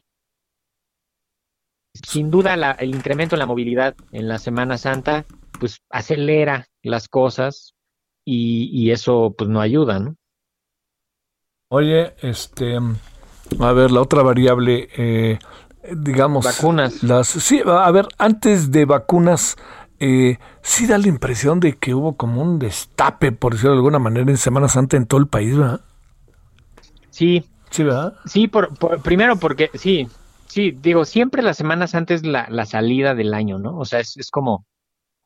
Sin 2.07 2.29
duda, 2.29 2.55
la- 2.55 2.73
el 2.73 2.93
incremento 2.93 3.33
en 3.35 3.39
la 3.39 3.45
movilidad 3.47 3.95
en 4.11 4.27
la 4.27 4.37
Semana 4.37 4.77
Santa, 4.77 5.25
pues 5.59 5.79
acelera 5.89 6.67
las 6.83 7.07
cosas 7.07 7.73
y, 8.23 8.69
y 8.71 8.91
eso 8.91 9.33
pues 9.35 9.49
no 9.49 9.59
ayuda, 9.59 9.97
¿no? 9.99 10.15
Oye, 11.69 12.13
este, 12.21 12.77
a 13.59 13.73
ver, 13.73 13.91
la 13.91 14.01
otra 14.01 14.23
variable, 14.23 14.87
eh, 14.97 15.39
digamos, 15.95 16.45
Vacunas. 16.45 16.93
Las, 17.01 17.27
sí, 17.27 17.61
a 17.65 17.91
ver, 17.91 18.07
antes 18.17 18.71
de 18.71 18.85
vacunas, 18.85 19.57
eh, 19.99 20.37
sí 20.61 20.87
da 20.87 20.97
la 20.97 21.07
impresión 21.07 21.59
de 21.59 21.77
que 21.77 21.93
hubo 21.93 22.15
como 22.15 22.41
un 22.41 22.59
destape, 22.59 23.31
por 23.33 23.53
decirlo 23.53 23.71
de 23.71 23.77
alguna 23.77 23.99
manera, 23.99 24.29
en 24.31 24.37
Semana 24.37 24.69
Santa 24.69 24.97
en 24.97 25.07
todo 25.07 25.19
el 25.19 25.27
país, 25.27 25.57
¿verdad? 25.57 25.81
Sí, 27.09 27.43
Sí, 27.71 27.83
¿verdad? 27.83 28.13
Sí, 28.25 28.47
por, 28.47 28.77
por- 28.77 29.01
primero 29.01 29.37
porque, 29.39 29.71
sí, 29.75 30.07
sí, 30.47 30.71
digo, 30.71 31.05
siempre 31.05 31.41
las 31.43 31.57
semanas 31.57 31.95
antes 31.95 32.25
la, 32.25 32.47
la 32.49 32.65
salida 32.65 33.15
del 33.15 33.33
año, 33.33 33.59
¿no? 33.59 33.77
O 33.77 33.85
sea, 33.85 33.99
es, 34.01 34.17
es 34.17 34.31
como, 34.31 34.65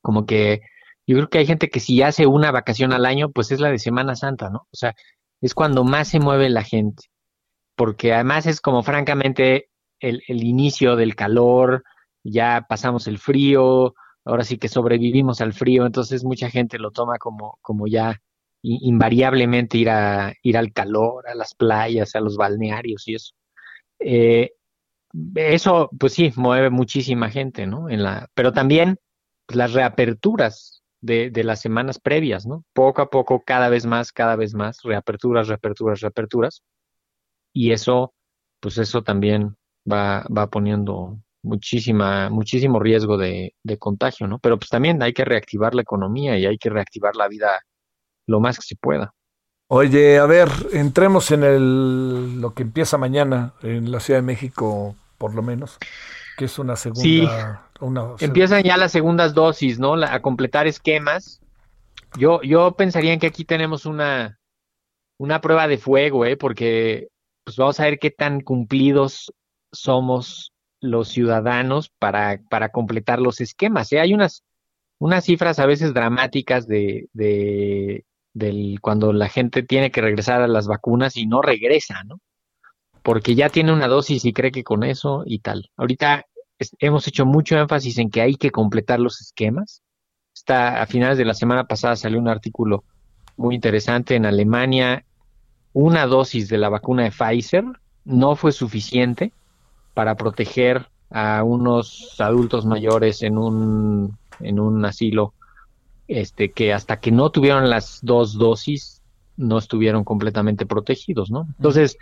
como 0.01 0.25
que 0.27 0.61
yo 1.07 1.17
creo 1.17 1.29
que 1.29 1.39
hay 1.39 1.47
gente 1.47 1.69
que 1.69 1.79
si 1.81 2.01
hace 2.03 2.27
una 2.27 2.51
vacación 2.51 2.93
al 2.93 3.05
año, 3.05 3.31
pues 3.31 3.51
es 3.51 3.59
la 3.61 3.69
de 3.71 3.79
Semana 3.79 4.15
Santa, 4.15 4.49
¿no? 4.49 4.59
O 4.71 4.75
sea, 4.77 4.95
es 5.41 5.53
cuando 5.53 5.83
más 5.83 6.07
se 6.09 6.19
mueve 6.19 6.49
la 6.49 6.63
gente, 6.63 7.03
porque 7.75 8.13
además 8.13 8.45
es 8.45 8.61
como 8.61 8.83
francamente 8.83 9.69
el, 9.99 10.23
el 10.27 10.43
inicio 10.43 10.95
del 10.95 11.15
calor, 11.15 11.83
ya 12.23 12.65
pasamos 12.69 13.07
el 13.07 13.17
frío, 13.17 13.95
ahora 14.25 14.43
sí 14.43 14.57
que 14.57 14.67
sobrevivimos 14.67 15.41
al 15.41 15.53
frío, 15.53 15.85
entonces 15.85 16.23
mucha 16.23 16.49
gente 16.49 16.77
lo 16.79 16.91
toma 16.91 17.17
como, 17.17 17.57
como 17.61 17.87
ya 17.87 18.21
invariablemente 18.63 19.77
ir 19.79 19.89
a 19.89 20.33
ir 20.43 20.57
al 20.57 20.71
calor, 20.71 21.27
a 21.27 21.35
las 21.35 21.55
playas, 21.55 22.15
a 22.15 22.21
los 22.21 22.37
balnearios 22.37 23.07
y 23.07 23.15
eso. 23.15 23.33
Eh, 23.99 24.51
eso, 25.35 25.89
pues 25.99 26.13
sí, 26.13 26.31
mueve 26.35 26.69
muchísima 26.69 27.29
gente, 27.29 27.65
¿no? 27.65 27.89
En 27.89 28.03
la, 28.03 28.29
pero 28.33 28.53
también 28.53 28.97
pues, 29.45 29.57
las 29.57 29.73
reaperturas 29.73 30.80
de, 31.01 31.31
de 31.31 31.43
las 31.43 31.61
semanas 31.61 31.99
previas, 31.99 32.45
¿no? 32.45 32.63
Poco 32.73 33.01
a 33.01 33.09
poco, 33.09 33.43
cada 33.45 33.69
vez 33.69 33.85
más, 33.85 34.11
cada 34.11 34.35
vez 34.35 34.53
más, 34.53 34.79
reaperturas, 34.83 35.47
reaperturas, 35.47 36.01
reaperturas. 36.01 36.63
Y 37.53 37.71
eso, 37.71 38.13
pues 38.59 38.77
eso 38.77 39.03
también 39.03 39.55
va, 39.91 40.25
va 40.35 40.47
poniendo 40.47 41.19
muchísima, 41.43 42.29
muchísimo 42.29 42.79
riesgo 42.79 43.17
de, 43.17 43.55
de 43.63 43.77
contagio, 43.77 44.27
¿no? 44.27 44.39
Pero 44.39 44.57
pues 44.57 44.69
también 44.69 45.01
hay 45.01 45.13
que 45.13 45.25
reactivar 45.25 45.75
la 45.75 45.81
economía 45.81 46.37
y 46.37 46.45
hay 46.45 46.57
que 46.57 46.69
reactivar 46.69 47.15
la 47.15 47.27
vida 47.27 47.61
lo 48.27 48.39
más 48.39 48.57
que 48.57 48.65
se 48.65 48.75
pueda. 48.75 49.13
Oye, 49.67 50.19
a 50.19 50.25
ver, 50.25 50.49
entremos 50.73 51.31
en 51.31 51.43
el, 51.43 52.41
lo 52.41 52.53
que 52.53 52.63
empieza 52.63 52.97
mañana 52.97 53.53
en 53.63 53.91
la 53.91 54.01
Ciudad 54.01 54.19
de 54.19 54.25
México, 54.25 54.95
por 55.17 55.33
lo 55.33 55.41
menos, 55.41 55.77
que 56.37 56.45
es 56.45 56.59
una 56.59 56.75
segunda, 56.75 57.01
Sí. 57.01 57.27
Una 57.81 58.15
Empiezan 58.19 58.63
ya 58.63 58.77
las 58.77 58.91
segundas 58.91 59.33
dosis, 59.33 59.79
¿no? 59.79 59.95
La- 59.95 60.13
a 60.13 60.21
completar 60.21 60.67
esquemas. 60.67 61.41
Yo, 62.17 62.41
yo 62.41 62.73
pensaría 62.75 63.17
que 63.19 63.27
aquí 63.27 63.45
tenemos 63.45 63.85
una, 63.85 64.39
una 65.17 65.41
prueba 65.41 65.67
de 65.67 65.77
fuego, 65.77 66.25
¿eh? 66.25 66.37
Porque 66.37 67.09
pues 67.43 67.57
vamos 67.57 67.79
a 67.79 67.85
ver 67.85 67.99
qué 67.99 68.11
tan 68.11 68.41
cumplidos 68.41 69.33
somos 69.71 70.51
los 70.79 71.09
ciudadanos 71.09 71.89
para, 71.99 72.41
para 72.49 72.69
completar 72.69 73.19
los 73.19 73.39
esquemas, 73.41 73.91
¿eh? 73.93 73.99
Hay 73.99 74.13
unas, 74.13 74.43
unas 74.99 75.23
cifras 75.25 75.59
a 75.59 75.65
veces 75.65 75.93
dramáticas 75.93 76.67
de, 76.67 77.07
de, 77.13 78.05
del, 78.33 78.79
cuando 78.81 79.13
la 79.13 79.29
gente 79.29 79.63
tiene 79.63 79.91
que 79.91 80.01
regresar 80.01 80.41
a 80.41 80.47
las 80.47 80.67
vacunas 80.67 81.17
y 81.17 81.27
no 81.27 81.41
regresa, 81.41 82.03
¿no? 82.03 82.19
Porque 83.03 83.33
ya 83.35 83.49
tiene 83.49 83.73
una 83.73 83.87
dosis 83.87 84.25
y 84.25 84.33
cree 84.33 84.51
que 84.51 84.63
con 84.63 84.83
eso 84.83 85.23
y 85.25 85.39
tal. 85.39 85.71
Ahorita 85.77 86.25
es- 86.61 86.75
hemos 86.79 87.07
hecho 87.07 87.25
mucho 87.25 87.57
énfasis 87.57 87.97
en 87.97 88.09
que 88.09 88.21
hay 88.21 88.35
que 88.35 88.51
completar 88.51 88.99
los 88.99 89.19
esquemas. 89.21 89.81
Está, 90.33 90.81
a 90.81 90.85
finales 90.85 91.17
de 91.17 91.25
la 91.25 91.33
semana 91.33 91.65
pasada 91.65 91.95
salió 91.95 92.19
un 92.19 92.27
artículo 92.27 92.85
muy 93.35 93.55
interesante 93.55 94.15
en 94.15 94.25
Alemania. 94.25 95.03
Una 95.73 96.05
dosis 96.05 96.47
de 96.49 96.57
la 96.57 96.69
vacuna 96.69 97.03
de 97.03 97.11
Pfizer 97.11 97.65
no 98.05 98.35
fue 98.35 98.51
suficiente 98.51 99.33
para 99.93 100.15
proteger 100.15 100.87
a 101.09 101.43
unos 101.43 102.15
adultos 102.19 102.65
mayores 102.65 103.21
en 103.23 103.37
un, 103.37 104.17
en 104.39 104.59
un 104.59 104.85
asilo, 104.85 105.33
este, 106.07 106.51
que 106.51 106.73
hasta 106.73 106.99
que 106.99 107.11
no 107.11 107.31
tuvieron 107.31 107.69
las 107.69 107.99
dos 108.01 108.37
dosis, 108.37 109.01
no 109.35 109.57
estuvieron 109.57 110.03
completamente 110.03 110.65
protegidos, 110.65 111.31
¿no? 111.31 111.47
Entonces, 111.57 111.97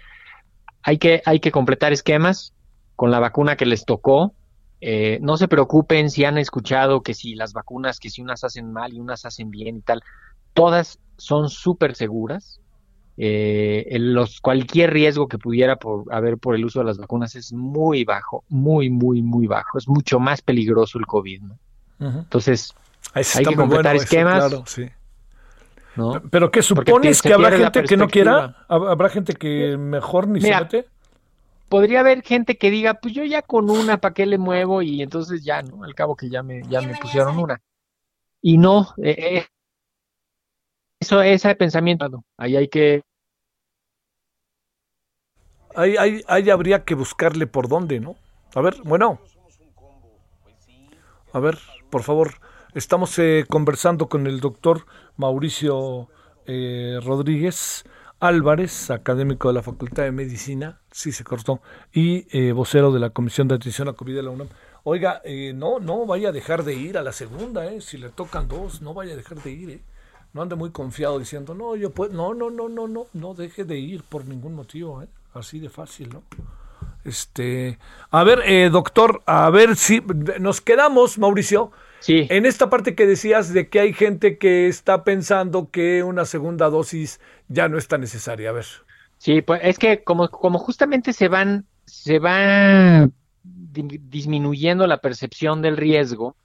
hay 0.83 0.97
que, 0.97 1.21
hay 1.25 1.39
que 1.39 1.51
completar 1.51 1.93
esquemas 1.93 2.53
con 2.95 3.11
la 3.11 3.19
vacuna 3.19 3.55
que 3.55 3.65
les 3.65 3.85
tocó. 3.85 4.33
Eh, 4.81 5.19
no 5.21 5.35
se 5.37 5.47
preocupen 5.47 6.09
si 6.09 6.23
han 6.25 6.37
escuchado 6.37 7.01
que 7.01 7.13
si 7.13 7.35
las 7.35 7.53
vacunas, 7.53 7.99
que 7.99 8.09
si 8.09 8.21
unas 8.21 8.43
hacen 8.43 8.71
mal 8.71 8.93
y 8.93 8.99
unas 8.99 9.25
hacen 9.25 9.51
bien 9.51 9.77
y 9.77 9.81
tal, 9.81 10.01
todas 10.53 10.99
son 11.17 11.49
súper 11.49 11.95
seguras. 11.95 12.59
Eh, 13.17 13.85
los, 13.99 14.39
cualquier 14.39 14.93
riesgo 14.93 15.27
que 15.27 15.37
pudiera 15.37 15.75
por, 15.75 16.05
haber 16.13 16.37
por 16.37 16.55
el 16.55 16.63
uso 16.63 16.79
de 16.79 16.85
las 16.85 16.97
vacunas 16.97 17.35
es 17.35 17.51
muy 17.51 18.05
bajo, 18.05 18.45
muy, 18.47 18.89
muy, 18.89 19.21
muy 19.21 19.45
bajo. 19.47 19.77
Es 19.77 19.89
mucho 19.89 20.19
más 20.19 20.41
peligroso 20.41 20.97
el 20.97 21.05
COVID, 21.05 21.41
¿no? 21.41 21.57
Entonces, 21.99 22.73
hay 23.13 23.23
que 23.43 23.55
completar 23.55 23.67
bueno 23.67 23.89
eso, 23.91 24.03
esquemas. 24.03 24.47
claro, 24.47 24.63
sí. 24.65 24.85
¿no? 25.97 26.21
Pero 26.29 26.49
que 26.49 26.61
Porque 26.61 26.91
supones 26.91 27.21
que 27.21 27.33
habrá 27.33 27.51
gente 27.51 27.83
que 27.83 27.97
no 27.97 28.07
quiera, 28.07 28.31
perspectiva. 28.31 28.67
¿Hab- 28.69 28.91
habrá 28.91 29.09
gente 29.09 29.33
que 29.33 29.77
mejor 29.77 30.29
ni 30.29 30.39
Mira, 30.39 30.59
se 30.59 30.63
mete. 30.77 30.89
Podría 31.69 32.01
haber 32.01 32.23
gente 32.23 32.57
que 32.57 32.71
diga, 32.71 32.95
pues 32.95 33.13
yo 33.13 33.23
ya 33.23 33.41
con 33.41 33.69
una, 33.69 33.99
¿para 33.99 34.13
qué 34.13 34.25
le 34.25 34.37
muevo? 34.37 34.81
Y 34.81 35.01
entonces 35.01 35.43
ya, 35.43 35.61
¿no? 35.61 35.83
Al 35.83 35.95
cabo 35.95 36.15
que 36.15 36.29
ya 36.29 36.43
me, 36.43 36.61
ya 36.69 36.81
me 36.81 36.95
pusieron 36.97 37.37
una. 37.37 37.61
Y 38.41 38.57
no, 38.57 38.93
eh, 38.97 39.15
eh, 39.17 39.45
eso, 40.99 41.21
ese 41.21 41.55
pensamiento, 41.55 42.23
ahí 42.37 42.57
hay 42.57 42.67
que, 42.67 43.03
Ahí, 45.75 45.95
ahí, 45.97 46.21
ahí 46.27 46.49
habría 46.49 46.83
que 46.83 46.95
buscarle 46.95 47.47
por 47.47 47.67
dónde, 47.67 47.99
¿no? 47.99 48.15
A 48.55 48.61
ver, 48.61 48.75
bueno. 48.83 49.19
A 51.31 51.39
ver, 51.39 51.57
por 51.89 52.03
favor. 52.03 52.33
Estamos 52.73 53.17
eh, 53.19 53.45
conversando 53.47 54.09
con 54.09 54.27
el 54.27 54.39
doctor 54.41 54.85
Mauricio 55.15 56.07
eh, 56.45 56.99
Rodríguez 57.03 57.83
Álvarez, 58.19 58.91
académico 58.91 59.47
de 59.47 59.53
la 59.53 59.63
Facultad 59.63 60.03
de 60.03 60.11
Medicina, 60.11 60.79
sí 60.91 61.11
se 61.11 61.23
cortó, 61.23 61.61
y 61.93 62.27
eh, 62.37 62.51
vocero 62.51 62.91
de 62.91 62.99
la 62.99 63.11
Comisión 63.11 63.47
de 63.47 63.55
Atención 63.55 63.87
a 63.87 63.93
COVID 63.93 64.15
de 64.15 64.23
la 64.23 64.29
UNAM. 64.29 64.49
Oiga, 64.83 65.21
eh, 65.23 65.53
no, 65.55 65.79
no 65.79 66.05
vaya 66.05 66.29
a 66.29 66.31
dejar 66.31 66.63
de 66.63 66.73
ir 66.73 66.97
a 66.97 67.03
la 67.03 67.13
segunda, 67.13 67.65
eh, 67.65 67.79
si 67.79 67.97
le 67.97 68.09
tocan 68.09 68.47
dos, 68.47 68.81
no 68.81 68.93
vaya 68.93 69.13
a 69.13 69.17
dejar 69.17 69.41
de 69.41 69.51
ir, 69.51 69.69
eh. 69.69 69.81
No 70.33 70.41
ande 70.41 70.55
muy 70.55 70.69
confiado 70.71 71.17
diciendo, 71.17 71.55
no, 71.55 71.75
yo 71.75 71.91
puedo, 71.91 72.13
no, 72.13 72.33
no, 72.33 72.49
no, 72.49 72.69
no, 72.69 72.87
no, 72.87 73.07
no 73.13 73.33
deje 73.33 73.63
de 73.63 73.79
ir 73.79 74.03
por 74.03 74.25
ningún 74.25 74.53
motivo, 74.53 75.01
eh. 75.01 75.07
Así 75.33 75.59
de 75.59 75.69
fácil, 75.69 76.09
¿no? 76.09 76.23
Este, 77.05 77.79
a 78.11 78.23
ver, 78.23 78.41
eh, 78.45 78.69
doctor, 78.69 79.21
a 79.25 79.49
ver 79.49 79.75
si 79.77 80.03
nos 80.39 80.59
quedamos, 80.59 81.17
Mauricio, 81.17 81.71
sí. 81.99 82.27
en 82.29 82.45
esta 82.45 82.69
parte 82.69 82.95
que 82.95 83.05
decías 83.05 83.53
de 83.53 83.69
que 83.69 83.79
hay 83.79 83.93
gente 83.93 84.37
que 84.37 84.67
está 84.67 85.03
pensando 85.03 85.69
que 85.69 86.03
una 86.03 86.25
segunda 86.25 86.69
dosis 86.69 87.19
ya 87.47 87.69
no 87.69 87.77
está 87.77 87.97
necesaria. 87.97 88.49
A 88.49 88.53
ver. 88.53 88.65
Sí, 89.17 89.41
pues 89.41 89.61
es 89.63 89.77
que 89.77 90.03
como, 90.03 90.29
como 90.29 90.59
justamente 90.59 91.13
se 91.13 91.27
van, 91.27 91.65
se 91.85 92.19
va 92.19 93.09
di- 93.43 93.99
disminuyendo 94.03 94.87
la 94.87 94.99
percepción 94.99 95.61
del 95.61 95.77
riesgo, 95.77 96.35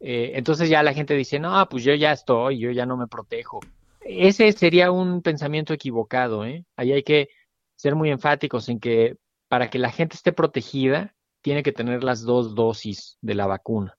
eh, 0.00 0.32
entonces 0.34 0.68
ya 0.68 0.82
la 0.82 0.94
gente 0.94 1.14
dice, 1.14 1.38
no, 1.38 1.66
pues 1.68 1.82
yo 1.82 1.94
ya 1.94 2.12
estoy, 2.12 2.58
yo 2.58 2.70
ya 2.70 2.86
no 2.86 2.96
me 2.96 3.06
protejo. 3.06 3.60
Ese 4.00 4.52
sería 4.52 4.92
un 4.92 5.20
pensamiento 5.20 5.72
equivocado, 5.74 6.44
¿eh? 6.44 6.64
Ahí 6.76 6.92
hay 6.92 7.02
que 7.02 7.28
ser 7.74 7.96
muy 7.96 8.10
enfáticos 8.10 8.68
en 8.68 8.78
que 8.78 9.16
para 9.48 9.68
que 9.68 9.78
la 9.78 9.90
gente 9.90 10.14
esté 10.16 10.32
protegida, 10.32 11.14
tiene 11.42 11.62
que 11.62 11.72
tener 11.72 12.02
las 12.04 12.22
dos 12.22 12.54
dosis 12.54 13.18
de 13.20 13.34
la 13.34 13.46
vacuna. 13.46 13.95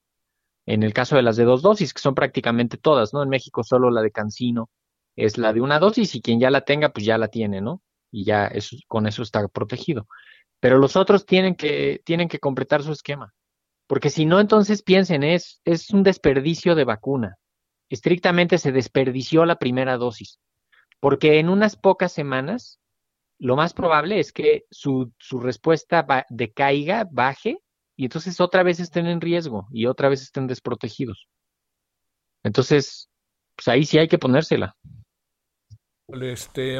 En 0.67 0.83
el 0.83 0.93
caso 0.93 1.15
de 1.15 1.23
las 1.23 1.37
de 1.37 1.45
dos 1.45 1.61
dosis, 1.61 1.93
que 1.93 2.01
son 2.01 2.13
prácticamente 2.13 2.77
todas, 2.77 3.13
¿no? 3.13 3.23
En 3.23 3.29
México 3.29 3.63
solo 3.63 3.89
la 3.89 4.01
de 4.01 4.11
Cancino 4.11 4.69
es 5.15 5.37
la 5.37 5.53
de 5.53 5.61
una 5.61 5.79
dosis 5.79 6.13
y 6.13 6.21
quien 6.21 6.39
ya 6.39 6.51
la 6.51 6.61
tenga, 6.61 6.89
pues 6.89 7.05
ya 7.05 7.17
la 7.17 7.29
tiene, 7.29 7.61
¿no? 7.61 7.81
Y 8.11 8.25
ya 8.25 8.51
con 8.87 9.07
eso 9.07 9.23
está 9.23 9.47
protegido. 9.47 10.07
Pero 10.59 10.77
los 10.77 10.95
otros 10.95 11.25
tienen 11.25 11.55
que, 11.55 12.01
tienen 12.05 12.27
que 12.27 12.39
completar 12.39 12.83
su 12.83 12.91
esquema. 12.91 13.33
Porque 13.87 14.09
si 14.09 14.25
no, 14.25 14.41
entonces 14.41 14.83
piensen, 14.83 15.23
es, 15.23 15.61
es 15.63 15.89
un 15.91 16.03
desperdicio 16.03 16.75
de 16.75 16.83
vacuna. 16.83 17.37
Estrictamente 17.89 18.57
se 18.57 18.73
desperdició 18.73 19.45
la 19.45 19.55
primera 19.55 19.97
dosis. 19.97 20.39
Porque 20.99 21.39
en 21.39 21.47
unas 21.47 21.77
pocas 21.77 22.11
semanas, 22.11 22.79
lo 23.39 23.55
más 23.55 23.73
probable 23.73 24.19
es 24.19 24.33
que 24.33 24.65
su, 24.69 25.13
su 25.17 25.39
respuesta 25.39 26.05
decaiga, 26.29 27.07
baje, 27.09 27.59
y 27.97 28.05
entonces 28.05 28.39
otra 28.39 28.63
vez 28.63 28.79
estén 28.79 29.07
en 29.07 29.19
riesgo 29.19 29.67
y 29.71 29.87
otra 29.87 30.07
vez 30.07 30.21
estén 30.21 30.45
desprotegidos. 30.47 31.27
Entonces, 32.43 33.09
pues 33.55 33.67
ahí 33.67 33.83
sí 33.83 33.97
hay 33.97 34.07
que 34.07 34.19
ponérsela. 34.19 34.77
Este, 36.07 36.79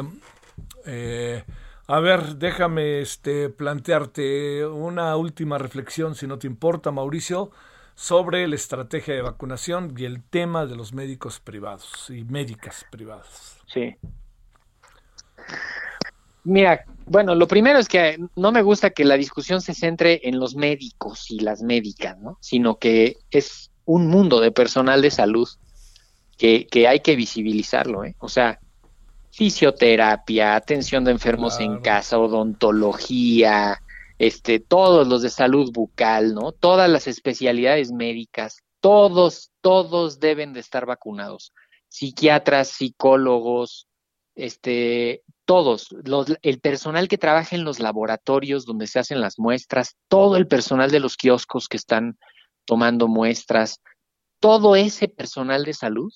eh, 0.86 1.44
a 1.88 2.00
ver, 2.00 2.36
déjame 2.36 3.00
este, 3.00 3.50
plantearte 3.50 4.64
una 4.64 5.16
última 5.16 5.58
reflexión, 5.58 6.14
si 6.14 6.28
no 6.28 6.38
te 6.38 6.46
importa, 6.46 6.92
Mauricio, 6.92 7.50
sobre 7.96 8.46
la 8.46 8.54
estrategia 8.54 9.14
de 9.14 9.22
vacunación 9.22 9.94
y 9.96 10.04
el 10.04 10.22
tema 10.22 10.66
de 10.66 10.76
los 10.76 10.92
médicos 10.92 11.40
privados 11.40 12.10
y 12.10 12.22
médicas 12.22 12.86
privadas. 12.92 13.60
Sí. 13.66 13.96
Mira, 16.48 16.82
bueno, 17.04 17.34
lo 17.34 17.46
primero 17.46 17.78
es 17.78 17.88
que 17.88 18.18
no 18.34 18.52
me 18.52 18.62
gusta 18.62 18.88
que 18.88 19.04
la 19.04 19.18
discusión 19.18 19.60
se 19.60 19.74
centre 19.74 20.20
en 20.24 20.38
los 20.38 20.56
médicos 20.56 21.30
y 21.30 21.40
las 21.40 21.62
médicas, 21.62 22.18
¿no? 22.18 22.38
Sino 22.40 22.78
que 22.78 23.18
es 23.30 23.70
un 23.84 24.06
mundo 24.06 24.40
de 24.40 24.50
personal 24.50 25.02
de 25.02 25.10
salud 25.10 25.46
que, 26.38 26.66
que 26.66 26.88
hay 26.88 27.00
que 27.00 27.16
visibilizarlo, 27.16 28.02
¿eh? 28.04 28.16
O 28.18 28.30
sea, 28.30 28.60
fisioterapia, 29.30 30.56
atención 30.56 31.04
de 31.04 31.10
enfermos 31.10 31.60
en 31.60 31.80
casa, 31.80 32.18
odontología, 32.18 33.82
este, 34.18 34.58
todos 34.58 35.06
los 35.06 35.20
de 35.20 35.28
salud 35.28 35.70
bucal, 35.70 36.34
¿no? 36.34 36.52
Todas 36.52 36.88
las 36.88 37.06
especialidades 37.08 37.92
médicas, 37.92 38.62
todos, 38.80 39.50
todos 39.60 40.18
deben 40.18 40.54
de 40.54 40.60
estar 40.60 40.86
vacunados. 40.86 41.52
Psiquiatras, 41.88 42.68
psicólogos, 42.68 43.86
este, 44.34 45.24
todos, 45.48 45.88
los, 46.04 46.26
el 46.42 46.60
personal 46.60 47.08
que 47.08 47.16
trabaja 47.16 47.56
en 47.56 47.64
los 47.64 47.80
laboratorios 47.80 48.66
donde 48.66 48.86
se 48.86 48.98
hacen 48.98 49.22
las 49.22 49.38
muestras, 49.38 49.96
todo 50.08 50.36
el 50.36 50.46
personal 50.46 50.90
de 50.90 51.00
los 51.00 51.16
kioscos 51.16 51.68
que 51.68 51.78
están 51.78 52.18
tomando 52.66 53.08
muestras, 53.08 53.80
todo 54.40 54.76
ese 54.76 55.08
personal 55.08 55.64
de 55.64 55.72
salud 55.72 56.12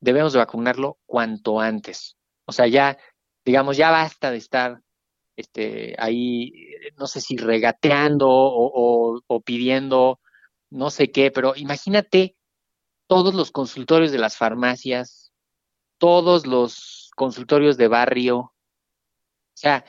debemos 0.00 0.32
de 0.32 0.38
vacunarlo 0.38 0.96
cuanto 1.06 1.58
antes. 1.58 2.16
O 2.46 2.52
sea, 2.52 2.68
ya, 2.68 2.96
digamos, 3.44 3.76
ya 3.76 3.90
basta 3.90 4.30
de 4.30 4.36
estar 4.36 4.80
este, 5.34 5.96
ahí, 5.98 6.52
eh, 6.54 6.92
no 6.96 7.08
sé 7.08 7.20
si 7.20 7.36
regateando 7.36 8.28
o, 8.30 9.16
o- 9.16 9.20
o 9.26 9.40
pidiendo 9.40 10.20
no 10.70 10.90
sé 10.90 11.10
qué, 11.10 11.32
pero 11.32 11.54
imagínate 11.56 12.36
todos 13.08 13.34
los 13.34 13.50
consultorios 13.50 14.12
de 14.12 14.18
las 14.18 14.36
farmacias, 14.36 15.32
todos 15.98 16.46
los 16.46 17.10
consultorios 17.16 17.76
de 17.76 17.88
barrio. 17.88 18.52
O 19.58 19.60
sea, 19.60 19.84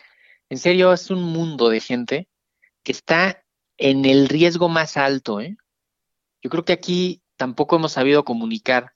en 0.49 0.57
serio, 0.57 0.91
es 0.91 1.11
un 1.11 1.21
mundo 1.21 1.69
de 1.69 1.79
gente 1.79 2.27
que 2.81 2.91
está 2.91 3.45
en 3.77 4.05
el 4.05 4.27
riesgo 4.27 4.67
más 4.67 4.97
alto, 4.97 5.41
¿eh? 5.41 5.57
Yo 6.41 6.49
creo 6.49 6.65
que 6.65 6.73
aquí 6.73 7.21
tampoco 7.35 7.75
hemos 7.75 7.91
sabido 7.91 8.25
comunicar 8.25 8.95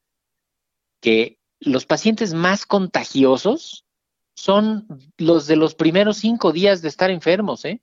que 1.00 1.38
los 1.60 1.86
pacientes 1.86 2.34
más 2.34 2.66
contagiosos 2.66 3.86
son 4.34 4.88
los 5.20 5.45
de 5.45 5.58
los 5.58 5.76
primeros 5.76 6.18
cinco 6.18 6.52
días 6.52 6.82
de 6.82 6.88
estar 6.88 7.12
enfermos, 7.12 7.66
¿eh? 7.66 7.80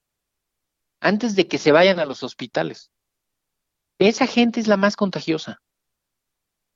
Antes 0.98 1.36
de 1.36 1.46
que 1.46 1.58
se 1.58 1.70
vayan 1.70 2.00
a 2.00 2.06
los 2.06 2.24
hospitales. 2.24 2.90
Esa 4.00 4.26
gente 4.26 4.58
es 4.58 4.66
la 4.66 4.76
más 4.76 4.96
contagiosa. 4.96 5.62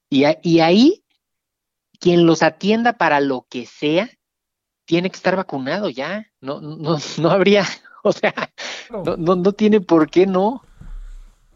Y, 0.09 0.27
ahí, 0.61 1.05
quien 1.99 2.25
los 2.25 2.45
atienda 2.45 2.93
para 2.93 3.19
lo 3.19 3.49
que 3.51 3.67
sea, 3.67 4.09
tiene 4.85 5.11
que 5.11 5.17
estar 5.17 5.37
vacunado 5.37 5.89
ya. 5.91 6.27
No, 6.41 6.61
no, 6.61 6.99
no 7.19 7.31
habría, 7.31 7.65
o 8.03 8.13
sea, 8.13 8.35
no, 8.91 9.17
no, 9.17 9.37
no 9.37 9.53
tiene 9.53 9.81
por 9.81 10.11
qué 10.11 10.27
no. 10.27 10.63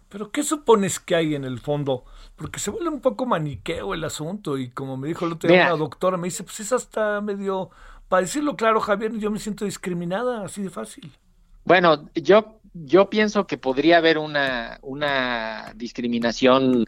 Pero 0.08 0.30
¿qué 0.30 0.42
supones 0.42 0.98
que 0.98 1.14
hay 1.14 1.34
en 1.34 1.44
el 1.44 1.58
fondo? 1.58 2.04
Porque 2.34 2.60
se 2.60 2.70
vuelve 2.70 2.88
un 2.88 3.00
poco 3.00 3.26
maniqueo 3.26 3.92
el 3.92 4.04
asunto 4.04 4.56
y 4.56 4.70
como 4.70 4.96
me 4.96 5.08
dijo 5.08 5.26
el 5.26 5.32
otro 5.32 5.48
día 5.48 5.64
Mira. 5.64 5.74
una 5.74 5.84
doctora, 5.84 6.16
me 6.16 6.28
dice, 6.28 6.44
pues 6.44 6.60
es 6.60 6.72
hasta 6.72 7.20
medio, 7.20 7.70
para 8.08 8.22
decirlo 8.22 8.56
claro, 8.56 8.80
Javier, 8.80 9.12
yo 9.18 9.30
me 9.30 9.38
siento 9.38 9.66
discriminada, 9.66 10.44
así 10.44 10.62
de 10.62 10.70
fácil. 10.70 11.12
Bueno, 11.64 12.08
yo, 12.14 12.60
yo 12.72 13.10
pienso 13.10 13.46
que 13.46 13.58
podría 13.58 13.98
haber 13.98 14.16
una, 14.16 14.78
una 14.80 15.74
discriminación 15.76 16.86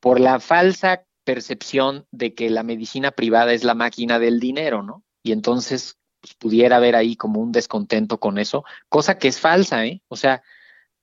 por 0.00 0.18
la 0.18 0.40
falsa 0.40 1.04
percepción 1.24 2.06
de 2.10 2.34
que 2.34 2.48
la 2.48 2.62
medicina 2.62 3.10
privada 3.10 3.52
es 3.52 3.64
la 3.64 3.74
máquina 3.74 4.18
del 4.18 4.40
dinero, 4.40 4.82
¿no? 4.82 5.04
Y 5.22 5.32
entonces 5.32 5.98
pues, 6.20 6.34
pudiera 6.34 6.76
haber 6.76 6.96
ahí 6.96 7.16
como 7.16 7.40
un 7.40 7.52
descontento 7.52 8.18
con 8.18 8.38
eso, 8.38 8.64
cosa 8.88 9.18
que 9.18 9.28
es 9.28 9.38
falsa, 9.40 9.84
¿eh? 9.86 10.02
O 10.08 10.16
sea, 10.16 10.42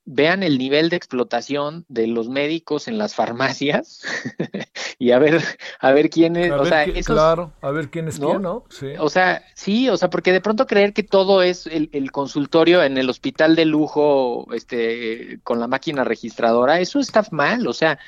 vean 0.06 0.42
el 0.42 0.58
nivel 0.58 0.88
de 0.88 0.96
explotación 0.96 1.84
de 1.88 2.06
los 2.06 2.28
médicos 2.28 2.88
en 2.88 2.96
las 2.98 3.14
farmacias 3.14 4.00
y 4.98 5.10
a 5.12 5.18
ver, 5.18 5.40
a 5.78 5.92
ver 5.92 6.08
quién 6.10 6.36
es, 6.36 6.50
A 6.50 6.56
o 6.56 6.58
ver 6.60 6.68
sea, 6.68 6.84
esos- 6.84 7.04
claro, 7.14 7.52
a 7.60 7.70
ver 7.70 7.90
quién 7.90 8.08
es 8.08 8.18
¿no? 8.18 8.30
quién, 8.30 8.42
¿no? 8.42 8.64
Sí. 8.70 8.88
o 8.98 9.08
sea, 9.10 9.44
sí, 9.54 9.88
o 9.88 9.96
sea, 9.96 10.10
porque 10.10 10.32
de 10.32 10.40
pronto 10.40 10.66
creer 10.66 10.94
que 10.94 11.02
todo 11.02 11.42
es 11.42 11.66
el, 11.66 11.90
el 11.92 12.10
consultorio 12.12 12.82
en 12.82 12.96
el 12.98 13.08
hospital 13.10 13.54
de 13.56 13.66
lujo, 13.66 14.46
este, 14.52 15.38
con 15.44 15.60
la 15.60 15.68
máquina 15.68 16.02
registradora, 16.02 16.80
eso 16.80 16.98
está 16.98 17.22
mal, 17.30 17.66
o 17.68 17.72
sea, 17.74 17.98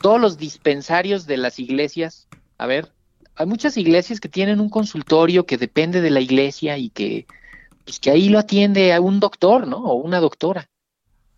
todos 0.00 0.20
los 0.20 0.38
dispensarios 0.38 1.26
de 1.26 1.36
las 1.36 1.58
iglesias, 1.58 2.28
a 2.56 2.66
ver, 2.66 2.92
hay 3.34 3.46
muchas 3.46 3.76
iglesias 3.76 4.20
que 4.20 4.28
tienen 4.28 4.60
un 4.60 4.68
consultorio 4.68 5.46
que 5.46 5.56
depende 5.56 6.00
de 6.00 6.10
la 6.10 6.20
iglesia 6.20 6.76
y 6.78 6.90
que, 6.90 7.26
pues 7.84 7.98
que 7.98 8.10
ahí 8.10 8.28
lo 8.28 8.38
atiende 8.38 8.92
a 8.92 9.00
un 9.00 9.20
doctor, 9.20 9.66
¿no? 9.66 9.78
O 9.78 9.94
una 9.94 10.20
doctora. 10.20 10.68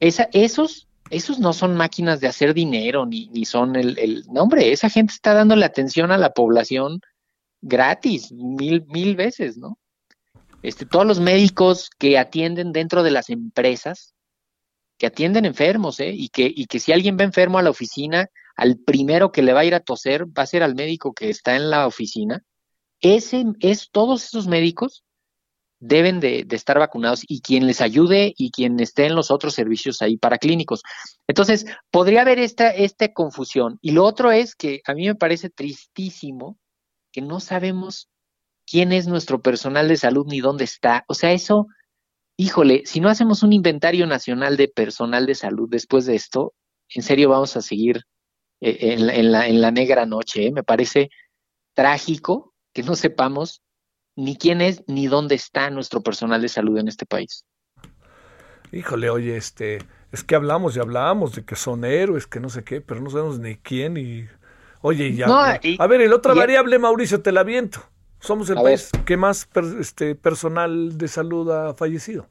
Esa, 0.00 0.28
esos, 0.32 0.88
esos 1.10 1.38
no 1.38 1.52
son 1.52 1.76
máquinas 1.76 2.20
de 2.20 2.28
hacer 2.28 2.52
dinero, 2.52 3.06
ni, 3.06 3.28
ni 3.28 3.44
son 3.44 3.76
el, 3.76 3.98
el, 3.98 4.24
no 4.32 4.42
hombre, 4.42 4.72
esa 4.72 4.90
gente 4.90 5.12
está 5.12 5.34
dándole 5.34 5.64
atención 5.64 6.10
a 6.10 6.18
la 6.18 6.30
población 6.30 7.00
gratis, 7.62 8.32
mil, 8.32 8.84
mil 8.88 9.16
veces, 9.16 9.56
¿no? 9.56 9.78
Este, 10.62 10.86
todos 10.86 11.06
los 11.06 11.20
médicos 11.20 11.90
que 11.98 12.18
atienden 12.18 12.72
dentro 12.72 13.02
de 13.02 13.10
las 13.10 13.30
empresas, 13.30 14.14
que 14.98 15.06
atienden 15.06 15.44
enfermos, 15.44 16.00
¿eh? 16.00 16.12
Y 16.12 16.28
que, 16.28 16.50
y 16.54 16.66
que 16.66 16.80
si 16.80 16.92
alguien 16.92 17.16
va 17.18 17.24
enfermo 17.24 17.58
a 17.58 17.62
la 17.62 17.70
oficina, 17.70 18.28
al 18.56 18.78
primero 18.78 19.32
que 19.32 19.43
le 19.43 19.52
va 19.52 19.60
a 19.60 19.64
ir 19.64 19.74
a 19.74 19.81
toser 19.81 20.26
va 20.26 20.43
a 20.43 20.47
ser 20.47 20.62
al 20.62 20.74
médico 20.74 21.12
que 21.12 21.31
está 21.31 21.56
en 21.56 21.70
la 21.70 21.86
oficina. 21.86 22.43
Ese, 23.01 23.44
es, 23.60 23.90
todos 23.90 24.24
esos 24.24 24.47
médicos 24.47 25.05
deben 25.81 26.20
de, 26.20 26.47
estar 26.51 26.78
vacunados 26.78 27.24
y 27.28 27.43
quien 27.43 27.66
les 27.66 27.81
ayude 27.81 28.32
y 28.39 28.51
quien 28.51 28.81
esté 28.81 29.06
en 29.06 29.14
los 29.14 29.31
otros 29.31 29.55
servicios 29.55 30.01
ahí 30.01 30.16
para 30.16 30.39
clínicos. 30.39 30.82
Entonces, 31.28 31.66
podría 31.90 32.22
haber 32.22 32.39
esta, 32.39 32.70
esta 32.70 33.12
confusión. 33.12 33.78
Y 33.82 33.90
lo 33.90 34.05
otro 34.05 34.32
es 34.32 34.55
que 34.55 34.81
a 34.86 34.94
mí 34.94 35.06
me 35.06 35.14
parece 35.14 35.51
tristísimo 35.51 36.59
que 37.12 37.20
no 37.20 37.39
sabemos 37.39 38.09
quién 38.66 38.93
es 38.93 39.06
nuestro 39.06 39.43
personal 39.43 39.89
de 39.89 39.97
salud 39.97 40.26
ni 40.26 40.40
dónde 40.40 40.64
está. 40.64 41.05
O 41.06 41.14
sea, 41.14 41.32
eso, 41.32 41.66
híjole, 42.39 42.82
si 42.86 43.01
no 43.01 43.10
hacemos 43.10 43.43
un 43.43 43.52
inventario 43.52 44.06
nacional 44.06 44.56
de 44.56 44.68
personal 44.68 45.26
de 45.26 45.35
salud 45.35 45.68
después 45.70 46.06
de 46.06 46.14
esto, 46.14 46.55
en 46.89 47.02
serio 47.02 47.28
vamos 47.28 47.56
a 47.56 47.62
seguir 47.62 48.05
en, 48.64 49.06
la, 49.06 49.14
en, 49.14 49.32
la, 49.32 49.48
en 49.48 49.60
la 49.60 49.70
negra 49.70 50.06
noche. 50.06 50.46
¿eh? 50.46 50.52
Me 50.52 50.62
parece 50.62 51.10
trágico 51.74 52.54
que 52.72 52.82
no 52.82 52.94
sepamos 52.94 53.62
ni 54.16 54.36
quién 54.36 54.60
es 54.60 54.84
ni 54.86 55.06
dónde 55.06 55.34
está 55.34 55.70
nuestro 55.70 56.02
personal 56.02 56.40
de 56.40 56.48
salud 56.48 56.78
en 56.78 56.88
este 56.88 57.04
país. 57.06 57.44
Híjole, 58.72 59.10
oye, 59.10 59.36
este, 59.36 59.78
es 60.12 60.24
que 60.24 60.34
hablamos 60.34 60.76
y 60.76 60.80
hablamos 60.80 61.34
de 61.34 61.44
que 61.44 61.56
son 61.56 61.84
héroes, 61.84 62.26
que 62.26 62.40
no 62.40 62.48
sé 62.48 62.64
qué, 62.64 62.80
pero 62.80 63.00
no 63.00 63.10
sabemos 63.10 63.38
ni 63.38 63.56
quién 63.56 63.96
y... 63.96 64.26
Oye, 64.80 65.14
ya. 65.14 65.26
No, 65.26 65.40
y- 65.62 65.76
a 65.78 65.86
ver, 65.86 66.00
el 66.00 66.12
otra 66.12 66.34
y- 66.34 66.38
variable, 66.38 66.78
Mauricio, 66.78 67.22
te 67.22 67.32
la 67.32 67.42
viento. 67.42 67.80
Somos 68.20 68.50
el 68.50 68.56
país 68.56 68.90
que 69.04 69.16
más 69.16 69.46
per- 69.46 69.76
este, 69.80 70.14
personal 70.14 70.96
de 70.96 71.08
salud 71.08 71.50
ha 71.50 71.74
fallecido. 71.74 72.28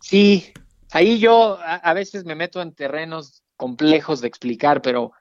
Sí, 0.00 0.52
ahí 0.90 1.18
yo 1.18 1.58
a, 1.60 1.76
a 1.76 1.94
veces 1.94 2.24
me 2.24 2.34
meto 2.34 2.60
en 2.60 2.74
terrenos 2.74 3.42
complejos 3.56 4.20
de 4.20 4.28
explicar, 4.28 4.82
pero 4.82 5.12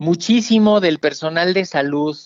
muchísimo 0.00 0.80
del 0.80 0.98
personal 0.98 1.52
de 1.52 1.66
salud 1.66 2.16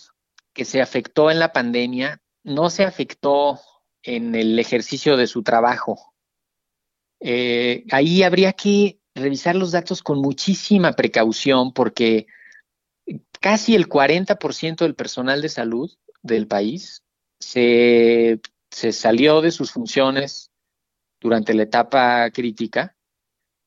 que 0.53 0.65
se 0.65 0.81
afectó 0.81 1.33
en 1.33 1.41
la 1.41 1.53
pandemia 1.53 2.23
no 2.45 2.71
se 2.71 2.85
afectó 2.85 3.61
en 4.05 4.37
el 4.37 4.57
ejercicio 4.61 5.17
de 5.17 5.27
su 5.27 5.43
trabajo. 5.43 6.15
Eh, 7.21 7.85
ahí 7.91 8.23
habría 8.23 8.53
que 8.53 9.01
revisar 9.13 9.57
los 9.57 9.73
datos 9.73 10.05
con 10.05 10.21
muchísima 10.21 10.93
precaución 10.93 11.73
porque 11.73 12.27
casi 13.41 13.75
el 13.75 13.89
40% 13.89 14.77
del 14.77 14.95
personal 14.95 15.43
de 15.43 15.49
salud 15.49 15.91
del 16.23 16.47
país 16.47 17.03
se, 17.41 18.41
se 18.71 18.93
salió 18.93 19.41
de 19.41 19.51
sus 19.51 19.73
funciones 19.73 20.53
durante 21.21 21.55
la 21.55 21.65
etapa 21.65 22.31
crítica 22.31 22.97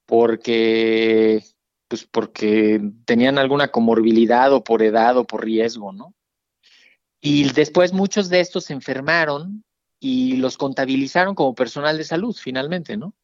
porque 0.05 1.43
pues 1.87 2.05
porque 2.05 2.81
tenían 3.05 3.37
alguna 3.37 3.69
comorbilidad 3.69 4.51
o 4.53 4.63
por 4.63 4.83
edad 4.83 5.17
o 5.17 5.25
por 5.25 5.43
riesgo, 5.43 5.93
¿no? 5.93 6.13
Y 7.21 7.49
después 7.51 7.93
muchos 7.93 8.29
de 8.29 8.39
estos 8.39 8.65
se 8.65 8.73
enfermaron 8.73 9.63
y 9.99 10.37
los 10.37 10.57
contabilizaron 10.57 11.35
como 11.35 11.55
personal 11.55 11.97
de 11.97 12.03
salud 12.03 12.35
finalmente, 12.39 12.97
¿no? 12.97 13.15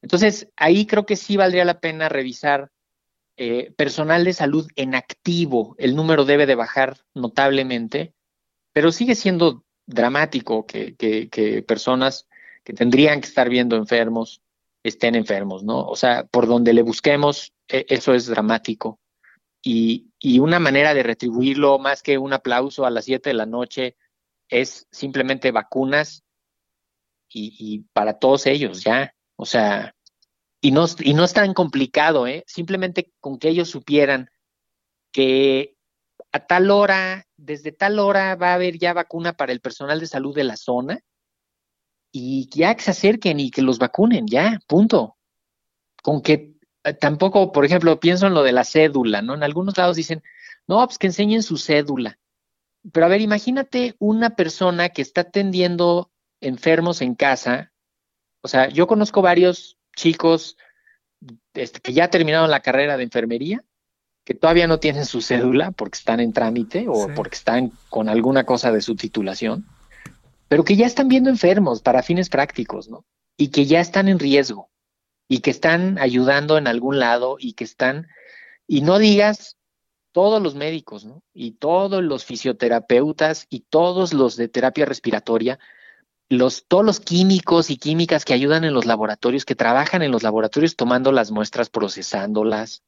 Entonces, 0.00 0.48
ahí 0.56 0.86
creo 0.86 1.06
que 1.06 1.16
sí 1.16 1.36
valdría 1.36 1.64
la 1.64 1.80
pena 1.80 2.08
revisar 2.08 2.72
eh, 3.36 3.72
personal 3.76 4.24
de 4.24 4.32
salud 4.32 4.68
en 4.76 4.94
activo. 4.94 5.74
El 5.78 5.94
número 5.94 6.24
debe 6.24 6.44
de 6.44 6.56
bajar 6.56 6.98
notablemente, 7.14 8.12
pero 8.72 8.92
sigue 8.92 9.14
siendo 9.14 9.64
dramático 9.86 10.66
que, 10.66 10.96
que, 10.96 11.64
personas 11.66 12.28
que 12.64 12.72
tendrían 12.72 13.20
que 13.20 13.28
estar 13.28 13.48
viendo 13.48 13.76
enfermos 13.76 14.42
estén 14.82 15.14
enfermos, 15.14 15.62
¿no? 15.62 15.86
O 15.86 15.94
sea, 15.94 16.24
por 16.24 16.48
donde 16.48 16.72
le 16.72 16.82
busquemos, 16.82 17.52
eso 17.72 18.14
es 18.14 18.26
dramático. 18.26 19.00
Y, 19.62 20.10
y 20.18 20.38
una 20.40 20.58
manera 20.58 20.94
de 20.94 21.02
retribuirlo, 21.02 21.78
más 21.78 22.02
que 22.02 22.18
un 22.18 22.32
aplauso 22.32 22.84
a 22.84 22.90
las 22.90 23.04
7 23.04 23.30
de 23.30 23.34
la 23.34 23.46
noche, 23.46 23.96
es 24.48 24.86
simplemente 24.90 25.50
vacunas 25.52 26.24
y, 27.28 27.54
y 27.58 27.78
para 27.92 28.18
todos 28.18 28.46
ellos, 28.46 28.82
ya. 28.82 29.14
O 29.36 29.46
sea, 29.46 29.94
y 30.60 30.70
no, 30.70 30.86
y 31.00 31.14
no 31.14 31.24
es 31.24 31.32
tan 31.32 31.54
complicado, 31.54 32.26
¿eh? 32.26 32.44
Simplemente 32.46 33.12
con 33.20 33.38
que 33.38 33.48
ellos 33.48 33.68
supieran 33.68 34.30
que 35.12 35.76
a 36.32 36.46
tal 36.46 36.70
hora, 36.70 37.26
desde 37.36 37.72
tal 37.72 37.98
hora 37.98 38.36
va 38.36 38.50
a 38.50 38.54
haber 38.54 38.78
ya 38.78 38.92
vacuna 38.92 39.34
para 39.34 39.52
el 39.52 39.60
personal 39.60 40.00
de 40.00 40.06
salud 40.06 40.34
de 40.34 40.44
la 40.44 40.56
zona 40.56 41.00
y 42.12 42.48
ya 42.50 42.74
que 42.74 42.82
se 42.82 42.90
acerquen 42.92 43.40
y 43.40 43.50
que 43.50 43.62
los 43.62 43.78
vacunen, 43.78 44.26
ya, 44.26 44.60
punto. 44.66 45.16
Con 46.02 46.22
que 46.22 46.51
tampoco, 46.98 47.52
por 47.52 47.64
ejemplo, 47.64 48.00
pienso 48.00 48.26
en 48.26 48.34
lo 48.34 48.42
de 48.42 48.52
la 48.52 48.64
cédula, 48.64 49.22
¿no? 49.22 49.34
En 49.34 49.42
algunos 49.42 49.76
lados 49.78 49.96
dicen, 49.96 50.22
no, 50.66 50.84
pues 50.86 50.98
que 50.98 51.06
enseñen 51.08 51.42
su 51.42 51.56
cédula. 51.56 52.18
Pero 52.92 53.06
a 53.06 53.08
ver, 53.08 53.20
imagínate 53.20 53.94
una 53.98 54.30
persona 54.30 54.88
que 54.88 55.02
está 55.02 55.22
atendiendo 55.22 56.10
enfermos 56.40 57.00
en 57.00 57.14
casa. 57.14 57.72
O 58.42 58.48
sea, 58.48 58.68
yo 58.68 58.86
conozco 58.88 59.22
varios 59.22 59.78
chicos 59.94 60.56
este, 61.54 61.80
que 61.80 61.92
ya 61.92 62.08
terminaron 62.08 62.50
la 62.50 62.60
carrera 62.60 62.96
de 62.96 63.04
enfermería, 63.04 63.62
que 64.24 64.34
todavía 64.34 64.66
no 64.66 64.80
tienen 64.80 65.04
su 65.04 65.20
cédula 65.20 65.70
porque 65.70 65.98
están 65.98 66.18
en 66.18 66.32
trámite 66.32 66.86
o 66.88 67.06
Sí. 67.06 67.12
porque 67.14 67.36
están 67.36 67.70
con 67.88 68.08
alguna 68.08 68.44
cosa 68.44 68.72
de 68.72 68.80
su 68.80 68.96
titulación, 68.96 69.66
pero 70.48 70.64
que 70.64 70.74
ya 70.74 70.86
están 70.86 71.06
viendo 71.06 71.30
enfermos 71.30 71.82
para 71.82 72.02
fines 72.02 72.28
prácticos, 72.28 72.88
¿no? 72.88 73.04
Y 73.36 73.48
que 73.48 73.66
ya 73.66 73.80
están 73.80 74.08
en 74.08 74.18
riesgo 74.18 74.71
y 75.32 75.38
que 75.38 75.50
están 75.50 75.96
ayudando 75.98 76.58
en 76.58 76.66
algún 76.66 76.98
lado 76.98 77.36
y 77.38 77.54
que 77.54 77.64
están, 77.64 78.08
y 78.66 78.82
no 78.82 78.98
digas 78.98 79.56
todos 80.12 80.42
los 80.42 80.54
médicos, 80.54 81.06
¿no? 81.06 81.22
Y 81.32 81.52
todos 81.52 82.02
los 82.02 82.26
fisioterapeutas 82.26 83.46
y 83.48 83.60
todos 83.60 84.12
los 84.12 84.36
de 84.36 84.48
terapia 84.48 84.84
respiratoria, 84.84 85.58
los, 86.28 86.66
todos 86.68 86.84
los 86.84 87.00
químicos 87.00 87.70
y 87.70 87.78
químicas 87.78 88.26
que 88.26 88.34
ayudan 88.34 88.64
en 88.64 88.74
los 88.74 88.84
laboratorios, 88.84 89.46
que 89.46 89.54
trabajan 89.54 90.02
en 90.02 90.10
los 90.10 90.22
laboratorios 90.22 90.76
tomando 90.76 91.12
las 91.12 91.30
muestras, 91.30 91.70
procesándolas. 91.70 92.82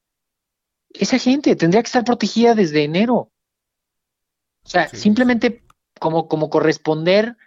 Esa 0.91 1.19
gente 1.19 1.57
tendría 1.57 1.83
que 1.83 1.87
estar 1.87 2.05
protegida 2.05 2.55
desde 2.55 2.85
enero. 2.85 3.31
O 4.65 4.69
sea, 4.69 4.89
simplemente 4.89 5.65
como, 5.99 6.29
como 6.29 6.51
corresponder 6.51 7.39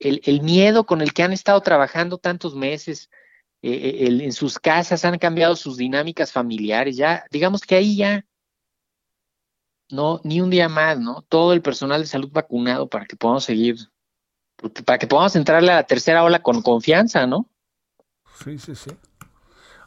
el, 0.00 0.20
el 0.24 0.42
miedo 0.42 0.84
con 0.84 1.00
el 1.00 1.12
que 1.12 1.22
han 1.22 1.32
estado 1.32 1.60
trabajando 1.60 2.18
tantos 2.18 2.56
meses, 2.56 3.08
eh, 3.74 4.06
el- 4.06 4.20
en 4.22 4.32
sus 4.32 4.58
casas 4.58 5.04
han 5.04 5.18
cambiado 5.18 5.56
sus 5.56 5.76
dinámicas 5.76 6.32
familiares, 6.32 6.96
ya, 6.96 7.24
digamos 7.30 7.62
que 7.62 7.76
ahí 7.76 7.96
ya, 7.96 8.24
no, 9.90 10.20
ni 10.24 10.40
un 10.40 10.50
día 10.50 10.68
más, 10.68 10.98
¿no? 10.98 11.22
Todo 11.28 11.52
el 11.52 11.62
personal 11.62 12.00
de 12.00 12.06
salud 12.06 12.30
vacunado 12.32 12.88
para 12.88 13.06
que 13.06 13.16
podamos 13.16 13.44
seguir, 13.44 13.76
para 14.84 14.98
que 14.98 15.06
podamos 15.06 15.36
entrarle 15.36 15.72
a 15.72 15.76
la 15.76 15.84
tercera 15.84 16.24
ola 16.24 16.42
con 16.42 16.62
confianza, 16.62 17.26
¿no? 17.26 17.48
Sí, 18.34 18.58
sí, 18.58 18.74
sí. 18.76 18.90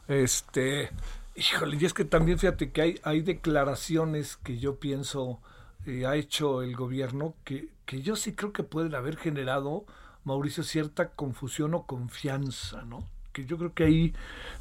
Este, 0.08 0.90
híjole, 1.36 1.76
y 1.80 1.84
es 1.84 1.94
que 1.94 2.04
también 2.04 2.38
fíjate 2.38 2.72
que 2.72 2.82
hay, 2.82 3.00
hay 3.04 3.20
declaraciones 3.22 4.36
que 4.36 4.58
yo 4.58 4.80
pienso 4.80 5.40
eh, 5.86 6.06
ha 6.06 6.16
hecho 6.16 6.62
el 6.62 6.76
gobierno 6.76 7.34
que, 7.44 7.70
que 7.86 8.02
yo 8.02 8.16
sí 8.16 8.34
creo 8.34 8.52
que 8.52 8.62
pueden 8.64 8.94
haber 8.94 9.16
generado, 9.16 9.86
Mauricio, 10.24 10.64
cierta 10.64 11.10
confusión 11.12 11.74
o 11.74 11.86
confianza, 11.86 12.82
¿no? 12.82 13.08
Que 13.32 13.44
yo 13.44 13.58
creo 13.58 13.72
que 13.74 13.84
ahí, 13.84 14.14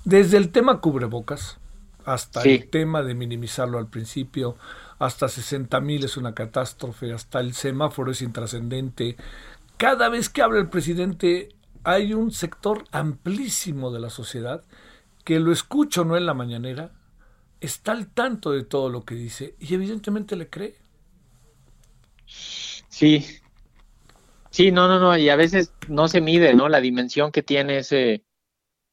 desde 0.05 0.37
el 0.37 0.51
tema 0.51 0.79
cubrebocas 0.81 1.59
hasta 2.05 2.41
Sí. 2.41 2.55
el 2.55 2.69
tema 2.69 3.03
de 3.03 3.13
minimizarlo 3.13 3.77
al 3.77 3.87
principio, 3.87 4.57
hasta 4.99 5.27
60 5.27 5.79
mil 5.79 6.03
es 6.03 6.17
una 6.17 6.33
catástrofe, 6.33 7.13
hasta 7.13 7.39
el 7.39 7.53
semáforo 7.53 8.11
es 8.11 8.21
intrascendente. 8.21 9.15
Cada 9.77 10.09
vez 10.09 10.29
que 10.29 10.41
habla 10.41 10.59
el 10.59 10.69
presidente 10.69 11.49
hay 11.83 12.13
un 12.13 12.31
sector 12.31 12.83
amplísimo 12.91 13.91
de 13.91 13.99
la 13.99 14.09
sociedad 14.09 14.63
que 15.23 15.39
lo 15.39 15.51
escucho 15.51 16.03
no 16.05 16.17
en 16.17 16.25
la 16.25 16.33
mañanera, 16.33 16.91
está 17.61 17.91
al 17.91 18.07
tanto 18.07 18.51
de 18.51 18.63
todo 18.63 18.89
lo 18.89 19.03
que 19.05 19.15
dice 19.15 19.55
y 19.59 19.73
evidentemente 19.73 20.35
le 20.35 20.49
cree. 20.49 20.75
Sí. 22.89 23.25
Sí, 24.51 24.71
no, 24.71 24.87
no, 24.87 24.99
no, 24.99 25.17
y 25.17 25.29
a 25.29 25.35
veces 25.35 25.73
no 25.87 26.07
se 26.07 26.21
mide, 26.21 26.53
¿no? 26.53 26.69
La 26.69 26.81
dimensión 26.81 27.31
que 27.31 27.43
tiene 27.43 27.77
ese, 27.79 28.23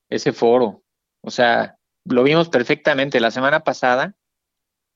ese 0.08 0.32
foro. 0.32 0.82
O 1.22 1.30
sea, 1.30 1.76
lo 2.04 2.22
vimos 2.22 2.48
perfectamente 2.48 3.20
la 3.20 3.30
semana 3.30 3.60
pasada, 3.60 4.14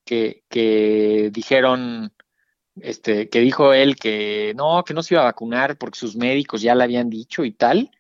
que, 0.05 0.43
que 0.49 1.31
dijeron, 1.33 2.13
este, 2.81 3.29
que 3.29 3.41
dijo 3.41 3.73
él 3.73 3.97
que 3.97 4.53
no, 4.57 4.85
que 4.85 4.95
no 4.95 5.03
se 5.03 5.15
iba 5.15 5.23
a 5.23 5.27
vacunar 5.27 5.77
porque 5.77 5.99
sus 5.99 6.17
médicos 6.17 6.63
ya 6.63 6.75
le 6.75 6.85
habían 6.85 7.11
dicho 7.11 7.45
y 7.45 7.53
tal. 7.53 7.91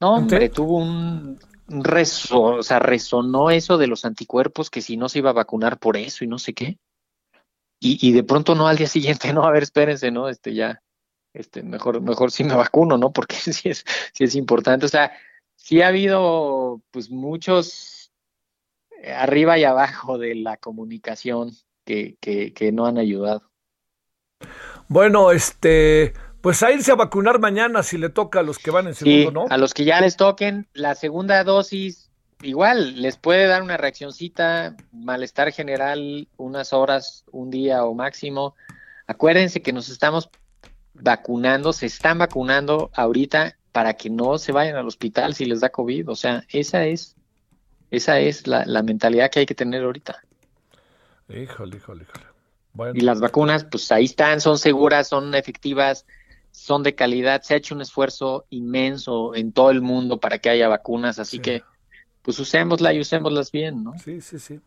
No, 0.00 0.16
hombre, 0.16 0.48
tuvo 0.48 0.78
un, 0.78 1.38
reso, 1.66 2.42
o 2.42 2.62
sea, 2.62 2.78
resonó 2.78 3.50
eso 3.50 3.78
de 3.78 3.86
los 3.86 4.04
anticuerpos, 4.04 4.70
que 4.70 4.82
si 4.82 4.96
no 4.96 5.08
se 5.08 5.20
iba 5.20 5.30
a 5.30 5.34
vacunar 5.34 5.78
por 5.78 5.96
eso 5.96 6.24
y 6.24 6.28
no 6.28 6.38
sé 6.38 6.52
qué. 6.52 6.78
Y, 7.80 8.06
y 8.06 8.12
de 8.12 8.22
pronto 8.22 8.54
no 8.54 8.68
al 8.68 8.76
día 8.76 8.86
siguiente, 8.86 9.32
no, 9.32 9.44
a 9.44 9.50
ver, 9.50 9.62
espérense, 9.62 10.10
¿no? 10.10 10.28
Este 10.28 10.54
ya, 10.54 10.82
este, 11.32 11.62
mejor, 11.62 12.00
mejor 12.00 12.30
sí 12.30 12.44
me 12.44 12.54
vacuno, 12.54 12.98
¿no? 12.98 13.12
Porque 13.12 13.36
sí 13.36 13.68
es, 13.68 13.84
sí 14.12 14.24
es 14.24 14.34
importante. 14.34 14.86
O 14.86 14.88
sea, 14.88 15.12
sí 15.56 15.82
ha 15.82 15.88
habido 15.88 16.80
pues 16.90 17.10
muchos 17.10 18.12
eh, 19.02 19.12
arriba 19.12 19.58
y 19.58 19.64
abajo 19.64 20.18
de 20.18 20.34
la 20.34 20.56
comunicación 20.56 21.52
que, 21.84 22.16
que, 22.20 22.52
que 22.52 22.72
no 22.72 22.86
han 22.86 22.98
ayudado. 22.98 23.50
Bueno, 24.88 25.30
este, 25.32 26.14
pues 26.40 26.62
a 26.62 26.72
irse 26.72 26.92
a 26.92 26.96
vacunar 26.96 27.38
mañana 27.38 27.82
si 27.82 27.96
le 27.98 28.10
toca 28.10 28.40
a 28.40 28.42
los 28.42 28.58
que 28.58 28.70
van 28.70 28.86
en 28.88 28.94
Sí, 28.94 29.20
segundo, 29.20 29.44
¿no? 29.44 29.46
a 29.50 29.56
los 29.56 29.72
que 29.72 29.84
ya 29.84 30.00
les 30.00 30.16
toquen 30.16 30.68
la 30.74 30.94
segunda 30.94 31.42
dosis, 31.42 32.10
igual 32.42 33.00
les 33.00 33.16
puede 33.16 33.46
dar 33.46 33.62
una 33.62 33.76
reaccioncita, 33.76 34.76
malestar 34.92 35.52
general, 35.52 36.28
unas 36.36 36.72
horas, 36.72 37.24
un 37.30 37.50
día 37.50 37.84
o 37.84 37.94
máximo. 37.94 38.54
Acuérdense 39.06 39.62
que 39.62 39.72
nos 39.72 39.88
estamos 39.88 40.28
vacunando, 40.92 41.72
se 41.72 41.86
están 41.86 42.18
vacunando 42.18 42.90
ahorita 42.94 43.56
para 43.74 43.94
que 43.94 44.08
no 44.08 44.38
se 44.38 44.52
vayan 44.52 44.76
al 44.76 44.86
hospital 44.86 45.34
si 45.34 45.46
les 45.46 45.58
da 45.58 45.68
COVID. 45.68 46.08
O 46.08 46.14
sea, 46.14 46.44
esa 46.48 46.86
es, 46.86 47.16
esa 47.90 48.20
es 48.20 48.46
la, 48.46 48.64
la 48.66 48.84
mentalidad 48.84 49.32
que 49.32 49.40
hay 49.40 49.46
que 49.46 49.56
tener 49.56 49.82
ahorita. 49.82 50.22
Híjole, 51.28 51.78
híjole, 51.78 52.04
híjole. 52.04 52.24
Bueno, 52.72 52.92
Y 52.94 53.00
las 53.00 53.20
vacunas, 53.20 53.64
pues 53.64 53.90
ahí 53.90 54.04
están, 54.04 54.40
son 54.40 54.58
seguras, 54.58 55.08
son 55.08 55.34
efectivas, 55.34 56.06
son 56.52 56.84
de 56.84 56.94
calidad. 56.94 57.42
Se 57.42 57.54
ha 57.54 57.56
hecho 57.56 57.74
un 57.74 57.80
esfuerzo 57.80 58.46
inmenso 58.50 59.34
en 59.34 59.50
todo 59.50 59.72
el 59.72 59.82
mundo 59.82 60.20
para 60.20 60.38
que 60.38 60.50
haya 60.50 60.68
vacunas, 60.68 61.18
así 61.18 61.40
que 61.40 61.64
pues 62.22 62.38
usémosla 62.38 62.92
y 62.92 63.00
usémoslas 63.00 63.50
bien, 63.50 63.82
¿no? 63.82 63.98
Sí, 63.98 64.20
sí, 64.20 64.38
sí. 64.38 64.60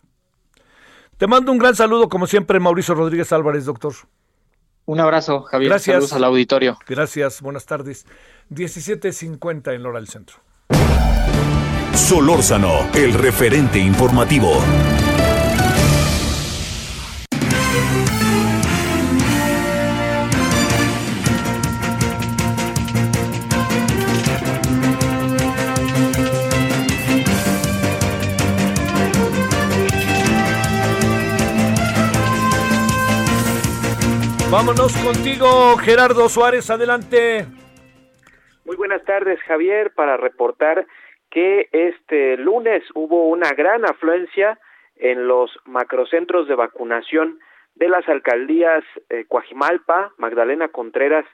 Te 1.16 1.28
mando 1.28 1.54
un 1.54 1.60
gran 1.60 1.76
saludo, 1.76 2.10
como 2.10 2.28
siempre, 2.28 2.60
Mauricio 2.60 2.94
Rodríguez 2.94 3.32
Álvarez, 3.32 3.64
doctor. 3.64 3.94
Un 4.88 5.02
abrazo, 5.02 5.42
Javier. 5.42 5.70
Gracias. 5.70 5.96
Saludos 5.96 6.14
al 6.14 6.24
auditorio. 6.24 6.78
Gracias, 6.88 7.42
buenas 7.42 7.66
tardes. 7.66 8.06
17.50 8.50 9.76
en 9.76 9.84
Lora 9.84 10.00
del 10.00 10.08
Centro. 10.08 10.38
Solórzano, 11.94 12.90
el 12.94 13.14
referente 13.14 13.80
informativo. 13.80 14.64
Vámonos 34.50 34.96
contigo, 35.04 35.76
Gerardo 35.76 36.30
Suárez, 36.30 36.70
adelante. 36.70 37.46
Muy 38.64 38.78
buenas 38.78 39.04
tardes, 39.04 39.42
Javier, 39.42 39.92
para 39.94 40.16
reportar 40.16 40.88
que 41.30 41.68
este 41.74 42.38
lunes 42.38 42.82
hubo 42.96 43.28
una 43.28 43.52
gran 43.52 43.84
afluencia 43.84 44.58
en 44.96 45.28
los 45.28 45.52
macrocentros 45.66 46.48
de 46.48 46.56
vacunación 46.56 47.40
de 47.76 47.90
las 47.90 48.08
alcaldías 48.08 48.86
eh, 49.10 49.26
Coajimalpa, 49.28 50.14
Magdalena 50.18 50.70
Contreras 50.70 51.26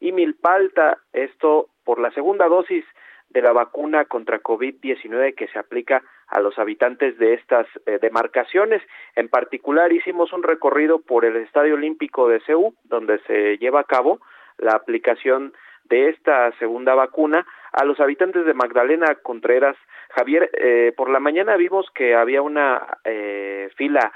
y 0.00 0.12
Milpalta, 0.12 0.96
esto 1.12 1.68
por 1.84 2.00
la 2.00 2.10
segunda 2.12 2.48
dosis 2.48 2.86
de 3.28 3.42
la 3.42 3.52
vacuna 3.52 4.06
contra 4.06 4.42
COVID-19 4.42 5.34
que 5.34 5.48
se 5.48 5.58
aplica 5.58 6.02
a 6.32 6.40
los 6.40 6.58
habitantes 6.58 7.18
de 7.18 7.34
estas 7.34 7.66
eh, 7.86 7.98
demarcaciones. 8.00 8.82
En 9.14 9.28
particular, 9.28 9.92
hicimos 9.92 10.32
un 10.32 10.42
recorrido 10.42 11.00
por 11.00 11.24
el 11.24 11.36
Estadio 11.36 11.74
Olímpico 11.74 12.28
de 12.28 12.40
Ceú, 12.40 12.74
donde 12.84 13.18
se 13.26 13.58
lleva 13.58 13.80
a 13.80 13.84
cabo 13.84 14.20
la 14.58 14.72
aplicación 14.72 15.52
de 15.84 16.08
esta 16.08 16.50
segunda 16.58 16.94
vacuna 16.94 17.46
a 17.72 17.84
los 17.84 18.00
habitantes 18.00 18.44
de 18.46 18.54
Magdalena 18.54 19.14
Contreras. 19.22 19.76
Javier, 20.10 20.50
eh, 20.54 20.92
por 20.96 21.10
la 21.10 21.20
mañana 21.20 21.56
vimos 21.56 21.86
que 21.94 22.14
había 22.14 22.42
una 22.42 22.98
eh, 23.04 23.70
fila 23.76 24.12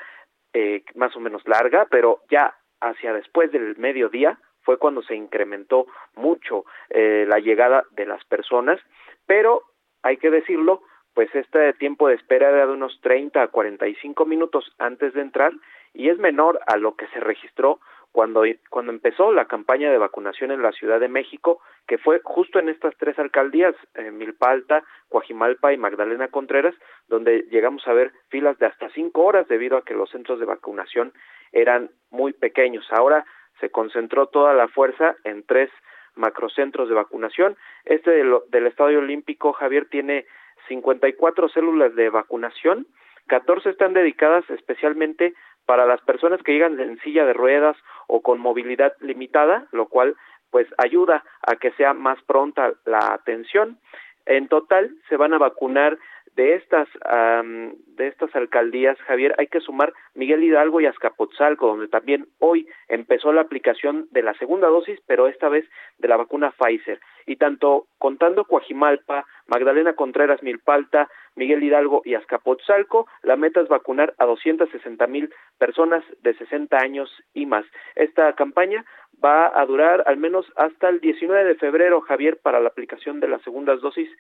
eh, 0.52 0.84
más 0.94 1.14
o 1.16 1.20
menos 1.20 1.46
larga, 1.46 1.86
pero 1.90 2.20
ya 2.30 2.54
hacia 2.80 3.12
después 3.12 3.52
del 3.52 3.76
mediodía 3.76 4.38
fue 4.62 4.78
cuando 4.78 5.02
se 5.02 5.14
incrementó 5.14 5.86
mucho 6.16 6.64
eh, 6.90 7.24
la 7.28 7.38
llegada 7.38 7.84
de 7.92 8.04
las 8.04 8.24
personas, 8.24 8.80
pero 9.26 9.62
hay 10.02 10.16
que 10.16 10.30
decirlo, 10.30 10.82
pues 11.16 11.34
este 11.34 11.72
tiempo 11.72 12.08
de 12.08 12.14
espera 12.14 12.50
era 12.50 12.66
de 12.66 12.74
unos 12.74 13.00
30 13.00 13.42
a 13.42 13.48
45 13.48 14.26
minutos 14.26 14.70
antes 14.78 15.14
de 15.14 15.22
entrar 15.22 15.50
y 15.94 16.10
es 16.10 16.18
menor 16.18 16.60
a 16.66 16.76
lo 16.76 16.94
que 16.94 17.06
se 17.06 17.20
registró 17.20 17.80
cuando, 18.12 18.42
cuando 18.68 18.92
empezó 18.92 19.32
la 19.32 19.46
campaña 19.46 19.90
de 19.90 19.96
vacunación 19.96 20.50
en 20.50 20.60
la 20.60 20.72
Ciudad 20.72 21.00
de 21.00 21.08
México, 21.08 21.62
que 21.86 21.96
fue 21.96 22.20
justo 22.22 22.58
en 22.58 22.68
estas 22.68 22.94
tres 22.98 23.18
alcaldías, 23.18 23.74
eh, 23.94 24.10
Milpalta, 24.10 24.84
Coajimalpa 25.08 25.72
y 25.72 25.78
Magdalena 25.78 26.28
Contreras, 26.28 26.74
donde 27.08 27.46
llegamos 27.50 27.88
a 27.88 27.94
ver 27.94 28.12
filas 28.28 28.58
de 28.58 28.66
hasta 28.66 28.90
cinco 28.90 29.24
horas 29.24 29.48
debido 29.48 29.78
a 29.78 29.84
que 29.86 29.94
los 29.94 30.10
centros 30.10 30.38
de 30.38 30.44
vacunación 30.44 31.14
eran 31.50 31.90
muy 32.10 32.34
pequeños. 32.34 32.86
Ahora 32.90 33.24
se 33.60 33.70
concentró 33.70 34.26
toda 34.26 34.52
la 34.52 34.68
fuerza 34.68 35.16
en 35.24 35.44
tres 35.46 35.70
macrocentros 36.14 36.90
de 36.90 36.94
vacunación. 36.94 37.56
Este 37.86 38.10
del, 38.10 38.34
del 38.50 38.66
Estadio 38.66 38.98
Olímpico, 38.98 39.54
Javier, 39.54 39.88
tiene 39.88 40.26
54 40.68 41.48
células 41.48 41.94
de 41.94 42.08
vacunación, 42.10 42.86
14 43.28 43.70
están 43.70 43.92
dedicadas 43.92 44.48
especialmente 44.50 45.34
para 45.66 45.84
las 45.84 46.00
personas 46.02 46.42
que 46.42 46.52
llegan 46.52 46.78
en 46.78 46.98
silla 47.00 47.24
de 47.24 47.32
ruedas 47.32 47.76
o 48.06 48.22
con 48.22 48.38
movilidad 48.38 48.94
limitada, 49.00 49.66
lo 49.72 49.88
cual 49.88 50.14
pues 50.50 50.68
ayuda 50.78 51.24
a 51.42 51.56
que 51.56 51.72
sea 51.72 51.92
más 51.92 52.22
pronta 52.22 52.72
la 52.84 53.12
atención. 53.12 53.78
En 54.26 54.48
total 54.48 54.90
se 55.08 55.16
van 55.16 55.34
a 55.34 55.38
vacunar 55.38 55.98
de 56.36 56.54
estas 56.54 56.88
am, 57.04 57.74
de 57.96 58.08
estas 58.08 58.34
alcaldías, 58.36 58.98
Javier, 59.06 59.34
hay 59.38 59.46
que 59.46 59.60
sumar 59.60 59.92
Miguel 60.14 60.44
Hidalgo 60.44 60.80
y 60.80 60.86
Azcapotzalco, 60.86 61.66
donde 61.66 61.88
también 61.88 62.28
hoy 62.38 62.68
empezó 62.88 63.32
la 63.32 63.40
aplicación 63.40 64.06
de 64.10 64.22
la 64.22 64.34
segunda 64.34 64.68
dosis, 64.68 65.00
pero 65.06 65.28
esta 65.28 65.48
vez 65.48 65.64
de 65.98 66.08
la 66.08 66.18
vacuna 66.18 66.52
Pfizer. 66.52 67.00
Y 67.26 67.36
tanto 67.36 67.86
contando 67.98 68.44
Coajimalpa, 68.44 69.24
Magdalena 69.46 69.94
Contreras, 69.94 70.42
Milpalta, 70.42 71.08
Miguel 71.34 71.64
Hidalgo 71.64 72.02
y 72.04 72.14
Azcapotzalco, 72.14 73.06
la 73.22 73.36
meta 73.36 73.62
es 73.62 73.68
vacunar 73.68 74.14
a 74.18 74.26
260 74.26 75.06
mil 75.06 75.32
personas 75.58 76.04
de 76.22 76.34
60 76.34 76.76
años 76.76 77.10
y 77.32 77.46
más. 77.46 77.64
Esta 77.94 78.34
campaña 78.34 78.84
va 79.24 79.58
a 79.58 79.64
durar 79.64 80.04
al 80.06 80.18
menos 80.18 80.46
hasta 80.56 80.90
el 80.90 81.00
19 81.00 81.44
de 81.44 81.54
febrero, 81.54 82.02
Javier, 82.02 82.38
para 82.42 82.60
la 82.60 82.68
aplicación 82.68 83.20
de 83.20 83.28
las 83.28 83.42
segundas 83.42 83.80
dosis 83.80 84.10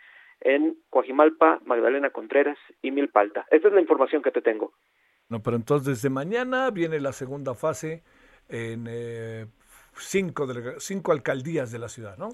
en 0.40 0.76
Coajimalpa, 0.90 1.60
Magdalena 1.64 2.10
Contreras 2.10 2.58
y 2.82 2.90
Milpalta. 2.90 3.46
Esta 3.50 3.68
es 3.68 3.74
la 3.74 3.80
información 3.80 4.22
que 4.22 4.30
te 4.30 4.42
tengo. 4.42 4.72
No, 5.28 5.42
pero 5.42 5.56
entonces 5.56 5.86
desde 5.86 6.10
mañana 6.10 6.70
viene 6.70 7.00
la 7.00 7.12
segunda 7.12 7.54
fase 7.54 8.02
en 8.48 8.86
eh, 8.88 9.46
cinco, 9.98 10.46
cinco 10.78 11.12
alcaldías 11.12 11.72
de 11.72 11.78
la 11.78 11.88
ciudad, 11.88 12.16
¿no? 12.16 12.28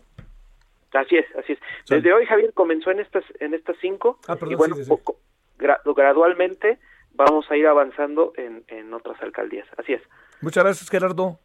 Así 0.93 1.17
es, 1.17 1.25
así 1.37 1.53
es. 1.55 1.59
Desde 1.89 2.13
hoy, 2.13 2.27
Javier, 2.27 2.53
comenzó 2.53 2.91
en 2.91 3.01
estas 3.01 3.25
en 3.41 3.55
estas 3.55 3.77
cinco 3.81 4.19
Ah, 4.29 4.35
perdón, 4.37 4.53
y 4.53 4.55
bueno, 4.57 4.75
sí, 4.75 4.81
sí, 4.83 4.85
sí. 4.85 4.91
poco- 4.91 5.17
gra- 5.59 5.81
gradualmente 5.97 6.79
vamos 7.15 7.51
a 7.51 7.57
ir 7.57 7.67
avanzando 7.67 8.35
en, 8.37 8.63
en 8.69 8.93
otras 8.93 9.21
alcaldías. 9.23 9.67
Así 9.79 9.95
es. 9.95 10.03
Muchas 10.43 10.65
gracias, 10.65 10.91
Gerardo. 10.91 11.39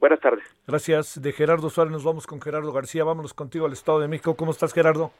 Buenas 0.00 0.20
tardes. 0.20 0.44
Gracias. 0.66 1.20
De 1.22 1.32
Gerardo 1.32 1.70
Suárez 1.70 1.92
nos 1.92 2.04
vamos 2.04 2.26
con 2.26 2.42
Gerardo 2.42 2.70
García. 2.72 3.04
Vámonos 3.04 3.32
contigo 3.32 3.64
al 3.64 3.72
Estado 3.72 4.00
de 4.00 4.08
México. 4.08 4.36
¿Cómo 4.36 4.50
estás, 4.50 4.74
Gerardo? 4.74 5.12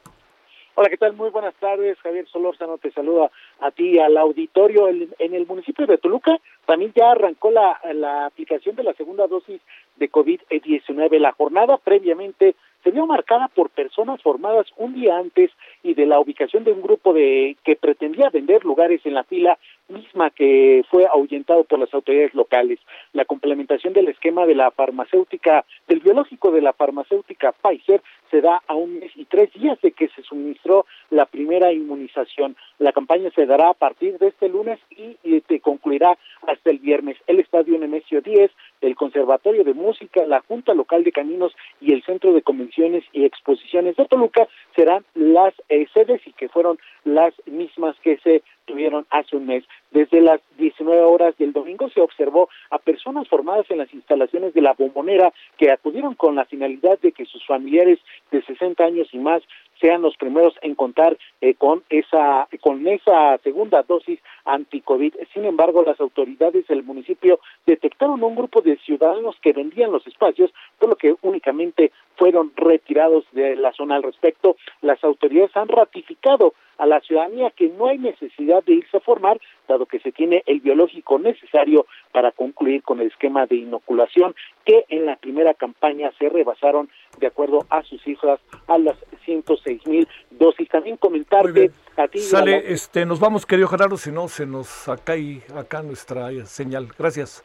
Hola, 0.81 0.91
¿qué 0.91 0.97
tal? 0.97 1.15
Muy 1.15 1.31
buenas 1.31 1.57
tardes. 1.57 1.99
Javier 2.05 2.29
Solórzano 2.29 2.79
te 2.79 2.93
saluda 2.93 3.33
a 3.59 3.73
ti 3.73 3.99
al 3.99 4.17
auditorio. 4.17 4.87
En 4.87 5.35
el 5.35 5.45
municipio 5.45 5.89
de 5.89 5.99
Toluca 5.99 6.39
también 6.67 6.93
ya 6.95 7.11
arrancó 7.11 7.51
la, 7.51 7.81
la 7.95 8.27
aplicación 8.27 8.77
de 8.77 8.85
la 8.85 8.93
segunda 8.93 9.27
dosis 9.27 9.61
de 9.97 10.09
COVID-19. 10.09 11.19
La 11.19 11.33
jornada 11.33 11.79
previamente 11.79 12.55
se 12.85 12.93
vio 12.93 13.07
marcada 13.07 13.49
por 13.49 13.71
personas 13.71 14.23
formadas 14.23 14.69
un 14.77 14.95
día 14.95 15.19
antes 15.19 15.51
y 15.83 15.95
de 15.95 16.07
la 16.07 16.21
ubicación 16.21 16.63
de 16.63 16.71
un 16.71 16.83
grupo 16.83 17.13
de 17.13 17.57
que 17.65 17.75
pretendía 17.75 18.31
vender 18.31 18.65
lugares 18.65 19.01
en 19.05 19.15
la 19.15 19.25
fila 19.25 19.59
misma 19.89 20.31
que 20.31 20.85
fue 20.91 21.07
ahuyentado 21.07 21.65
por 21.65 21.79
las 21.79 21.93
autoridades 21.95 22.35
locales. 22.35 22.79
La 23.13 23.25
complementación 23.25 23.93
del 23.93 24.09
esquema 24.09 24.47
de 24.47 24.55
la 24.55 24.71
farmacéutica, 24.71 25.65
del 25.87 26.01
biológico 26.01 26.51
de 26.51 26.63
la 26.63 26.73
farmacéutica 26.73 27.53
Pfizer 27.53 28.03
se 28.31 28.41
da 28.41 28.63
a 28.67 28.75
un 28.75 28.99
mes 29.01 29.11
y 29.17 29.25
tres 29.25 29.53
días 29.55 29.81
de 29.81 29.93
que 29.93 30.09
se 30.09 30.23
suministró 30.23 30.87
la 31.11 31.27
primera 31.27 31.73
inmunización. 31.73 32.57
La 32.79 32.93
campaña 32.93 33.31
se 33.35 33.47
dará 33.47 33.71
a 33.71 33.75
partir 33.75 34.19
de 34.19 34.29
este 34.29 34.49
lunes 34.49 34.79
y, 34.91 35.17
y 35.25 35.41
te 35.41 35.61
concluirá 35.61 36.19
hasta 36.47 36.71
el 36.71 36.79
viernes. 36.79 37.17
El 37.27 37.41
estadio 37.41 37.79
Nemesio 37.79 38.21
10, 38.21 38.51
el 38.83 38.95
Conservatorio 38.97 39.65
de 39.65 39.75
Música, 39.75 40.27
la 40.27 40.41
Junta 40.41 40.75
Local 40.75 41.05
de 41.05 41.13
Caminos 41.13 41.55
y 41.81 41.93
el 41.93 42.03
Centro 42.05 42.33
de 42.33 42.43
Convenciones 42.43 43.05
y 43.13 43.25
Exposiciones 43.25 43.97
de 43.97 44.05
Toluca 44.05 44.47
serán 44.77 45.05
las 45.15 45.55
eh, 45.69 45.87
sedes 45.95 46.21
y 46.27 46.33
que 46.33 46.49
fueron 46.49 46.79
las 47.05 47.35
mismas 47.47 47.97
que 48.01 48.19
se 48.19 48.43
tuvieron 48.65 49.07
hace 49.11 49.37
un 49.37 49.47
mes. 49.47 49.65
Desde 49.91 50.21
las 50.21 50.41
19 50.59 51.01
horas 51.03 51.37
del 51.39 51.53
domingo 51.53 51.89
se 51.89 52.01
observó 52.01 52.49
a 52.71 52.79
personas 52.79 53.29
formadas 53.29 53.67
en 53.71 53.79
las 53.79 53.93
instalaciones 53.95 54.55
de 54.55 54.61
la 54.61 54.75
bombonera 54.75 55.33
que 55.57 55.71
acudieron 55.71 56.15
con 56.15 56.35
la 56.37 56.45
finalidad 56.45 56.99
de 57.01 57.13
que 57.13 57.25
sus 57.25 57.45
familiares 57.47 57.99
de 58.31 58.43
60 58.43 58.85
años 58.85 59.09
y 59.13 59.19
más 59.19 59.43
sean 59.81 60.03
los 60.03 60.17
primeros 60.17 60.55
en 60.63 60.75
contar 60.75 61.17
eh, 61.41 61.55
con 61.55 61.83
esa 61.89 62.49
con 62.61 62.87
esa 62.87 63.39
segunda 63.39 63.83
dosis 63.83 64.21
anti-COVID. 64.45 65.15
Sin 65.33 65.45
embargo, 65.45 65.83
las 65.83 66.01
autoridades 66.01 66.67
del 66.67 66.83
municipio 66.83 67.41
detectaron 67.67 68.23
un 68.23 68.35
grupo 68.35 68.61
de 68.61 68.77
ciudadanos 68.79 69.37
que 69.43 69.53
vendían 69.53 69.93
los 69.93 70.07
espacios, 70.07 70.53
por 70.79 70.91
lo 70.91 70.97
que 70.97 71.15
únicamente 71.23 71.93
fueron 72.17 72.53
retirados 72.57 73.25
de 73.33 73.57
la 73.57 73.73
zona 73.73 73.97
al 73.97 74.03
respecto. 74.03 74.57
Las 74.81 75.03
autoridades 75.05 75.57
han 75.57 75.69
ratificado 75.69 76.55
a 76.79 76.87
la 76.87 77.01
ciudadanía 77.01 77.51
que 77.51 77.69
no 77.69 77.89
hay 77.89 77.99
necesidad 77.99 78.63
de 78.65 78.75
irse 78.75 78.97
a 78.97 79.01
formar, 79.01 79.41
dado 79.67 79.87
que 79.87 79.99
se 79.99 80.13
tiene 80.13 80.43
el 80.47 80.61
biológico 80.61 81.19
necesario 81.19 81.87
para 82.13 82.31
concluir 82.31 82.83
con 82.83 83.01
el 83.01 83.09
esquema 83.09 83.47
de 83.47 83.57
inoculación 83.57 84.35
que 84.69 84.85
en 84.91 85.07
la 85.07 85.17
primera 85.17 85.55
campaña 85.55 86.11
se 86.19 86.29
rebasaron, 86.29 86.91
de 87.19 87.27
acuerdo 87.27 87.65
a 87.71 87.83
sus 87.85 88.03
cifras, 88.03 88.39
a 88.67 88.77
las 88.77 88.97
106 89.25 89.87
mil 89.87 90.07
dosis. 90.29 90.69
También 90.69 90.99
comentarte 90.99 91.71
a 91.97 92.07
ti. 92.07 92.19
Sale, 92.19 92.55
a 92.57 92.61
la- 92.61 92.67
este, 92.67 93.07
nos 93.07 93.19
vamos, 93.19 93.47
querido 93.47 93.67
Gerardo, 93.67 93.97
si 93.97 94.13
no 94.13 94.29
se 94.29 94.45
nos 94.45 94.87
acá 94.87 95.15
acá 95.57 95.81
nuestra 95.81 96.31
eh, 96.33 96.45
señal. 96.45 96.89
Gracias. 96.99 97.43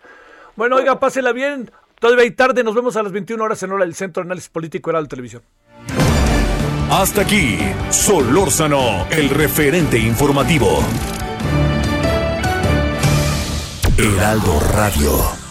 Bueno, 0.57 0.75
oiga, 0.75 0.99
pásela 0.99 1.31
bien. 1.31 1.71
Todavía 2.01 2.23
hay 2.25 2.31
tarde, 2.31 2.61
nos 2.61 2.75
vemos 2.75 2.97
a 2.97 3.03
las 3.03 3.13
21 3.13 3.41
horas 3.41 3.63
en 3.63 3.71
hora 3.71 3.85
del 3.85 3.95
Centro 3.95 4.21
de 4.21 4.27
Análisis 4.27 4.49
Político 4.49 4.89
Heraldo 4.89 5.07
Televisión. 5.07 5.43
Hasta 6.91 7.21
aquí, 7.21 7.57
Solórzano, 7.89 9.07
el 9.11 9.29
referente 9.29 9.97
informativo. 9.97 10.67
Heraldo 13.97 14.59
Radio. 14.73 15.43